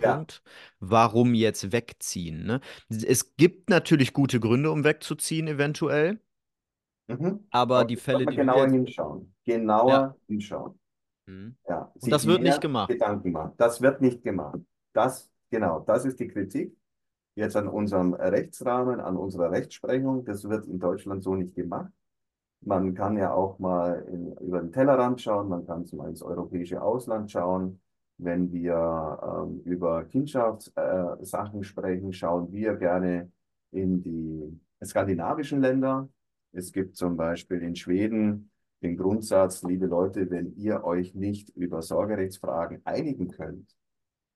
ja. 0.00 0.14
Lebensmittelpunkt. 0.20 0.42
Warum 0.80 1.34
jetzt 1.34 1.72
wegziehen? 1.72 2.44
Ne? 2.46 2.60
Es 2.88 3.36
gibt 3.36 3.68
natürlich 3.70 4.12
gute 4.12 4.38
Gründe, 4.40 4.70
um 4.70 4.84
wegzuziehen, 4.84 5.48
eventuell. 5.48 6.20
Mhm. 7.08 7.46
Aber 7.50 7.84
Aber 7.84 7.84
die 7.84 7.96
Fälle, 7.96 8.26
die 8.26 8.36
genauer 8.36 8.64
jetzt. 8.64 8.72
hinschauen. 8.72 9.34
Ja. 9.82 10.04
Genauer 10.04 10.16
hinschauen. 10.28 10.78
Mhm. 11.26 11.56
Ja, 11.68 11.92
Und 12.00 12.10
das 12.12 12.26
wird 12.26 12.42
nicht 12.42 12.60
gemacht. 12.60 12.88
Gedanken 12.90 13.32
machen. 13.32 13.52
Das 13.58 13.80
wird 13.82 14.00
nicht 14.00 14.22
gemacht. 14.22 14.60
Das, 14.92 15.30
genau, 15.50 15.80
das 15.80 16.04
ist 16.04 16.20
die 16.20 16.28
Kritik 16.28 16.76
jetzt 17.36 17.56
an 17.56 17.68
unserem 17.68 18.14
Rechtsrahmen, 18.14 19.00
an 19.00 19.16
unserer 19.16 19.50
Rechtsprechung. 19.52 20.24
Das 20.24 20.48
wird 20.48 20.66
in 20.66 20.78
Deutschland 20.80 21.22
so 21.22 21.34
nicht 21.34 21.54
gemacht. 21.54 21.92
Man 22.62 22.94
kann 22.94 23.16
ja 23.16 23.32
auch 23.32 23.58
mal 23.58 24.04
in, 24.10 24.32
über 24.38 24.60
den 24.60 24.72
Tellerrand 24.72 25.20
schauen, 25.20 25.48
man 25.48 25.66
kann 25.66 25.86
mal 25.92 26.08
ins 26.08 26.22
europäische 26.22 26.82
Ausland 26.82 27.30
schauen. 27.30 27.80
Wenn 28.18 28.50
wir 28.50 29.18
ähm, 29.22 29.60
über 29.64 30.04
Kindschaftssachen 30.04 31.60
äh, 31.60 31.64
sprechen, 31.64 32.12
schauen 32.12 32.50
wir 32.50 32.74
gerne 32.76 33.30
in 33.72 34.02
die 34.02 34.58
skandinavischen 34.82 35.60
Länder. 35.60 36.08
Es 36.52 36.72
gibt 36.72 36.96
zum 36.96 37.16
Beispiel 37.16 37.62
in 37.62 37.76
Schweden 37.76 38.50
den 38.82 38.96
Grundsatz, 38.96 39.62
liebe 39.62 39.86
Leute, 39.86 40.30
wenn 40.30 40.54
ihr 40.56 40.84
euch 40.84 41.14
nicht 41.14 41.50
über 41.50 41.82
Sorgerechtsfragen 41.82 42.80
einigen 42.84 43.28
könnt, 43.28 43.76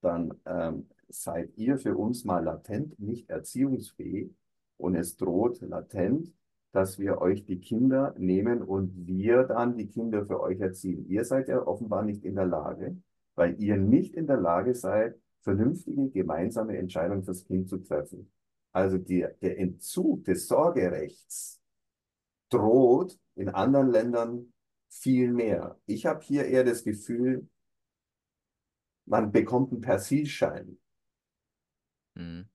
dann 0.03 0.35
ähm, 0.45 0.89
seid 1.11 1.57
ihr 1.57 1.79
für 1.79 1.97
uns 1.97 2.25
mal 2.25 2.45
latent 2.45 2.99
nicht 2.99 3.29
erziehungsfähig 3.31 4.35
und 4.77 4.95
es 4.95 5.17
droht 5.17 5.61
latent, 5.61 6.33
dass 6.73 6.99
wir 6.99 7.21
euch 7.21 7.45
die 7.45 7.59
Kinder 7.59 8.15
nehmen 8.17 8.63
und 8.63 9.07
wir 9.07 9.45
dann 9.45 9.77
die 9.77 9.89
Kinder 9.89 10.25
für 10.25 10.41
euch 10.41 10.61
erziehen. 10.61 11.07
Ihr 11.09 11.25
seid 11.25 11.49
ja 11.49 11.67
offenbar 11.67 12.05
nicht 12.05 12.25
in 12.25 12.37
der 12.37 12.47
Lage, 12.47 12.97
weil 13.35 13.61
ihr 13.61 13.77
nicht 13.77 14.15
in 14.15 14.27
der 14.27 14.37
Lage 14.37 14.75
seid, 14.75 15.21
vernünftige 15.43 16.11
gemeinsame 16.11 16.77
Entscheidungen 16.77 17.25
fürs 17.25 17.45
Kind 17.45 17.69
zu 17.69 17.79
treffen. 17.79 18.31
Also 18.73 18.99
die, 18.99 19.27
der 19.43 19.59
Entzug 19.59 20.25
des 20.25 20.47
Sorgerechts 20.47 21.61
droht 22.51 23.19
in 23.35 23.49
anderen 23.49 23.91
Ländern 23.91 24.53
viel 24.89 25.33
mehr. 25.33 25.79
Ich 25.87 26.07
habe 26.07 26.21
hier 26.23 26.47
eher 26.47 26.65
das 26.65 26.85
Gefühl, 26.85 27.49
man 29.07 29.33
bekommt 29.33 29.73
einen 29.73 29.81
Persilschein. 29.81 30.79
Mhm. 32.21 32.47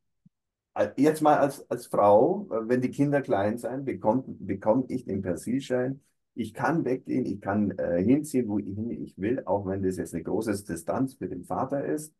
Jetzt 0.98 1.22
mal 1.22 1.38
als, 1.38 1.70
als 1.72 1.88
Frau, 1.88 2.48
wenn 2.50 2.82
die 2.82 2.92
Kinder 2.92 3.22
klein 3.22 3.58
sind, 3.58 3.86
bekomme 3.86 4.24
bekomm 4.28 4.86
ich 4.90 5.06
den 5.06 5.22
Persilschein. 5.22 6.02
Ich 6.34 6.54
kann 6.54 6.84
weggehen, 6.84 7.26
ich 7.26 7.40
kann 7.40 7.72
äh, 7.78 8.04
hinziehen, 8.04 8.50
wo 8.50 8.60
ich, 8.60 9.18
will, 9.18 9.42
auch 9.46 9.66
wenn 9.66 9.84
das 9.84 9.96
jetzt 9.98 10.14
eine 10.14 10.24
große 10.24 10.64
Distanz 10.66 11.14
für 11.16 11.30
den 11.30 11.46
Vater 11.46 11.86
ist. 11.86 12.14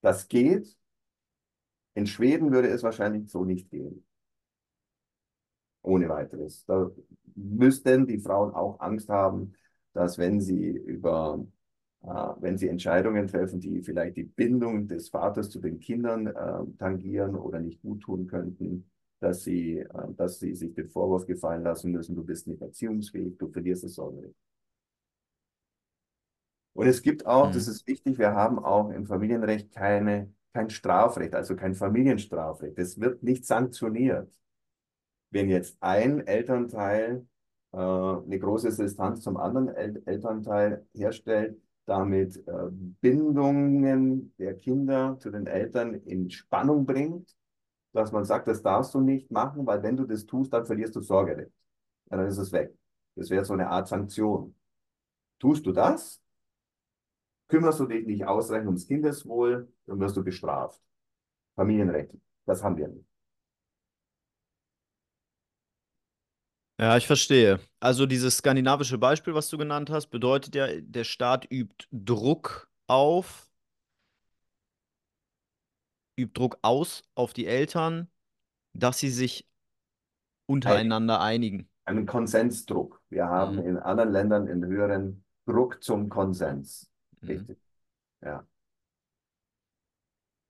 Das 0.00 0.28
geht. 0.28 0.76
In 1.94 2.06
Schweden 2.06 2.52
würde 2.52 2.68
es 2.68 2.82
wahrscheinlich 2.82 3.30
so 3.30 3.44
nicht 3.44 3.68
gehen. 3.70 4.04
Ohne 5.82 6.08
weiteres. 6.08 6.64
Da 6.66 6.90
müssten 7.34 8.06
die 8.06 8.18
Frauen 8.18 8.54
auch 8.54 8.80
Angst 8.80 9.10
haben, 9.10 9.52
dass 9.92 10.16
wenn 10.18 10.40
sie 10.40 10.70
über, 10.70 11.38
äh, 11.38 11.59
wenn 12.02 12.56
sie 12.56 12.68
Entscheidungen 12.68 13.26
treffen, 13.26 13.60
die 13.60 13.82
vielleicht 13.82 14.16
die 14.16 14.24
Bindung 14.24 14.88
des 14.88 15.10
Vaters 15.10 15.50
zu 15.50 15.60
den 15.60 15.80
Kindern 15.80 16.28
äh, 16.28 16.76
tangieren 16.78 17.34
oder 17.34 17.60
nicht 17.60 17.82
gut 17.82 18.02
tun 18.02 18.26
könnten, 18.26 18.90
dass 19.20 19.44
sie, 19.44 19.80
äh, 19.80 20.14
dass 20.16 20.38
sie 20.38 20.54
sich 20.54 20.72
den 20.74 20.88
Vorwurf 20.88 21.26
gefallen 21.26 21.62
lassen 21.62 21.92
müssen, 21.92 22.16
du 22.16 22.24
bist 22.24 22.46
nicht 22.46 22.62
erziehungsfähig, 22.62 23.36
du 23.36 23.48
verlierst 23.48 23.84
das 23.84 23.94
Sorgerecht. 23.94 24.34
Und 26.72 26.86
es 26.86 27.02
gibt 27.02 27.26
auch, 27.26 27.48
mhm. 27.48 27.52
das 27.52 27.68
ist 27.68 27.86
wichtig, 27.86 28.18
wir 28.18 28.32
haben 28.32 28.58
auch 28.58 28.90
im 28.90 29.04
Familienrecht 29.04 29.70
keine, 29.72 30.32
kein 30.54 30.70
Strafrecht, 30.70 31.34
also 31.34 31.54
kein 31.54 31.74
Familienstrafrecht. 31.74 32.78
Es 32.78 32.98
wird 32.98 33.22
nicht 33.22 33.44
sanktioniert. 33.44 34.32
Wenn 35.30 35.48
jetzt 35.48 35.76
ein 35.80 36.26
Elternteil 36.26 37.26
äh, 37.72 37.76
eine 37.76 38.38
große 38.38 38.74
Distanz 38.74 39.20
zum 39.20 39.36
anderen 39.36 39.68
El 39.68 40.02
Elternteil 40.06 40.86
herstellt, 40.94 41.60
damit 41.90 42.36
äh, 42.46 42.52
Bindungen 43.00 44.32
der 44.38 44.54
Kinder 44.56 45.18
zu 45.18 45.30
den 45.30 45.48
Eltern 45.48 45.94
in 45.94 46.30
Spannung 46.30 46.86
bringt, 46.86 47.36
dass 47.92 48.12
man 48.12 48.24
sagt, 48.24 48.46
das 48.46 48.62
darfst 48.62 48.94
du 48.94 49.00
nicht 49.00 49.32
machen, 49.32 49.66
weil 49.66 49.82
wenn 49.82 49.96
du 49.96 50.04
das 50.04 50.24
tust, 50.24 50.52
dann 50.52 50.64
verlierst 50.64 50.94
du 50.94 51.00
Sorgerecht. 51.00 51.52
Ja, 52.08 52.18
dann 52.18 52.28
ist 52.28 52.38
es 52.38 52.52
weg. 52.52 52.72
Das 53.16 53.28
wäre 53.30 53.44
so 53.44 53.54
eine 53.54 53.68
Art 53.68 53.88
Sanktion. 53.88 54.54
Tust 55.40 55.66
du 55.66 55.72
das, 55.72 56.22
kümmerst 57.48 57.80
du 57.80 57.86
dich 57.86 58.06
nicht 58.06 58.24
ausreichend 58.24 58.68
ums 58.68 58.86
Kindeswohl, 58.86 59.68
dann 59.86 59.98
wirst 59.98 60.16
du 60.16 60.22
bestraft. 60.22 60.80
Familienrecht, 61.56 62.14
das 62.46 62.62
haben 62.62 62.76
wir 62.76 62.86
nicht. 62.86 63.09
Ja, 66.80 66.96
ich 66.96 67.06
verstehe. 67.06 67.60
Also 67.78 68.06
dieses 68.06 68.38
skandinavische 68.38 68.96
Beispiel, 68.96 69.34
was 69.34 69.50
du 69.50 69.58
genannt 69.58 69.90
hast, 69.90 70.06
bedeutet 70.06 70.54
ja, 70.54 70.66
der 70.80 71.04
Staat 71.04 71.46
übt 71.52 71.86
Druck 71.92 72.70
auf, 72.86 73.50
übt 76.16 76.32
Druck 76.32 76.58
aus 76.62 77.02
auf 77.14 77.34
die 77.34 77.44
Eltern, 77.44 78.08
dass 78.72 78.98
sie 78.98 79.10
sich 79.10 79.46
untereinander 80.46 81.20
einigen. 81.20 81.68
Einen 81.84 82.06
Konsensdruck. 82.06 83.02
Wir 83.10 83.26
haben 83.26 83.56
mhm. 83.56 83.66
in 83.66 83.76
anderen 83.76 84.10
Ländern 84.10 84.48
einen 84.48 84.64
höheren 84.64 85.22
Druck 85.44 85.82
zum 85.82 86.08
Konsens. 86.08 86.90
Mhm. 87.20 87.28
Richtig. 87.28 87.58
Ja. 88.22 88.46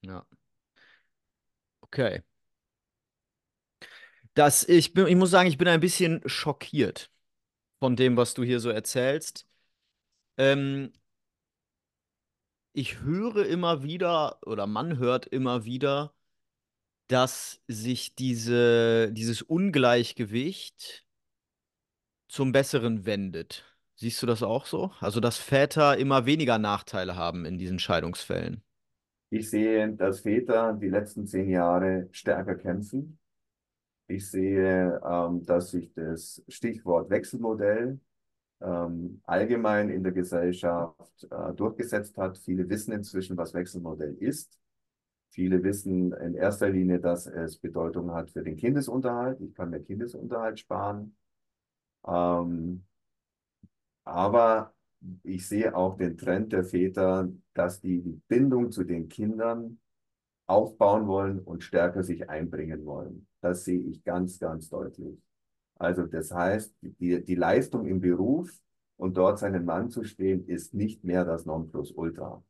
Ja. 0.02 0.24
Okay 1.80 2.22
dass 4.34 4.64
ich, 4.68 4.92
bin, 4.94 5.06
ich 5.06 5.16
muss 5.16 5.30
sagen, 5.30 5.48
ich 5.48 5.58
bin 5.58 5.68
ein 5.68 5.80
bisschen 5.80 6.22
schockiert 6.26 7.10
von 7.80 7.96
dem, 7.96 8.16
was 8.16 8.34
du 8.34 8.42
hier 8.44 8.60
so 8.60 8.70
erzählst. 8.70 9.46
Ähm, 10.38 10.92
ich 12.72 13.00
höre 13.00 13.46
immer 13.46 13.82
wieder 13.82 14.38
oder 14.46 14.66
man 14.66 14.98
hört 14.98 15.26
immer 15.26 15.64
wieder, 15.64 16.14
dass 17.08 17.60
sich 17.66 18.14
diese, 18.14 19.12
dieses 19.12 19.42
Ungleichgewicht 19.42 21.04
zum 22.28 22.52
Besseren 22.52 23.04
wendet. 23.04 23.64
Siehst 23.96 24.22
du 24.22 24.26
das 24.26 24.42
auch 24.42 24.66
so? 24.66 24.92
Also, 25.00 25.20
dass 25.20 25.36
Väter 25.36 25.98
immer 25.98 26.24
weniger 26.24 26.58
Nachteile 26.58 27.16
haben 27.16 27.44
in 27.44 27.58
diesen 27.58 27.78
Scheidungsfällen. 27.78 28.62
Ich 29.30 29.50
sehe, 29.50 29.92
dass 29.92 30.20
Väter 30.20 30.72
die 30.72 30.88
letzten 30.88 31.26
zehn 31.26 31.50
Jahre 31.50 32.08
stärker 32.12 32.54
kämpfen 32.54 33.19
ich 34.10 34.30
sehe, 34.30 35.00
ähm, 35.04 35.44
dass 35.44 35.70
sich 35.70 35.92
das 35.94 36.42
Stichwort 36.48 37.10
Wechselmodell 37.10 38.00
ähm, 38.60 39.20
allgemein 39.24 39.90
in 39.90 40.02
der 40.02 40.12
Gesellschaft 40.12 41.26
äh, 41.30 41.54
durchgesetzt 41.54 42.16
hat. 42.18 42.38
Viele 42.38 42.68
wissen 42.68 42.92
inzwischen, 42.92 43.36
was 43.36 43.54
Wechselmodell 43.54 44.14
ist. 44.20 44.58
Viele 45.30 45.62
wissen 45.62 46.12
in 46.12 46.34
erster 46.34 46.68
Linie, 46.70 47.00
dass 47.00 47.26
es 47.26 47.58
Bedeutung 47.58 48.12
hat 48.12 48.30
für 48.30 48.42
den 48.42 48.56
Kindesunterhalt. 48.56 49.40
Ich 49.40 49.54
kann 49.54 49.70
mir 49.70 49.80
Kindesunterhalt 49.80 50.58
sparen. 50.58 51.16
Ähm, 52.06 52.84
aber 54.04 54.74
ich 55.22 55.46
sehe 55.46 55.74
auch 55.74 55.96
den 55.96 56.16
Trend 56.16 56.52
der 56.52 56.64
Väter, 56.64 57.28
dass 57.54 57.80
die, 57.80 58.02
die 58.02 58.20
Bindung 58.28 58.70
zu 58.70 58.84
den 58.84 59.08
Kindern 59.08 59.79
aufbauen 60.50 61.06
wollen 61.06 61.38
und 61.38 61.62
stärker 61.62 62.02
sich 62.02 62.28
einbringen 62.28 62.84
wollen. 62.84 63.26
Das 63.40 63.64
sehe 63.64 63.80
ich 63.80 64.02
ganz, 64.02 64.38
ganz 64.40 64.68
deutlich. 64.68 65.16
Also 65.76 66.06
das 66.06 66.32
heißt, 66.32 66.74
die, 66.82 67.24
die 67.24 67.34
Leistung 67.36 67.86
im 67.86 68.00
Beruf 68.00 68.50
und 68.96 69.16
dort 69.16 69.38
seinen 69.38 69.64
Mann 69.64 69.90
zu 69.90 70.04
stehen, 70.04 70.46
ist 70.46 70.74
nicht 70.74 71.04
mehr 71.04 71.24
das 71.24 71.46
Nonplusultra, 71.46 72.42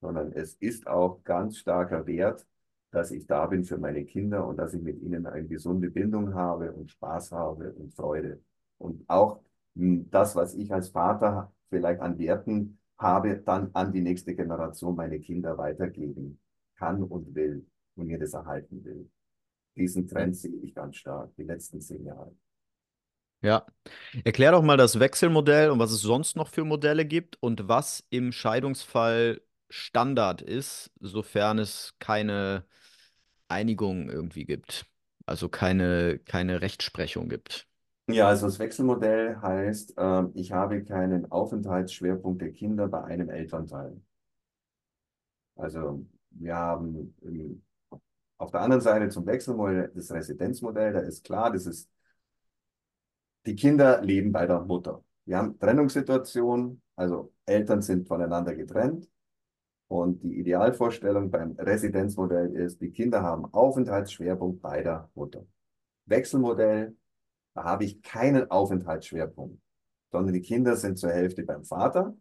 sondern 0.00 0.32
es 0.32 0.54
ist 0.56 0.86
auch 0.86 1.24
ganz 1.24 1.56
starker 1.56 2.06
Wert, 2.06 2.46
dass 2.90 3.10
ich 3.10 3.26
da 3.26 3.46
bin 3.46 3.64
für 3.64 3.78
meine 3.78 4.04
Kinder 4.04 4.46
und 4.46 4.58
dass 4.58 4.74
ich 4.74 4.82
mit 4.82 5.00
ihnen 5.02 5.26
eine 5.26 5.48
gesunde 5.48 5.90
Bindung 5.90 6.34
habe 6.34 6.72
und 6.72 6.90
Spaß 6.90 7.32
habe 7.32 7.72
und 7.72 7.94
Freude. 7.94 8.40
Und 8.78 9.02
auch 9.08 9.40
hm, 9.74 10.10
das, 10.10 10.36
was 10.36 10.54
ich 10.54 10.72
als 10.72 10.90
Vater 10.90 11.52
vielleicht 11.70 12.00
an 12.00 12.18
Werten 12.18 12.78
habe, 12.98 13.38
dann 13.38 13.70
an 13.72 13.92
die 13.92 14.02
nächste 14.02 14.34
Generation 14.36 14.94
meine 14.94 15.20
Kinder 15.20 15.58
weitergeben 15.58 16.38
kann 16.76 17.02
und 17.02 17.34
will 17.34 17.66
und 17.96 18.06
mir 18.06 18.18
das 18.18 18.34
erhalten 18.34 18.84
will. 18.84 19.10
Diesen 19.76 20.06
Trend 20.08 20.36
sehe 20.36 20.56
ich 20.62 20.74
ganz 20.74 20.96
stark, 20.96 21.34
die 21.36 21.44
letzten 21.44 21.80
zehn 21.80 22.04
Jahre. 22.04 22.34
Ja. 23.42 23.66
Erklär 24.24 24.52
doch 24.52 24.62
mal 24.62 24.76
das 24.76 24.98
Wechselmodell 24.98 25.70
und 25.70 25.78
was 25.78 25.92
es 25.92 26.00
sonst 26.00 26.36
noch 26.36 26.48
für 26.48 26.64
Modelle 26.64 27.04
gibt 27.04 27.36
und 27.42 27.68
was 27.68 28.04
im 28.10 28.32
Scheidungsfall 28.32 29.40
Standard 29.68 30.42
ist, 30.42 30.90
sofern 31.00 31.58
es 31.58 31.94
keine 31.98 32.64
Einigung 33.48 34.08
irgendwie 34.08 34.44
gibt. 34.44 34.86
Also 35.26 35.48
keine, 35.48 36.18
keine 36.20 36.60
Rechtsprechung 36.60 37.28
gibt. 37.28 37.66
Ja, 38.08 38.28
also 38.28 38.46
das 38.46 38.60
Wechselmodell 38.60 39.36
heißt, 39.42 39.98
äh, 39.98 40.24
ich 40.34 40.52
habe 40.52 40.84
keinen 40.84 41.30
Aufenthaltsschwerpunkt 41.30 42.40
der 42.40 42.52
Kinder 42.52 42.86
bei 42.86 43.02
einem 43.02 43.28
Elternteil. 43.28 44.00
Also 45.56 46.06
wir 46.38 46.56
haben 46.56 47.14
auf 48.38 48.50
der 48.50 48.60
anderen 48.60 48.82
Seite 48.82 49.08
zum 49.08 49.26
Wechselmodell 49.26 49.90
das 49.94 50.10
Residenzmodell, 50.10 50.92
da 50.92 51.00
ist 51.00 51.24
klar, 51.24 51.52
das 51.52 51.66
ist, 51.66 51.90
die 53.46 53.54
Kinder 53.54 54.02
leben 54.02 54.32
bei 54.32 54.46
der 54.46 54.60
Mutter. 54.60 55.02
Wir 55.24 55.38
haben 55.38 55.58
Trennungssituationen, 55.58 56.82
also 56.96 57.32
Eltern 57.46 57.82
sind 57.82 58.06
voneinander 58.06 58.54
getrennt. 58.54 59.08
Und 59.88 60.22
die 60.22 60.40
Idealvorstellung 60.40 61.30
beim 61.30 61.52
Residenzmodell 61.52 62.56
ist, 62.56 62.80
die 62.80 62.90
Kinder 62.90 63.22
haben 63.22 63.44
Aufenthaltsschwerpunkt 63.54 64.60
bei 64.60 64.82
der 64.82 65.08
Mutter. 65.14 65.46
Wechselmodell, 66.06 66.96
da 67.54 67.64
habe 67.64 67.84
ich 67.84 68.02
keinen 68.02 68.50
Aufenthaltsschwerpunkt, 68.50 69.60
sondern 70.10 70.34
die 70.34 70.42
Kinder 70.42 70.76
sind 70.76 70.98
zur 70.98 71.10
Hälfte 71.10 71.44
beim 71.44 71.64
Vater 71.64 72.16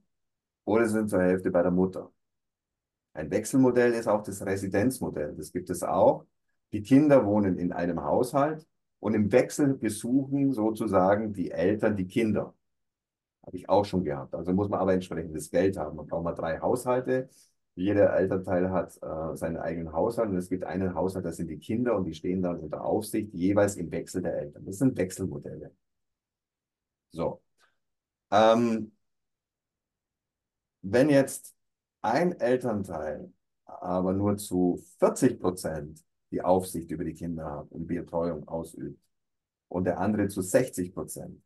oder 0.63 0.88
sind 0.88 1.09
zur 1.09 1.22
Hälfte 1.22 1.51
bei 1.51 1.63
der 1.63 1.72
Mutter. 1.72 2.11
Ein 3.16 3.32
Wechselmodell 3.32 3.93
ist 3.93 4.07
auch 4.07 4.24
das 4.24 4.45
Residenzmodell. 4.45 5.34
Das 5.38 5.51
gibt 5.53 5.70
es 5.70 5.84
auch. 5.84 6.26
Die 6.74 6.84
Kinder 6.84 7.26
wohnen 7.26 7.57
in 7.57 7.72
einem 7.72 8.03
Haushalt 8.03 8.68
und 8.99 9.13
im 9.13 9.32
Wechsel 9.32 9.76
besuchen 9.76 10.51
sozusagen 10.53 11.34
die 11.34 11.51
Eltern 11.51 11.95
die 11.95 12.07
Kinder. 12.07 12.53
Habe 13.45 13.57
ich 13.57 13.70
auch 13.70 13.86
schon 13.86 14.03
gehabt. 14.03 14.36
Also 14.36 14.51
muss 14.53 14.70
man 14.70 14.82
aber 14.82 14.93
entsprechendes 14.93 15.49
Geld 15.49 15.78
haben. 15.78 15.95
Man 15.95 16.07
braucht 16.07 16.26
mal 16.26 16.34
drei 16.34 16.59
Haushalte. 16.59 17.30
Jeder 17.76 18.13
Elternteil 18.16 18.70
hat 18.72 18.97
äh, 19.01 19.36
seinen 19.38 19.57
eigenen 19.57 19.93
Haushalt 19.93 20.30
und 20.30 20.38
es 20.38 20.49
gibt 20.49 20.66
einen 20.66 20.93
Haushalt, 20.95 21.26
das 21.26 21.38
sind 21.38 21.49
die 21.49 21.59
Kinder 21.59 21.95
und 21.95 22.05
die 22.05 22.13
stehen 22.13 22.41
dann 22.41 22.59
unter 22.59 22.84
Aufsicht, 22.84 23.34
jeweils 23.34 23.76
im 23.78 23.91
Wechsel 23.91 24.22
der 24.22 24.38
Eltern. 24.38 24.66
Das 24.66 24.78
sind 24.78 24.97
Wechselmodelle. 24.97 25.72
So. 27.11 27.41
Ähm, 28.32 28.91
wenn 30.82 31.09
jetzt 31.09 31.54
ein 32.05 32.39
Elternteil 32.39 33.31
aber 33.65 34.13
nur 34.13 34.37
zu 34.37 34.83
40 34.99 35.39
Prozent 35.39 36.03
die 36.31 36.41
Aufsicht 36.41 36.91
über 36.91 37.03
die 37.03 37.13
Kinder 37.13 37.51
hat 37.51 37.71
und 37.71 37.89
die 37.89 37.95
Betreuung 37.95 38.47
ausübt 38.47 38.99
und 39.67 39.85
der 39.85 39.99
andere 39.99 40.27
zu 40.27 40.41
60 40.41 40.93
Prozent, 40.93 41.41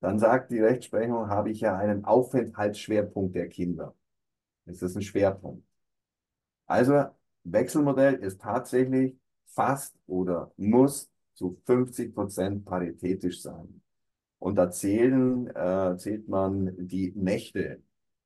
dann 0.00 0.18
sagt 0.18 0.50
die 0.50 0.60
Rechtsprechung, 0.60 1.28
habe 1.28 1.50
ich 1.50 1.60
ja 1.60 1.76
einen 1.76 2.04
Aufenthaltsschwerpunkt 2.04 3.34
der 3.36 3.48
Kinder. 3.48 3.94
Das 4.64 4.82
ist 4.82 4.96
ein 4.96 5.02
Schwerpunkt. 5.02 5.64
Also 6.66 7.04
Wechselmodell 7.44 8.14
ist 8.14 8.40
tatsächlich 8.40 9.16
fast 9.46 9.94
oder 10.06 10.52
muss 10.56 11.10
zu 11.34 11.60
50 11.66 12.14
Prozent 12.14 12.64
paritätisch 12.64 13.42
sein. 13.42 13.82
Und 14.38 14.56
da 14.56 14.70
zählen, 14.70 15.46
äh, 15.48 15.96
zählt 15.98 16.28
man 16.28 16.74
die 16.78 17.12
Nächte. 17.14 17.82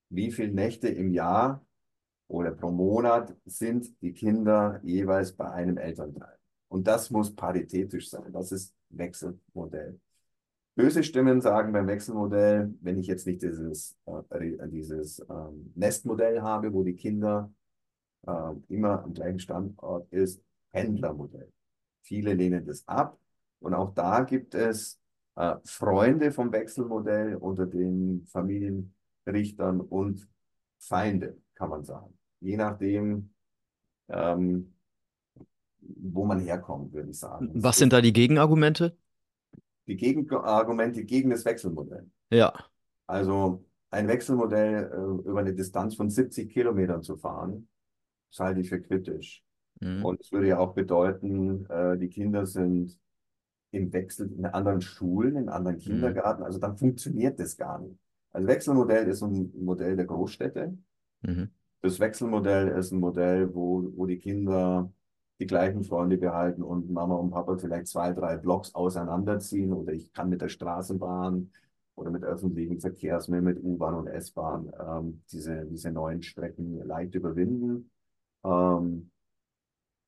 Wie 0.09 0.30
viele 0.30 0.52
Nächte 0.52 0.88
im 0.88 1.11
Jahr 1.11 1.64
oder 2.28 2.52
pro 2.52 2.70
Monat 2.70 3.34
sind 3.44 4.00
die 4.02 4.12
Kinder 4.12 4.80
jeweils 4.82 5.32
bei 5.32 5.50
einem 5.50 5.78
Elternteil. 5.78 6.36
Und 6.68 6.86
das 6.86 7.11
muss 7.11 7.34
paritätisch 7.34 8.11
sein. 8.11 8.32
Das 8.32 8.52
ist 8.52 8.74
Wechselmodell. 8.90 10.00
Böse 10.74 11.02
Stimmen 11.02 11.40
sagen 11.40 11.72
beim 11.72 11.86
Wechselmodell, 11.86 12.74
wenn 12.80 12.98
ich 12.98 13.07
jetzt 13.07 13.26
nicht 13.26 13.42
dieses, 13.42 13.96
äh, 14.07 14.68
dieses 14.68 15.24
ähm, 15.30 15.72
Nestmodell 15.74 16.42
habe, 16.42 16.72
wo 16.72 16.82
die 16.82 16.94
Kinder 16.94 17.50
äh, 18.26 18.52
immer 18.68 19.02
am 19.02 19.14
gleichen 19.14 19.38
Standort 19.38 20.12
ist, 20.12 20.42
Pendlermodell. 20.72 21.50
Viele 22.02 22.34
lehnen 22.34 22.66
das 22.66 22.86
ab. 22.86 23.18
Und 23.61 23.72
auch 23.72 23.94
da 23.94 24.22
gibt 24.24 24.54
es 24.54 25.00
äh, 25.36 25.57
Freunde 25.64 26.30
vom 26.30 26.52
Wechselmodell 26.52 27.36
unter 27.36 27.64
den 27.66 28.26
Familienrichtern 29.26 29.80
und 29.80 30.28
Feinde, 30.78 31.36
kann 31.54 31.70
man 31.70 31.84
sagen. 31.84 32.16
Je 32.40 32.56
nachdem, 32.56 33.30
ähm, 34.08 34.74
wo 35.80 36.24
man 36.24 36.40
herkommt, 36.40 36.92
würde 36.92 37.10
ich 37.10 37.18
sagen. 37.18 37.50
Was 37.54 37.76
sind 37.76 37.92
da 37.92 38.00
die 38.00 38.12
Gegenargumente? 38.12 38.96
Die 39.86 39.96
Gegenargumente 39.96 41.04
gegen 41.04 41.30
das 41.30 41.44
Wechselmodell. 41.44 42.08
Ja. 42.30 42.52
Also 43.06 43.64
ein 43.90 44.08
Wechselmodell 44.08 44.90
äh, 44.92 45.28
über 45.28 45.40
eine 45.40 45.54
Distanz 45.54 45.94
von 45.94 46.10
70 46.10 46.52
Kilometern 46.52 47.02
zu 47.02 47.16
fahren, 47.16 47.68
das 48.30 48.40
halte 48.40 48.60
ich 48.60 48.68
für 48.68 48.80
kritisch. 48.80 49.44
Mhm. 49.80 50.04
Und 50.04 50.20
es 50.20 50.32
würde 50.32 50.48
ja 50.48 50.58
auch 50.58 50.74
bedeuten, 50.74 51.66
äh, 51.66 51.96
die 51.98 52.08
Kinder 52.08 52.46
sind 52.46 52.98
im 53.70 53.92
Wechsel 53.92 54.32
in 54.32 54.44
anderen 54.46 54.80
Schulen, 54.80 55.36
in 55.36 55.48
anderen 55.48 55.76
mhm. 55.76 55.80
Kindergarten. 55.80 56.42
Also 56.42 56.58
dann 56.58 56.76
funktioniert 56.76 57.38
das 57.38 57.56
gar 57.56 57.80
nicht. 57.80 57.98
Also 58.37 58.49
Wechselmodell 58.49 59.09
ist 59.09 59.22
ein 59.22 59.51
Modell 59.64 59.97
der 59.97 60.05
Großstädte. 60.05 60.76
Mhm. 61.22 61.49
Das 61.80 61.99
Wechselmodell 61.99 62.68
ist 62.68 62.93
ein 62.93 63.01
Modell, 63.01 63.55
wo, 63.55 63.91
wo 63.97 64.05
die 64.05 64.18
Kinder 64.18 64.93
die 65.41 65.47
gleichen 65.47 65.82
Freunde 65.84 66.18
behalten 66.18 66.62
und 66.62 66.91
Mama 66.91 67.14
und 67.14 67.30
Papa 67.30 67.57
vielleicht 67.57 67.87
zwei, 67.87 68.12
drei 68.12 68.37
Blocks 68.37 68.74
auseinanderziehen 68.74 69.72
oder 69.72 69.95
ich 69.95 70.12
kann 70.12 70.28
mit 70.28 70.43
der 70.43 70.51
Straßenbahn 70.51 71.51
oder 71.95 72.11
mit 72.11 72.24
öffentlichen 72.24 72.78
Verkehrsmitteln, 72.78 73.45
mit 73.45 73.64
U-Bahn 73.64 73.95
und 73.95 74.07
S-Bahn 74.07 74.70
ähm, 74.87 75.22
diese, 75.32 75.64
diese 75.64 75.91
neuen 75.91 76.22
Strecken 76.22 76.87
leicht 76.87 77.14
überwinden. 77.14 77.91
Ähm, 78.45 79.11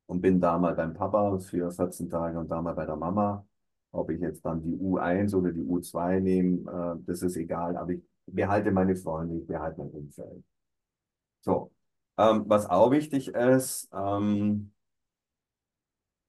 und 0.05 0.21
bin 0.21 0.39
da 0.39 0.59
mal 0.59 0.75
beim 0.75 0.93
Papa 0.93 1.39
für 1.39 1.71
14 1.71 2.11
Tage 2.11 2.39
und 2.39 2.51
da 2.51 2.61
mal 2.61 2.75
bei 2.75 2.85
der 2.85 2.97
Mama. 2.97 3.47
Ob 3.91 4.11
ich 4.11 4.21
jetzt 4.21 4.45
dann 4.45 4.63
die 4.63 4.77
U1 4.77 5.35
oder 5.35 5.51
die 5.51 5.63
U2 5.63 6.21
nehme, 6.21 6.71
äh, 6.71 7.03
das 7.07 7.23
ist 7.23 7.37
egal, 7.37 7.75
aber 7.79 7.93
ich 7.93 8.03
behalte 8.35 8.71
meine 8.71 8.97
Freunde, 8.97 9.37
ich 9.39 9.47
behalte 9.47 9.81
mein 9.81 9.91
Umfeld. 9.91 10.45
So, 11.41 11.73
ähm, 12.19 12.45
was 12.47 12.67
auch 12.67 12.91
wichtig 12.91 13.29
ist, 13.29 13.89
ähm, 13.93 14.73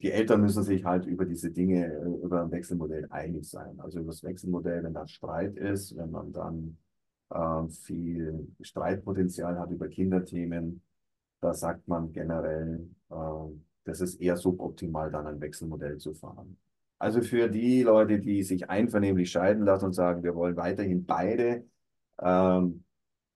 die 0.01 0.11
Eltern 0.11 0.41
müssen 0.41 0.63
sich 0.63 0.85
halt 0.85 1.05
über 1.05 1.25
diese 1.25 1.51
Dinge, 1.51 1.85
äh, 1.85 2.23
über 2.23 2.43
ein 2.43 2.51
Wechselmodell 2.51 3.07
einig 3.09 3.49
sein. 3.49 3.79
Also 3.79 3.99
über 3.99 4.11
das 4.11 4.23
Wechselmodell, 4.23 4.83
wenn 4.83 4.93
da 4.93 5.07
Streit 5.07 5.55
ist, 5.57 5.95
wenn 5.97 6.11
man 6.11 6.31
dann 6.31 6.77
äh, 7.31 7.67
viel 7.69 8.47
Streitpotenzial 8.61 9.59
hat 9.59 9.71
über 9.71 9.87
Kinderthemen, 9.89 10.81
da 11.41 11.53
sagt 11.53 11.87
man 11.87 12.11
generell, 12.13 12.89
äh, 13.09 13.15
das 13.85 14.01
ist 14.01 14.21
eher 14.21 14.37
suboptimal, 14.37 15.11
dann 15.11 15.27
ein 15.27 15.41
Wechselmodell 15.41 15.97
zu 15.97 16.13
fahren. 16.13 16.57
Also 16.99 17.21
für 17.21 17.49
die 17.49 17.83
Leute, 17.83 18.19
die 18.19 18.43
sich 18.43 18.69
einvernehmlich 18.69 19.31
scheiden 19.31 19.63
lassen 19.63 19.85
und 19.85 19.93
sagen, 19.93 20.23
wir 20.23 20.35
wollen 20.35 20.57
weiterhin 20.57 21.05
beide 21.05 21.65
ähm, 22.21 22.83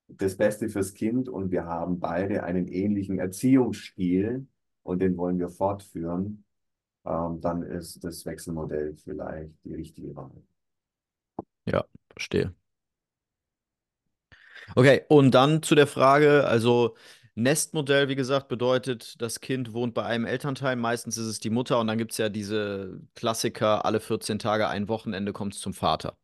das 0.07 0.37
Beste 0.37 0.69
fürs 0.69 0.93
Kind 0.93 1.29
und 1.29 1.51
wir 1.51 1.65
haben 1.65 1.99
beide 1.99 2.43
einen 2.43 2.67
ähnlichen 2.67 3.19
Erziehungsstil 3.19 4.47
und 4.83 4.99
den 4.99 5.17
wollen 5.17 5.39
wir 5.39 5.49
fortführen, 5.49 6.43
ähm, 7.05 7.41
dann 7.41 7.63
ist 7.63 8.03
das 8.03 8.25
Wechselmodell 8.25 8.95
vielleicht 8.95 9.51
die 9.63 9.75
richtige 9.75 10.15
Wahl. 10.15 10.31
Ja, 11.65 11.85
verstehe. 12.11 12.53
Okay, 14.75 15.01
und 15.09 15.31
dann 15.31 15.61
zu 15.61 15.75
der 15.75 15.87
Frage, 15.87 16.45
also 16.45 16.95
Nestmodell, 17.35 18.09
wie 18.09 18.15
gesagt, 18.15 18.47
bedeutet, 18.47 19.21
das 19.21 19.39
Kind 19.39 19.73
wohnt 19.73 19.93
bei 19.93 20.03
einem 20.03 20.25
Elternteil, 20.25 20.75
meistens 20.75 21.17
ist 21.17 21.25
es 21.25 21.39
die 21.39 21.49
Mutter 21.49 21.79
und 21.79 21.87
dann 21.87 21.97
gibt 21.97 22.11
es 22.11 22.17
ja 22.17 22.29
diese 22.29 23.01
Klassiker, 23.15 23.85
alle 23.85 23.99
14 23.99 24.39
Tage, 24.39 24.67
ein 24.67 24.87
Wochenende 24.87 25.33
kommt 25.33 25.55
es 25.55 25.59
zum 25.59 25.73
Vater. 25.73 26.15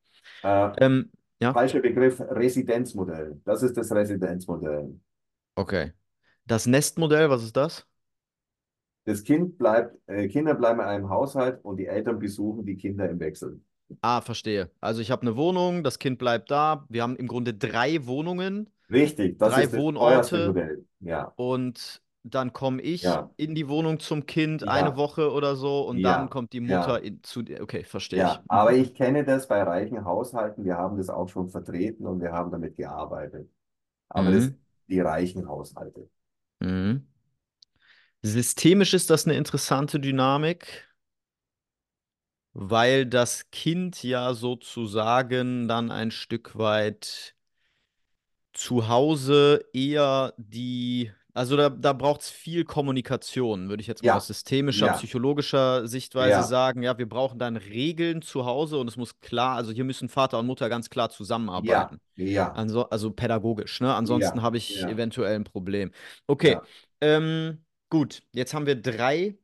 Äh, 0.44 0.72
ähm, 0.78 1.12
ja? 1.40 1.54
Falscher 1.54 1.80
Begriff, 1.80 2.20
Residenzmodell. 2.20 3.40
Das 3.46 3.64
ist 3.64 3.78
das 3.78 3.92
Residenzmodell. 3.92 5.00
Okay. 5.56 5.94
Das 6.46 6.66
Nestmodell, 6.66 7.30
was 7.30 7.44
ist 7.44 7.56
das? 7.56 7.86
Das 9.06 9.24
Kind 9.24 9.58
bleibt, 9.58 9.98
äh, 10.08 10.28
Kinder 10.28 10.56
bleiben 10.56 10.80
in 10.80 10.86
einem 10.86 11.10
Haushalt 11.10 11.64
und 11.64 11.78
die 11.78 11.88
Eltern 11.88 12.20
besuchen 12.20 12.66
die 12.66 12.76
Kinder 12.76 13.10
im 13.10 13.20
Wechsel. 13.20 13.62
Ah, 14.02 14.22
verstehe. 14.22 14.70
Also 14.82 15.02
ich 15.02 15.10
habe 15.10 15.24
eine 15.24 15.36
Wohnung, 15.36 15.84
das 15.84 15.98
Kind 15.98 16.20
bleibt 16.20 16.52
da. 16.52 16.86
Wir 16.90 17.02
haben 17.02 17.16
im 17.16 17.28
Grunde 17.28 17.54
drei 17.54 18.06
Wohnungen. 18.06 18.70
Richtig, 18.92 19.40
das 19.40 19.54
drei 19.54 19.64
ist 19.64 19.74
das 19.74 19.80
Wohnorte. 19.80 20.48
Modell. 20.48 20.86
Ja. 21.00 21.34
Und 21.36 22.02
dann 22.36 22.54
komme 22.54 22.82
ich 22.82 23.04
ja. 23.04 23.30
in 23.38 23.56
die 23.56 23.68
Wohnung 23.68 24.00
zum 24.00 24.26
Kind 24.26 24.62
ja. 24.62 24.68
eine 24.68 24.96
Woche 24.96 25.32
oder 25.32 25.56
so 25.56 25.88
und 25.88 25.98
ja. 25.98 26.18
dann 26.18 26.30
kommt 26.30 26.54
die 26.54 26.62
Mutter 26.62 27.02
in, 27.04 27.24
zu 27.24 27.42
dir. 27.42 27.62
Okay, 27.62 27.84
verstehe 27.84 28.24
ich. 28.24 28.40
Aber 28.48 28.74
ich 28.74 28.94
kenne 28.96 29.24
das 29.24 29.48
bei 29.48 29.62
reichen 29.62 30.06
Haushalten. 30.06 30.64
Wir 30.66 30.78
haben 30.78 30.98
das 30.98 31.10
auch 31.10 31.30
schon 31.30 31.50
vertreten 31.50 32.06
und 32.06 32.22
wir 32.22 32.32
haben 32.32 32.52
damit 32.52 32.78
gearbeitet. 32.78 33.50
Aber 34.10 34.30
mhm. 34.30 34.34
das 34.34 34.52
die 34.90 35.00
reichen 35.00 35.48
Haushalte. 35.48 36.10
Mhm. 36.60 37.08
Systemisch 38.22 38.94
ist 38.94 39.10
das 39.10 39.26
eine 39.26 39.38
interessante 39.38 40.00
Dynamik, 40.00 40.88
weil 42.54 43.06
das 43.06 43.50
Kind 43.52 44.04
ja 44.04 44.34
sozusagen 44.34 45.68
dann 45.68 45.92
ein 45.92 46.12
Stück 46.12 46.58
weit 46.58 47.36
zu 48.52 48.90
Hause 48.90 49.66
eher 49.72 50.34
die, 50.38 51.12
also 51.34 51.56
da, 51.56 51.70
da 51.70 51.94
braucht 51.94 52.22
es 52.22 52.30
viel 52.30 52.66
Kommunikation, 52.66 53.70
würde 53.70 53.82
ich 53.82 53.88
jetzt 53.88 54.04
mal 54.04 54.08
Ja, 54.08 54.18
aus 54.18 54.28
systemischer, 54.28 54.88
ja, 54.88 54.94
psychologischer 54.94 55.88
Sichtweise 55.88 56.30
ja, 56.30 56.44
sagen. 56.44 56.84
Ja, 56.84 56.98
wir 56.98 57.08
brauchen 57.08 57.40
dann 57.40 57.56
Regeln 57.58 58.22
zu 58.22 58.46
Hause 58.46 58.78
und 58.78 58.88
es 58.88 58.98
muss 58.98 59.20
klar, 59.22 59.56
also 59.56 59.72
hier 59.72 59.84
müssen 59.84 60.10
Vater 60.10 60.40
und 60.40 60.48
Mutter 60.48 60.70
ganz 60.70 60.90
klar 60.90 61.10
zusammenarbeiten. 61.10 62.00
ja, 62.16 62.52
Anso 62.54 62.84
also 62.84 63.12
pädagogisch, 63.12 63.80
ne? 63.82 63.94
Ansonsten 63.94 64.42
habe 64.42 64.58
ich 64.58 64.88
eventuell 64.88 65.36
ein 65.36 65.44
Problem. 65.44 65.92
Okay, 66.28 66.58
ähm, 67.02 67.64
gut, 67.90 68.24
jetzt 68.34 68.54
haben 68.54 68.66
wir 68.66 68.76
drei 68.76 69.38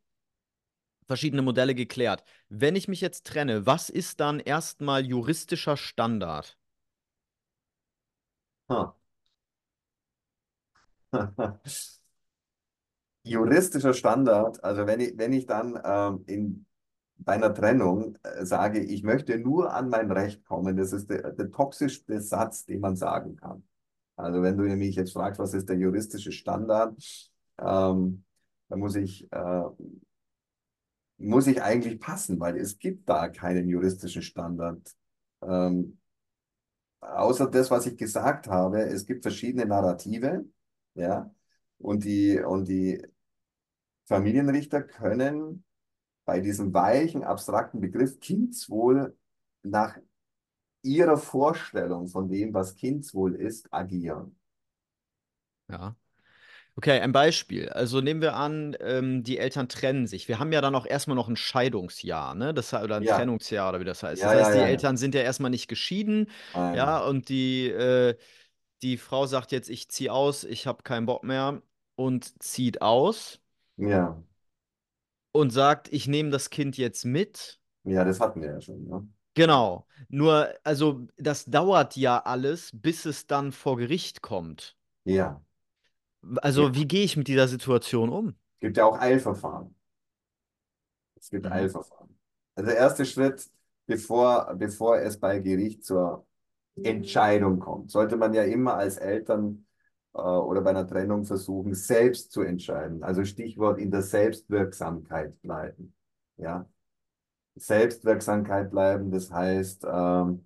verschiedene 1.08 1.42
Modelle 1.42 1.74
geklärt. 1.76 2.24
Wenn 2.50 2.76
ich 2.76 2.88
mich 2.88 3.02
jetzt 3.02 3.26
trenne, 3.26 3.66
was 3.66 3.90
ist 3.90 4.20
dann 4.20 4.40
erstmal 4.40 5.04
juristischer 5.06 5.78
Standard? 5.78 6.58
Huh. 8.70 8.92
Juristischer 13.24 13.94
Standard, 13.94 14.64
also 14.64 14.86
wenn 14.86 15.00
ich, 15.00 15.18
wenn 15.18 15.34
ich 15.34 15.48
dann 15.48 15.80
ähm, 15.84 16.24
in, 16.28 16.66
bei 17.18 17.34
einer 17.34 17.54
Trennung 17.54 18.18
äh, 18.24 18.46
sage, 18.46 18.80
ich 18.80 19.04
möchte 19.04 19.40
nur 19.40 19.74
an 19.74 19.90
mein 19.90 20.12
Recht 20.12 20.46
kommen, 20.46 20.78
das 20.78 20.94
ist 20.94 21.10
der, 21.10 21.32
der 21.32 21.50
toxischste 21.52 22.22
Satz, 22.22 22.66
den 22.66 22.82
man 22.82 22.96
sagen 22.96 23.36
kann. 23.36 23.64
Also 24.16 24.42
wenn 24.42 24.58
du 24.58 24.64
mich 24.64 24.96
jetzt 24.96 25.14
fragst, 25.14 25.40
was 25.40 25.54
ist 25.54 25.68
der 25.70 25.78
juristische 25.78 26.32
Standard, 26.32 26.96
ähm, 27.60 28.24
dann 28.70 28.80
muss 28.80 28.96
ich, 28.96 29.32
äh, 29.32 29.64
muss 31.18 31.48
ich 31.48 31.62
eigentlich 31.62 32.00
passen, 32.00 32.40
weil 32.40 32.58
es 32.58 32.78
gibt 32.78 33.10
da 33.10 33.30
keinen 33.30 33.68
juristischen 33.68 34.22
Standard. 34.22 34.96
Ähm, 35.42 36.00
außer 37.02 37.48
das, 37.48 37.72
was 37.72 37.86
ich 37.86 37.98
gesagt 37.98 38.48
habe, 38.48 38.82
es 38.82 39.06
gibt 39.06 39.24
verschiedene 39.24 39.66
Narrative, 39.66 40.46
ja, 40.96 41.32
Und 41.78 42.04
die, 42.06 42.40
und 42.40 42.68
die 42.68 43.02
Familienrichter 44.06 44.82
können 44.84 45.64
bei 46.26 46.42
diesem 46.42 46.74
weichen, 46.74 47.24
abstrakten 47.24 47.82
Begriff 47.82 48.20
Kindswohl 48.22 49.18
nach 49.64 49.98
ihrer 50.84 51.18
Vorstellung 51.18 52.08
von 52.08 52.30
dem, 52.30 52.54
was 52.54 52.76
Kindswohl 52.76 53.36
ist, 53.36 53.74
agieren. 53.74 54.38
Ja. 55.70 55.96
Okay, 56.78 57.02
ein 57.02 57.12
Beispiel. 57.14 57.70
Also 57.70 58.02
nehmen 58.02 58.22
wir 58.22 58.36
an, 58.36 58.76
ähm, 58.82 59.24
die 59.24 59.38
Eltern 59.40 59.70
trennen 59.70 60.08
sich. 60.08 60.28
Wir 60.30 60.40
haben 60.40 60.52
ja 60.54 60.62
dann 60.62 60.76
auch 60.76 60.86
erstmal 60.88 61.16
noch 61.16 61.30
ein 61.30 61.38
Scheidungsjahr, 61.38 62.36
ne? 62.36 62.54
Das, 62.54 62.74
oder 62.74 62.98
ein 62.98 63.06
Ja, 63.06 63.08
Trennungsjahr 63.08 63.70
oder 63.70 63.80
wie 63.82 63.86
das 63.86 64.04
heißt. 64.04 64.26
Das 64.26 64.32
ja, 64.32 64.36
ja, 64.36 64.50
heißt, 64.50 64.54
die 64.54 64.62
ja, 64.62 64.68
ja. 64.70 64.82
Eltern 64.82 64.98
sind 64.98 65.16
ja 65.16 65.22
erstmal 65.22 65.52
nicht 65.52 65.68
geschieden, 65.70 66.30
ja, 66.72 67.00
und 67.00 67.30
die, 67.30 67.68
äh, 67.70 68.18
die 68.86 68.98
Frau 68.98 69.28
sagt 69.28 69.52
jetzt, 69.52 69.70
ich 69.70 69.90
ziehe 69.90 70.14
aus, 70.14 70.44
ich 70.46 70.68
habe 70.68 70.84
keinen 70.84 71.06
Bock 71.08 71.24
mehr 71.24 71.62
und 71.96 72.42
zieht 72.44 72.82
aus 72.82 73.42
Ja, 73.78 74.18
und 75.34 75.52
sagt, 75.52 75.92
ich 75.94 76.08
nehme 76.08 76.32
das 76.32 76.50
Kind 76.50 76.78
jetzt 76.78 77.06
mit. 77.06 77.60
ja, 77.84 78.04
das 78.04 78.20
hatten 78.20 78.42
wir 78.42 78.50
ja 78.52 78.62
schon, 78.62 78.84
ne? 78.88 79.08
Ja, 79.38 79.48
Genau. 79.48 79.86
Nur, 80.10 80.54
also 80.64 81.08
das 81.18 81.46
dauert 81.46 81.96
ja 81.98 82.20
alles, 82.20 82.72
bis 82.74 83.06
es 83.06 83.28
dann 83.28 83.52
vor 83.52 83.78
Gericht 83.78 84.22
kommt. 84.22 84.76
ja. 85.06 85.42
ja. 86.42 86.42
Also, 86.42 86.74
wie 86.76 86.88
gehe 86.88 87.04
ich 87.04 87.18
mit 87.18 87.28
dieser 87.28 87.48
Situation 87.48 88.10
um? 88.10 88.36
Es 88.56 88.60
gibt 88.60 88.76
ja 88.78 88.84
auch 88.86 89.00
Eilverfahren. 89.00 89.74
Es 91.16 91.30
gibt 91.30 91.46
Mhm. 91.46 91.52
Eilverfahren. 91.52 92.18
Also 92.56 92.70
der 92.70 92.78
erste 92.80 93.06
Schritt, 93.06 93.50
bevor, 93.86 94.54
bevor 94.56 94.98
es 95.00 95.20
bei 95.20 95.40
Gericht 95.40 95.84
zur 95.86 96.26
Entscheidung 96.84 97.60
kommt, 97.60 97.92
sollte 97.92 98.18
man 98.18 98.34
ja 98.34 98.44
immer 98.44 98.76
als 98.76 98.98
Eltern 98.98 99.66
äh, 100.14 100.20
oder 100.22 100.62
bei 100.62 100.72
einer 100.72 100.88
Trennung 100.88 101.26
versuchen, 101.26 101.74
selbst 101.74 102.32
zu 102.32 102.42
entscheiden. 102.42 103.04
Also 103.04 103.24
Stichwort 103.26 103.80
in 103.80 103.92
der 103.92 104.02
Selbstwirksamkeit 104.02 105.42
bleiben. 105.42 105.94
Ja, 106.38 106.68
Selbstwirksamkeit 107.56 108.72
bleiben, 108.72 109.12
das 109.12 109.32
heißt, 109.32 109.86
ähm, 109.90 110.46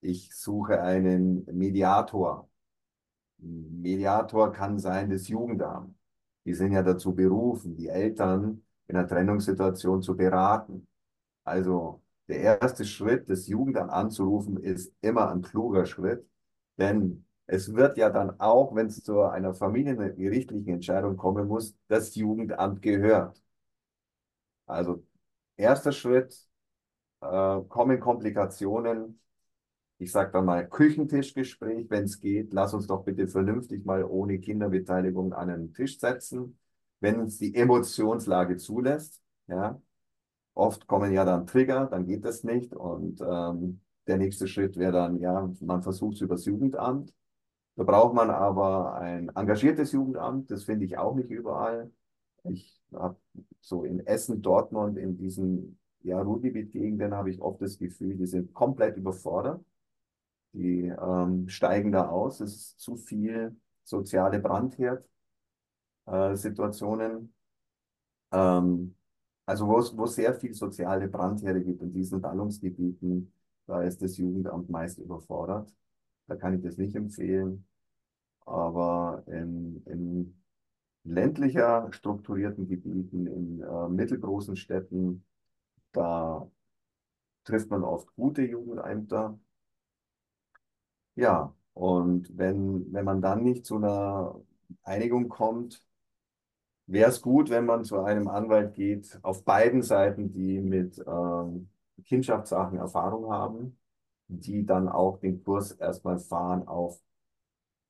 ich 0.00 0.34
suche 0.34 0.80
einen 0.82 1.44
Mediator. 1.46 2.48
Mediator 3.38 4.52
kann 4.52 4.78
sein 4.78 5.10
das 5.10 5.28
Jugendamt. 5.28 5.96
Die 6.44 6.54
sind 6.54 6.72
ja 6.72 6.82
dazu 6.82 7.14
berufen, 7.14 7.76
die 7.76 7.88
Eltern 7.88 8.62
in 8.88 8.96
einer 8.96 9.06
Trennungssituation 9.08 10.02
zu 10.02 10.16
beraten. 10.16 10.86
Also 11.44 12.01
der 12.32 12.60
erste 12.62 12.84
Schritt, 12.84 13.28
das 13.30 13.46
Jugendamt 13.48 13.90
anzurufen, 13.90 14.56
ist 14.58 14.94
immer 15.02 15.30
ein 15.30 15.42
kluger 15.42 15.86
Schritt, 15.86 16.26
denn 16.78 17.24
es 17.46 17.74
wird 17.74 17.98
ja 17.98 18.10
dann 18.10 18.40
auch, 18.40 18.74
wenn 18.74 18.86
es 18.86 19.02
zu 19.02 19.20
einer 19.22 19.54
familiengerichtlichen 19.54 20.74
Entscheidung 20.74 21.16
kommen 21.16 21.46
muss, 21.48 21.76
das 21.88 22.14
Jugendamt 22.14 22.80
gehört. 22.82 23.42
Also 24.66 25.04
erster 25.56 25.92
Schritt, 25.92 26.34
äh, 27.22 27.60
kommen 27.68 28.00
Komplikationen. 28.00 29.20
Ich 29.98 30.12
sage 30.12 30.32
dann 30.32 30.46
mal 30.46 30.68
Küchentischgespräch, 30.68 31.90
wenn 31.90 32.04
es 32.04 32.20
geht. 32.20 32.52
Lass 32.54 32.74
uns 32.74 32.86
doch 32.88 33.04
bitte 33.04 33.28
vernünftig 33.28 33.84
mal 33.86 34.04
ohne 34.04 34.40
Kinderbeteiligung 34.40 35.32
an 35.34 35.50
einen 35.50 35.74
Tisch 35.74 35.98
setzen, 36.00 36.58
wenn 37.00 37.20
uns 37.20 37.38
die 37.38 37.54
Emotionslage 37.54 38.56
zulässt. 38.58 39.22
Ja, 39.48 39.80
Oft 40.54 40.86
kommen 40.86 41.12
ja 41.12 41.24
dann 41.24 41.46
Trigger, 41.46 41.86
dann 41.86 42.06
geht 42.06 42.24
das 42.24 42.44
nicht. 42.44 42.74
Und 42.74 43.20
ähm, 43.20 43.80
der 44.06 44.18
nächste 44.18 44.46
Schritt 44.48 44.76
wäre 44.76 44.92
dann, 44.92 45.18
ja, 45.18 45.50
man 45.60 45.82
versucht 45.82 46.16
es 46.16 46.20
übers 46.22 46.44
Jugendamt. 46.44 47.14
Da 47.76 47.84
braucht 47.84 48.14
man 48.14 48.30
aber 48.30 48.96
ein 48.96 49.30
engagiertes 49.30 49.92
Jugendamt, 49.92 50.50
das 50.50 50.64
finde 50.64 50.84
ich 50.84 50.98
auch 50.98 51.14
nicht 51.14 51.30
überall. 51.30 51.90
Ich 52.44 52.82
habe 52.92 53.16
so 53.60 53.84
in 53.84 54.06
Essen, 54.06 54.42
Dortmund, 54.42 54.98
in 54.98 55.16
diesen 55.16 55.78
ja, 56.02 56.20
Ruhrgebiet-Gegenden 56.20 57.14
habe 57.14 57.30
ich 57.30 57.40
oft 57.40 57.62
das 57.62 57.78
Gefühl, 57.78 58.16
die 58.16 58.26
sind 58.26 58.52
komplett 58.52 58.96
überfordert. 58.96 59.64
Die 60.52 60.88
ähm, 60.88 61.48
steigen 61.48 61.92
da 61.92 62.08
aus. 62.08 62.40
Es 62.40 62.54
ist 62.54 62.80
zu 62.80 62.96
viel 62.96 63.56
soziale 63.84 64.38
Brandherd-Situationen. 64.38 67.32
Ähm, 68.32 68.94
also 69.46 69.66
wo 69.66 69.78
es, 69.78 69.96
wo 69.96 70.04
es 70.04 70.14
sehr 70.14 70.34
viel 70.34 70.54
soziale 70.54 71.08
Brandherde 71.08 71.62
gibt 71.62 71.82
in 71.82 71.92
diesen 71.92 72.20
Ballungsgebieten, 72.20 73.32
da 73.66 73.82
ist 73.82 74.02
das 74.02 74.16
Jugendamt 74.16 74.70
meist 74.70 74.98
überfordert. 74.98 75.74
Da 76.26 76.36
kann 76.36 76.54
ich 76.54 76.62
das 76.62 76.76
nicht 76.78 76.94
empfehlen. 76.96 77.66
Aber 78.46 79.24
in, 79.26 79.82
in 79.86 80.42
ländlicher 81.04 81.92
strukturierten 81.92 82.68
Gebieten, 82.68 83.26
in 83.26 83.62
äh, 83.62 83.88
mittelgroßen 83.88 84.56
Städten, 84.56 85.24
da 85.92 86.50
trifft 87.44 87.70
man 87.70 87.84
oft 87.84 88.14
gute 88.16 88.42
Jugendämter. 88.42 89.38
Ja, 91.14 91.54
und 91.74 92.36
wenn, 92.36 92.92
wenn 92.92 93.04
man 93.04 93.20
dann 93.22 93.42
nicht 93.42 93.64
zu 93.66 93.76
einer 93.76 94.40
Einigung 94.82 95.28
kommt, 95.28 95.84
wäre 96.92 97.10
es 97.10 97.22
gut, 97.22 97.48
wenn 97.48 97.64
man 97.64 97.84
zu 97.84 98.00
einem 98.00 98.28
Anwalt 98.28 98.74
geht, 98.74 99.18
auf 99.22 99.44
beiden 99.44 99.82
Seiten, 99.82 100.30
die 100.30 100.60
mit 100.60 101.02
ähm, 101.06 101.70
Kindschaftssachen 102.04 102.78
Erfahrung 102.78 103.32
haben, 103.32 103.78
die 104.28 104.66
dann 104.66 104.88
auch 104.88 105.18
den 105.18 105.42
Kurs 105.42 105.72
erstmal 105.72 106.18
fahren 106.18 106.68
auf 106.68 107.00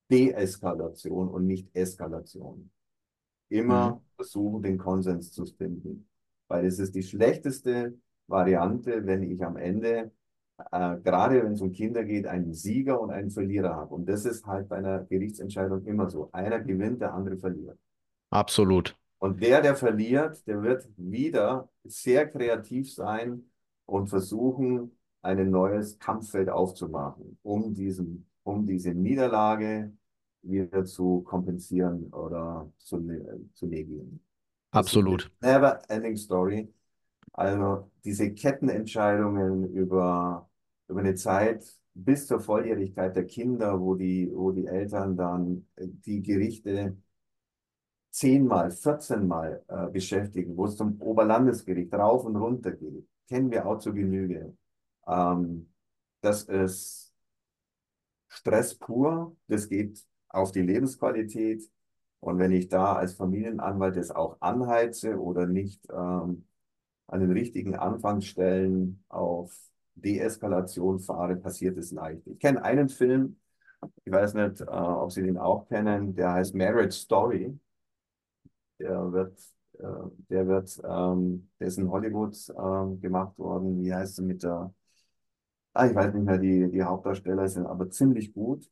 Deeskalation 0.09 1.27
und 1.27 1.45
nicht 1.47 1.69
Eskalation. 1.75 2.71
Mhm. 3.49 3.57
Immer 3.57 4.01
versuchen, 4.15 4.63
den 4.63 4.77
Konsens 4.77 5.31
zu 5.33 5.45
finden, 5.45 6.07
weil 6.47 6.65
es 6.65 6.79
ist 6.79 6.95
die 6.95 7.03
schlechteste 7.03 7.97
Variante, 8.27 9.05
wenn 9.05 9.23
ich 9.23 9.43
am 9.43 9.57
Ende, 9.57 10.11
äh, 10.71 10.97
gerade 11.01 11.43
wenn 11.43 11.53
es 11.53 11.61
um 11.61 11.73
Kinder 11.73 12.05
geht, 12.05 12.25
einen 12.25 12.53
Sieger 12.53 13.01
und 13.01 13.11
einen 13.11 13.31
Verlierer 13.31 13.75
habe. 13.75 13.95
Und 13.95 14.07
das 14.07 14.25
ist 14.25 14.45
halt 14.45 14.69
bei 14.69 14.77
einer 14.77 15.03
Gerichtsentscheidung 15.03 15.83
immer 15.85 16.09
so. 16.09 16.29
Einer 16.31 16.59
gewinnt, 16.61 17.01
der 17.01 17.13
andere 17.13 17.37
verliert. 17.37 17.77
Absolut. 18.33 18.95
Und 19.19 19.41
der, 19.41 19.61
der 19.61 19.75
verliert, 19.75 20.45
der 20.47 20.61
wird 20.61 20.87
wieder 20.97 21.69
sehr 21.83 22.27
kreativ 22.27 22.93
sein 22.93 23.43
und 23.85 24.07
versuchen, 24.07 24.91
ein 25.21 25.49
neues 25.49 25.97
Kampffeld 25.99 26.49
aufzumachen, 26.49 27.37
um 27.43 27.73
diesen, 27.73 28.27
um 28.43 28.65
diese 28.65 28.93
Niederlage 28.93 29.93
wieder 30.41 30.83
zu 30.83 31.21
kompensieren 31.21 32.11
oder 32.11 32.69
zu, 32.77 32.97
ne- 32.97 33.39
zu 33.53 33.67
negieren. 33.67 34.19
Absolut. 34.71 35.31
never 35.41 35.79
ending 35.89 36.17
story. 36.17 36.67
Also 37.33 37.89
diese 38.03 38.31
Kettenentscheidungen 38.33 39.73
über, 39.73 40.49
über 40.87 40.99
eine 40.99 41.15
Zeit 41.15 41.65
bis 41.93 42.27
zur 42.27 42.39
Volljährigkeit 42.39 43.15
der 43.15 43.25
Kinder, 43.25 43.79
wo 43.79 43.95
die, 43.95 44.29
wo 44.33 44.51
die 44.51 44.67
Eltern 44.67 45.15
dann 45.15 45.65
die 45.77 46.21
Gerichte 46.21 46.97
zehnmal, 48.13 48.71
14 48.71 49.27
Mal 49.27 49.63
äh, 49.67 49.87
beschäftigen, 49.89 50.55
wo 50.55 50.65
es 50.65 50.77
zum 50.77 51.01
Oberlandesgericht 51.01 51.93
rauf 51.93 52.25
und 52.25 52.35
runter 52.35 52.71
geht, 52.71 53.07
kennen 53.27 53.51
wir 53.51 53.65
auch 53.65 53.79
zu 53.79 53.93
Genüge. 53.93 54.55
Ähm, 55.07 55.73
das 56.21 56.43
ist 56.43 57.13
Stress 58.27 58.75
pur, 58.75 59.35
das 59.47 59.67
geht 59.67 60.05
auf 60.29 60.51
die 60.51 60.61
Lebensqualität. 60.61 61.69
Und 62.19 62.39
wenn 62.39 62.51
ich 62.51 62.69
da 62.69 62.93
als 62.95 63.15
Familienanwalt 63.15 63.97
das 63.97 64.11
auch 64.11 64.37
anheize 64.39 65.19
oder 65.19 65.47
nicht 65.47 65.85
ähm, 65.91 66.45
an 67.07 67.19
den 67.19 67.31
richtigen 67.31 67.75
Anfangsstellen 67.75 69.03
auf 69.09 69.53
Deeskalation 69.95 70.99
fahre, 70.99 71.35
passiert 71.35 71.77
es 71.77 71.91
leicht. 71.91 72.25
Ich 72.27 72.39
kenne 72.39 72.63
einen 72.63 72.89
Film, 72.89 73.37
ich 74.05 74.13
weiß 74.13 74.35
nicht, 74.35 74.61
äh, 74.61 74.65
ob 74.65 75.11
Sie 75.11 75.23
den 75.23 75.37
auch 75.37 75.67
kennen, 75.67 76.15
der 76.15 76.33
heißt 76.33 76.55
Marriage 76.55 76.91
Story. 76.97 77.59
Der 78.83 79.13
wird, 79.13 79.39
äh, 79.79 79.85
der 80.29 80.47
wird, 80.47 80.81
ähm, 80.87 81.49
der 81.59 81.67
ist 81.69 81.79
in 81.79 81.89
Hollywood 81.91 82.35
ähm, 82.57 83.01
gemacht 83.01 83.37
worden. 83.39 83.83
Wie 83.83 83.93
heißt 83.95 84.19
er 84.19 84.25
mit 84.25 84.43
der, 84.43 84.73
ah, 85.73 85.87
ich 85.87 85.95
weiß 85.95 86.13
nicht 86.13 86.23
mehr, 86.25 86.37
die, 86.37 86.69
die 86.71 86.83
Hauptdarsteller 86.83 87.47
sind 87.47 87.65
aber 87.67 87.89
ziemlich 87.89 88.33
gut. 88.33 88.69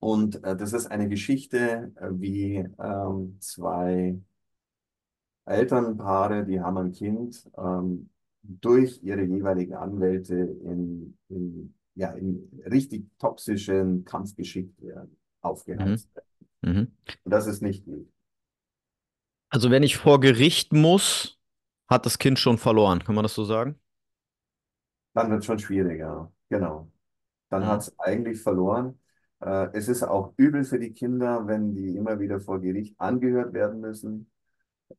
Und 0.00 0.44
äh, 0.44 0.56
das 0.56 0.72
ist 0.74 0.86
eine 0.88 1.08
Geschichte, 1.08 1.92
äh, 1.96 2.10
wie 2.12 2.56
ähm, 2.78 3.38
zwei 3.40 4.18
Elternpaare, 5.44 6.44
die 6.44 6.60
haben 6.60 6.76
ein 6.78 6.92
Kind, 6.92 7.48
ähm, 7.56 8.10
durch 8.42 9.02
ihre 9.02 9.22
jeweiligen 9.24 9.74
Anwälte 9.74 10.34
in, 10.36 11.16
in, 11.28 11.74
ja, 11.94 12.10
in 12.12 12.48
richtig 12.66 13.06
toxischen 13.18 14.04
Kampf 14.04 14.34
geschickt 14.36 14.80
werden, 14.82 15.16
Mhm. 15.78 15.96
aufgeheizt 15.96 16.14
werden. 16.14 16.28
Mhm. 16.62 16.96
Und 17.24 17.30
das 17.32 17.46
ist 17.46 17.62
nicht 17.62 17.84
gut. 17.84 18.08
Also 19.56 19.70
wenn 19.70 19.82
ich 19.82 19.96
vor 19.96 20.20
Gericht 20.20 20.74
muss, 20.74 21.40
hat 21.88 22.04
das 22.04 22.18
Kind 22.18 22.38
schon 22.38 22.58
verloren. 22.58 23.02
Kann 23.02 23.14
man 23.14 23.22
das 23.22 23.32
so 23.34 23.42
sagen? 23.46 23.80
Dann 25.14 25.30
wird 25.30 25.40
es 25.40 25.46
schon 25.46 25.58
schwieriger. 25.58 26.32
Genau. 26.48 26.90
Dann 27.50 27.66
hat 27.66 27.80
Mhm. 27.80 27.80
es 27.82 27.98
eigentlich 28.00 28.42
verloren. 28.42 29.00
Äh, 29.40 29.68
es 29.74 29.88
ist 29.88 30.02
auch 30.04 30.34
übel 30.36 30.64
für 30.64 30.78
die 30.80 30.92
Kinder, 30.92 31.46
wenn 31.46 31.74
die 31.74 31.96
immer 31.96 32.20
wieder 32.20 32.40
vor 32.40 32.60
Gericht 32.60 33.00
angehört 33.00 33.52
werden 33.54 33.80
müssen. 33.80 34.30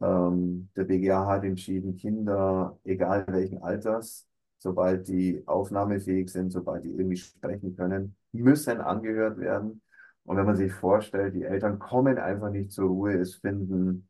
Ähm, 0.02 0.70
der 0.78 0.86
BGH 0.86 1.28
hat 1.28 1.46
entschieden, 1.46 1.98
Kinder, 1.98 2.80
egal 2.86 3.26
welchen 3.30 3.62
Alters, 3.64 4.28
sobald 4.60 5.08
die 5.08 5.44
aufnahmefähig 5.48 6.30
sind, 6.32 6.52
sobald 6.52 6.86
die 6.86 6.92
irgendwie 6.92 7.18
sprechen 7.18 7.76
können, 7.76 8.16
müssen 8.34 8.82
angehört 8.82 9.40
werden. 9.40 9.82
Und 10.26 10.38
wenn 10.38 10.46
man 10.46 10.56
sich 10.58 10.74
vorstellt, 10.74 11.36
die 11.36 11.44
Eltern 11.44 11.80
kommen 11.80 12.18
einfach 12.20 12.52
nicht 12.52 12.72
zur 12.72 12.90
Ruhe, 12.90 13.14
es 13.16 13.36
finden 13.36 14.07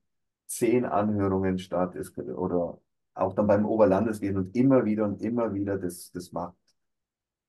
zehn 0.47 0.85
Anhörungen 0.85 1.59
statt, 1.59 1.95
es, 1.95 2.17
oder 2.17 2.79
auch 3.13 3.33
dann 3.35 3.47
beim 3.47 3.65
Oberlandesgericht 3.65 4.37
und 4.37 4.55
immer 4.55 4.85
wieder 4.85 5.05
und 5.05 5.21
immer 5.21 5.53
wieder, 5.53 5.77
das, 5.77 6.11
das 6.11 6.31
macht 6.31 6.55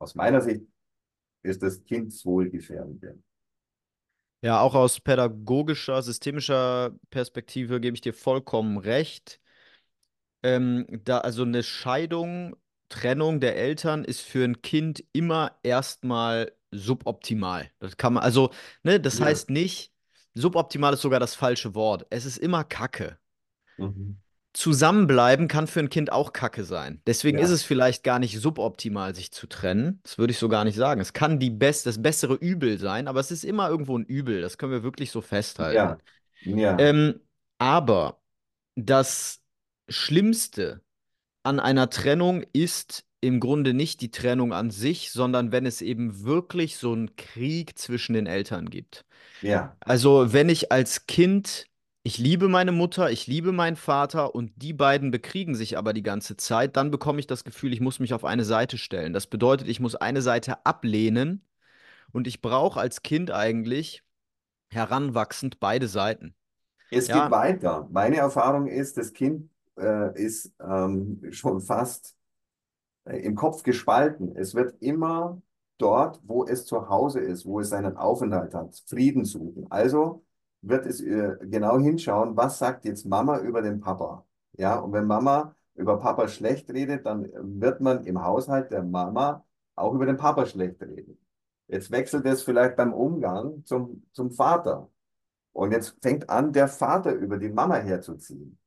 aus 0.00 0.14
meiner 0.16 0.40
Sicht 0.40 0.62
ist 1.42 1.62
das 1.62 1.84
Kindswohl 1.84 2.50
gefährdet. 2.50 3.18
Ja, 4.40 4.60
auch 4.60 4.74
aus 4.76 5.00
pädagogischer, 5.00 6.00
systemischer 6.02 6.92
Perspektive 7.10 7.80
gebe 7.80 7.94
ich 7.96 8.00
dir 8.02 8.14
vollkommen 8.14 8.78
recht. 8.78 9.40
Ähm, 10.42 10.86
da, 11.04 11.18
also 11.18 11.42
eine 11.42 11.62
Scheidung, 11.62 12.56
Trennung 12.88 13.40
der 13.40 13.56
Eltern 13.56 14.04
ist 14.04 14.20
für 14.20 14.44
ein 14.44 14.62
Kind 14.62 15.04
immer 15.12 15.58
erstmal 15.62 16.52
suboptimal. 16.70 17.70
Das 17.80 17.96
kann 17.96 18.14
man, 18.14 18.22
also, 18.22 18.50
ne, 18.82 19.00
das 19.00 19.20
Ja. 19.20 19.20
heißt 19.20 19.50
nicht, 19.50 19.92
suboptimal 20.40 20.94
ist 20.94 21.02
sogar 21.02 21.20
das 21.20 21.34
falsche 21.34 21.74
Wort. 21.74 22.06
Es 22.10 22.24
ist 22.24 22.38
immer 22.38 22.64
Kacke. 22.64 23.18
Mhm. 23.78 24.18
Zusammenbleiben 24.54 25.46
kann 25.46 25.66
für 25.66 25.78
ein 25.80 25.90
Kind 25.90 26.10
auch 26.10 26.32
Kacke 26.32 26.64
sein. 26.64 27.00
Deswegen 27.06 27.38
ist 27.38 27.50
Ja. 27.50 27.54
es 27.54 27.62
vielleicht 27.62 28.02
gar 28.02 28.18
nicht 28.18 28.40
suboptimal, 28.40 29.14
sich 29.14 29.30
zu 29.30 29.46
trennen. 29.46 30.00
Das 30.02 30.18
würde 30.18 30.32
ich 30.32 30.38
so 30.38 30.48
gar 30.48 30.64
nicht 30.64 30.74
sagen. 30.74 31.00
Es 31.00 31.12
kann 31.12 31.38
die 31.38 31.50
best 31.50 31.86
das 31.86 32.02
bessere 32.02 32.34
Übel 32.34 32.78
sein, 32.78 33.06
aber 33.08 33.20
es 33.20 33.30
ist 33.30 33.44
immer 33.44 33.68
irgendwo 33.68 33.96
ein 33.96 34.04
Übel. 34.04 34.40
Das 34.40 34.58
können 34.58 34.72
wir 34.72 34.82
wirklich 34.82 35.10
so 35.10 35.20
festhalten. 35.20 35.76
Ja. 35.76 35.98
Ja. 36.40 36.78
Ähm, 36.78 37.20
aber 37.58 38.20
das 38.74 39.42
Schlimmste 39.88 40.82
an 41.44 41.60
einer 41.60 41.90
Trennung 41.90 42.44
ist 42.52 43.06
im 43.20 43.40
Grunde 43.40 43.74
nicht 43.74 44.00
die 44.00 44.10
Trennung 44.10 44.52
an 44.52 44.70
sich, 44.70 45.10
sondern 45.12 45.52
wenn 45.52 45.66
es 45.66 45.82
eben 45.82 46.24
wirklich 46.24 46.76
so 46.76 46.92
einen 46.92 47.16
Krieg 47.16 47.78
zwischen 47.78 48.14
den 48.14 48.26
Eltern 48.26 48.70
gibt. 48.70 49.04
Ja. 49.40 49.78
Also, 49.80 50.32
wenn 50.32 50.48
ich 50.48 50.72
als 50.72 51.06
Kind, 51.06 51.66
ich 52.02 52.18
liebe 52.18 52.48
meine 52.48 52.72
Mutter, 52.72 53.10
ich 53.10 53.26
liebe 53.26 53.52
meinen 53.52 53.76
Vater 53.76 54.34
und 54.34 54.52
die 54.56 54.72
beiden 54.74 55.10
bekriegen 55.10 55.54
sich 55.54 55.78
aber 55.78 55.92
die 55.94 56.02
ganze 56.02 56.36
Zeit, 56.36 56.76
dann 56.76 56.90
bekomme 56.90 57.20
ich 57.20 57.26
das 57.26 57.44
Gefühl, 57.44 57.72
ich 57.72 57.80
muss 57.80 58.00
mich 58.00 58.14
auf 58.14 58.24
eine 58.24 58.44
Seite 58.44 58.78
stellen. 58.78 59.12
Das 59.12 59.26
bedeutet, 59.28 59.68
ich 59.68 59.80
muss 59.80 59.94
eine 59.96 60.22
Seite 60.22 60.64
ablehnen 60.66 61.42
und 62.12 62.26
ich 62.28 62.42
brauche 62.42 62.80
als 62.80 63.02
Kind 63.02 63.30
eigentlich 63.30 64.02
heranwachsend 64.70 65.60
beide 65.60 65.88
Seiten. 65.88 66.34
Es 66.90 67.10
geht 67.10 67.30
Ja, 67.30 67.30
weiter. 67.30 67.88
Meine 67.90 68.16
Erfahrung 68.16 68.66
ist, 68.66 68.96
das 68.96 69.12
Kind 69.12 69.50
äh, 69.78 70.18
ist 70.22 70.52
ähm, 70.60 71.22
schon 71.32 71.60
fast 71.60 72.16
im 73.16 73.34
Kopf 73.34 73.62
gespalten. 73.62 74.36
Es 74.36 74.54
wird 74.54 74.80
immer 74.80 75.40
dort, 75.78 76.20
wo 76.24 76.44
es 76.44 76.66
zu 76.66 76.88
Hause 76.88 77.20
ist, 77.20 77.46
wo 77.46 77.60
es 77.60 77.70
seinen 77.70 77.96
Aufenthalt 77.96 78.54
hat, 78.54 78.82
Frieden 78.86 79.24
suchen. 79.24 79.66
Also 79.70 80.24
wird 80.62 80.86
es 80.86 81.00
äh, 81.00 81.36
genau 81.42 81.78
hinschauen, 81.78 82.36
was 82.36 82.58
sagt 82.58 82.84
jetzt 82.84 83.06
Mama 83.06 83.38
über 83.40 83.62
den 83.62 83.80
Papa. 83.80 84.26
Ja, 84.52 84.78
und 84.78 84.92
wenn 84.92 85.06
Mama 85.06 85.54
über 85.74 85.98
Papa 85.98 86.28
schlecht 86.28 86.70
redet, 86.70 87.06
dann 87.06 87.28
wird 87.60 87.80
man 87.80 88.04
im 88.04 88.22
Haushalt 88.22 88.72
der 88.72 88.82
Mama 88.82 89.44
auch 89.76 89.94
über 89.94 90.06
den 90.06 90.16
Papa 90.16 90.46
schlecht 90.46 90.82
reden. 90.82 91.18
Jetzt 91.68 91.90
wechselt 91.90 92.26
es 92.26 92.42
vielleicht 92.42 92.76
beim 92.76 92.92
Umgang 92.92 93.64
zum, 93.64 94.06
zum 94.12 94.30
Vater. 94.32 94.90
Und 95.52 95.72
jetzt 95.72 95.96
fängt 96.02 96.28
an, 96.30 96.52
der 96.52 96.68
Vater 96.68 97.12
über 97.12 97.38
die 97.38 97.50
Mama 97.50 97.76
herzuziehen. 97.76 98.58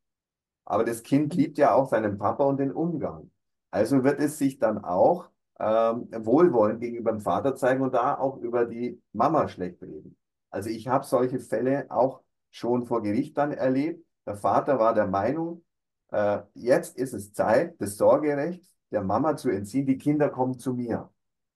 Aber 0.66 0.86
das 0.86 1.04
Kind 1.04 1.34
liebt 1.36 1.58
ja 1.58 1.74
auch 1.74 1.90
seinen 1.90 2.18
Papa 2.18 2.44
und 2.46 2.58
den 2.58 2.72
Umgang. 2.72 3.30
Also 3.72 4.04
wird 4.04 4.20
es 4.20 4.38
sich 4.38 4.60
dann 4.60 4.84
auch 4.84 5.30
ähm, 5.60 6.08
wohlwollend 6.12 6.82
gegenüber 6.82 7.12
dem 7.12 7.22
Vater 7.22 7.56
zeigen 7.56 7.82
und 7.82 7.94
da 7.94 8.18
auch 8.18 8.38
über 8.38 8.66
die 8.66 9.02
Mama 9.14 9.48
schlecht 9.48 9.82
reden. 9.82 10.18
Also 10.50 10.70
ich 10.70 10.88
habe 10.88 11.06
solche 11.06 11.40
Fälle 11.40 11.86
auch 11.90 12.22
schon 12.50 12.86
vor 12.86 13.02
Gericht 13.02 13.38
dann 13.38 13.52
erlebt. 13.54 14.06
Der 14.26 14.36
Vater 14.36 14.80
war 14.80 14.94
der 14.94 15.08
Meinung, 15.08 15.64
äh, 16.12 16.42
jetzt 16.54 16.98
ist 16.98 17.14
es 17.14 17.34
Zeit, 17.34 17.80
das 17.82 17.98
Sorgerecht 17.98 18.64
der 18.92 19.04
Mama 19.04 19.38
zu 19.38 19.50
entziehen. 19.50 19.86
Die 19.86 19.98
Kinder 19.98 20.30
kommen 20.30 20.60
zu 20.60 20.74
mir, 20.74 21.10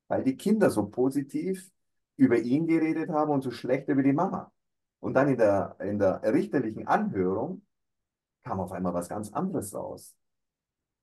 weil 0.08 0.24
die 0.24 0.38
Kinder 0.38 0.70
so 0.70 0.88
positiv 0.88 1.70
über 2.16 2.38
ihn 2.38 2.66
geredet 2.68 3.10
haben 3.10 3.32
und 3.32 3.42
so 3.42 3.52
schlecht 3.52 3.90
über 3.90 4.04
die 4.04 4.14
Mama. 4.14 4.52
Und 5.00 5.16
dann 5.16 5.28
in 5.28 5.38
der, 5.38 5.76
in 5.80 6.00
der 6.00 6.22
richterlichen 6.24 6.88
Anhörung 6.88 7.66
kam 8.44 8.60
auf 8.60 8.72
einmal 8.72 8.94
was 8.94 9.10
ganz 9.10 9.34
anderes 9.34 9.74
raus. 9.74 10.16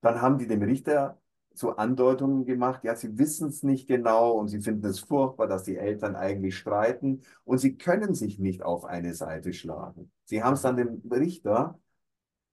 Dann 0.02 0.20
haben 0.22 0.38
die 0.38 0.48
dem 0.48 0.62
Richter 0.62 1.18
so 1.54 1.76
Andeutungen 1.76 2.44
gemacht, 2.46 2.84
ja, 2.84 2.96
sie 2.96 3.18
wissen 3.18 3.48
es 3.48 3.62
nicht 3.62 3.88
genau 3.88 4.32
und 4.32 4.48
sie 4.48 4.60
finden 4.60 4.86
es 4.86 5.00
furchtbar, 5.00 5.48
dass 5.48 5.64
die 5.64 5.76
Eltern 5.76 6.16
eigentlich 6.16 6.56
streiten 6.58 7.22
und 7.44 7.58
sie 7.58 7.76
können 7.76 8.14
sich 8.14 8.38
nicht 8.38 8.62
auf 8.62 8.84
eine 8.84 9.14
Seite 9.14 9.52
schlagen. 9.54 10.12
Sie 10.24 10.42
haben 10.42 10.54
es 10.54 10.62
dann 10.62 10.76
dem 10.76 11.02
Richter 11.10 11.78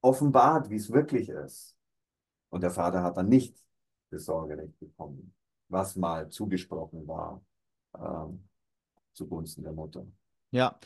offenbart, 0.02 0.70
wie 0.70 0.78
es 0.78 0.92
wirklich 0.92 1.30
ist. 1.30 1.78
Und 2.50 2.62
der 2.64 2.72
Vater 2.72 3.04
hat 3.04 3.18
dann 3.18 3.30
nicht 3.30 3.58
das 4.12 4.26
Sorgerecht 4.26 4.80
bekommen, 4.80 5.34
was 5.70 5.96
mal 5.96 6.30
zugesprochen 6.30 7.08
war 7.08 7.42
ähm, 7.98 8.48
zugunsten 9.14 9.64
der 9.64 9.74
Mutter. 9.74 10.06
ja. 10.52 10.80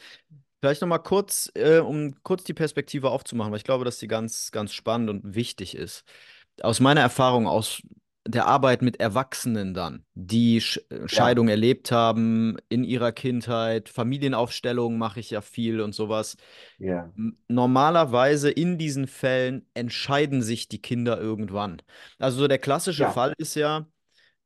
Vielleicht 0.61 0.81
noch 0.81 0.87
mal 0.87 0.99
kurz, 0.99 1.51
äh, 1.55 1.79
um 1.79 2.15
kurz 2.23 2.45
die 2.45 2.53
Perspektive 2.53 3.11
aufzumachen, 3.11 3.51
weil 3.51 3.57
ich 3.57 3.65
glaube, 3.65 3.83
dass 3.83 3.99
die 3.99 4.07
ganz, 4.07 4.49
ganz 4.51 4.73
spannend 4.73 5.09
und 5.09 5.35
wichtig 5.35 5.75
ist. 5.75 6.05
Aus 6.61 6.79
meiner 6.79 7.01
Erfahrung, 7.01 7.47
aus 7.47 7.81
der 8.27 8.45
Arbeit 8.47 8.81
mit 8.81 8.99
Erwachsenen 8.99 9.73
dann, 9.73 10.05
die 10.13 10.61
Sch 10.61 10.79
äh, 10.89 11.07
Ja, 11.11 11.33
Scheidung 11.33 11.49
erlebt 11.49 11.91
haben 11.91 12.57
in 12.69 12.83
ihrer 12.83 13.11
Kindheit, 13.11 13.89
Familienaufstellungen 13.89 14.97
mache 14.97 15.19
ich 15.19 15.29
ja 15.31 15.41
viel 15.41 15.81
und 15.81 15.93
sowas. 15.93 16.37
ja, 16.77 17.13
Normalerweise 17.47 18.49
in 18.49 18.77
diesen 18.77 19.07
Fällen 19.07 19.67
entscheiden 19.75 20.41
sich 20.41 20.67
die 20.67 20.81
Kinder 20.81 21.19
irgendwann. 21.21 21.81
Also 22.19 22.39
so 22.39 22.47
der 22.47 22.57
klassische 22.59 23.05
ja, 23.05 23.07
Fall 23.07 23.33
ist 23.37 23.55
ja, 23.55 23.87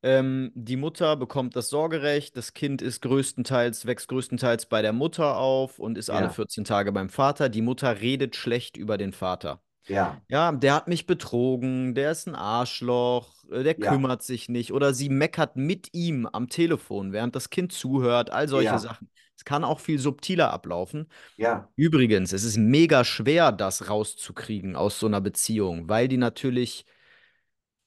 ähm, 0.03 0.51
die 0.55 0.77
Mutter 0.77 1.15
bekommt 1.17 1.55
das 1.55 1.69
Sorgerecht, 1.69 2.37
das 2.37 2.53
Kind 2.53 2.81
ist 2.81 3.01
größtenteils, 3.03 3.85
wächst 3.87 4.09
größtenteils 4.09 4.67
bei 4.67 4.81
der 4.83 4.93
Mutter 4.93 5.37
auf 5.37 5.79
und 5.79 5.97
ist 5.97 6.09
alle 6.11 6.29
ja, 6.29 6.31
14 6.31 6.65
Tage 6.65 6.91
beim 6.93 7.09
Vater. 7.09 7.49
Die 7.49 7.61
Mutter 7.63 8.01
redet 8.01 8.35
schlecht 8.37 8.77
über 8.77 8.97
den 8.97 9.13
Vater. 9.13 9.61
Ja, 9.87 10.21
Ja, 10.29 10.51
der 10.51 10.73
hat 10.73 10.87
mich 10.87 11.05
betrogen, 11.05 11.95
der 11.95 12.11
ist 12.11 12.27
ein 12.27 12.35
Arschloch, 12.35 13.43
äh, 13.51 13.63
der 13.63 13.79
ja, 13.79 13.91
kümmert 13.91 14.23
sich 14.23 14.49
nicht. 14.49 14.73
Oder 14.73 14.93
sie 14.93 15.09
meckert 15.09 15.55
mit 15.55 15.89
ihm 15.93 16.25
am 16.25 16.49
Telefon, 16.49 17.13
während 17.13 17.35
das 17.35 17.49
Kind 17.49 17.71
zuhört, 17.71 18.29
all 18.29 18.47
solche 18.47 18.65
ja, 18.65 18.77
Sachen. 18.77 19.09
Es 19.37 19.45
kann 19.45 19.63
auch 19.63 19.79
viel 19.79 19.99
subtiler 19.99 20.51
ablaufen. 20.51 21.07
ja, 21.37 21.69
Übrigens, 21.75 22.33
es 22.33 22.43
ist 22.43 22.57
mega 22.57 23.03
schwer, 23.05 23.51
das 23.51 23.89
rauszukriegen 23.89 24.75
aus 24.75 24.99
so 24.99 25.05
einer 25.05 25.21
Beziehung, 25.21 25.87
weil 25.87 26.07
die 26.07 26.17
natürlich 26.17 26.85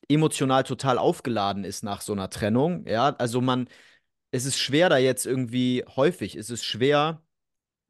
emotional 0.09 0.64
total 0.64 0.98
aufgeladen 0.98 1.64
ist 1.64 1.82
nach 1.84 2.01
so 2.01 2.12
einer 2.12 2.30
Trennung. 2.30 2.86
Ja, 2.86 3.14
also 3.16 3.40
man, 3.40 3.68
es 4.32 4.44
ist 4.46 4.59
schwer, 4.59 4.88
da 4.88 4.98
jetzt 4.98 5.26
irgendwie 5.26 5.84
häufig, 5.96 6.36
es 6.36 6.51
ist 6.51 6.64
schwer, 6.64 7.22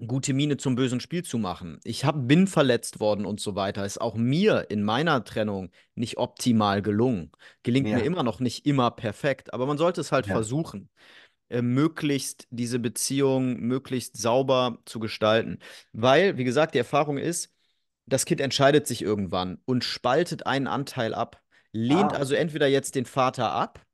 gute 0.06 0.32
Miene 0.32 0.56
zum 0.56 0.74
bösen 0.74 1.00
Spiel 1.00 1.24
zu 1.24 1.38
machen. 1.38 1.78
Ich 1.84 2.04
hab, 2.04 2.26
bin 2.26 2.46
verletzt 2.46 3.00
worden 3.00 3.26
und 3.26 3.40
so 3.40 3.54
weiter. 3.54 3.84
Ist 3.84 4.00
auch 4.00 4.14
mir 4.14 4.66
in 4.70 4.82
meiner 4.82 5.24
Trennung 5.24 5.70
nicht 5.94 6.18
optimal 6.18 6.82
gelungen. 6.82 7.30
Gelingt 7.62 7.86
mir 7.86 7.98
ja, 7.98 8.04
immer 8.04 8.22
noch 8.22 8.40
nicht 8.40 8.66
immer 8.66 8.90
perfekt, 8.90 9.52
aber 9.52 9.66
man 9.66 9.78
sollte 9.78 10.00
es 10.00 10.12
halt 10.12 10.26
ja. 10.26 10.32
versuchen, 10.32 10.88
äh, 11.48 11.62
möglichst 11.62 12.46
diese 12.50 12.78
Beziehung 12.78 13.60
möglichst 13.60 14.16
sauber 14.16 14.78
zu 14.84 15.00
gestalten. 15.00 15.58
Weil, 15.92 16.36
wie 16.36 16.44
gesagt, 16.44 16.74
die 16.74 16.78
Erfahrung 16.78 17.18
ist, 17.18 17.52
das 18.06 18.24
Kind 18.24 18.40
entscheidet 18.40 18.86
sich 18.86 19.02
irgendwann 19.02 19.58
und 19.66 19.84
spaltet 19.84 20.46
einen 20.46 20.66
Anteil 20.66 21.14
ab. 21.14 21.42
Lehnt 21.72 22.12
Ah, 22.12 22.16
also 22.16 22.34
entweder 22.34 22.66
jetzt 22.66 22.96
den 22.96 23.06
Vater 23.06 23.52
ab, 23.52 23.86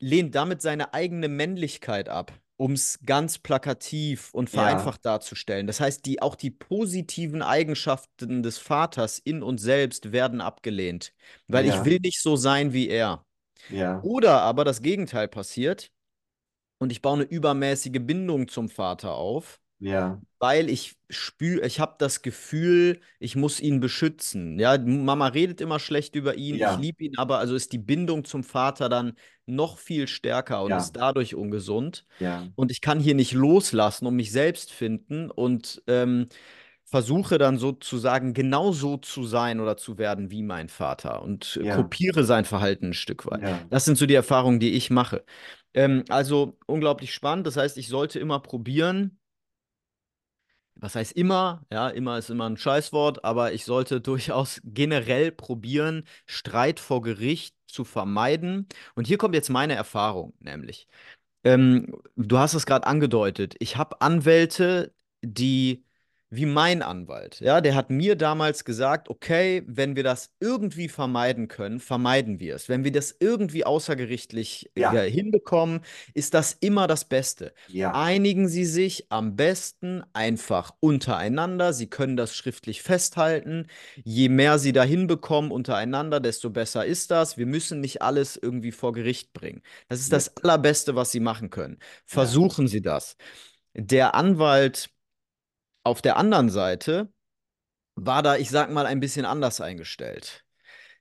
lehnt 0.00 0.34
damit 0.34 0.62
seine 0.62 0.94
eigene 0.94 1.28
Männlichkeit 1.28 2.08
ab, 2.08 2.32
um 2.58 2.72
es 2.72 2.98
ganz 3.04 3.38
plakativ 3.38 4.32
und 4.34 4.50
ja, 4.50 4.60
vereinfacht 4.60 5.04
darzustellen. 5.04 5.66
Das 5.66 5.80
heißt, 5.80 6.06
die, 6.06 6.22
auch 6.22 6.34
die 6.36 6.50
positiven 6.50 7.42
Eigenschaften 7.42 8.42
des 8.42 8.58
Vaters 8.58 9.18
in 9.18 9.42
uns 9.42 9.62
selbst 9.62 10.12
werden 10.12 10.40
abgelehnt, 10.40 11.12
weil 11.48 11.66
ich 11.66 11.74
ja, 11.74 11.84
will 11.84 11.98
nicht 12.02 12.22
so 12.22 12.36
sein 12.36 12.72
wie 12.72 12.88
er. 12.88 13.24
ja, 13.68 14.02
Oder 14.02 14.42
aber 14.42 14.64
das 14.64 14.82
Gegenteil 14.82 15.28
passiert 15.28 15.92
und 16.78 16.92
ich 16.92 17.02
baue 17.02 17.14
eine 17.16 17.24
übermäßige 17.24 18.00
Bindung 18.00 18.48
zum 18.48 18.68
Vater 18.68 19.14
auf 19.16 19.60
ja, 19.80 20.20
weil 20.38 20.68
ich 20.68 20.96
spüre, 21.08 21.66
ich 21.66 21.80
habe 21.80 21.94
das 21.98 22.20
Gefühl, 22.20 23.00
ich 23.18 23.36
muss 23.36 23.58
ihn 23.60 23.80
beschützen. 23.80 24.58
Ja, 24.58 24.76
Mama 24.78 25.28
redet 25.28 25.60
immer 25.62 25.78
schlecht 25.78 26.14
über 26.14 26.34
ihn, 26.36 26.56
ich 26.56 26.60
ja, 26.60 26.76
liebe 26.76 27.04
ihn 27.04 27.16
aber, 27.16 27.38
also 27.38 27.54
ist 27.54 27.72
die 27.72 27.78
Bindung 27.78 28.24
zum 28.24 28.44
Vater 28.44 28.88
dann 28.90 29.14
noch 29.46 29.78
viel 29.78 30.06
stärker 30.08 30.62
und 30.62 30.70
ja, 30.70 30.78
ist 30.78 30.92
dadurch 30.96 31.34
ungesund. 31.34 32.06
ja, 32.18 32.46
Und 32.54 32.70
ich 32.70 32.80
kann 32.82 33.00
hier 33.00 33.14
nicht 33.14 33.32
loslassen 33.32 34.06
und 34.06 34.16
mich 34.16 34.30
selbst 34.30 34.72
finden 34.72 35.30
und 35.30 35.82
ähm, 35.86 36.28
versuche 36.84 37.38
dann 37.38 37.58
sozusagen 37.58 38.32
genauso 38.34 38.96
zu 38.98 39.24
sein 39.24 39.60
oder 39.60 39.76
zu 39.76 39.98
werden 39.98 40.30
wie 40.30 40.42
mein 40.42 40.68
Vater 40.68 41.22
und 41.22 41.56
äh, 41.60 41.64
ja, 41.64 41.76
kopiere 41.76 42.24
sein 42.24 42.44
Verhalten 42.44 42.88
ein 42.90 42.94
Stück 42.94 43.26
weit. 43.26 43.40
ja, 43.42 43.58
Das 43.70 43.84
sind 43.84 43.96
so 43.98 44.06
die 44.06 44.14
Erfahrungen, 44.14 44.60
die 44.60 44.72
ich 44.72 44.90
mache. 44.90 45.24
Ähm, 45.74 46.04
also 46.08 46.58
unglaublich 46.66 47.12
spannend. 47.14 47.46
Das 47.46 47.56
heißt, 47.56 47.76
ich 47.78 47.88
sollte 47.88 48.18
immer 48.20 48.40
probieren, 48.40 49.18
was 50.76 50.94
heißt 50.94 51.12
immer? 51.12 51.64
Ja, 51.72 51.88
immer 51.88 52.18
ist 52.18 52.30
immer 52.30 52.48
ein 52.48 52.56
Scheißwort, 52.56 53.24
aber 53.24 53.52
ich 53.52 53.64
sollte 53.64 54.00
durchaus 54.02 54.60
generell 54.64 55.32
probieren, 55.32 56.04
Streit 56.26 56.80
vor 56.80 57.02
Gericht 57.02 57.56
zu 57.66 57.84
vermeiden. 57.84 58.66
Und 58.94 59.06
hier 59.06 59.18
kommt 59.18 59.34
jetzt 59.34 59.50
meine 59.50 59.74
Erfahrung, 59.74 60.34
nämlich. 60.40 60.86
Ähm, 61.44 61.96
du 62.16 62.38
hast 62.38 62.54
es 62.54 62.66
gerade 62.66 62.86
angedeutet. 62.86 63.54
Ich 63.60 63.76
habe 63.76 64.00
Anwälte, 64.00 64.94
die, 65.22 65.84
wie 66.28 66.46
mein 66.46 66.82
Anwalt, 66.82 67.38
ja, 67.40 67.60
der 67.60 67.74
hat 67.76 67.88
mir 67.88 68.16
damals 68.16 68.64
gesagt, 68.64 69.08
okay, 69.08 69.62
wenn 69.66 69.94
wir 69.94 70.02
das 70.02 70.30
irgendwie 70.40 70.88
vermeiden 70.88 71.46
können, 71.46 71.78
vermeiden 71.78 72.40
wir 72.40 72.56
es. 72.56 72.68
Wenn 72.68 72.82
wir 72.82 72.90
das 72.90 73.14
irgendwie 73.20 73.64
außergerichtlich 73.64 74.70
ja, 74.76 74.92
äh, 74.92 75.10
hinbekommen, 75.10 75.82
ist 76.14 76.34
das 76.34 76.52
immer 76.52 76.88
das 76.88 77.04
Beste. 77.04 77.52
ja, 77.68 77.92
Einigen 77.92 78.48
Sie 78.48 78.64
sich 78.64 79.06
am 79.10 79.36
besten 79.36 80.02
einfach 80.14 80.74
untereinander. 80.80 81.72
Sie 81.72 81.86
können 81.88 82.16
das 82.16 82.34
schriftlich 82.34 82.82
festhalten. 82.82 83.68
Je 84.02 84.28
mehr 84.28 84.58
Sie 84.58 84.72
da 84.72 84.82
hinbekommen 84.82 85.52
untereinander, 85.52 86.18
desto 86.18 86.50
besser 86.50 86.84
ist 86.84 87.12
das. 87.12 87.38
Wir 87.38 87.46
müssen 87.46 87.80
nicht 87.80 88.02
alles 88.02 88.36
irgendwie 88.36 88.72
vor 88.72 88.92
Gericht 88.92 89.32
bringen. 89.32 89.62
Das 89.88 90.00
ist 90.00 90.10
ja, 90.10 90.16
das 90.16 90.36
Allerbeste, 90.38 90.96
was 90.96 91.12
Sie 91.12 91.20
machen 91.20 91.50
können. 91.50 91.78
ja, 92.12 92.44
Versuchen 92.44 92.66
Sie 92.68 92.82
das. 92.82 93.16
Der 93.74 94.14
Anwalt 94.14 94.90
auf 95.86 96.02
der 96.02 96.16
anderen 96.16 96.50
Seite 96.50 97.12
war 97.96 98.22
da, 98.22 98.36
ich 98.36 98.50
sag 98.50 98.70
mal, 98.70 98.86
ein 98.86 99.00
bisschen 99.00 99.26
anders 99.26 99.60
eingestellt. 99.60 100.44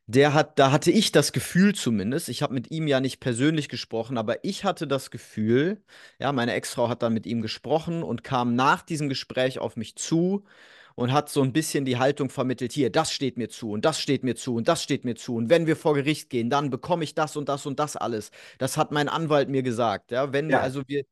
Der 0.08 0.34
hat, 0.34 0.60
da 0.60 0.72
hatte 0.72 0.92
ich 0.92 1.12
das 1.12 1.34
Gefühl 1.34 1.76
zumindest, 1.76 2.30
ich 2.30 2.44
habe 2.44 2.54
mit 2.54 2.72
ihm 2.72 2.88
ja 2.88 3.00
nicht 3.02 3.20
persönlich 3.22 3.70
gesprochen, 3.70 4.18
aber 4.20 4.44
ich 4.46 4.64
hatte 4.66 4.88
das 4.88 5.12
Gefühl, 5.12 5.84
ja, 6.20 6.32
meine 6.34 6.54
Ex-Frau 6.54 6.90
hat 6.90 7.04
dann 7.04 7.14
mit 7.14 7.26
ihm 7.26 7.42
gesprochen 7.42 8.04
und 8.04 8.24
kam 8.24 8.56
nach 8.56 8.84
diesem 8.84 9.10
Gespräch 9.10 9.60
auf 9.60 9.78
mich 9.78 9.96
zu 9.98 10.46
und 10.96 11.12
hat 11.14 11.30
so 11.30 11.42
ein 11.44 11.54
bisschen 11.54 11.86
die 11.86 11.98
Haltung 11.98 12.30
vermittelt, 12.30 12.74
hier, 12.74 12.92
das 12.92 13.12
steht 13.12 13.38
mir 13.38 13.50
zu 13.50 13.72
und 13.72 13.86
das 13.86 14.00
steht 14.02 14.24
mir 14.24 14.36
zu 14.36 14.56
und 14.56 14.68
das 14.68 14.84
steht 14.84 15.06
mir 15.06 15.16
zu 15.16 15.36
und 15.36 15.50
wenn 15.50 15.68
wir 15.68 15.76
vor 15.78 15.96
Gericht 15.96 16.30
gehen, 16.30 16.50
dann 16.50 16.70
bekomme 16.70 17.04
ich 17.04 17.16
das 17.16 17.36
und 17.38 17.50
das 17.50 17.66
und 17.66 17.80
das 17.80 17.98
alles. 17.98 18.32
Das 18.60 18.78
hat 18.78 18.92
mein 18.92 19.10
Anwalt 19.10 19.50
mir 19.50 19.64
gesagt, 19.64 20.12
ja, 20.12 20.34
wenn, 20.34 20.50
ja, 20.52 20.62
also 20.62 20.84
wir, 20.88 21.04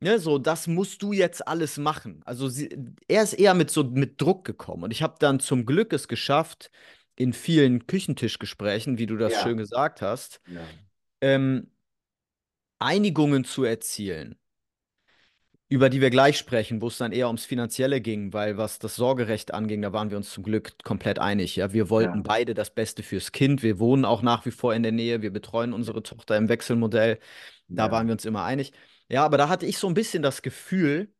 Ne, 0.00 0.18
so, 0.18 0.38
das 0.38 0.66
musst 0.66 1.02
du 1.02 1.12
jetzt 1.12 1.46
alles 1.48 1.78
machen. 1.78 2.20
Also 2.26 2.48
sie, 2.48 2.68
er 3.08 3.22
ist 3.22 3.32
eher 3.32 3.54
mit 3.54 3.70
so 3.70 3.82
mit 3.82 4.20
Druck 4.20 4.44
gekommen. 4.44 4.84
Und 4.84 4.90
ich 4.90 5.02
habe 5.02 5.16
dann 5.18 5.40
zum 5.40 5.64
Glück 5.64 5.92
es 5.92 6.06
geschafft, 6.06 6.70
in 7.16 7.32
vielen 7.32 7.86
Küchentischgesprächen, 7.86 8.98
wie 8.98 9.06
du 9.06 9.16
das 9.16 9.40
schön 9.40 9.56
ja, 9.56 9.62
gesagt 9.62 10.02
hast, 10.02 10.40
ja, 10.46 10.60
ähm, 11.22 11.70
Einigungen 12.78 13.44
zu 13.44 13.64
erzielen, 13.64 14.36
über 15.70 15.88
die 15.88 16.02
wir 16.02 16.10
gleich 16.10 16.36
sprechen, 16.36 16.82
wo 16.82 16.88
es 16.88 16.98
dann 16.98 17.12
eher 17.12 17.28
ums 17.28 17.46
Finanzielle 17.46 18.02
ging, 18.02 18.34
weil 18.34 18.58
was 18.58 18.78
das 18.78 18.96
Sorgerecht 18.96 19.54
anging, 19.54 19.80
da 19.80 19.94
waren 19.94 20.10
wir 20.10 20.18
uns 20.18 20.30
zum 20.30 20.44
Glück 20.44 20.74
komplett 20.84 21.18
einig. 21.18 21.56
Ja, 21.56 21.72
wir 21.72 21.88
wollten 21.88 22.18
ja, 22.18 22.22
beide 22.22 22.52
das 22.52 22.74
Beste 22.74 23.02
fürs 23.02 23.32
Kind. 23.32 23.62
Wir 23.62 23.78
wohnen 23.78 24.04
auch 24.04 24.20
nach 24.20 24.44
wie 24.44 24.50
vor 24.50 24.74
in 24.74 24.82
der 24.82 24.92
Nähe. 24.92 25.22
Wir 25.22 25.32
betreuen 25.32 25.72
unsere 25.72 26.02
Tochter 26.02 26.36
im 26.36 26.50
Wechselmodell. 26.50 27.18
Da 27.68 27.90
waren 27.90 28.06
wir 28.06 28.12
uns 28.12 28.26
immer 28.26 28.44
einig. 28.44 28.72
Ja, 29.08 29.24
aber 29.24 29.38
da 29.38 29.48
hatte 29.48 29.66
ich 29.66 29.78
so 29.78 29.86
ein 29.88 29.94
bisschen 29.94 30.22
das 30.22 30.42
Gefühl, 30.42 31.12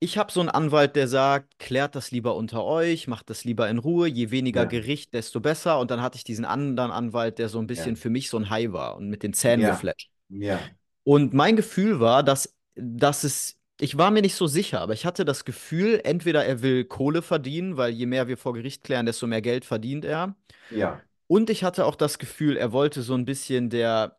Ich 0.00 0.18
habe 0.18 0.32
so 0.32 0.40
einen 0.40 0.50
Anwalt, 0.50 0.96
der 0.96 1.08
sagt, 1.08 1.58
klärt 1.60 1.94
das 1.96 2.10
lieber 2.12 2.36
unter 2.36 2.64
euch, 2.64 3.08
macht 3.08 3.30
das 3.30 3.44
lieber 3.44 3.68
in 3.70 3.78
Ruhe, 3.78 4.08
je 4.08 4.30
weniger 4.30 4.64
ja, 4.64 4.66
Gericht, 4.66 5.14
desto 5.14 5.40
besser. 5.40 5.80
Und 5.80 5.90
dann 5.90 6.02
hatte 6.02 6.16
ich 6.16 6.24
diesen 6.24 6.44
anderen 6.46 6.90
Anwalt, 6.92 7.38
der 7.38 7.48
so 7.48 7.58
ein 7.60 7.66
bisschen 7.68 7.94
ja, 7.94 7.96
für 7.96 8.10
mich 8.10 8.30
so 8.30 8.38
ein 8.38 8.50
Hai 8.50 8.72
war 8.72 8.96
und 8.96 9.08
mit 9.10 9.22
den 9.24 9.32
Zähnen 9.34 9.64
ja, 9.64 9.66
gefletscht. 9.66 10.10
ja, 10.28 10.70
Und 11.04 11.34
mein 11.34 11.56
Gefühl 11.56 12.00
war, 12.00 12.22
dass, 12.22 12.54
dass 12.74 13.24
es, 13.24 13.58
ich 13.80 13.96
war 13.98 14.10
mir 14.10 14.22
nicht 14.22 14.34
so 14.34 14.46
sicher, 14.46 14.80
aber 14.80 14.92
ich 14.94 15.06
hatte 15.06 15.24
das 15.24 15.44
Gefühl, 15.44 16.00
entweder 16.04 16.44
er 16.44 16.62
will 16.62 16.84
Kohle 16.84 17.22
verdienen, 17.22 17.76
weil 17.76 17.92
je 17.92 18.06
mehr 18.06 18.28
wir 18.28 18.36
vor 18.36 18.54
Gericht 18.54 18.84
klären, 18.84 19.06
desto 19.06 19.26
mehr 19.26 19.42
Geld 19.42 19.64
verdient 19.64 20.04
er. 20.04 20.36
ja, 20.70 21.04
Und 21.26 21.50
ich 21.50 21.64
hatte 21.64 21.86
auch 21.86 21.96
das 21.96 22.18
Gefühl, 22.18 22.56
er 22.56 22.72
wollte 22.72 23.02
so 23.02 23.14
ein 23.14 23.24
bisschen 23.26 23.70
der 23.70 24.17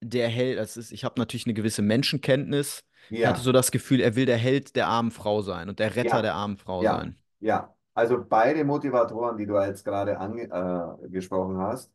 der 0.00 0.28
Held, 0.28 0.58
das 0.58 0.76
ist, 0.76 0.92
ich 0.92 1.04
habe 1.04 1.18
natürlich 1.18 1.46
eine 1.46 1.54
gewisse 1.54 1.82
Menschenkenntnis. 1.82 2.84
Ich 3.10 3.24
hatte 3.24 3.38
ja, 3.38 3.44
so 3.44 3.52
das 3.52 3.70
Gefühl, 3.70 4.00
er 4.00 4.16
will 4.16 4.26
der 4.26 4.36
Held 4.36 4.76
der 4.76 4.86
armen 4.86 5.10
Frau 5.10 5.42
sein 5.42 5.68
und 5.68 5.78
der 5.78 5.96
Retter 5.96 6.16
ja, 6.16 6.22
der 6.22 6.34
armen 6.34 6.56
Frau 6.56 6.82
ja, 6.82 6.96
sein. 6.96 7.16
ja. 7.40 7.74
Also 7.94 8.24
beide 8.24 8.62
Motivatoren, 8.64 9.36
die 9.36 9.46
du 9.46 9.58
jetzt 9.58 9.84
gerade 9.84 10.18
angesprochen 10.18 11.58
hast, 11.58 11.92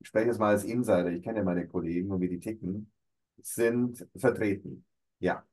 ich 0.00 0.08
spreche 0.08 0.26
jetzt 0.26 0.38
mal 0.38 0.50
als 0.50 0.64
Insider, 0.64 1.08
ich 1.10 1.22
kenne 1.22 1.38
ja 1.38 1.44
meine 1.44 1.66
Kollegen 1.66 2.10
und 2.10 2.20
wie 2.20 2.28
die 2.28 2.40
ticken, 2.40 2.92
sind 3.40 4.06
vertreten. 4.14 4.84
Ja, 5.18 5.44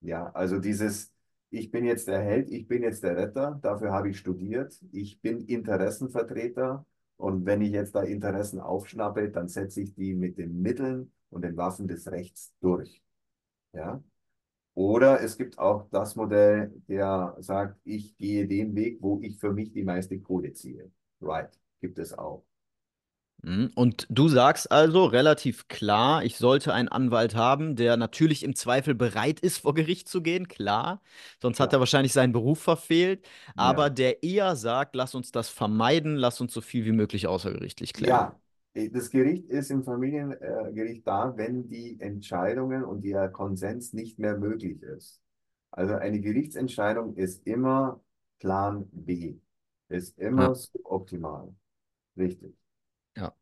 ja, 0.00 0.30
also 0.32 0.58
dieses, 0.58 1.12
ich 1.50 1.70
bin 1.70 1.84
jetzt 1.84 2.08
der 2.08 2.22
Held, 2.22 2.50
ich 2.50 2.68
bin 2.68 2.82
jetzt 2.82 3.02
der 3.02 3.16
Retter, 3.16 3.58
dafür 3.60 3.92
habe 3.92 4.08
ich 4.08 4.18
studiert, 4.18 4.80
ich 4.92 5.20
bin 5.20 5.40
Interessenvertreter 5.40 6.86
und 7.18 7.44
wenn 7.44 7.60
ich 7.60 7.72
jetzt 7.72 7.94
da 7.94 8.02
Interessen 8.02 8.60
aufschnappe, 8.60 9.28
dann 9.28 9.48
setze 9.48 9.82
ich 9.82 9.94
die 9.94 10.14
mit 10.14 10.38
den 10.38 10.62
Mitteln 10.62 11.12
und 11.30 11.42
den 11.42 11.56
Waffen 11.56 11.88
des 11.88 12.10
Rechts 12.10 12.54
durch. 12.60 13.02
Ja. 13.72 14.02
Oder 14.74 15.20
es 15.22 15.36
gibt 15.38 15.58
auch 15.58 15.88
das 15.90 16.16
Modell, 16.16 16.72
der 16.88 17.36
sagt, 17.40 17.78
ich 17.84 18.16
gehe 18.18 18.48
den 18.48 18.74
Weg, 18.76 18.98
wo 19.02 19.20
ich 19.22 19.38
für 19.38 19.52
mich 19.52 19.72
die 19.72 19.84
meiste 19.84 20.20
Kohle 20.20 20.52
ziehe. 20.54 20.90
Right, 21.20 21.58
gibt 21.80 21.98
es 21.98 22.14
auch. 22.16 22.44
Mhm. 23.42 23.70
Und 23.74 24.06
du 24.10 24.28
sagst 24.28 24.70
also 24.70 25.06
relativ 25.06 25.66
klar, 25.68 26.22
ich 26.24 26.36
sollte 26.36 26.74
einen 26.74 26.88
Anwalt 26.88 27.34
haben, 27.34 27.74
der 27.74 27.96
natürlich 27.96 28.42
im 28.42 28.54
Zweifel 28.54 28.94
bereit 28.94 29.40
ist, 29.40 29.58
vor 29.58 29.72
Gericht 29.74 30.08
zu 30.08 30.20
gehen, 30.22 30.46
klar. 30.46 31.00
Sonst 31.40 31.58
hat 31.58 31.72
er 31.72 31.78
Ja, 31.78 31.80
wahrscheinlich 31.80 32.12
seinen 32.12 32.32
Beruf 32.34 32.60
verfehlt. 32.60 33.26
Aber 33.56 33.88
ja, 33.88 33.88
der 33.88 34.22
eher 34.22 34.56
sagt, 34.56 34.94
lass 34.94 35.14
uns 35.14 35.32
das 35.32 35.48
vermeiden, 35.48 36.16
lass 36.16 36.40
uns 36.42 36.52
so 36.52 36.60
viel 36.60 36.84
wie 36.84 36.92
möglich 36.92 37.26
außergerichtlich 37.28 37.94
klären. 37.94 38.28
ja. 38.28 38.39
Das 38.74 39.10
Gericht 39.10 39.46
ist 39.48 39.70
im 39.70 39.82
Familiengericht 39.84 41.06
da, 41.06 41.36
wenn 41.36 41.68
die 41.68 42.00
Entscheidungen 42.00 42.84
und 42.84 43.02
der 43.04 43.28
Konsens 43.28 43.92
nicht 43.92 44.18
mehr 44.18 44.38
möglich 44.38 44.80
ist. 44.82 45.20
Also 45.72 45.94
eine 45.94 46.20
Gerichtsentscheidung 46.20 47.16
ist 47.16 47.46
immer 47.46 48.00
Plan 48.38 48.88
B, 48.92 49.36
ist 49.88 50.18
Ja. 50.36 50.50
immer 50.50 50.54
suboptimal. 50.54 51.52
Richtig. 52.18 52.56
Ja. 53.16 53.34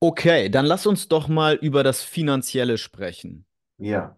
Okay, 0.00 0.48
dann 0.50 0.64
lass 0.66 0.86
uns 0.86 1.08
doch 1.08 1.28
mal 1.28 1.54
über 1.56 1.82
das 1.84 2.02
Finanzielle 2.02 2.78
sprechen. 2.78 3.46
Ja, 3.78 4.16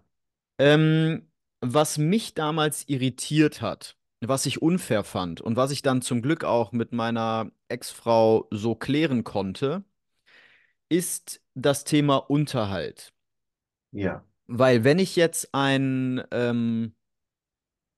Ähm, 0.58 1.30
was 1.60 1.98
mich 1.98 2.34
damals 2.34 2.88
irritiert 2.88 3.60
hat, 3.62 3.96
was 4.20 4.46
ich 4.46 4.62
unfair 4.62 5.04
fand 5.04 5.40
und 5.40 5.56
was 5.56 5.70
ich 5.70 5.82
dann 5.82 6.02
zum 6.02 6.22
Glück 6.22 6.44
auch 6.44 6.72
mit 6.72 6.92
meiner 6.92 7.50
Ex-Frau 7.68 8.48
so 8.50 8.74
klären 8.74 9.24
konnte, 9.24 9.84
ist 10.90 11.40
das 11.54 11.84
Thema 11.84 12.16
Unterhalt. 12.18 13.12
ja. 13.92 14.24
Weil 14.46 14.84
wenn 14.84 14.98
ich 14.98 15.16
jetzt 15.16 15.54
ein, 15.54 16.22
ähm, 16.32 16.94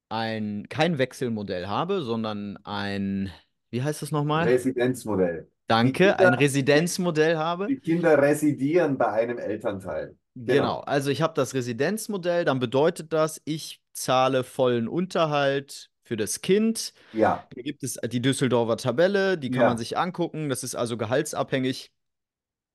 ein, 0.08 0.68
kein 0.68 0.98
Wechselmodell 0.98 1.66
habe, 1.68 2.02
sondern 2.02 2.56
ein, 2.64 3.30
wie 3.70 3.82
heißt 3.82 4.02
das 4.02 4.10
nochmal? 4.10 4.48
Residenzmodell. 4.48 5.50
Danke, 5.66 6.18
ein 6.18 6.32
Kinder, 6.32 6.36
die, 6.36 6.44
Residenzmodell 6.44 7.36
habe, 7.36 7.66
die 7.68 7.80
Kinder 7.80 8.20
residieren 8.20 8.98
bei 8.98 9.08
einem 9.12 9.38
Elternteil. 9.38 10.16
Genau, 10.34 10.54
Genau. 10.54 10.80
also 10.80 11.10
ich 11.10 11.22
habe 11.22 11.34
das 11.34 11.54
Residenzmodell, 11.54 12.44
dann 12.44 12.58
bedeutet 12.60 13.12
das, 13.12 13.40
ich 13.44 13.82
zahle 13.92 14.44
vollen 14.44 14.88
Unterhalt 14.88 15.89
für 16.10 16.16
das 16.16 16.40
Kind. 16.40 16.92
Ja, 17.12 17.46
Hier 17.54 17.62
gibt 17.62 17.84
es 17.84 17.94
die 17.94 18.20
Düsseldorfer 18.20 18.76
Tabelle, 18.76 19.38
die 19.38 19.48
kann 19.52 19.60
man 19.60 19.70
ja, 19.74 19.76
sich 19.76 19.96
angucken, 19.96 20.48
das 20.48 20.64
ist 20.64 20.74
also 20.74 20.96
gehaltsabhängig. 20.96 21.92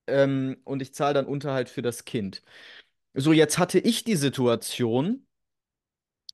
Ähm, 0.08 0.56
und 0.64 0.82
ich 0.82 0.94
zahle 0.94 1.16
dann 1.16 1.26
Unterhalt 1.26 1.68
für 1.68 1.82
das 1.82 2.06
Kind. 2.06 2.44
So, 3.14 3.34
jetzt 3.34 3.58
hatte 3.58 3.78
ich 3.80 4.06
die 4.06 4.16
Situation, 4.16 5.28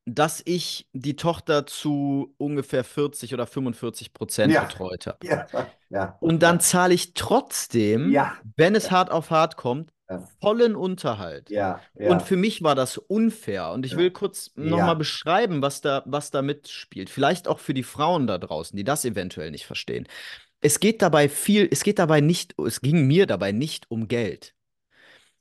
dass 0.06 0.44
ich 0.46 0.88
die 0.94 1.16
Tochter 1.16 1.66
zu 1.66 2.36
ungefähr 2.38 2.84
40 2.84 3.34
oder 3.34 3.48
45 3.48 4.14
Prozent 4.14 4.54
ja, 4.54 4.66
betreut 4.66 5.08
habe. 5.08 5.18
ja, 5.26 5.48
ja, 5.90 6.18
Und 6.20 6.44
dann 6.44 6.60
zahle 6.60 6.94
ich 6.94 7.16
trotzdem, 7.16 8.12
wenn 8.58 8.76
es 8.76 8.92
hart 8.92 9.10
auf 9.10 9.32
hart 9.32 9.58
kommt, 9.58 9.92
ja, 10.12 10.28
vollen 10.40 10.76
Unterhalt. 10.76 11.50
ja, 11.50 11.82
Und 11.94 12.04
ja, 12.04 12.20
für 12.20 12.38
mich 12.38 12.62
war 12.64 12.76
das 12.76 12.98
unfair. 12.98 13.72
Und 13.72 13.86
ich 13.86 13.96
will 13.96 14.06
ja, 14.06 14.12
kurz 14.12 14.52
nochmal 14.56 14.90
ja, 14.90 14.94
beschreiben, 14.96 15.62
was 15.62 15.82
da, 15.82 16.04
was 16.06 16.32
da 16.32 16.42
mitspielt. 16.42 17.10
Vielleicht 17.10 17.48
auch 17.48 17.60
für 17.60 17.74
die 17.74 17.84
Frauen 17.84 18.28
da 18.28 18.38
draußen, 18.38 18.76
die 18.76 18.84
das 18.84 19.06
eventuell 19.06 19.52
nicht 19.52 19.66
verstehen. 19.66 20.08
Es 20.60 20.80
geht 20.80 21.02
dabei 21.02 21.30
viel, 21.30 21.68
es 21.72 21.84
geht 21.84 21.98
dabei 21.98 22.22
nicht, 22.22 22.56
es 22.60 22.82
ging 22.82 23.08
mir 23.08 23.26
dabei 23.26 23.52
nicht 23.52 23.90
um 23.90 24.08
Geld, 24.08 24.54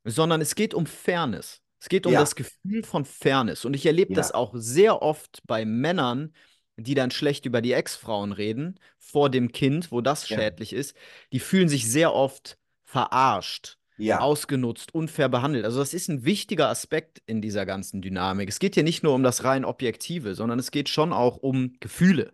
sondern 0.05 0.41
es 0.41 0.55
geht 0.55 0.73
um 0.73 0.87
Fairness. 0.87 1.61
Es 1.79 1.89
geht 1.89 2.07
um 2.07 2.13
das 2.13 2.35
Gefühl 2.35 2.85
von 2.85 3.05
Fairness. 3.05 3.65
Und 3.65 3.75
ich 3.75 3.87
erlebe 3.87 4.13
das 4.13 4.33
auch 4.33 4.53
sehr 4.55 5.03
oft 5.03 5.43
bei 5.47 5.65
Männern, 5.65 6.35
die 6.77 6.95
dann 6.95 7.11
schlecht 7.11 7.47
über 7.47 7.63
die 7.63 7.73
Ex-Frauen 7.73 8.33
reden, 8.33 8.79
vor 8.99 9.31
dem 9.31 9.53
Kind, 9.53 9.91
wo 9.91 10.01
das 10.01 10.29
schädlich 10.29 10.73
ist. 10.73 10.95
Die 11.33 11.41
fühlen 11.41 11.69
sich 11.69 11.91
sehr 11.91 12.15
oft 12.15 12.59
verarscht, 12.85 13.79
ja, 14.05 14.21
ausgenutzt, 14.21 14.95
unfair 14.95 15.29
behandelt. 15.29 15.65
Also 15.65 15.79
das 15.81 15.95
ist 15.95 16.09
ein 16.09 16.25
wichtiger 16.25 16.69
Aspekt 16.69 17.23
in 17.27 17.43
dieser 17.43 17.67
ganzen 17.67 18.03
Dynamik. 18.03 18.49
Es 18.49 18.59
geht 18.59 18.75
hier 18.75 18.85
nicht 18.85 19.03
nur 19.03 19.15
um 19.15 19.23
das 19.23 19.45
rein 19.45 19.65
Objektive, 19.65 20.35
sondern 20.35 20.59
es 20.59 20.71
geht 20.71 20.89
schon 20.89 21.13
auch 21.13 21.37
um 21.39 21.75
Gefühle. 21.81 22.33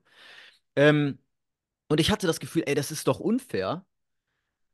Ähm, 0.76 1.18
und 1.88 2.00
ich 2.00 2.10
hatte 2.10 2.26
das 2.26 2.40
Gefühl, 2.40 2.64
ey, 2.66 2.74
das 2.74 2.90
ist 2.92 3.08
doch 3.08 3.20
unfair. 3.20 3.86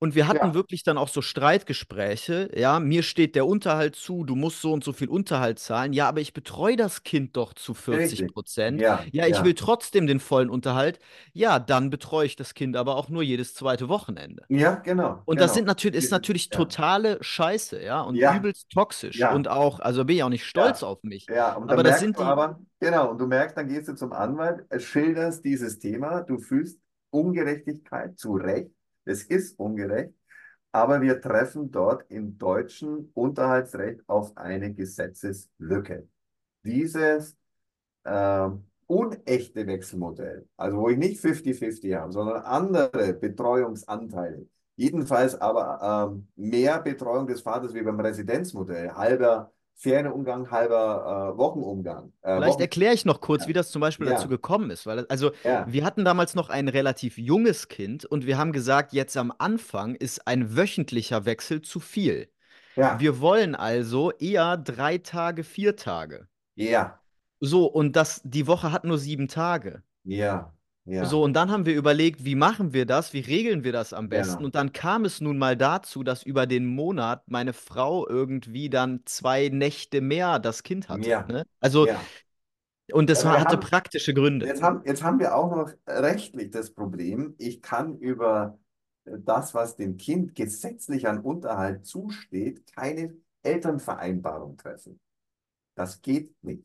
Und 0.03 0.17
wir 0.17 0.27
hatten 0.27 0.49
ja, 0.49 0.55
wirklich 0.55 0.83
dann 0.83 0.99
auch 0.99 1.07
so 1.07 1.23
Streitgespräche. 1.23 2.51
Ja, 2.57 2.81
mir 2.81 3.05
steht 3.05 3.37
der 3.37 3.47
Unterhalt 3.47 3.95
zu, 3.95 4.25
du 4.25 4.35
musst 4.35 4.61
so 4.61 4.73
und 4.73 4.83
so 4.83 4.93
viel 4.93 5.09
Unterhalt 5.09 5.61
zahlen. 5.61 5.93
Ja, 5.93 6.09
aber 6.09 6.21
ich 6.21 6.33
betreue 6.33 6.75
das 6.75 7.05
Kind 7.05 7.37
doch 7.37 7.55
zu 7.55 7.73
40 7.73 8.03
richtig. 8.11 8.35
Prozent. 8.35 8.81
Ja, 8.81 9.05
Ja, 9.13 9.29
ich 9.29 9.45
will 9.45 9.53
ja, 9.53 9.57
trotzdem 9.57 10.09
den 10.09 10.19
vollen 10.19 10.51
Unterhalt. 10.51 10.99
Ja, 11.35 11.61
dann 11.61 11.89
betreue 11.89 12.27
ich 12.27 12.35
das 12.35 12.55
Kind 12.55 12.77
aber 12.77 12.97
auch 12.97 13.11
nur 13.11 13.23
jedes 13.23 13.55
zweite 13.55 13.89
Wochenende. 13.89 14.43
ja, 14.49 14.75
genau, 14.75 15.23
Und 15.25 15.41
das 15.41 15.55
sind 15.55 15.67
genau. 15.67 15.71
natürlich, 15.71 16.03
ist 16.03 16.11
natürlich 16.11 16.49
totale 16.49 17.19
Scheiße, 17.21 17.81
ja, 17.81 18.01
und 18.01 18.17
übelst 18.17 18.71
toxisch. 18.71 19.23
Und 19.23 19.47
auch, 19.47 19.79
also 19.79 20.05
bin 20.05 20.17
ich 20.17 20.25
auch 20.25 20.31
nicht 20.31 20.45
stolz 20.45 20.83
auf 20.83 21.05
mich. 21.05 21.29
ja, 21.29 21.55
und 21.55 21.71
Aber 21.71 21.85
das 21.85 22.01
sind 22.01 22.19
die, 22.19 22.23
aber, 22.25 22.59
genau, 22.81 23.13
und 23.13 23.19
du 23.19 23.29
merkst, 23.29 23.57
dann 23.57 23.69
gehst 23.69 23.87
du 23.87 23.95
zum 23.95 24.13
Anwalt, 24.13 24.65
schilderst 24.83 25.45
dieses 25.45 25.79
Thema, 25.79 26.23
du 26.23 26.41
fühlst 26.41 26.81
Ungerechtigkeit 27.11 28.19
zu 28.19 28.33
Recht, 28.33 28.73
es 29.05 29.25
ist 29.25 29.59
ungerecht, 29.59 30.15
aber 30.73 31.01
wir 31.01 31.21
treffen 31.21 31.71
dort 31.71 32.11
im 32.11 32.39
deutschen 32.39 33.11
Unterhaltsrecht 33.15 34.01
auf 34.07 34.37
eine 34.37 34.73
Gesetzeslücke. 34.73 36.09
Dieses 36.65 37.37
ähm, 38.05 38.65
unechte 38.87 39.67
Wechselmodell, 39.67 40.49
also 40.57 40.79
wo 40.79 40.89
ich 40.89 40.99
nicht 40.99 41.23
50-50 41.23 41.97
habe, 41.99 42.13
sondern 42.13 42.43
andere 42.43 43.15
Betreuungsanteile, 43.15 44.47
jedenfalls 44.77 45.41
aber 45.41 46.11
ähm, 46.11 46.29
mehr 46.37 46.81
Betreuung 46.81 47.27
des 47.27 47.43
Vaters 47.43 47.75
wie 47.75 47.83
beim 47.83 48.01
Residenzmodell, 48.01 48.93
halber 48.93 49.53
Ferienumgang, 49.75 50.51
halber 50.51 51.33
äh, 51.35 51.39
Wochenumgang, 51.39 52.13
äh, 52.23 52.37
Vielleicht 52.37 52.55
Wochen, 52.55 52.61
erkläre 52.61 52.95
ich 52.95 53.05
noch 53.05 53.21
kurz, 53.21 53.47
wie 53.47 53.53
ja, 53.53 53.55
das 53.55 53.71
zum 53.71 53.81
Beispiel 53.81 54.07
dazu 54.07 54.29
ja, 54.29 54.29
gekommen 54.29 54.71
ist. 54.71 54.87
Weil, 54.87 55.07
also, 55.09 55.33
ja, 55.45 55.67
wir 55.69 55.85
hatten 55.85 56.05
damals 56.05 56.35
noch 56.35 56.51
ein 56.51 56.69
relativ 56.69 57.19
junges 57.19 57.69
Kind 57.69 58.05
und 58.05 58.27
wir 58.27 58.39
haben 58.39 58.53
gesagt, 58.53 58.93
jetzt 58.93 59.17
am 59.17 59.33
Anfang 59.39 59.95
ist 59.95 60.27
ein 60.27 60.57
wöchentlicher 60.57 61.25
Wechsel 61.25 61.63
zu 61.63 61.81
viel. 61.81 62.29
Wir 62.99 63.21
wollen 63.21 63.55
also 63.55 64.13
eher 64.13 64.57
drei 64.57 64.99
Tage, 64.99 65.45
vier 65.45 65.77
Tage. 65.77 66.29
ja, 66.57 67.03
So, 67.41 67.67
und 67.67 67.95
das, 67.97 68.23
die 68.25 68.47
Woche 68.47 68.73
hat 68.73 68.85
nur 68.85 68.99
sieben 68.99 69.29
Tage. 69.29 69.83
ja, 70.05 70.55
So, 71.05 71.23
ja, 71.23 71.25
und 71.25 71.35
dann 71.35 71.51
haben 71.51 71.67
wir 71.67 71.75
überlegt, 71.75 72.25
wie 72.25 72.37
machen 72.37 72.73
wir 72.73 72.87
das? 72.87 73.13
Wie 73.13 73.21
regeln 73.21 73.65
wir 73.65 73.73
das 73.73 73.93
am 73.93 74.09
besten? 74.09 74.45
ja, 74.45 74.45
Und 74.45 74.55
dann 74.55 74.73
kam 74.73 75.05
es 75.05 75.21
nun 75.21 75.37
mal 75.37 75.57
dazu, 75.57 76.05
dass 76.05 76.23
über 76.23 76.47
den 76.47 76.65
Monat 76.67 77.29
meine 77.29 77.53
Frau 77.53 78.09
irgendwie 78.09 78.71
dann 78.71 79.01
zwei 79.05 79.49
Nächte 79.49 80.01
mehr 80.01 80.39
das 80.39 80.63
Kind 80.63 80.89
hatte. 80.89 81.11
ja, 81.11 81.27
Ne? 81.27 81.45
Also, 81.61 81.89
und 82.93 83.11
das 83.11 83.25
Also 83.25 83.31
hatte 83.39 83.59
haben, 83.59 83.59
praktische 83.59 84.15
Gründe. 84.15 84.53
Jetzt 84.53 84.63
haben, 84.63 84.83
jetzt 84.87 85.03
haben 85.03 85.21
wir 85.21 85.37
auch 85.37 85.51
noch 85.57 85.73
rechtlich 85.87 86.51
das 86.51 86.73
Problem, 86.75 87.35
ich 87.39 87.63
kann 87.63 87.99
über 87.99 88.59
das, 89.05 89.55
was 89.55 89.77
dem 89.77 89.97
Kind 89.99 90.35
gesetzlich 90.37 91.09
an 91.09 91.21
Unterhalt 91.21 91.87
zusteht, 91.87 92.67
keine 92.75 93.17
Elternvereinbarung 93.43 94.57
treffen. 94.59 95.01
Das 95.77 96.03
geht 96.03 96.35
nicht, 96.45 96.65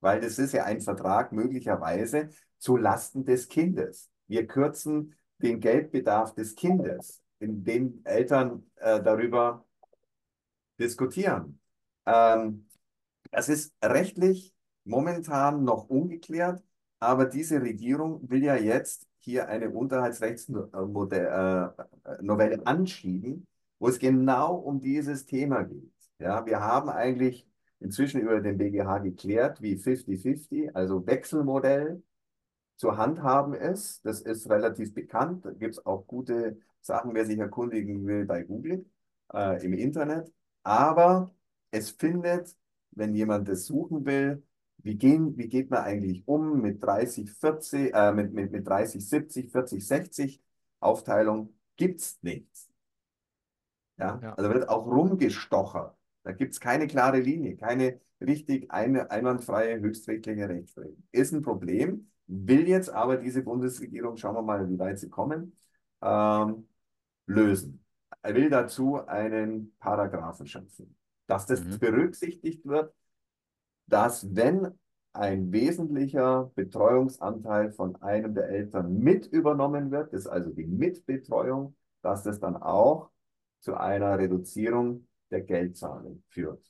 weil 0.00 0.20
das 0.20 0.38
ist 0.38 0.52
ja 0.52 0.64
ein 0.64 0.80
Vertrag 0.80 1.32
möglicherweise 1.32 2.30
zu 2.58 2.76
Lasten 2.76 3.24
des 3.24 3.48
Kindes. 3.48 4.10
Wir 4.26 4.46
kürzen 4.46 5.14
den 5.38 5.60
Geldbedarf 5.60 6.34
des 6.34 6.54
Kindes, 6.54 7.22
indem 7.38 8.00
Eltern 8.04 8.70
äh, 8.76 9.02
darüber 9.02 9.64
diskutieren. 10.78 11.58
Ähm, 12.06 12.68
das 13.30 13.48
ist 13.48 13.74
rechtlich 13.82 14.54
momentan 14.84 15.64
noch 15.64 15.88
ungeklärt, 15.88 16.62
aber 16.98 17.26
diese 17.26 17.62
Regierung 17.62 18.28
will 18.28 18.44
ja 18.44 18.56
jetzt 18.56 19.06
hier 19.18 19.48
eine 19.48 19.70
Unterhaltsrechtsnovelle 19.70 22.54
äh, 22.54 22.60
anschieben, 22.64 23.46
wo 23.78 23.88
es 23.88 23.98
genau 23.98 24.56
um 24.56 24.80
dieses 24.80 25.26
Thema 25.26 25.62
geht. 25.62 25.92
Ja, 26.18 26.44
wir 26.44 26.60
haben 26.60 26.90
eigentlich 26.90 27.49
inzwischen 27.80 28.20
über 28.20 28.40
den 28.40 28.58
BGH 28.58 28.98
geklärt, 28.98 29.62
wie 29.62 29.76
50-50, 29.76 30.72
also 30.74 31.06
Wechselmodell 31.06 32.02
zu 32.76 32.96
handhaben 32.96 33.54
ist. 33.54 34.04
Das 34.06 34.20
ist 34.20 34.48
relativ 34.48 34.94
bekannt. 34.94 35.44
Da 35.44 35.52
gibt 35.52 35.74
es 35.74 35.86
auch 35.86 36.06
gute 36.06 36.58
Sachen, 36.80 37.14
wer 37.14 37.26
sich 37.26 37.38
erkundigen 37.38 38.06
will, 38.06 38.24
bei 38.26 38.42
Google 38.42 38.86
äh, 39.32 39.64
im 39.64 39.74
Internet. 39.74 40.32
Aber 40.62 41.34
es 41.70 41.90
findet, 41.90 42.56
wenn 42.92 43.14
jemand 43.14 43.48
das 43.48 43.66
suchen 43.66 44.04
will, 44.06 44.42
wie, 44.78 44.96
gehen, 44.96 45.36
wie 45.36 45.48
geht 45.48 45.70
man 45.70 45.84
eigentlich 45.84 46.26
um 46.26 46.60
mit 46.60 46.82
30, 46.82 47.30
40, 47.32 47.94
äh, 47.94 48.12
mit, 48.12 48.32
mit, 48.32 48.50
mit 48.52 48.66
30, 48.66 49.06
70, 49.06 49.52
40, 49.52 49.86
60 49.86 50.42
Aufteilung, 50.80 51.54
gibt 51.76 52.00
es 52.00 52.18
nichts. 52.22 52.70
Ja? 53.98 54.18
Ja. 54.22 54.34
Also 54.34 54.50
wird 54.50 54.68
auch 54.68 54.86
rumgestochert. 54.86 55.96
Da 56.22 56.32
gibt 56.32 56.52
es 56.52 56.60
keine 56.60 56.86
klare 56.86 57.18
Linie, 57.20 57.56
keine 57.56 58.00
richtig 58.20 58.70
eine, 58.70 59.10
einwandfreie 59.10 59.80
höchstrichtliche 59.80 60.48
Rechtsprechung. 60.48 61.02
Ist 61.12 61.32
ein 61.32 61.42
Problem, 61.42 62.10
will 62.26 62.68
jetzt 62.68 62.90
aber 62.90 63.16
diese 63.16 63.42
Bundesregierung, 63.42 64.16
schauen 64.16 64.34
wir 64.34 64.42
mal, 64.42 64.68
wie 64.68 64.78
weit 64.78 64.98
sie 64.98 65.08
kommen, 65.08 65.56
ähm, 66.02 66.68
lösen. 67.26 67.84
Er 68.22 68.34
will 68.34 68.50
dazu 68.50 68.96
einen 69.06 69.74
Paragraphen 69.78 70.46
schaffen, 70.46 70.96
dass 71.26 71.46
das 71.46 71.60
Mhm. 71.62 71.78
berücksichtigt 71.78 72.66
wird, 72.66 72.94
dass 73.86 74.34
wenn 74.34 74.78
ein 75.12 75.52
wesentlicher 75.52 76.52
Betreuungsanteil 76.54 77.72
von 77.72 77.96
einem 78.02 78.34
der 78.34 78.48
Eltern 78.48 78.98
mit 78.98 79.26
übernommen 79.26 79.90
wird, 79.90 80.12
das 80.12 80.20
ist 80.22 80.26
also 80.28 80.50
die 80.50 80.66
Mitbetreuung, 80.66 81.74
dass 82.02 82.22
das 82.22 82.38
dann 82.40 82.56
auch 82.56 83.10
zu 83.60 83.74
einer 83.76 84.18
Reduzierung 84.18 85.06
der 85.30 85.42
Geldzahlung 85.42 86.22
führt. 86.30 86.60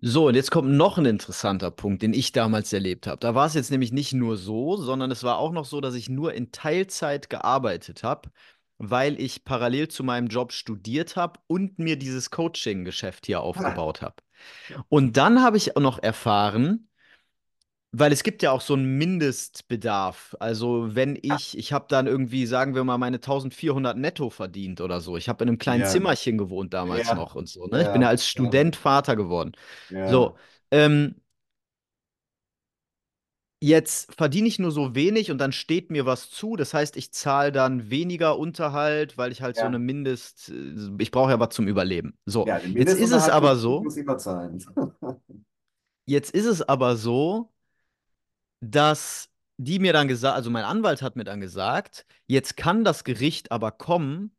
So, 0.00 0.28
und 0.28 0.36
jetzt 0.36 0.52
kommt 0.52 0.70
noch 0.70 0.96
ein 0.96 1.06
interessanter 1.06 1.72
Punkt, 1.72 2.02
den 2.02 2.14
ich 2.14 2.30
damals 2.30 2.72
erlebt 2.72 3.08
habe. 3.08 3.18
Da 3.18 3.34
war 3.34 3.46
es 3.46 3.54
jetzt 3.54 3.70
nämlich 3.72 3.90
nicht 3.92 4.12
nur 4.12 4.36
so, 4.36 4.76
sondern 4.76 5.10
es 5.10 5.24
war 5.24 5.38
auch 5.38 5.50
noch 5.50 5.64
so, 5.64 5.80
dass 5.80 5.94
ich 5.94 6.08
nur 6.08 6.34
in 6.34 6.52
Teilzeit 6.52 7.28
gearbeitet 7.28 8.04
habe, 8.04 8.30
weil 8.78 9.20
ich 9.20 9.44
parallel 9.44 9.88
zu 9.88 10.04
meinem 10.04 10.28
Job 10.28 10.52
studiert 10.52 11.16
habe 11.16 11.40
und 11.48 11.80
mir 11.80 11.96
dieses 11.98 12.30
Coaching-Geschäft 12.30 13.26
hier 13.26 13.40
Ah, 13.54 13.78
aufgebaut 13.80 14.00
habe. 14.00 14.14
Und 14.88 15.16
dann 15.16 15.42
habe 15.42 15.56
ich 15.56 15.76
auch 15.76 15.80
noch 15.82 15.98
erfahren, 16.02 16.87
weil 17.92 18.12
es 18.12 18.22
gibt 18.22 18.42
ja 18.42 18.50
auch 18.52 18.60
so 18.60 18.74
einen 18.74 18.98
Mindestbedarf. 18.98 20.36
Also 20.40 20.94
wenn 20.94 21.18
ich, 21.20 21.56
ich 21.58 21.72
habe 21.72 21.86
dann 21.88 22.06
irgendwie, 22.06 22.46
sagen 22.46 22.74
wir 22.74 22.84
mal, 22.84 22.98
meine 22.98 23.20
1400 23.20 23.96
netto 23.96 24.30
verdient 24.30 24.80
oder 24.80 25.00
so. 25.00 25.16
Ich 25.16 25.28
habe 25.28 25.44
in 25.44 25.48
einem 25.50 25.58
kleinen 25.58 25.84
Ja, 25.84 25.84
Zimmerchen 25.84 26.38
gewohnt 26.38 26.74
damals 26.74 27.12
ja, 27.12 27.14
noch 27.14 27.34
und 27.34 27.48
so. 27.48 27.66
Ne? 27.68 27.82
Ich 27.82 27.90
bin 27.92 28.02
ja 28.02 28.08
ja, 28.08 28.08
als 28.08 28.28
ja, 28.34 28.52
Student 28.52 28.76
Vater 28.76 29.16
geworden. 29.16 29.52
ja, 29.88 29.98
So, 30.04 30.36
ähm, 30.70 31.16
jetzt 33.60 34.14
verdiene 34.14 34.46
ich 34.48 34.58
nur 34.58 34.70
so 34.70 34.94
wenig 34.94 35.30
und 35.30 35.38
dann 35.38 35.52
steht 35.52 35.90
mir 35.90 36.06
was 36.06 36.30
zu. 36.30 36.56
Das 36.56 36.74
heißt, 36.74 36.96
ich 36.96 37.12
zahle 37.12 37.50
dann 37.52 37.90
weniger 37.90 38.38
Unterhalt, 38.38 39.18
weil 39.18 39.32
ich 39.32 39.42
halt 39.42 39.56
so 39.56 39.66
eine 39.66 39.78
ja. 39.78 39.80
Mindest, 39.80 40.50
äh, 40.50 40.74
ich 40.98 41.10
brauche 41.10 41.30
ja 41.30 41.40
was 41.40 41.54
zum 41.54 41.66
Überleben. 41.68 42.16
So, 42.26 42.48
Ja, 42.48 42.58
jetzt 42.74 42.94
ist 42.94 43.12
es 43.12 43.28
aber 43.28 43.56
so, 43.56 43.90
jetzt 46.06 46.30
ist 46.32 46.46
es 46.46 46.62
aber 46.62 46.96
so, 46.96 47.52
dass 48.60 49.30
die 49.58 49.78
mir 49.78 49.92
dann 49.92 50.08
gesagt, 50.08 50.36
also 50.36 50.50
mein 50.50 50.64
Anwalt 50.64 51.02
hat 51.02 51.16
mir 51.16 51.24
dann 51.24 51.40
gesagt, 51.40 52.06
jetzt 52.26 52.56
kann 52.56 52.84
das 52.84 53.04
Gericht 53.04 53.50
aber 53.52 53.72
kommen 53.72 54.36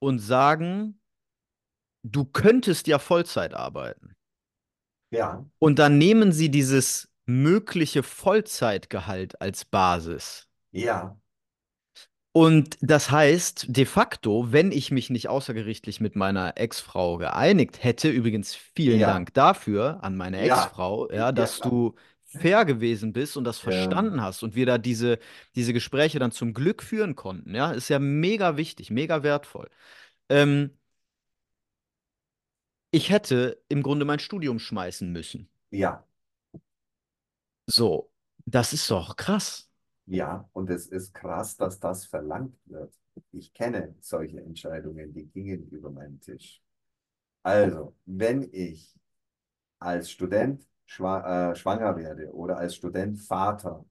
und 0.00 0.18
sagen, 0.20 1.00
du 2.02 2.24
könntest 2.24 2.88
ja 2.88 2.98
Vollzeit 2.98 3.54
arbeiten. 3.54 4.16
Ja, 5.10 5.44
Und 5.60 5.78
dann 5.78 5.98
nehmen 5.98 6.32
sie 6.32 6.50
dieses 6.50 7.10
mögliche 7.26 8.02
Vollzeitgehalt 8.02 9.40
als 9.40 9.64
Basis. 9.64 10.48
ja, 10.72 11.16
Und 12.32 12.76
das 12.80 13.10
heißt, 13.10 13.66
de 13.68 13.84
facto, 13.84 14.52
wenn 14.52 14.70
ich 14.70 14.90
mich 14.92 15.10
nicht 15.10 15.28
außergerichtlich 15.28 16.00
mit 16.00 16.14
meiner 16.14 16.56
Ex-Frau 16.56 17.16
geeinigt 17.18 17.82
hätte, 17.82 18.10
übrigens 18.10 18.54
vielen 18.54 19.02
Ja, 19.02 19.06
Dank 19.06 19.34
dafür 19.34 19.98
an 20.04 20.16
meine 20.16 20.40
ja, 20.40 20.42
Ex-Frau, 20.42 21.10
ja, 21.10 21.32
ja, 21.34 21.48
dass 21.48 21.60
klar. 21.60 21.60
du 21.60 21.94
fair 22.28 22.64
gewesen 22.64 23.12
bist 23.12 23.36
und 23.36 23.44
das 23.44 23.58
Ja, 23.62 23.98
verstanden 23.98 24.20
hast 24.22 24.42
und 24.42 24.54
wir 24.54 24.66
da 24.66 24.78
diese, 24.78 25.18
diese 25.56 25.72
Gespräche 25.72 26.18
dann 26.18 26.32
zum 26.32 26.54
Glück 26.54 26.82
führen 26.82 27.16
konnten, 27.16 27.54
ja, 27.54 27.72
ist 27.72 27.88
ja 27.88 27.98
mega 27.98 28.56
wichtig, 28.56 28.90
mega 28.90 29.22
wertvoll. 29.22 29.70
Ähm, 30.30 30.72
ich 32.90 33.08
hätte 33.08 33.62
im 33.70 33.82
Grunde 33.82 34.04
mein 34.04 34.18
Studium 34.18 34.58
schmeißen 34.58 35.10
müssen. 35.10 35.48
ja, 35.70 36.04
So, 37.66 38.10
das 38.46 38.72
ist 38.72 38.90
doch 38.90 39.16
krass. 39.16 39.70
ja. 40.06 40.48
Und 40.52 40.70
es 40.70 40.86
ist 40.86 41.14
krass, 41.14 41.56
dass 41.56 41.78
das 41.80 42.04
verlangt 42.06 42.56
wird. 42.66 42.94
Ich 43.32 43.52
kenne 43.52 43.94
solche 44.00 44.40
Entscheidungen, 44.40 45.12
die 45.12 45.26
gingen 45.26 45.68
über 45.70 45.90
meinen 45.90 46.20
Tisch. 46.20 46.62
Also, 47.44 47.96
wenn 48.06 48.48
ich 48.52 48.94
als 49.80 50.10
Student 50.12 50.67
schwa 50.88 51.52
äh, 51.52 51.56
schwanger 51.56 51.96
werde 51.96 52.32
oder 52.34 52.58
als 52.58 52.74
Student 52.76 53.20
Vater 53.20 53.84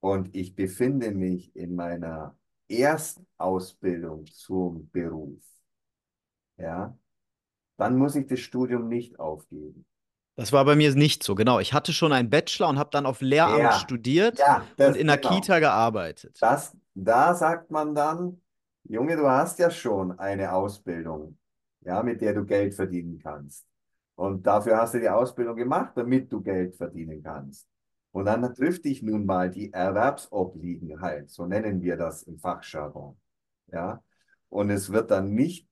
und 0.00 0.34
ich 0.34 0.54
befinde 0.54 1.12
mich 1.12 1.54
in 1.56 1.74
meiner 1.74 2.36
Erstausbildung 2.68 4.26
zum 4.26 4.90
Beruf, 4.90 5.42
ja, 6.56 6.96
dann 7.78 7.98
muss 7.98 8.16
ich 8.16 8.26
das 8.28 8.40
Studium 8.40 8.88
nicht 8.88 9.18
aufgeben. 9.20 9.86
Das 10.36 10.52
war 10.52 10.64
bei 10.64 10.76
mir 10.76 10.94
nicht 10.94 11.22
so, 11.22 11.34
genau. 11.34 11.58
Ich 11.60 11.72
hatte 11.72 11.92
schon 11.92 12.12
einen 12.12 12.30
Bachelor 12.30 12.68
und 12.68 12.78
habe 12.78 12.90
dann 12.90 13.06
auf 13.06 13.20
Lehramt 13.20 13.74
Ja, 13.74 13.74
studiert 13.74 14.46
ja, 14.46 14.66
und 14.78 14.94
das, 14.94 14.96
in 14.96 15.06
der 15.06 15.18
genau. 15.18 15.18
Kita 15.18 15.58
gearbeitet. 15.58 16.40
Das, 16.40 16.76
da 16.94 17.34
sagt 17.34 17.70
man 17.70 17.94
dann, 17.94 18.42
Junge, 18.84 19.16
du 19.16 19.28
hast 19.28 19.58
ja 19.58 19.70
schon 19.70 20.18
eine 20.18 20.52
Ausbildung, 20.54 21.38
ja, 21.82 22.02
mit 22.02 22.20
der 22.20 22.34
du 22.34 22.44
Geld 22.46 22.74
verdienen 22.74 23.18
kannst. 23.20 23.66
Und 24.22 24.46
dafür 24.46 24.76
hast 24.78 24.94
du 24.94 25.00
die 25.00 25.08
Ausbildung 25.08 25.56
gemacht, 25.56 25.92
damit 25.96 26.32
du 26.32 26.40
Geld 26.42 26.76
verdienen 26.76 27.22
kannst. 27.22 27.68
Und 28.12 28.26
dann 28.26 28.54
trifft 28.54 28.84
dich 28.84 29.02
nun 29.02 29.26
mal 29.26 29.50
die 29.50 29.72
Erwerbsobliegenheit, 29.72 31.30
so 31.30 31.46
nennen 31.46 31.82
wir 31.82 31.96
das 31.96 32.22
im 32.24 32.38
Fachjargon. 32.38 33.18
Ja, 33.72 34.02
und 34.48 34.70
es 34.70 34.92
wird 34.92 35.10
dann 35.10 35.32
nicht, 35.34 35.66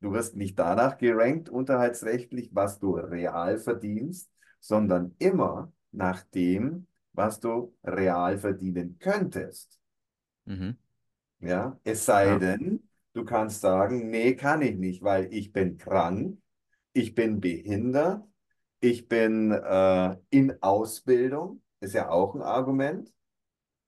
du 0.00 0.12
wirst 0.12 0.36
nicht 0.36 0.58
danach 0.58 0.98
gerankt, 0.98 1.48
unterhaltsrechtlich, 1.48 2.50
was 2.54 2.78
du 2.78 2.94
real 2.96 3.58
verdienst, 3.58 4.30
sondern 4.60 5.14
immer 5.18 5.72
nach 5.90 6.22
dem, 6.34 6.86
was 7.12 7.40
du 7.40 7.74
real 7.82 8.38
verdienen 8.38 8.98
könntest. 9.00 9.80
Mhm. 10.46 10.76
Ja, 11.40 11.78
es 11.84 12.04
sei 12.06 12.30
Ja. 12.30 12.38
denn, 12.38 12.88
du 13.14 13.24
kannst 13.24 13.60
sagen, 13.60 14.10
nee, 14.10 14.34
kann 14.36 14.62
ich 14.62 14.76
nicht, 14.76 15.02
weil 15.02 15.32
ich 15.32 15.52
bin 15.52 15.78
krank, 15.78 16.38
ich 16.96 17.14
bin 17.14 17.40
behindert, 17.40 18.24
ich 18.80 19.06
bin 19.06 19.52
äh, 19.52 20.16
in 20.30 20.62
Ausbildung, 20.62 21.62
ist 21.80 21.94
ja 21.94 22.08
auch 22.08 22.34
ein 22.34 22.42
Argument. 22.42 23.12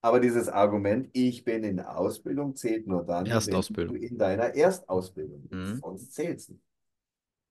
Aber 0.01 0.21
dieses 0.21 0.49
Argument, 0.49 1.09
ich 1.13 1.43
bin 1.45 1.65
in 1.65 1.81
Ausbildung, 1.81 2.55
zählt 2.55 2.87
nur 2.87 3.05
dann, 3.05 3.27
wenn 3.27 3.89
du 3.89 3.95
in 3.95 4.17
deiner 4.17 4.55
Erstausbildung 4.55 5.49
bist. 5.49 5.75
Mhm. 5.75 5.81
Sonst 5.81 6.13
zählt 6.13 6.39
es 6.39 6.49
nicht. 6.51 6.63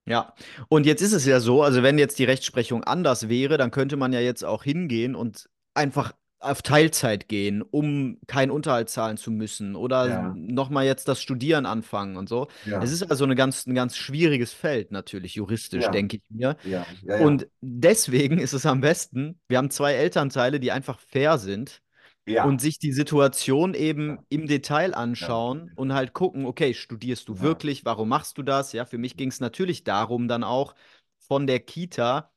Ja, 0.05 0.33
und 0.69 0.85
jetzt 0.85 1.01
ist 1.01 1.11
es 1.11 1.25
ja 1.25 1.41
so, 1.41 1.63
also 1.63 1.83
wenn 1.83 1.97
jetzt 1.97 2.17
die 2.17 2.23
Rechtsprechung 2.23 2.85
anders 2.85 3.27
wäre, 3.27 3.57
dann 3.57 3.71
könnte 3.71 3.97
man 3.97 4.13
ja 4.13 4.21
jetzt 4.21 4.45
auch 4.45 4.63
hingehen 4.63 5.15
und 5.15 5.49
einfach 5.73 6.13
auf 6.39 6.61
Teilzeit 6.61 7.27
gehen, 7.29 7.61
um 7.63 8.19
keinen 8.27 8.51
Unterhalt 8.51 8.89
zahlen 8.89 9.17
zu 9.17 9.31
müssen 9.31 9.75
oder 9.75 10.09
Ja, 10.09 10.33
nochmal 10.33 10.85
jetzt 10.85 11.07
das 11.07 11.21
Studieren 11.21 11.65
anfangen 11.65 12.15
und 12.17 12.29
so. 12.29 12.47
Es 12.79 12.91
ja, 12.91 12.91
ist 12.91 13.03
also 13.09 13.23
eine 13.23 13.35
ganz, 13.35 13.65
ein 13.65 13.73
ganz 13.75 13.97
schwieriges 13.97 14.53
Feld 14.53 14.91
natürlich, 14.91 15.35
juristisch, 15.35 15.89
ja, 15.89 15.91
denke 15.91 16.17
ich 16.17 16.23
mir. 16.29 16.57
Und 17.15 17.47
deswegen 17.61 18.37
ist 18.39 18.53
es 18.53 18.65
am 18.65 18.81
besten, 18.81 19.39
wir 19.47 19.57
haben 19.57 19.71
zwei 19.71 19.93
Elternteile, 19.93 20.59
die 20.59 20.71
einfach 20.71 20.99
fair 20.99 21.37
sind 21.39 21.81
und 22.39 22.61
sich 22.61 22.79
die 22.79 22.93
Situation 22.93 23.73
eben 23.73 24.25
im 24.29 24.47
Detail 24.47 24.93
anschauen 24.93 25.71
und 25.75 25.93
halt 25.93 26.13
gucken, 26.13 26.45
okay, 26.45 26.73
studierst 26.73 27.27
du 27.29 27.41
wirklich? 27.41 27.85
Warum 27.85 28.09
machst 28.09 28.37
du 28.37 28.43
das? 28.43 28.73
Ja, 28.73 28.85
für 28.85 28.97
mich 28.99 29.17
ging 29.17 29.29
es 29.29 29.39
natürlich 29.39 29.83
darum, 29.83 30.27
dann 30.27 30.43
auch 30.43 30.75
von 31.27 31.47
der 31.47 31.59
Kita 31.59 32.31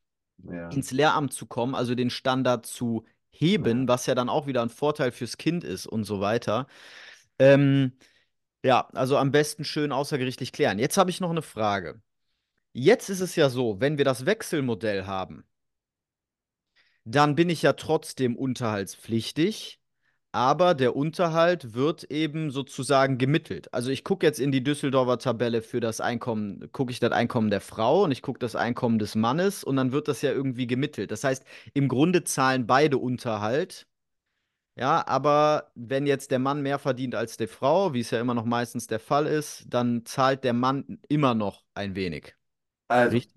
ins 0.68 0.90
Lehramt 0.92 1.32
zu 1.32 1.46
kommen, 1.46 1.74
also 1.74 1.94
den 1.94 2.10
Standard 2.10 2.66
zu 2.66 3.04
heben, 3.30 3.88
was 3.88 4.06
ja 4.06 4.14
dann 4.14 4.28
auch 4.28 4.46
wieder 4.46 4.62
ein 4.62 4.70
Vorteil 4.70 5.12
fürs 5.12 5.36
Kind 5.38 5.64
ist 5.64 5.86
und 5.86 6.04
so 6.04 6.20
weiter. 6.20 6.66
Ähm, 7.38 7.92
ja, 8.64 8.88
also 8.94 9.18
am 9.18 9.32
besten 9.32 9.64
schön 9.64 9.92
außergerichtlich 9.92 10.52
klären. 10.52 10.78
Jetzt 10.78 10.98
habe 10.98 11.10
ich 11.10 11.20
noch 11.20 11.30
eine 11.30 11.42
Frage. 11.42 12.02
Jetzt 12.74 13.10
ist 13.10 13.20
es 13.20 13.36
ja 13.36 13.50
so, 13.50 13.80
wenn 13.80 13.98
wir 13.98 14.04
das 14.06 14.26
Wechselmodell 14.26 15.06
haben, 15.06 15.44
dann 17.04 17.34
bin 17.34 17.48
ich 17.50 17.62
ja 17.62 17.72
trotzdem 17.74 18.36
unterhaltspflichtig, 18.36 19.79
aber 20.32 20.74
der 20.74 20.96
Unterhalt 20.96 21.74
wird 21.74 22.04
eben 22.10 22.50
sozusagen 22.50 23.18
gemittelt. 23.18 23.72
Also 23.74 23.90
ich 23.90 24.04
gucke 24.04 24.26
jetzt 24.26 24.38
in 24.40 24.52
die 24.52 24.62
Düsseldorfer 24.62 25.18
Tabelle 25.18 25.62
für 25.62 25.80
das 25.80 26.00
Einkommen, 26.00 26.70
gucke 26.72 26.92
ich 26.92 27.00
das 27.00 27.12
Einkommen 27.12 27.50
der 27.50 27.60
Frau 27.60 28.04
und 28.04 28.12
ich 28.12 28.22
gucke 28.22 28.38
das 28.38 28.54
Einkommen 28.56 28.98
des 28.98 29.14
Mannes 29.16 29.64
und 29.64 29.76
dann 29.76 29.92
wird 29.92 30.08
das 30.08 30.22
ja 30.22 30.30
irgendwie 30.32 30.66
gemittelt. 30.68 31.10
Das 31.10 31.24
heißt, 31.24 31.44
im 31.74 31.88
Grunde 31.88 32.24
zahlen 32.24 32.66
beide 32.66 32.98
Unterhalt. 32.98 33.86
Ja, 34.76 35.06
aber 35.06 35.72
wenn 35.74 36.06
jetzt 36.06 36.30
der 36.30 36.38
Mann 36.38 36.62
mehr 36.62 36.78
verdient 36.78 37.14
als 37.14 37.36
die 37.36 37.46
Frau, 37.46 37.92
wie 37.94 38.00
es 38.00 38.10
ja 38.10 38.20
immer 38.20 38.34
noch 38.34 38.44
meistens 38.46 38.86
der 38.86 39.00
Fall 39.00 39.26
ist, 39.26 39.64
dann 39.68 40.04
zahlt 40.06 40.44
der 40.44 40.54
Mann 40.54 41.00
immer 41.08 41.34
noch 41.34 41.64
ein 41.74 41.94
wenig. 41.96 42.34
Also, 42.88 43.16
Richtig? 43.16 43.34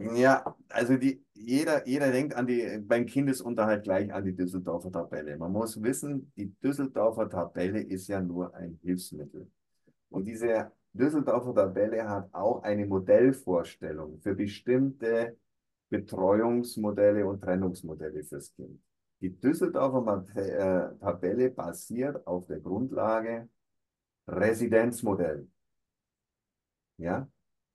Ja, 0.00 0.56
also 0.70 0.96
die, 0.98 1.23
jeder, 1.34 1.86
jeder 1.86 2.10
denkt 2.12 2.34
an 2.34 2.46
die, 2.46 2.78
beim 2.80 3.06
Kindesunterhalt 3.06 3.84
gleich 3.84 4.12
an 4.12 4.24
die 4.24 4.34
Düsseldorfer 4.34 4.90
Tabelle. 4.90 5.36
Man 5.36 5.52
muss 5.52 5.82
wissen, 5.82 6.32
die 6.36 6.54
Düsseldorfer 6.62 7.28
Tabelle 7.28 7.80
ist 7.80 8.08
ja 8.08 8.20
nur 8.20 8.54
ein 8.54 8.78
Hilfsmittel. 8.82 9.50
Und 10.10 10.26
diese 10.26 10.70
Düsseldorfer 10.92 11.54
Tabelle 11.54 12.08
hat 12.08 12.32
auch 12.32 12.62
eine 12.62 12.86
Modellvorstellung 12.86 14.20
für 14.20 14.34
bestimmte 14.34 15.36
Betreuungsmodelle 15.90 17.26
und 17.26 17.40
Trennungsmodelle 17.40 18.22
fürs 18.24 18.54
Kind. 18.54 18.80
Die 19.20 19.30
Düsseldorfer 19.40 20.24
äh, 20.36 20.98
Tabelle 21.00 21.50
basiert 21.50 22.26
auf 22.26 22.46
der 22.46 22.60
Grundlage 22.60 23.48
Residenzmodell. 24.28 25.48
Ja, 26.96 27.28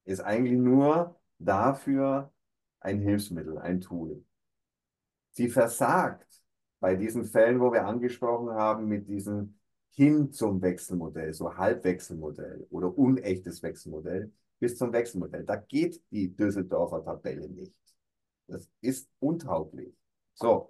ist 0.05 0.21
eigentlich 0.21 0.57
nur 0.57 1.19
dafür 1.39 2.31
ein 2.79 2.99
Hilfsmittel, 2.99 3.57
ein 3.57 3.81
Tool. 3.81 4.23
Sie 5.31 5.49
versagt 5.49 6.41
bei 6.79 6.95
diesen 6.95 7.25
Fällen, 7.25 7.59
wo 7.59 7.71
wir 7.71 7.85
angesprochen 7.85 8.51
haben, 8.51 8.87
mit 8.87 9.07
diesem 9.07 9.59
hin 9.91 10.31
zum 10.31 10.61
Wechselmodell, 10.61 11.33
so 11.33 11.55
Halbwechselmodell 11.55 12.65
oder 12.69 12.97
unechtes 12.97 13.61
Wechselmodell 13.63 14.31
bis 14.59 14.77
zum 14.77 14.93
Wechselmodell. 14.93 15.43
Da 15.43 15.55
geht 15.55 16.01
die 16.11 16.35
Düsseldorfer 16.35 17.03
Tabelle 17.03 17.49
nicht. 17.49 17.73
Das 18.47 18.67
ist 18.81 19.09
untauglich. 19.19 19.93
So, 20.33 20.69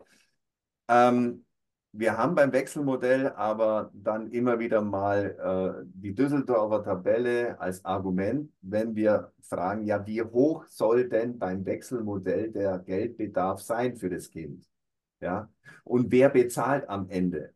ähm, 0.87 1.45
wir 1.91 2.17
haben 2.17 2.35
beim 2.35 2.51
Wechselmodell 2.51 3.29
aber 3.29 3.91
dann 3.93 4.31
immer 4.31 4.59
wieder 4.59 4.81
mal 4.81 5.81
äh, 5.83 5.85
die 5.93 6.13
Düsseldorfer 6.13 6.83
Tabelle 6.83 7.59
als 7.59 7.83
Argument, 7.83 8.51
wenn 8.61 8.95
wir 8.95 9.33
fragen, 9.41 9.83
ja, 9.85 10.05
wie 10.05 10.21
hoch 10.21 10.65
soll 10.67 11.09
denn 11.09 11.39
beim 11.39 11.65
Wechselmodell 11.65 12.51
der 12.51 12.79
Geldbedarf 12.79 13.61
sein 13.61 13.95
für 13.95 14.09
das 14.09 14.29
Kind? 14.29 14.65
Ja, 15.19 15.49
und 15.83 16.11
wer 16.11 16.29
bezahlt 16.29 16.87
am 16.89 17.09
Ende? 17.09 17.53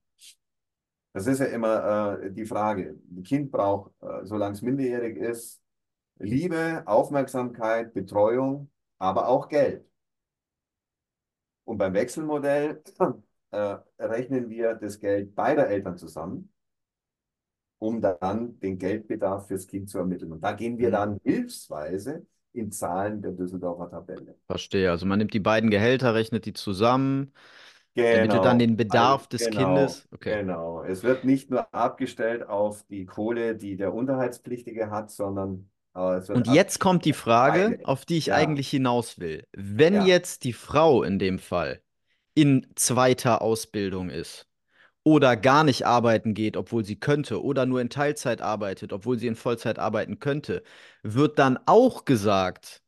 Das 1.14 1.28
ist 1.28 1.40
ja 1.40 1.46
immer 1.46 2.20
äh, 2.24 2.32
die 2.32 2.46
Frage. 2.46 3.00
Ein 3.12 3.24
Kind 3.24 3.52
braucht, 3.52 3.92
äh, 4.02 4.26
solange 4.26 4.54
es 4.56 4.62
minderjährig 4.64 5.18
ist, 5.18 5.62
Liebe, 6.18 6.84
Aufmerksamkeit, 6.86 7.94
Betreuung, 7.94 8.72
aber 8.98 9.28
auch 9.28 9.48
Geld. 9.48 9.86
Und 11.66 11.78
beim 11.78 11.94
Wechselmodell 11.94 12.82
äh, 13.54 13.78
rechnen 14.00 14.50
wir 14.50 14.76
das 14.76 15.00
Geld 15.00 15.36
beider 15.36 15.68
Eltern 15.70 15.98
zusammen, 15.98 16.52
um 17.80 18.02
dann 18.02 18.60
den 18.60 18.78
Geldbedarf 18.80 19.48
fürs 19.48 19.68
Kind 19.68 19.90
zu 19.90 19.98
ermitteln. 20.00 20.32
Und 20.32 20.42
da 20.44 20.54
gehen 20.54 20.78
wir 20.80 20.90
Hm. 20.90 20.92
dann 20.92 21.20
hilfsweise 21.24 22.26
in 22.54 22.72
Zahlen 22.72 23.22
der 23.22 23.32
Düsseldorfer 23.34 23.90
Tabelle. 23.90 24.36
Verstehe. 24.48 24.90
Also 24.92 25.06
man 25.06 25.20
nimmt 25.20 25.34
die 25.34 25.40
beiden 25.40 25.70
Gehälter, 25.70 26.14
rechnet 26.16 26.46
die 26.46 26.54
zusammen, 26.54 27.34
ermittelt 28.10 28.46
dann 28.46 28.60
Genau. 28.60 28.60
den 28.60 28.78
Also, 28.88 29.18
Bedarf 29.18 29.28
des 29.28 29.50
genau, 29.52 29.52
Kindes. 29.52 30.08
Okay. 30.12 30.46
genau. 30.48 30.84
Es 30.84 31.04
wird 31.04 31.24
nicht 31.24 31.50
nur 31.52 31.74
abgestellt 31.74 32.44
auf 32.48 32.84
die 32.88 33.06
Kohle, 33.06 33.56
die 33.56 33.76
der 33.78 33.94
Unterhaltspflichtige 33.94 34.90
hat, 34.90 35.12
sondern 35.12 35.70
äh, 35.96 36.22
Und 36.32 36.48
jetzt 36.48 36.80
kommt 36.80 37.06
die 37.06 37.14
Frage, 37.14 37.78
auf 37.84 38.06
die 38.06 38.18
ich 38.18 38.34
Ja, 38.34 38.34
eigentlich 38.34 38.70
hinaus 38.70 39.20
will. 39.20 39.48
Wenn 39.54 40.00
ja, 40.00 40.02
jetzt 40.02 40.44
die 40.44 40.54
Frau 40.54 41.04
in 41.04 41.20
dem 41.20 41.38
Fall 41.40 41.82
in 42.36 42.68
zweiter 42.76 43.42
Ausbildung 43.42 44.10
ist 44.10 44.48
oder 45.04 45.38
gar 45.38 45.64
nicht 45.64 45.86
arbeiten 45.88 46.34
geht, 46.34 46.58
obwohl 46.58 46.86
sie 46.86 46.98
könnte, 47.00 47.44
oder 47.44 47.66
nur 47.66 47.82
in 47.82 47.90
Teilzeit 47.90 48.42
arbeitet, 48.42 48.94
obwohl 48.94 49.20
sie 49.20 49.28
in 49.28 49.36
Vollzeit 49.36 49.80
arbeiten 49.80 50.20
könnte, 50.20 50.64
wird 51.04 51.40
dann 51.40 51.60
auch 51.68 52.06
gesagt, 52.06 52.84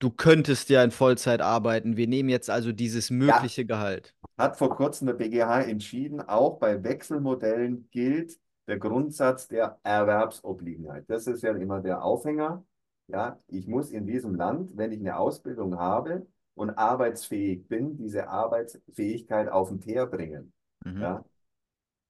du 0.00 0.10
könntest 0.10 0.70
ja 0.70 0.84
in 0.84 0.90
Vollzeit 0.92 1.42
arbeiten. 1.42 1.96
Wir 1.98 2.08
nehmen 2.08 2.28
jetzt 2.30 2.50
also 2.50 2.72
dieses 2.72 3.10
Ja, 3.26 3.50
mögliche 3.50 3.66
Gehalt. 3.66 4.14
hat 4.38 4.56
vor 4.58 4.74
kurzem 4.76 5.06
der 5.08 5.14
BGH 5.14 5.62
entschieden, 5.62 6.20
auch 6.20 6.58
bei 6.58 6.82
Wechselmodellen 6.84 7.88
gilt 7.90 8.40
der 8.68 8.78
Grundsatz 8.78 9.48
der 9.48 9.78
Erwerbsobliegenheit. 9.82 11.04
Das 11.08 11.26
ist 11.26 11.42
ja 11.42 11.52
immer 11.56 11.80
der 11.80 12.04
Aufhänger. 12.04 12.64
Ja, 13.08 13.40
ich 13.48 13.66
muss 13.68 13.90
in 13.92 14.06
diesem 14.06 14.34
Land, 14.36 14.76
wenn 14.76 14.92
ich 14.92 15.00
eine 15.00 15.18
Ausbildung 15.18 15.78
habe 15.78 16.26
und 16.60 16.70
arbeitsfähig 16.70 17.66
bin, 17.68 17.96
diese 17.98 18.28
Arbeitsfähigkeit 18.28 19.48
auf 19.48 19.70
den 19.70 19.80
Teer 19.80 20.06
bringen. 20.06 20.52
Mhm. 20.84 21.10
Ja, 21.10 21.24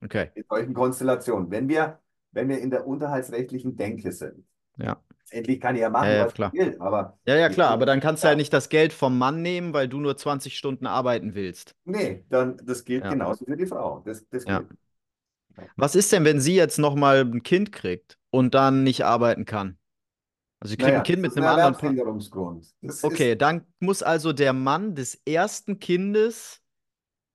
Okay. 0.05 0.33
in 0.35 0.45
solchen 0.49 0.75
Konstellationen. 0.75 1.51
Wenn 1.51 1.69
wir, 1.69 2.01
wenn 2.33 2.49
wir 2.49 2.61
in 2.61 2.71
der 2.71 2.87
unterhaltsrechtlichen 2.87 3.77
Denke 3.77 4.13
sind, 4.13 4.47
Ja. 4.79 5.01
endlich 5.31 5.61
kann 5.61 5.77
ich 5.77 5.83
ja 5.83 5.91
Ja, 6.01 6.09
machen, 6.09 6.19
ja, 6.19 6.27
was 6.27 6.35
klar. 6.35 6.53
ich 6.53 6.61
will, 6.61 6.77
aber 6.81 7.19
Ja, 7.27 7.37
ja, 7.37 7.49
klar, 7.51 7.71
aber 7.71 7.87
dann 7.87 8.01
kannst 8.01 8.25
du 8.25 8.29
ja 8.29 8.35
ja, 8.35 8.37
nicht 8.37 8.53
das 8.53 8.69
Geld 8.71 8.93
vom 8.95 9.19
Mann 9.19 9.43
nehmen, 9.43 9.75
weil 9.75 9.89
du 9.89 10.01
nur 10.01 10.17
20 10.19 10.59
Stunden 10.59 10.87
arbeiten 10.87 11.35
willst. 11.35 11.77
nee, 11.85 12.25
dann 12.29 12.57
das 12.67 12.85
gilt 12.85 13.09
Ja, 13.09 13.09
genauso 13.09 13.45
für 13.45 13.57
die 13.57 13.67
Frau. 13.67 14.01
Das, 14.05 14.27
das 14.29 14.47
ja. 14.47 14.65
Ja. 15.57 15.71
Was 15.77 15.97
ist 15.97 16.13
denn, 16.13 16.25
wenn 16.25 16.41
sie 16.41 16.55
jetzt 16.55 16.79
nochmal 16.79 17.23
ein 17.23 17.43
Kind 17.43 17.73
kriegt 17.73 18.19
und 18.31 18.55
dann 18.55 18.85
nicht 18.85 19.05
arbeiten 19.05 19.45
kann? 19.47 19.79
Also 20.61 20.73
sie 20.73 20.77
kriegt 20.77 20.97
ein 20.97 21.03
Naja, 21.03 21.03
Kind 21.03 21.21
das 21.23 21.23
mit 21.23 21.33
ist 21.33 21.39
ein 21.39 21.45
einem 21.45 21.49
anderen 21.49 21.77
Okay, 23.03 23.37
dann 23.37 23.67
muss 23.79 24.03
also 24.03 24.33
der 24.33 24.53
Mann 24.53 24.95
des 24.95 25.15
ersten 25.27 25.79
Kindes, 25.79 26.63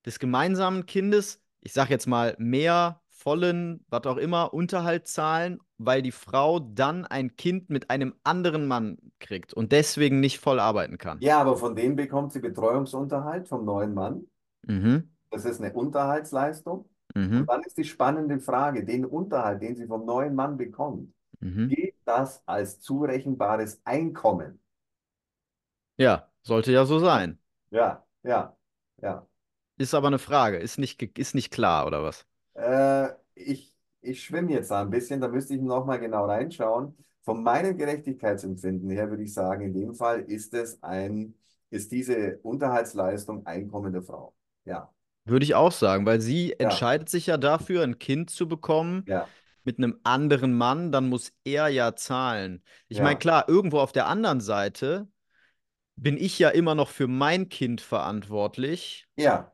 des 0.05 0.19
gemeinsamen 0.19 0.85
Kindes, 0.85 1.41
ich 1.61 1.73
sag 1.73 1.89
jetzt 1.89 2.07
mal 2.07 2.35
mehr 2.39 3.01
vollen, 3.09 3.85
was 3.89 4.05
auch 4.05 4.17
immer, 4.17 4.53
Unterhalt 4.53 5.07
zahlen, 5.07 5.59
weil 5.77 6.01
die 6.01 6.11
Frau 6.11 6.59
dann 6.59 7.05
ein 7.05 7.35
Kind 7.37 7.69
mit 7.69 7.89
einem 7.91 8.15
anderen 8.23 8.67
Mann 8.67 8.97
kriegt 9.19 9.53
und 9.53 9.71
deswegen 9.71 10.19
nicht 10.19 10.39
voll 10.39 10.59
arbeiten 10.59 10.97
kann. 10.97 11.23
ja, 11.23 11.39
aber 11.41 11.57
von 11.57 11.75
dem 11.75 11.95
bekommt 11.97 12.31
sie 12.33 12.39
Betreuungsunterhalt 12.39 13.47
vom 13.49 13.65
neuen 13.65 13.93
Mann. 13.93 14.27
Mhm, 14.67 15.09
Das 15.31 15.45
ist 15.45 15.61
eine 15.61 15.73
Unterhaltsleistung. 15.73 16.89
Und 16.89 16.89
mhm, 17.15 17.47
dann 17.49 17.63
ist 17.63 17.77
die 17.77 17.83
spannende 17.83 18.39
Frage, 18.39 18.85
den 18.85 19.05
Unterhalt, 19.05 19.61
den 19.61 19.75
sie 19.75 19.87
vom 19.87 20.05
neuen 20.05 20.35
Mann 20.35 20.57
bekommt, 20.57 21.13
mhm. 21.41 21.75
gilt 21.75 21.94
das 22.05 22.43
als 22.47 22.79
zurechenbares 22.81 23.81
Einkommen? 23.85 24.59
Ja, 25.97 26.31
sollte 26.43 26.71
ja 26.71 26.85
so 26.85 26.99
sein. 26.99 27.39
Ja, 27.71 28.05
ja, 28.23 28.57
ja. 29.01 29.27
Ist 29.77 29.93
aber 29.93 30.07
eine 30.07 30.19
Frage, 30.19 30.57
ist 30.57 30.77
nicht, 30.79 31.01
ist 31.17 31.33
nicht 31.33 31.49
klar, 31.51 31.87
oder 31.87 32.03
was? 32.03 32.25
Äh, 32.53 33.09
ich 33.35 33.71
ich 34.01 34.23
schwimme 34.23 34.51
jetzt 34.51 34.69
da 34.69 34.81
ein 34.81 34.89
bisschen, 34.91 35.19
da 35.19 35.27
müsste 35.27 35.55
ich 35.55 35.61
noch 35.61 35.85
mal 35.85 35.97
genau 35.99 36.25
reinschauen. 36.25 36.95
Von 37.23 37.41
meinem 37.43 37.75
Gerechtigkeitsempfinden 37.77 38.89
her 38.91 39.09
würde 39.09 39.23
ich 39.23 39.33
sagen, 39.33 39.61
in 39.63 39.73
dem 39.73 39.95
Fall 39.95 40.21
ist 40.21 40.53
es 40.53 40.81
ein, 40.83 41.33
ist 41.71 41.91
diese 41.91 42.37
Unterhaltsleistung 42.43 43.45
Einkommen 43.47 43.91
der 43.93 44.03
Frau. 44.03 44.35
Ja, 44.65 44.93
Würde 45.25 45.43
ich 45.45 45.55
auch 45.55 45.71
sagen, 45.71 46.05
weil 46.05 46.21
sie 46.21 46.53
ja, 46.59 46.89
entscheidet 46.93 47.09
sich 47.09 47.25
ja 47.27 47.37
dafür, 47.37 47.83
ein 47.83 47.97
Kind 47.99 48.29
zu 48.29 48.47
bekommen 48.47 49.05
ja, 49.05 49.33
mit 49.65 49.77
einem 49.79 49.99
anderen 50.03 50.53
Mann, 50.57 50.91
dann 50.91 51.09
muss 51.09 51.33
er 51.43 51.67
ja 51.69 51.95
zahlen. 51.95 52.63
Ich 52.87 53.01
meine, 53.01 53.15
ja, 53.15 53.19
klar, 53.19 53.49
irgendwo 53.49 53.79
auf 53.79 53.91
der 53.91 54.07
anderen 54.07 54.41
Seite 54.41 55.07
bin 55.97 56.17
ich 56.17 56.39
ja 56.39 56.49
immer 56.49 56.75
noch 56.75 56.89
für 56.89 57.07
mein 57.07 57.49
Kind 57.49 57.81
verantwortlich. 57.81 59.07
ja. 59.17 59.51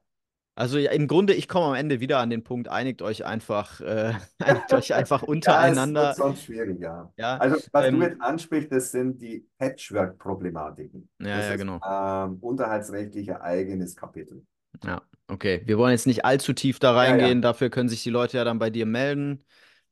Also 0.56 0.78
ja, 0.78 0.92
im 0.92 1.08
Grunde, 1.08 1.34
ich 1.34 1.48
komme 1.48 1.68
am 1.68 1.74
Ende 1.76 2.02
wieder 2.02 2.20
an 2.20 2.30
den 2.30 2.44
Punkt, 2.44 2.68
einigt 2.68 3.02
euch 3.02 3.26
einfach, 3.26 3.80
äh, 3.82 4.14
einigt 4.40 4.72
euch 4.74 4.94
einfach 4.94 5.24
Ja, 5.46 5.68
es 5.68 5.92
wird 5.94 5.96
untereinander. 5.98 6.14
sonst 6.16 6.44
schwierig, 6.44 6.80
ja. 6.80 7.12
Ja, 7.18 7.38
Also, 7.38 7.56
was 7.72 7.90
du 7.90 7.96
ähm, 7.96 8.02
jetzt 8.02 8.22
ansprichst, 8.22 8.72
das 8.72 8.92
sind 8.92 9.22
die 9.22 9.48
Patchwork-Problematiken. 9.58 11.10
ja, 11.20 11.28
Das 11.38 11.48
ja, 11.48 11.52
ist 11.54 11.58
genau. 11.58 11.80
ähm, 11.84 12.38
unterhaltsrechtlich 12.42 13.32
ein 13.32 13.42
eigenes 13.42 13.96
Kapitel. 13.96 14.46
Ja, 14.84 15.02
okay. 15.28 15.62
Wir 15.66 15.78
wollen 15.78 15.92
jetzt 15.92 16.08
nicht 16.08 16.26
allzu 16.26 16.54
tief 16.54 16.80
da 16.80 16.94
reingehen. 16.94 17.42
ja, 17.42 17.42
Dafür 17.42 17.70
können 17.70 17.90
sich 17.90 18.04
die 18.04 18.10
Leute 18.10 18.38
ja 18.38 18.44
dann 18.44 18.60
bei 18.60 18.70
dir 18.70 18.86
melden, 18.86 19.44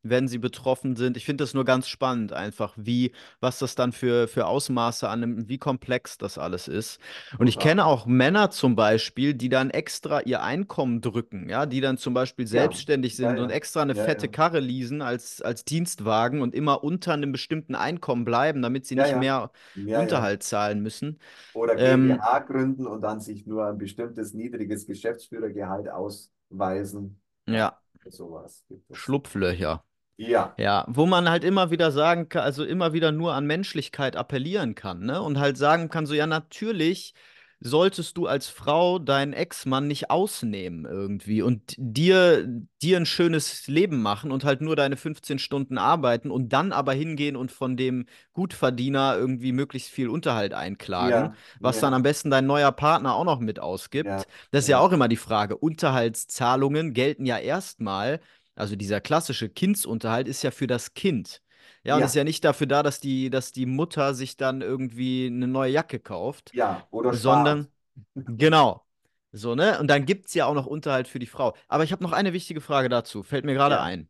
wenn 0.02 0.28
sie 0.28 0.38
betroffen 0.38 0.96
sind. 0.96 1.16
Ich 1.16 1.24
finde 1.24 1.44
das 1.44 1.54
nur 1.54 1.64
ganz 1.64 1.88
spannend, 1.88 2.32
einfach 2.32 2.74
wie, 2.76 3.12
was 3.40 3.58
das 3.58 3.74
dann 3.74 3.92
für, 3.92 4.28
für 4.28 4.46
Ausmaße 4.46 5.08
annimmt, 5.08 5.48
wie 5.48 5.58
komplex 5.58 6.18
das 6.18 6.38
alles 6.38 6.68
ist. 6.68 6.98
Und 7.38 7.46
ich 7.46 7.58
kenne 7.58 7.84
auch 7.86 8.06
Männer 8.06 8.50
zum 8.50 8.76
Beispiel, 8.76 9.34
die 9.34 9.48
dann 9.48 9.70
extra 9.70 10.20
ihr 10.22 10.42
Einkommen 10.42 11.00
drücken, 11.00 11.48
ja, 11.48 11.66
die 11.66 11.80
dann 11.80 11.98
zum 11.98 12.14
Beispiel 12.14 12.46
Ja, 12.50 12.84
selbstständig 12.86 13.16
ja, 13.16 13.16
sind 13.16 13.38
und 13.38 13.50
ja, 13.50 13.50
extra 13.50 13.82
eine 13.82 13.94
ja, 13.94 14.04
fette 14.04 14.28
ja, 14.28 14.28
Karre 14.28 14.60
leasen 14.60 15.02
als, 15.02 15.42
als 15.42 15.64
Dienstwagen 15.64 16.40
und 16.42 16.54
immer 16.54 16.82
unter 16.84 17.12
einem 17.14 17.32
bestimmten 17.32 17.74
Einkommen 17.74 18.24
bleiben, 18.24 18.62
damit 18.62 18.86
sie 18.86 18.96
ja, 18.96 19.06
nicht 19.06 19.14
ja, 19.14 19.16
mehr 19.16 19.50
ja, 19.74 20.04
ja. 20.06 20.24
Unterhalt 20.24 20.42
zahlen 20.42 20.80
müssen. 20.82 21.18
Oder 21.52 21.76
Ähm, 21.76 22.20
GmbH 22.20 22.40
gründen 22.40 22.86
und 22.86 23.02
dann 23.02 23.20
sich 23.20 23.46
nur 23.46 23.66
ein 23.66 23.78
bestimmtes 23.78 24.34
niedriges 24.34 24.86
Geschäftsführergehalt 24.86 25.88
ausweisen. 25.88 27.20
Ja, 27.46 27.72
ja, 28.04 28.10
sowas 28.10 28.64
gibt 28.68 28.90
es. 28.90 29.00
Schlupflöcher. 29.00 29.82
Ja, 30.26 30.58
Ja, 30.58 30.84
wo 30.88 31.06
man 31.06 31.30
halt 31.30 31.42
immer 31.44 31.70
wieder 31.70 31.90
sagen 31.90 32.28
kann, 32.28 32.42
also 32.42 32.64
immer 32.64 32.92
wieder 32.92 33.12
nur 33.12 33.32
an 33.34 33.46
Menschlichkeit 33.46 34.14
appellieren 34.16 34.74
kann, 34.74 35.00
ne? 35.00 35.22
Und 35.22 35.38
halt 35.38 35.56
sagen 35.56 35.88
kann, 35.88 36.04
so, 36.04 36.12
ja, 36.14 36.26
natürlich 36.26 37.14
solltest 37.62 38.16
du 38.16 38.26
als 38.26 38.48
Frau 38.48 38.98
deinen 38.98 39.32
Ex-Mann 39.32 39.86
nicht 39.86 40.10
ausnehmen 40.10 40.86
irgendwie 40.86 41.42
und 41.42 41.74
dir, 41.78 42.46
dir 42.82 42.96
ein 42.98 43.04
schönes 43.06 43.66
Leben 43.68 44.00
machen 44.02 44.32
und 44.32 44.44
halt 44.44 44.60
nur 44.62 44.76
deine 44.76 44.96
15 44.96 45.38
Stunden 45.38 45.76
arbeiten 45.78 46.30
und 46.30 46.50
dann 46.54 46.72
aber 46.72 46.92
hingehen 46.94 47.36
und 47.36 47.52
von 47.52 47.76
dem 47.76 48.06
Gutverdiener 48.32 49.14
irgendwie 49.16 49.52
möglichst 49.52 49.90
viel 49.90 50.08
Unterhalt 50.08 50.54
einklagen, 50.54 51.30
ja, 51.30 51.36
was 51.62 51.80
dann 51.80 51.92
ja, 51.92 51.94
am 51.94 52.02
besten 52.02 52.30
dein 52.30 52.46
neuer 52.46 52.72
Partner 52.72 53.14
auch 53.14 53.24
noch 53.24 53.40
mit 53.40 53.60
ausgibt. 53.60 54.22
ja, 54.22 54.24
Das 54.50 54.64
ist 54.64 54.68
ja 54.68 54.78
ja, 54.78 54.80
auch 54.80 54.92
immer 54.92 55.08
die 55.08 55.16
Frage. 55.16 55.56
Unterhaltszahlungen 55.56 56.94
gelten 56.94 57.26
ja 57.26 57.38
erstmal 57.38 58.20
also 58.54 58.76
dieser 58.76 59.00
klassische 59.00 59.48
Kindsunterhalt 59.48 60.28
ist 60.28 60.42
ja 60.42 60.50
für 60.50 60.66
das 60.66 60.94
Kind. 60.94 61.42
Ja, 61.84 61.96
und 61.96 62.04
ist 62.04 62.14
ja, 62.14 62.16
ja 62.16 62.24
nicht 62.24 62.44
dafür 62.44 62.66
da, 62.66 62.82
dass 62.82 63.00
die, 63.00 63.30
dass 63.30 63.52
die 63.52 63.66
Mutter 63.66 64.14
sich 64.14 64.36
dann 64.36 64.60
irgendwie 64.62 65.26
eine 65.26 65.46
neue 65.48 65.72
Jacke 65.72 65.98
kauft, 66.00 66.54
ja, 66.54 66.86
oder 66.90 67.12
spart. 67.12 67.58
sondern 67.58 67.68
genau. 68.26 68.86
So, 69.32 69.54
ne? 69.56 69.78
Und 69.80 69.88
dann 69.88 70.06
gibt 70.06 70.26
es 70.28 70.34
ja 70.34 70.46
auch 70.46 70.54
noch 70.54 70.66
Unterhalt 70.66 71.08
für 71.08 71.18
die 71.20 71.26
Frau. 71.26 71.54
Aber 71.68 71.84
ich 71.84 71.92
habe 71.92 72.02
noch 72.04 72.12
eine 72.12 72.32
wichtige 72.32 72.60
Frage 72.60 72.88
dazu, 72.88 73.22
fällt 73.22 73.44
mir 73.44 73.54
gerade 73.54 73.78
Ja, 73.78 73.80
ein. 73.80 74.08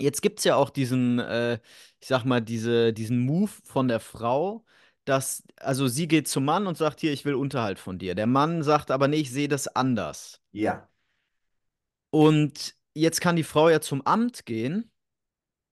Jetzt 0.00 0.22
gibt 0.22 0.40
es 0.40 0.44
ja 0.44 0.56
auch 0.56 0.70
diesen, 0.70 1.18
äh, 1.20 1.54
ich 2.00 2.08
sag 2.08 2.24
mal, 2.24 2.40
diese, 2.40 2.92
diesen 2.92 3.20
Move 3.20 3.50
von 3.64 3.88
der 3.88 4.00
Frau, 4.00 4.64
dass, 5.04 5.44
also 5.56 5.86
sie 5.88 6.08
geht 6.08 6.28
zum 6.28 6.44
Mann 6.44 6.66
und 6.66 6.76
sagt, 6.76 7.00
hier, 7.00 7.12
ich 7.12 7.24
will 7.24 7.34
Unterhalt 7.34 7.78
von 7.78 7.98
dir. 7.98 8.14
Der 8.14 8.26
Mann 8.26 8.62
sagt 8.62 8.90
aber, 8.90 9.08
nee, 9.08 9.16
ich 9.18 9.30
sehe 9.30 9.48
das 9.48 9.68
anders. 9.68 10.40
ja, 10.52 10.88
Und 12.10 12.74
jetzt 12.94 13.20
kann 13.20 13.36
die 13.36 13.42
Frau 13.42 13.68
ja 13.68 13.80
zum 13.80 14.02
Amt 14.06 14.46
gehen 14.46 14.90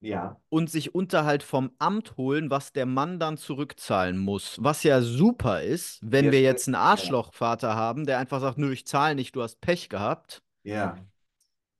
ja. 0.00 0.40
und 0.48 0.70
sich 0.70 0.94
Unterhalt 0.94 1.42
vom 1.42 1.72
Amt 1.78 2.16
holen, 2.16 2.50
was 2.50 2.72
der 2.72 2.86
Mann 2.86 3.18
dann 3.18 3.36
zurückzahlen 3.36 4.18
muss. 4.18 4.56
Was 4.60 4.82
ja 4.82 5.02
super 5.02 5.62
ist, 5.62 5.98
wenn 6.02 6.26
Wir 6.26 6.32
wir 6.32 6.40
jetzt 6.42 6.68
einen 6.68 6.74
ja, 6.74 6.80
Arschlochvater 6.80 7.76
haben, 7.76 8.06
der 8.06 8.18
einfach 8.18 8.40
sagt, 8.40 8.58
nö, 8.58 8.72
ich 8.72 8.86
zahle 8.86 9.14
nicht, 9.14 9.36
du 9.36 9.42
hast 9.42 9.60
Pech 9.60 9.88
gehabt. 9.88 10.42
ja, 10.62 10.96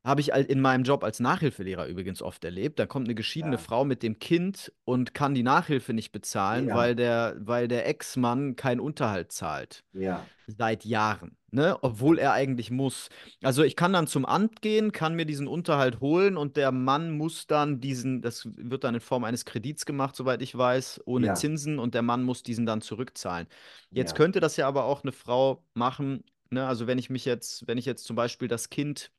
Habe 0.02 0.22
ich 0.22 0.30
in 0.30 0.60
meinem 0.62 0.84
Job 0.84 1.04
als 1.04 1.20
Nachhilfelehrer 1.20 1.86
übrigens 1.86 2.22
oft 2.22 2.42
erlebt. 2.42 2.78
Da 2.78 2.86
kommt 2.86 3.06
eine 3.06 3.14
geschiedene 3.14 3.56
ja, 3.56 3.58
Frau 3.58 3.84
mit 3.84 4.02
dem 4.02 4.18
Kind 4.18 4.72
und 4.84 5.12
kann 5.12 5.34
die 5.34 5.42
Nachhilfe 5.42 5.92
nicht 5.92 6.10
bezahlen, 6.10 6.68
ja, 6.68 6.74
weil 6.74 6.94
der, 6.94 7.36
weil 7.38 7.68
der 7.68 7.86
Ex-Mann 7.86 8.56
keinen 8.56 8.80
Unterhalt 8.80 9.30
zahlt. 9.30 9.84
ja, 9.92 10.24
Seit 10.46 10.86
Jahren, 10.86 11.36
ne? 11.50 11.76
Obwohl 11.82 12.18
er 12.18 12.32
eigentlich 12.32 12.70
muss. 12.70 13.10
Also 13.42 13.62
ich 13.62 13.76
kann 13.76 13.92
dann 13.92 14.06
zum 14.06 14.24
Amt 14.24 14.62
gehen, 14.62 14.90
kann 14.90 15.14
mir 15.14 15.26
diesen 15.26 15.46
Unterhalt 15.46 16.00
holen 16.00 16.38
und 16.38 16.56
der 16.56 16.72
Mann 16.72 17.10
muss 17.10 17.46
dann 17.46 17.80
diesen, 17.80 18.22
das 18.22 18.48
wird 18.56 18.84
dann 18.84 18.94
in 18.94 19.00
Form 19.00 19.24
eines 19.24 19.44
Kredits 19.44 19.84
gemacht, 19.84 20.16
soweit 20.16 20.40
ich 20.40 20.56
weiß, 20.56 21.02
ohne 21.04 21.28
ja, 21.28 21.34
Zinsen 21.34 21.78
und 21.78 21.94
der 21.94 22.02
Mann 22.02 22.24
muss 22.24 22.42
diesen 22.42 22.64
dann 22.64 22.80
zurückzahlen. 22.80 23.46
Jetzt 23.90 24.14
könnte 24.14 24.40
das 24.40 24.56
ja 24.56 24.66
aber 24.66 24.84
auch 24.84 25.02
eine 25.04 25.12
Frau 25.12 25.62
machen, 25.74 26.24
ne? 26.48 26.66
Also 26.66 26.86
wenn 26.86 26.98
ich 26.98 27.10
mich 27.10 27.26
jetzt, 27.26 27.68
wenn 27.68 27.76
ich 27.76 27.84
jetzt 27.84 28.04
zum 28.04 28.16
Beispiel 28.16 28.48
das 28.48 28.70
Kind 28.70 29.12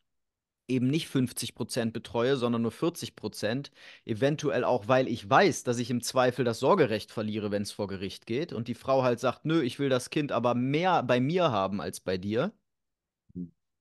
eben 0.67 0.88
nicht 0.88 1.07
50 1.09 1.55
Prozent 1.55 1.93
betreue, 1.93 2.38
sondern 2.38 2.61
nur 2.61 2.71
40 2.71 3.15
Prozent. 3.15 3.71
Eventuell 4.05 4.63
auch, 4.63 4.88
weil 4.88 5.07
ich 5.07 5.29
weiß, 5.29 5.63
dass 5.63 5.79
ich 5.79 5.89
im 5.89 6.01
Zweifel 6.01 6.45
das 6.45 6.59
Sorgerecht 6.59 7.11
verliere, 7.11 7.51
wenn 7.51 7.63
es 7.63 7.71
vor 7.71 7.88
Gericht 7.88 8.25
geht. 8.25 8.53
Und 8.53 8.67
die 8.67 8.75
Frau 8.75 9.03
halt 9.03 9.19
sagt, 9.19 9.45
nö, 9.45 9.61
ich 9.63 9.79
will 9.79 9.89
das 9.89 10.09
Kind 10.09 10.31
aber 10.31 10.55
mehr 10.55 11.03
bei 11.03 11.19
mir 11.19 11.51
haben 11.51 11.81
als 11.81 11.99
bei 11.99 12.17
dir. 12.17 12.51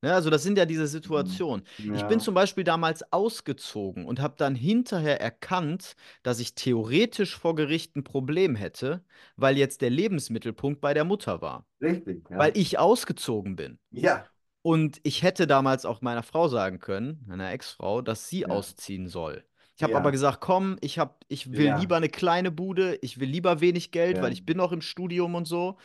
Ja, 0.02 0.15
also 0.15 0.31
das 0.31 0.43
sind 0.43 0.57
ja 0.57 0.65
diese 0.65 0.86
Mhm. 1.05 1.44
Situationen. 1.47 1.66
Ich 1.93 2.07
bin 2.07 2.20
ja, 2.20 2.20
zum 2.20 2.32
Beispiel 2.35 2.65
damals 2.65 3.12
ausgezogen 3.12 4.07
und 4.07 4.19
habe 4.20 4.35
dann 4.39 4.55
hinterher 4.55 5.20
erkannt, 5.20 5.94
dass 6.23 6.40
ich 6.40 6.55
theoretisch 6.55 7.36
vor 7.36 7.55
Gericht 7.55 7.97
ein 7.97 8.05
Problem 8.05 8.57
hätte, 8.57 9.05
weil 9.36 9.59
jetzt 9.59 9.82
der 9.82 9.90
Lebensmittelpunkt 9.90 10.81
bei 10.81 10.94
der 10.94 11.05
Mutter 11.05 11.43
war. 11.43 11.66
richtig, 11.81 12.28
Weil 12.36 12.52
ja, 12.52 12.57
ich 12.57 12.78
ausgezogen 12.78 13.57
bin. 13.57 13.78
ja, 13.90 14.31
Und 14.62 15.01
ich 15.05 15.23
hätte 15.23 15.47
damals 15.47 15.85
auch 15.87 16.03
meiner 16.03 16.23
Frau 16.23 16.49
sagen 16.49 16.78
können, 16.81 17.24
meiner 17.27 17.51
Ex-Frau, 17.51 18.03
dass 18.03 18.28
sie 18.28 18.47
Ja, 18.47 18.51
ausziehen 18.51 19.09
soll. 19.09 19.45
Ich 19.77 19.82
habe 19.82 19.97
aber 19.97 20.11
ja, 20.11 20.12
gesagt, 20.12 20.41
komm, 20.41 20.77
ich 20.82 20.99
hab, 20.99 21.24
ich 21.28 21.57
will 21.57 21.70
ja, 21.70 21.73
lieber 21.73 21.97
eine 21.97 22.11
kleine 22.11 22.51
Bude, 22.51 22.97
ich 23.01 23.19
will 23.19 23.31
lieber 23.31 23.61
wenig 23.62 23.93
Geld, 23.93 24.20
weil 24.20 24.31
ja, 24.31 24.35
ich 24.35 24.45
bin 24.45 24.59
noch 24.59 24.73
im 24.73 24.82
Studium 24.82 25.35
und 25.35 25.47
so. 25.47 25.78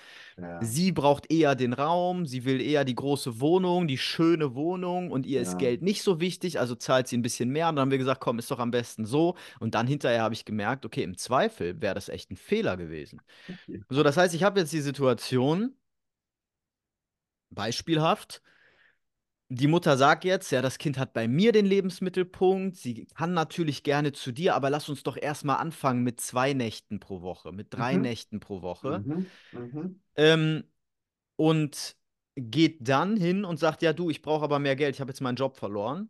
Sie 0.59 0.91
braucht 0.93 1.31
eher 1.31 1.55
den 1.55 1.73
Raum, 1.73 2.25
sie 2.25 2.45
will 2.45 2.61
eher 2.61 2.85
die 2.85 2.95
große 2.95 3.39
Wohnung, 3.41 3.87
die 3.87 3.97
schöne 3.97 4.55
Wohnung 4.55 5.11
und 5.11 5.25
ihr 5.25 5.41
ist. 5.41 5.57
Geld 5.57 5.81
nicht 5.81 6.01
so 6.03 6.19
wichtig, 6.21 6.59
also 6.59 6.75
zahlt 6.75 7.07
sie 7.07 7.17
ein 7.17 7.21
bisschen 7.23 7.49
mehr. 7.49 7.69
Und 7.69 7.75
dann 7.77 7.83
haben 7.83 7.91
wir 7.91 7.97
gesagt, 7.99 8.21
komm, 8.21 8.39
ist 8.39 8.51
doch 8.51 8.59
am 8.59 8.71
besten 8.71 9.05
so. 9.05 9.35
Und 9.59 9.75
dann 9.75 9.87
hinterher 9.87 10.23
habe 10.23 10.33
ich 10.35 10.45
gemerkt, 10.45 10.85
okay, 10.85 11.03
im 11.03 11.17
Zweifel 11.17 11.81
wäre 11.81 11.95
das 11.95 12.09
echt 12.09 12.31
ein 12.31 12.37
Fehler 12.37 12.77
gewesen. 12.77 13.21
So, 13.89 14.03
das 14.03 14.17
heißt, 14.17 14.35
ich 14.35 14.43
habe 14.43 14.59
jetzt 14.61 14.73
die 14.73 14.81
Situation, 14.81 15.75
beispielhaft, 17.49 18.41
die 19.49 19.67
Mutter 19.67 19.97
sagt 19.97 20.23
jetzt, 20.25 20.51
ja, 20.51 20.61
das 20.61 20.77
Kind 20.79 20.97
hat 20.97 21.13
bei 21.13 21.27
mir 21.27 21.51
den 21.51 21.65
Lebensmittelpunkt, 21.65 22.77
sie 22.77 23.05
kann 23.15 23.33
natürlich 23.33 23.83
gerne 23.83 24.11
zu 24.11 24.31
dir, 24.31 24.55
aber 24.55 24.69
lass 24.69 24.89
uns 24.89 25.03
doch 25.03 25.17
erstmal 25.17 25.57
anfangen 25.57 26.03
mit 26.03 26.19
zwei 26.19 26.53
Nächten 26.53 26.99
pro 26.99 27.21
Woche, 27.21 27.51
mit 27.51 27.67
drei 27.73 27.97
Mhm, 27.97 27.97
Nächten 27.97 28.39
pro 28.39 28.61
Woche. 28.61 29.05
mhm, 29.05 29.31
mhm, 29.51 30.01
Ähm, 30.15 30.63
und 31.37 31.97
geht 32.35 32.87
dann 32.89 33.17
hin 33.17 33.45
und 33.45 33.59
sagt, 33.59 33.81
ja, 33.83 33.93
du, 33.93 34.09
ich 34.11 34.21
brauche 34.23 34.43
aber 34.45 34.59
mehr 34.59 34.75
Geld, 34.75 34.95
ich 34.95 35.01
habe 35.01 35.11
jetzt 35.11 35.21
meinen 35.21 35.35
Job 35.37 35.57
verloren. 35.57 36.09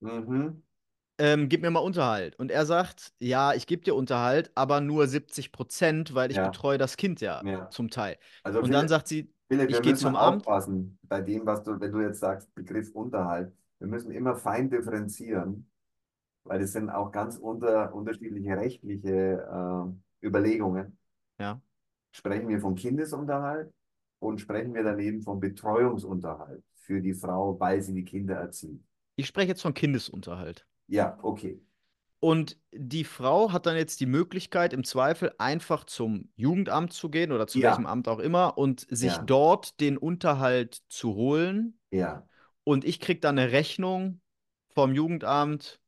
mhm. 0.00 0.62
Ähm, 1.18 1.48
gib 1.50 1.60
mir 1.62 1.70
mal 1.70 1.80
Unterhalt. 1.80 2.36
Und 2.38 2.50
er 2.50 2.64
sagt, 2.64 3.12
ja, 3.18 3.52
ich 3.54 3.66
gebe 3.66 3.82
dir 3.82 3.94
Unterhalt, 3.94 4.50
aber 4.54 4.80
nur 4.80 5.06
70 5.06 5.52
Prozent, 5.52 6.14
weil 6.14 6.30
ich 6.30 6.40
Ja, 6.40 6.42
betreue 6.42 6.78
das 6.78 6.96
Kind 6.96 7.20
ja 7.20 7.44
ja. 7.44 7.60
zum 7.68 7.90
Teil. 7.90 8.18
Also 8.44 8.60
Und 8.60 8.72
dann 8.72 8.88
sagt 8.88 9.06
sie, 9.08 9.32
Philipp, 9.50 9.70
ich 9.70 9.76
wir 9.76 9.80
gehe 9.82 9.92
müssen 9.92 10.02
zum 10.02 10.16
Amt. 10.16 10.46
aufpassen 10.46 10.98
bei 11.02 11.20
dem, 11.20 11.44
was 11.46 11.62
du, 11.62 11.78
wenn 11.80 11.92
du 11.92 12.00
jetzt 12.00 12.20
sagst, 12.20 12.54
Begriff 12.54 12.90
Unterhalt. 12.94 13.52
Wir 13.78 13.88
müssen 13.88 14.10
immer 14.12 14.36
fein 14.36 14.70
differenzieren, 14.70 15.68
weil 16.44 16.62
es 16.62 16.72
sind 16.72 16.90
auch 16.90 17.10
ganz 17.12 17.36
unter, 17.36 17.94
unterschiedliche 17.94 18.56
rechtliche 18.56 19.90
äh, 20.22 20.26
Überlegungen. 20.26 20.98
Ja, 21.38 21.60
Sprechen 22.12 22.48
wir 22.48 22.60
vom 22.60 22.74
Kindesunterhalt 22.74 23.72
und 24.20 24.40
sprechen 24.40 24.74
wir 24.74 24.82
daneben 24.82 25.22
vom 25.22 25.40
Betreuungsunterhalt 25.40 26.64
für 26.74 27.00
die 27.00 27.14
Frau, 27.14 27.58
weil 27.58 27.82
sie 27.82 27.94
die 27.94 28.04
Kinder 28.04 28.34
erzieht. 28.36 28.82
ich 29.16 29.26
spreche 29.26 29.48
jetzt 29.48 29.62
von 29.62 29.74
Kindesunterhalt. 29.74 30.66
Ja, 30.88 31.18
okay. 31.22 31.60
Und 32.20 32.58
die 32.72 33.04
Frau 33.04 33.52
hat 33.52 33.66
dann 33.66 33.76
jetzt 33.76 34.00
die 34.00 34.06
Möglichkeit, 34.06 34.72
im 34.74 34.84
Zweifel 34.84 35.34
einfach 35.38 35.84
zum 35.84 36.30
Jugendamt 36.36 36.92
zu 36.92 37.10
gehen 37.10 37.32
oder 37.32 37.46
zu 37.46 37.62
welchem 37.62 37.86
Ja, 37.86 37.86
Amt 37.86 38.08
auch 38.08 38.18
immer 38.18 38.58
und 38.58 38.86
sich 38.90 39.18
ja, 39.18 39.24
dort 39.24 39.80
den 39.80 39.96
Unterhalt 39.96 40.82
zu 40.88 41.14
holen. 41.14 41.78
ja, 41.90 42.24
Und 42.64 42.84
ich 42.84 43.00
kriege 43.00 43.20
dann 43.20 43.38
eine 43.38 43.52
Rechnung 43.52 44.20
vom 44.74 44.94
Jugendamt, 44.94 45.80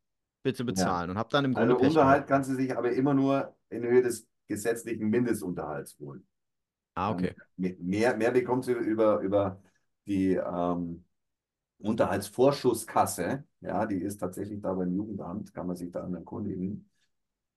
bitte 0.43 0.65
ja. 0.67 0.67
bezahlen 0.67 1.11
und 1.11 1.19
habe 1.19 1.31
dann 1.33 1.45
im 1.47 1.55
Grunde 1.55 1.75
Also 1.75 1.77
Pech 1.77 1.99
gehabt. 2.01 2.21
Unterhalt 2.21 2.27
kann 2.29 2.45
sie 2.45 2.55
sich 2.57 2.77
aber 2.77 2.93
immer 2.93 3.15
nur 3.15 3.57
in 3.71 3.83
Höhe 3.85 4.03
des 4.03 4.27
gesetzlichen 4.49 5.09
Mindestunterhalts 5.11 5.99
holen. 5.99 6.27
Ah, 6.95 7.11
Ähm, 7.11 7.13
okay. 7.13 7.35
mehr, 7.57 8.17
mehr 8.17 8.33
bekommt 8.33 8.65
sie 8.67 8.73
über, 8.73 9.21
über 9.21 9.63
die 10.07 10.35
ähm, 10.37 11.05
Unterhaltsvorschusskasse. 11.83 13.45
Ja, 13.61 13.87
die 13.87 13.97
ist 13.97 14.19
tatsächlich 14.19 14.61
da 14.61 14.73
beim 14.73 14.95
Jugendamt, 14.95 15.53
kann 15.55 15.67
man 15.67 15.77
sich 15.77 15.91
da 15.91 16.09
erkundigen. 16.09 16.89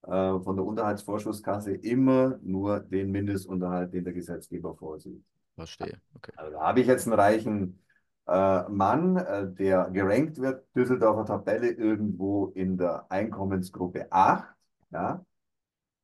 Äh, 0.04 0.40
von 0.40 0.56
der 0.56 0.66
Unterhaltsvorschusskasse 0.66 1.72
immer 1.74 2.40
nur 2.44 2.80
den 2.80 3.12
Mindestunterhalt, 3.12 3.94
den 3.94 4.04
der 4.04 4.14
Gesetzgeber 4.14 4.76
vorsieht. 4.76 5.24
Verstehe. 5.56 6.00
Okay. 6.16 6.32
Also 6.36 6.52
da 6.52 6.62
habe 6.62 6.82
ich 6.82 6.88
jetzt 6.88 7.08
einen 7.08 7.20
reichen 7.20 7.80
äh, 8.28 8.70
Mann, 8.70 9.18
äh, 9.18 9.52
der 9.52 9.90
gerankt 9.92 10.40
wird, 10.40 10.66
Düsseldorfer 10.76 11.26
Tabelle 11.26 11.72
irgendwo 11.72 12.48
in 12.48 12.78
der 12.78 13.06
Einkommensgruppe 13.10 14.12
8. 14.12 14.56
Ja, 14.92 15.26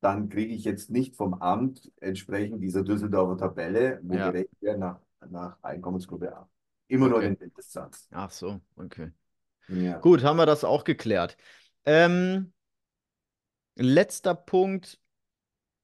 dann 0.00 0.28
kriege 0.28 0.52
ich 0.52 0.64
jetzt 0.64 0.90
nicht 0.90 1.16
vom 1.16 1.34
Amt 1.34 1.90
entsprechend 2.00 2.62
dieser 2.62 2.82
Düsseldorfer 2.82 3.36
Tabelle, 3.38 4.00
wo 4.02 4.14
Ja, 4.14 4.30
gerechnet 4.30 4.60
wird 4.60 4.78
nach, 4.78 5.00
nach 5.30 5.56
Einkommensgruppe 5.62 6.36
8. 6.36 6.48
Immer 6.92 7.08
nur 7.08 7.18
okay. 7.18 7.28
den 7.28 7.38
Mindestsatz. 7.38 8.06
Ach 8.10 8.30
so, 8.30 8.60
okay. 8.76 9.10
Ja. 9.68 9.98
Gut, 9.98 10.22
haben 10.22 10.36
wir 10.36 10.44
das 10.44 10.62
auch 10.62 10.84
geklärt. 10.84 11.38
Ähm, 11.86 12.52
letzter 13.76 14.34
Punkt, 14.34 14.98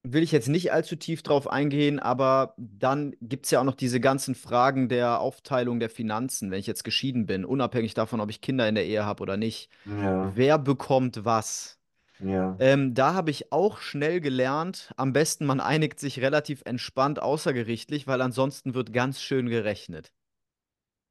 will 0.03 0.21
ich 0.21 0.31
jetzt 0.31 0.47
nicht 0.49 0.71
allzu 0.71 0.95
tief 0.95 1.23
drauf 1.23 1.49
eingehen, 1.49 1.99
aber 1.99 2.53
dann 2.57 3.15
gibt 3.21 3.45
es 3.45 3.51
ja 3.51 3.59
auch 3.59 3.63
noch 3.63 3.73
diese 3.73 3.99
ganzen 3.99 4.35
Fragen 4.35 4.87
der 4.87 5.19
Aufteilung 5.19 5.79
der 5.79 5.89
Finanzen, 5.89 6.51
wenn 6.51 6.59
ich 6.59 6.67
jetzt 6.67 6.83
geschieden 6.83 7.25
bin, 7.25 7.43
unabhängig 7.43 7.95
davon, 7.95 8.21
ob 8.21 8.29
ich 8.29 8.41
Kinder 8.41 8.69
in 8.69 8.75
der 8.75 8.85
Ehe 8.85 9.03
habe 9.03 9.23
oder 9.23 9.35
nicht. 9.35 9.71
Ja, 9.85 10.35
Wer 10.35 10.59
bekommt 10.59 11.25
was? 11.25 11.79
ja. 12.19 12.55
Ähm, 12.59 12.93
da 12.93 13.13
habe 13.15 13.31
ich 13.31 13.51
auch 13.51 13.79
schnell 13.79 14.21
gelernt, 14.21 14.93
am 14.95 15.11
besten 15.13 15.45
man 15.45 15.59
einigt 15.59 15.99
sich 15.99 16.19
relativ 16.21 16.61
entspannt 16.65 17.19
außergerichtlich, 17.19 18.05
weil 18.07 18.21
ansonsten 18.21 18.75
wird 18.75 18.93
ganz 18.93 19.21
schön 19.21 19.49
gerechnet. 19.49 20.11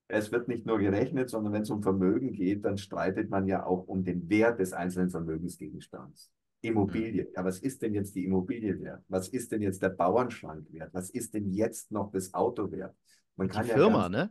Es 0.09 0.33
wird 0.33 0.49
nicht 0.49 0.67
nur 0.67 0.79
gerechnet, 0.79 1.29
sondern 1.31 1.53
wenn 1.53 1.63
es 1.63 1.71
um 1.71 1.83
Vermögen 1.83 2.33
geht, 2.33 2.65
dann 2.65 2.79
streitet 2.79 3.31
man 3.31 3.47
ja 3.47 3.65
auch 3.67 3.87
um 3.89 4.05
den 4.05 4.29
Wert 4.31 4.59
des 4.59 4.73
einzelnen 4.73 5.11
Vermögensgegenstands. 5.11 6.31
Immobilie. 6.63 7.29
Ja, 7.37 7.45
was 7.45 7.61
ist 7.61 7.83
denn 7.83 7.95
jetzt 7.95 8.15
die 8.15 8.25
Immobilie 8.25 8.81
wert? 8.81 9.05
Was 9.09 9.29
ist 9.29 9.53
denn 9.53 9.63
jetzt 9.63 9.83
der 9.83 9.91
Bauernschrank 9.91 10.67
wert? 10.73 10.93
Was 10.95 11.11
ist 11.11 11.35
denn 11.35 11.53
jetzt 11.53 11.93
noch 11.93 12.11
das 12.11 12.35
Auto 12.35 12.71
wert? 12.73 12.97
Man 13.37 13.49
Die 13.53 13.53
kann 13.53 13.67
ja 13.69 13.79
Firma, 13.79 14.09
ganz, 14.09 14.09
ne? 14.09 14.31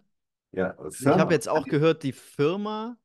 ja, 0.52 0.78
Also 0.78 1.12
ich 1.12 1.18
habe 1.20 1.34
Firma 1.34 1.34
jetzt 1.34 1.50
auch 1.50 1.68
gehört, 1.68 2.04
die 2.04 2.12
Firma, 2.14 2.98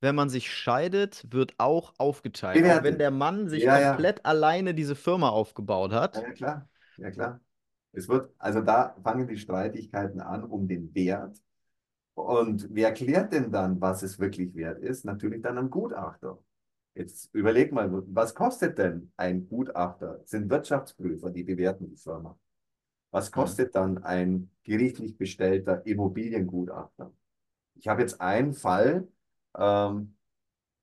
wenn 0.00 0.14
man 0.14 0.28
sich 0.30 0.50
scheidet, 0.52 1.26
wird 1.30 1.54
auch 1.58 1.94
aufgeteilt. 1.98 2.66
Auch 2.66 2.82
wenn 2.82 2.98
der 2.98 3.10
Mann 3.10 3.48
sich 3.48 3.62
Ja, 3.64 3.78
ja, 3.78 3.92
komplett 3.96 4.24
alleine 4.26 4.74
diese 4.74 4.94
Firma 4.96 5.28
aufgebaut 5.30 5.92
ja, 6.12 6.20
hat. 6.20 6.22
ja, 6.22 6.32
klar. 6.32 6.68
Ja, 6.96 7.10
klar. 7.10 7.40
Es 7.92 8.08
wird, 8.08 8.32
also 8.38 8.60
da 8.60 8.96
fangen 9.02 9.26
die 9.28 9.36
Streitigkeiten 9.38 10.20
an 10.20 10.44
um 10.44 10.68
den 10.68 10.94
Wert. 10.94 11.36
Und 12.26 12.68
wer 12.70 12.92
klärt 12.92 13.32
denn 13.32 13.50
dann, 13.52 13.80
was 13.80 14.02
es 14.02 14.18
wirklich 14.18 14.54
wert 14.54 14.80
ist? 14.82 15.04
Natürlich 15.04 15.42
dann 15.42 15.58
ein 15.58 15.70
Gutachter. 15.70 16.38
Jetzt 16.94 17.34
überleg 17.34 17.72
mal, 17.72 17.90
was 18.08 18.34
kostet 18.34 18.78
denn 18.78 19.12
ein 19.16 19.48
Gutachter? 19.48 20.18
Das 20.18 20.30
sind 20.30 20.50
Wirtschaftsprüfer, 20.50 21.30
die 21.30 21.44
bewerten 21.44 21.88
die 21.88 21.96
Firma. 21.96 22.38
Was 23.10 23.26
Hm. 23.26 23.32
kostet 23.32 23.74
dann 23.74 23.98
ein 24.04 24.50
gerichtlich 24.64 25.16
bestellter 25.18 25.84
Immobiliengutachter? 25.86 27.12
Ich 27.76 27.88
habe 27.88 28.02
jetzt 28.02 28.20
einen 28.20 28.54
Fall, 28.54 29.08
ähm, 29.58 30.16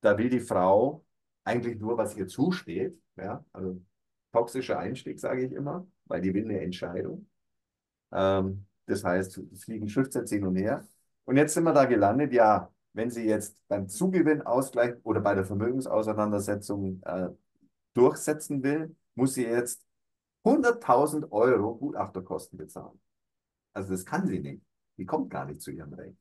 da 0.01 0.17
will 0.17 0.29
die 0.29 0.39
Frau 0.39 1.05
eigentlich 1.43 1.79
nur, 1.79 1.97
was 1.97 2.15
ihr 2.17 2.27
zusteht. 2.27 2.99
Ja? 3.17 3.45
Also 3.53 3.81
toxischer 4.33 4.79
Einstieg, 4.79 5.19
sage 5.19 5.45
ich 5.45 5.51
immer, 5.53 5.87
weil 6.05 6.21
die 6.21 6.33
will 6.33 6.45
eine 6.45 6.61
Entscheidung. 6.61 7.27
Ähm, 8.11 8.65
das 8.85 9.03
heißt, 9.03 9.37
es 9.53 9.63
fliegen 9.65 9.89
Schriftsätze 9.89 10.35
hin 10.35 10.45
und 10.47 10.55
her. 10.55 10.87
Und 11.27 11.37
jetzt 11.37 11.55
sind 11.55 11.65
wir 11.65 11.73
da 11.73 11.85
gelandet, 11.85 12.33
ja, 12.33 12.71
wenn 12.93 13.11
sie 13.11 13.25
jetzt 13.25 13.57
beim 13.69 13.89
Zugewinnausgleich 13.89 14.95
oder 15.05 15.21
bei 15.21 15.35
der 15.35 15.45
Vermögensauseinandersetzung 15.45 17.01
äh, 17.05 17.29
durchsetzen 17.95 18.63
will, 18.63 18.95
muss 19.15 19.35
sie 19.35 19.45
jetzt 19.45 19.85
100.000 20.45 21.31
Euro 21.31 21.75
Gutachterkosten 21.77 22.57
bezahlen. 22.59 23.01
Also 23.73 23.91
das 23.91 24.05
kann 24.05 24.27
sie 24.27 24.39
nicht. 24.41 24.63
Die 24.97 25.05
kommt 25.05 25.31
gar 25.31 25.45
nicht 25.45 25.61
zu 25.61 25.71
ihrem 25.71 25.93
Recht. 25.95 26.17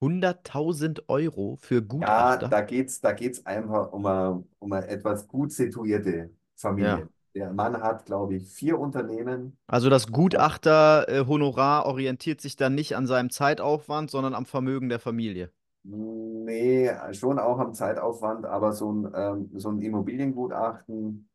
100.000 0.00 1.04
Euro 1.08 1.56
für 1.56 1.82
Ja, 2.00 2.36
Gutachter? 2.36 2.48
da 2.48 2.60
geht's, 2.60 3.00
da 3.00 3.12
geht's 3.12 3.44
einfach 3.46 3.92
um 3.92 4.04
eine, 4.06 4.44
um 4.58 4.72
eine 4.72 4.86
etwas 4.88 5.26
gut 5.28 5.52
situierte 5.52 6.34
Ja. 6.76 7.08
Der 7.34 7.52
Mann 7.52 7.82
hat, 7.82 8.06
glaube 8.06 8.36
ich, 8.36 8.48
vier 8.48 8.78
Unternehmen. 8.78 9.58
Also 9.66 9.90
das 9.90 10.06
Gutachter-Honorar 10.06 11.86
orientiert 11.86 12.40
sich 12.40 12.56
dann 12.56 12.74
nicht 12.74 12.96
an 12.96 13.06
seinem 13.06 13.30
Zeitaufwand, 13.30 14.10
sondern 14.10 14.34
am 14.34 14.46
Vermögen 14.46 14.88
der 14.88 15.00
Familie. 15.00 15.50
Nee, 15.82 16.90
schon 17.12 17.38
auch 17.38 17.58
am 17.58 17.74
Zeitaufwand, 17.74 18.46
aber 18.46 18.72
so 18.72 18.92
ein, 18.92 19.12
ähm, 19.14 19.50
so 19.54 19.70
ein 19.70 19.80
Immobiliengutachten 19.82 21.28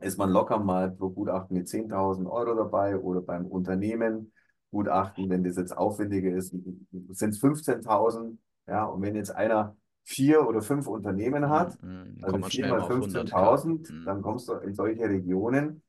ist 0.00 0.18
man 0.18 0.30
locker 0.30 0.58
mal 0.58 0.90
pro 0.90 1.10
Gutachten 1.10 1.56
mit 1.56 1.66
10.000 1.66 2.30
Euro 2.30 2.54
dabei 2.54 2.96
oder 2.96 3.20
beim 3.20 3.46
Unternehmen 3.46 4.32
Gutachten, 4.70 5.30
wenn 5.30 5.44
das 5.44 5.56
jetzt 5.56 5.76
aufwendiger 5.76 6.30
ist, 6.30 6.50
sind 6.50 7.30
es 7.30 7.40
15.000. 7.40 8.38
Ja, 8.66 8.84
und 8.84 9.02
wenn 9.02 9.16
jetzt 9.16 9.34
einer 9.34 9.76
vier 10.08 10.46
oder 10.48 10.62
fünf 10.62 10.86
Unternehmen 10.86 11.48
Hm, 11.50 11.50
hat, 11.50 11.78
hm, 11.82 12.24
Dann 12.24 12.38
also 12.38 12.42
vier 12.42 12.66
mal 12.66 12.80
mal 12.80 12.80
auf 12.80 12.96
100k. 12.96 13.60
15.000, 13.76 13.88
Hm, 13.88 14.04
dann 14.04 14.22
kommst 14.22 14.48
du 14.48 14.54
in 14.54 14.74
solche 14.74 15.08
Regionen. 15.08 15.82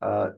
Äh, 0.00 0.32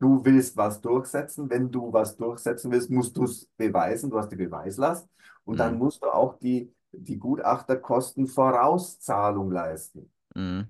du 0.00 0.24
willst 0.24 0.56
was 0.56 0.80
durchsetzen. 0.80 1.50
Wenn 1.50 1.70
du 1.70 1.92
was 1.92 2.16
durchsetzen 2.16 2.70
willst, 2.72 2.90
musst 2.90 3.16
du 3.16 3.24
es 3.24 3.46
beweisen. 3.56 4.10
Du 4.10 4.18
hast 4.18 4.30
die 4.32 4.36
Beweislast. 4.36 5.08
Und 5.44 5.58
dann 5.58 5.76
hm, 5.76 5.78
musst 5.78 6.02
du 6.04 6.08
auch 6.12 6.38
die, 6.38 6.72
die 6.92 7.18
Gutachterkosten 7.18 8.26
Vorauszahlung 8.26 9.50
leisten. 9.52 10.10
hm, 10.36 10.60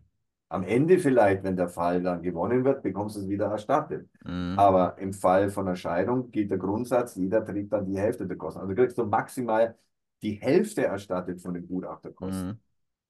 Am 0.48 0.64
Ende 0.64 0.98
vielleicht, 0.98 1.42
wenn 1.44 1.56
der 1.56 1.68
Fall 1.68 2.02
dann 2.02 2.22
gewonnen 2.22 2.64
wird, 2.64 2.82
bekommst 2.82 3.16
du 3.16 3.20
es 3.20 3.28
wieder 3.28 3.46
erstattet. 3.46 4.08
hm. 4.24 4.56
Aber 4.56 4.98
im 4.98 5.12
Fall 5.12 5.48
von 5.50 5.66
einer 5.66 5.76
Scheidung 5.76 6.30
gilt 6.32 6.50
der 6.50 6.58
Grundsatz, 6.58 7.14
jeder 7.14 7.44
trägt 7.44 7.72
dann 7.72 7.86
die 7.86 7.98
Hälfte 7.98 8.26
der 8.26 8.36
Kosten. 8.36 8.60
Also 8.60 8.74
kriegst 8.74 8.98
du 8.98 9.04
maximal 9.06 9.78
die 10.22 10.34
Hälfte 10.34 10.84
erstattet 10.84 11.40
von 11.42 11.54
den 11.54 11.66
Gutachterkosten. 11.68 12.52
Mhm. 12.52 12.60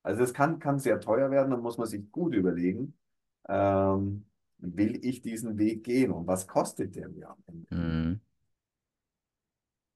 Also 0.03 0.23
es 0.23 0.35
kann, 0.35 0.59
kann 0.59 0.79
sehr 0.79 1.01
teuer 1.01 1.31
werden, 1.31 1.51
dann 1.51 1.63
muss 1.63 1.79
man 1.79 1.87
sich 1.89 2.11
gut 2.13 2.35
überlegen, 2.35 2.95
ähm, 3.49 4.27
will 4.59 4.99
ich 5.05 5.23
diesen 5.23 5.59
Weg 5.59 5.85
gehen 5.85 6.11
und 6.13 6.27
was 6.27 6.47
kostet 6.49 6.97
der 6.97 7.09
mir 7.11 7.31
am 7.31 7.43
Ende? 7.47 7.69
Mhm. 7.71 8.21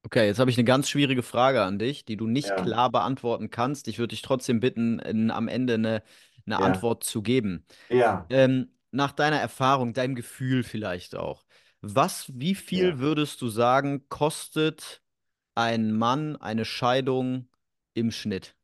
Okay, 0.03 0.27
jetzt 0.27 0.39
habe 0.39 0.51
ich 0.51 0.59
eine 0.59 0.65
ganz 0.65 0.89
schwierige 0.91 1.23
Frage 1.23 1.63
an 1.63 1.79
dich, 1.79 2.05
die 2.05 2.17
du 2.17 2.27
nicht 2.27 2.49
Ja, 2.49 2.57
klar 2.57 2.91
beantworten 2.93 3.51
kannst. 3.51 3.89
Ich 3.89 3.99
würde 3.99 4.11
dich 4.11 4.21
trotzdem 4.23 4.61
bitten, 4.61 4.99
in, 4.99 5.31
am 5.31 5.49
Ende 5.49 5.75
eine, 5.75 6.03
eine 6.45 6.59
ja, 6.59 6.61
Antwort 6.61 7.05
zu 7.05 7.23
geben. 7.23 7.65
ja, 7.89 8.31
Ähm, 8.31 8.71
nach 8.93 9.13
deiner 9.13 9.39
Erfahrung, 9.41 9.95
deinem 9.95 10.17
Gefühl 10.17 10.65
vielleicht 10.65 11.17
auch. 11.17 11.47
Was, 11.83 12.33
wie 12.35 12.57
viel 12.57 12.99
ja. 12.99 12.99
würdest 13.01 13.43
du 13.43 13.49
sagen, 13.51 14.09
kostet 14.11 15.04
ein 15.55 15.93
Mann 15.93 16.37
eine 16.37 16.65
Scheidung 16.65 17.49
im 17.95 18.11
Schnitt? 18.11 18.57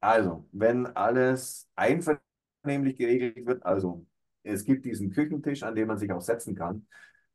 Also, 0.00 0.48
wenn 0.52 0.86
alles 0.86 1.68
einvernehmlich 1.76 2.96
geregelt 2.96 3.46
wird, 3.46 3.64
also 3.64 4.04
es 4.42 4.64
gibt 4.64 4.84
diesen 4.84 5.10
Küchentisch, 5.10 5.62
an 5.62 5.74
dem 5.74 5.88
man 5.88 5.98
sich 5.98 6.10
auch 6.12 6.20
setzen 6.20 6.54
kann, 6.56 6.86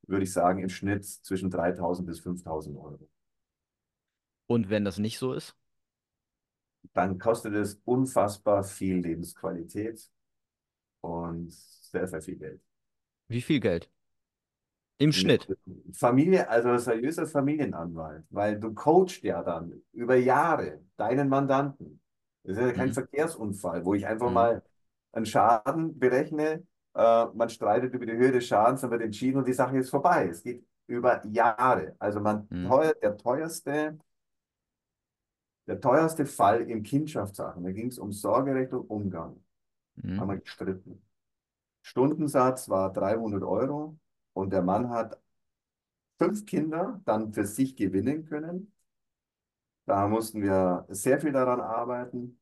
würde 0.08 0.24
ich 0.24 0.34
sagen, 0.34 0.60
im 0.62 0.70
Schnitt 0.70 1.06
zwischen 1.06 1.50
3.000 1.50 2.06
bis 2.08 2.20
5.000 2.20 2.78
Euro. 2.78 3.10
Und 4.48 4.70
wenn 4.70 4.86
das 4.86 4.98
nicht 4.98 5.20
so 5.20 5.34
ist? 5.34 5.56
Dann 6.94 7.18
kostet 7.20 7.54
es 7.54 7.80
unfassbar 7.86 8.64
viel 8.64 8.98
Lebensqualität 8.98 10.10
und 11.02 11.52
sehr, 11.52 12.08
sehr 12.08 12.22
viel 12.22 12.38
Geld. 12.38 12.62
Wie 13.30 13.42
viel 13.42 13.60
Geld? 13.62 13.90
Im 15.00 15.12
Schnitt. 15.12 15.50
Familie, 15.94 16.48
also 16.50 16.70
ein 16.70 16.80
seriöser 16.80 17.26
Familienanwalt, 17.28 18.26
weil 18.30 18.60
du 18.60 18.74
coachst 18.74 19.24
ja 19.24 19.42
dann 19.44 19.74
über 19.94 20.16
Jahre 20.16 20.82
deinen 20.98 21.30
Mandanten. 21.30 22.02
Das 22.44 22.58
ist 22.58 22.64
ja 22.64 22.72
kein 22.72 22.92
Mhm. 22.92 22.94
Verkehrsunfall, 22.94 23.84
wo 23.86 23.94
ich 23.94 24.06
einfach 24.08 24.30
Mhm. 24.30 24.32
mal 24.32 24.64
einen 25.12 25.26
Schaden 25.26 25.98
berechne, 25.98 26.66
äh, 26.96 27.26
man 27.34 27.50
streitet 27.50 27.94
über 27.94 28.06
die 28.06 28.14
Höhe 28.14 28.32
des 28.32 28.46
Schadens, 28.48 28.82
dann 28.82 28.92
wird 28.92 29.02
entschieden 29.02 29.38
und 29.38 29.48
die 29.48 29.54
Sache 29.54 29.78
ist 29.78 29.90
vorbei. 29.90 30.28
Es 30.30 30.44
geht 30.44 30.66
über 30.88 31.26
Jahre. 31.28 31.96
Also 32.00 32.20
man, 32.20 32.50
Mhm. 32.52 32.58
teuer, 32.62 32.94
der 33.02 33.18
teuerste, 33.18 33.98
der 35.68 35.80
teuerste 35.82 36.26
Fall 36.26 36.62
in 36.70 36.84
Kindschaftssachen, 36.84 37.64
da 37.64 37.72
ging 37.72 37.88
es 37.88 38.00
um 38.00 38.12
Sorgerecht 38.12 38.74
und 38.74 38.90
Umgang, 38.90 39.44
haben 40.18 40.30
Mhm. 40.30 40.32
wir 40.32 40.38
gestritten. 40.40 41.04
Stundensatz 41.84 42.70
war 42.70 42.94
300 42.94 43.44
Euro 43.44 43.98
und 44.38 44.52
der 44.52 44.62
Mann 44.62 44.90
hat 44.90 45.20
fünf 46.20 46.46
Kinder 46.46 47.02
dann 47.06 47.34
für 47.34 47.44
sich 47.46 47.76
gewinnen 47.76 48.26
können. 48.26 48.72
Da 49.86 50.08
mussten 50.08 50.42
wir 50.42 50.86
sehr 50.90 51.20
viel 51.22 51.32
daran 51.32 51.62
arbeiten. 51.62 52.40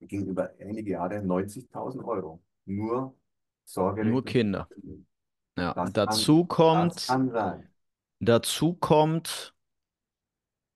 Ging 0.00 0.26
über 0.26 0.52
einige 0.60 0.92
Jahre 0.92 1.22
90.000 1.22 2.04
Euro. 2.04 2.42
Nur 2.66 3.16
Nur 4.00 4.24
Sorgerecht. 4.24 4.24
Kinder. 4.24 4.70
Ja. 5.58 5.76
Das 5.76 5.92
Dazu 5.92 6.44
kommt, 6.46 6.98
kann 7.06 7.30
sein. 7.30 7.70
dazu 8.20 8.74
kommt 8.74 9.54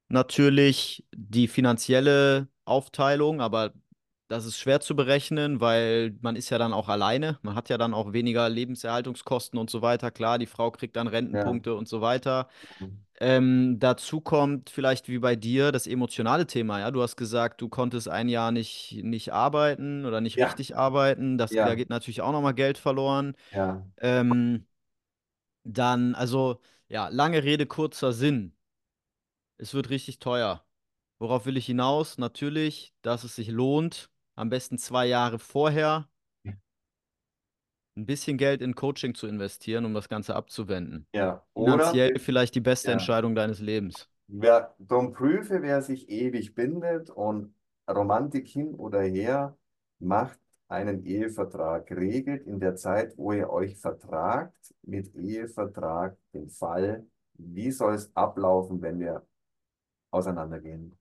natürlich 0.09 1.05
die 1.15 1.49
finanzielle 1.49 2.49
Aufteilung, 2.65 3.41
aber 3.41 3.73
das 4.31 4.47
ist 4.47 4.59
schwer 4.59 4.81
zu 4.81 4.97
berechnen, 4.97 5.61
weil 5.61 6.17
man 6.23 6.37
ist 6.37 6.51
ja 6.51 6.59
dann 6.59 6.73
auch 6.73 6.89
alleine. 6.89 7.39
Man 7.43 7.57
hat 7.57 7.69
ja 7.71 7.79
dann 7.79 7.95
auch 7.95 8.13
weniger 8.15 8.49
Lebenserhaltungskosten 8.49 9.59
und 9.59 9.71
so 9.71 9.83
weiter. 9.83 10.11
Klar, 10.13 10.39
die 10.39 10.47
Frau 10.47 10.71
kriegt 10.73 10.97
dann 10.97 11.09
Ja. 11.33 11.57
Rentenpunkte 11.57 11.75
und 11.75 11.89
so 11.89 12.01
weiter. 12.01 12.49
Ähm, 13.21 13.79
dazu 13.81 14.21
kommt 14.23 14.71
vielleicht 14.71 15.09
wie 15.09 15.19
bei 15.19 15.37
dir 15.37 15.73
das 15.73 15.87
emotionale 15.87 16.47
Thema. 16.47 16.81
Ja, 16.81 16.91
du 16.91 17.03
hast 17.03 17.17
gesagt, 17.17 17.61
du 17.61 17.69
konntest 17.69 18.09
ein 18.09 18.29
Jahr 18.29 18.53
nicht, 18.53 19.01
nicht 19.05 19.33
arbeiten 19.33 20.07
oder 20.07 20.21
nicht 20.23 20.39
Ja, 20.39 20.41
richtig 20.41 20.77
arbeiten. 20.77 21.39
Das, 21.39 21.61
da 21.61 21.75
ja, 21.75 21.77
geht 21.77 21.91
natürlich 21.91 22.23
auch 22.23 22.33
nochmal 22.33 22.55
Geld 22.55 22.79
verloren. 22.79 23.37
ja, 23.51 23.85
Ähm, 23.99 24.67
dann, 25.65 26.15
also, 26.15 26.61
ja, 26.89 27.09
lange 27.09 27.43
Rede, 27.45 27.67
kurzer 27.67 28.13
Sinn. 28.13 28.55
Es 29.59 29.75
wird 29.75 29.91
richtig 29.91 30.19
teuer. 30.19 30.65
Worauf 31.19 31.47
will 31.47 31.57
ich 31.57 31.67
hinaus? 31.67 32.19
Natürlich, 32.19 32.95
dass 33.03 33.25
es 33.25 33.37
sich 33.37 33.49
lohnt, 33.49 34.10
am 34.41 34.49
besten 34.49 34.79
zwei 34.79 35.07
Jahre 35.07 35.39
vorher 35.39 36.09
ein 37.97 38.07
bisschen 38.07 38.39
Geld 38.39 38.63
in 38.63 38.75
Coaching 38.75 39.15
zu 39.15 39.27
investieren, 39.27 39.85
um 39.85 39.95
das 39.95 40.09
Ganze 40.09 40.35
abzuwenden. 40.35 41.07
ja. 41.13 41.45
Oder, 41.55 41.73
Finanziell 41.73 42.19
vielleicht 42.19 42.55
die 42.55 42.61
beste 42.61 42.89
ja. 42.89 42.93
Entscheidung 42.95 43.35
deines 43.35 43.61
Lebens. 43.61 44.09
Wer, 44.29 44.75
drum 44.79 45.13
prüfe, 45.13 45.61
wer 45.63 45.83
sich 45.83 46.09
ewig 46.09 46.55
bindet 46.55 47.11
und 47.11 47.53
Romantik 47.89 48.47
hin 48.47 48.75
oder 48.75 49.03
her, 49.03 49.57
macht 49.99 50.39
einen 50.69 51.05
Ehevertrag, 51.05 51.91
regelt 51.91 52.47
in 52.47 52.61
der 52.61 52.77
Zeit, 52.77 53.19
wo 53.19 53.33
ihr 53.33 53.51
euch 53.51 53.77
vertragt, 53.77 54.73
mit 54.83 55.15
Ehevertrag 55.17 56.17
den 56.33 56.49
Fall, 56.49 57.05
wie 57.35 57.73
soll 57.73 57.95
es 57.95 58.15
ablaufen, 58.15 58.81
wenn 58.81 59.01
wir 59.01 59.27
auseinandergehen. 60.13 60.97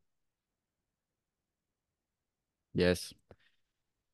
Yes. 2.73 3.13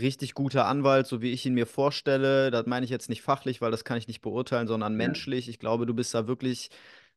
richtig 0.00 0.34
guter 0.34 0.66
Anwalt, 0.66 1.06
so 1.06 1.22
wie 1.22 1.32
ich 1.32 1.44
ihn 1.46 1.54
mir 1.54 1.66
vorstelle. 1.66 2.50
Das 2.50 2.66
meine 2.66 2.84
ich 2.84 2.90
jetzt 2.90 3.08
nicht 3.08 3.22
fachlich, 3.22 3.60
weil 3.60 3.70
das 3.70 3.84
kann 3.84 3.98
ich 3.98 4.08
nicht 4.08 4.20
beurteilen, 4.22 4.66
sondern 4.68 4.94
menschlich. 4.96 5.48
Ich 5.48 5.58
glaube, 5.58 5.86
du 5.86 5.94
bist 5.94 6.14
da 6.14 6.26
wirklich 6.26 6.70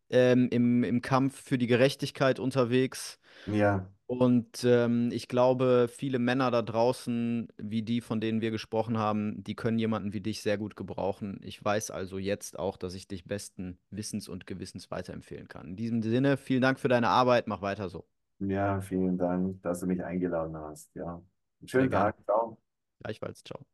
ähm, 0.10 0.50
im, 0.52 0.84
im 0.84 1.02
Kampf 1.02 1.42
für 1.42 1.58
die 1.58 1.68
Gerechtigkeit 1.68 2.40
unterwegs. 2.40 3.20
ja, 3.46 3.90
Und 4.08 4.66
ähm, 4.66 5.10
ich 5.14 5.30
glaube, 5.30 5.88
viele 5.90 6.20
Männer 6.20 6.52
da 6.52 6.62
draußen, 6.62 7.48
wie 7.58 7.82
die, 7.82 8.02
von 8.02 8.20
denen 8.20 8.42
wir 8.42 8.52
gesprochen 8.52 8.98
haben, 8.98 9.42
die 9.42 9.56
können 9.56 9.80
jemanden 9.80 10.12
wie 10.14 10.20
dich 10.20 10.42
sehr 10.42 10.58
gut 10.58 10.76
gebrauchen. 10.76 11.40
Ich 11.44 11.64
weiß 11.64 11.92
also 11.92 12.18
jetzt 12.18 12.60
auch, 12.60 12.76
dass 12.76 12.94
ich 12.94 13.08
dich 13.08 13.24
besten 13.24 13.80
Wissens 13.90 14.28
und 14.28 14.48
Gewissens 14.48 14.92
weiterempfehlen 14.92 15.48
kann. 15.48 15.70
In 15.70 15.76
diesem 15.78 16.02
Sinne, 16.04 16.36
vielen 16.36 16.62
Dank 16.62 16.80
für 16.80 16.90
deine 16.90 17.08
Arbeit. 17.08 17.48
Mach 17.48 17.62
weiter 17.62 17.88
so. 17.90 18.06
ja, 18.40 18.82
vielen 18.82 19.18
Dank, 19.18 19.62
dass 19.62 19.80
du 19.82 19.88
mich 19.88 20.04
eingeladen 20.04 20.56
hast. 20.58 20.94
Ja, 20.96 21.22
einen 21.60 21.68
schönen. 21.68 21.90
Tag. 21.92 22.16
Ciao. 22.26 22.58
Gleichfalls. 23.04 23.44
Ciao. 23.44 23.66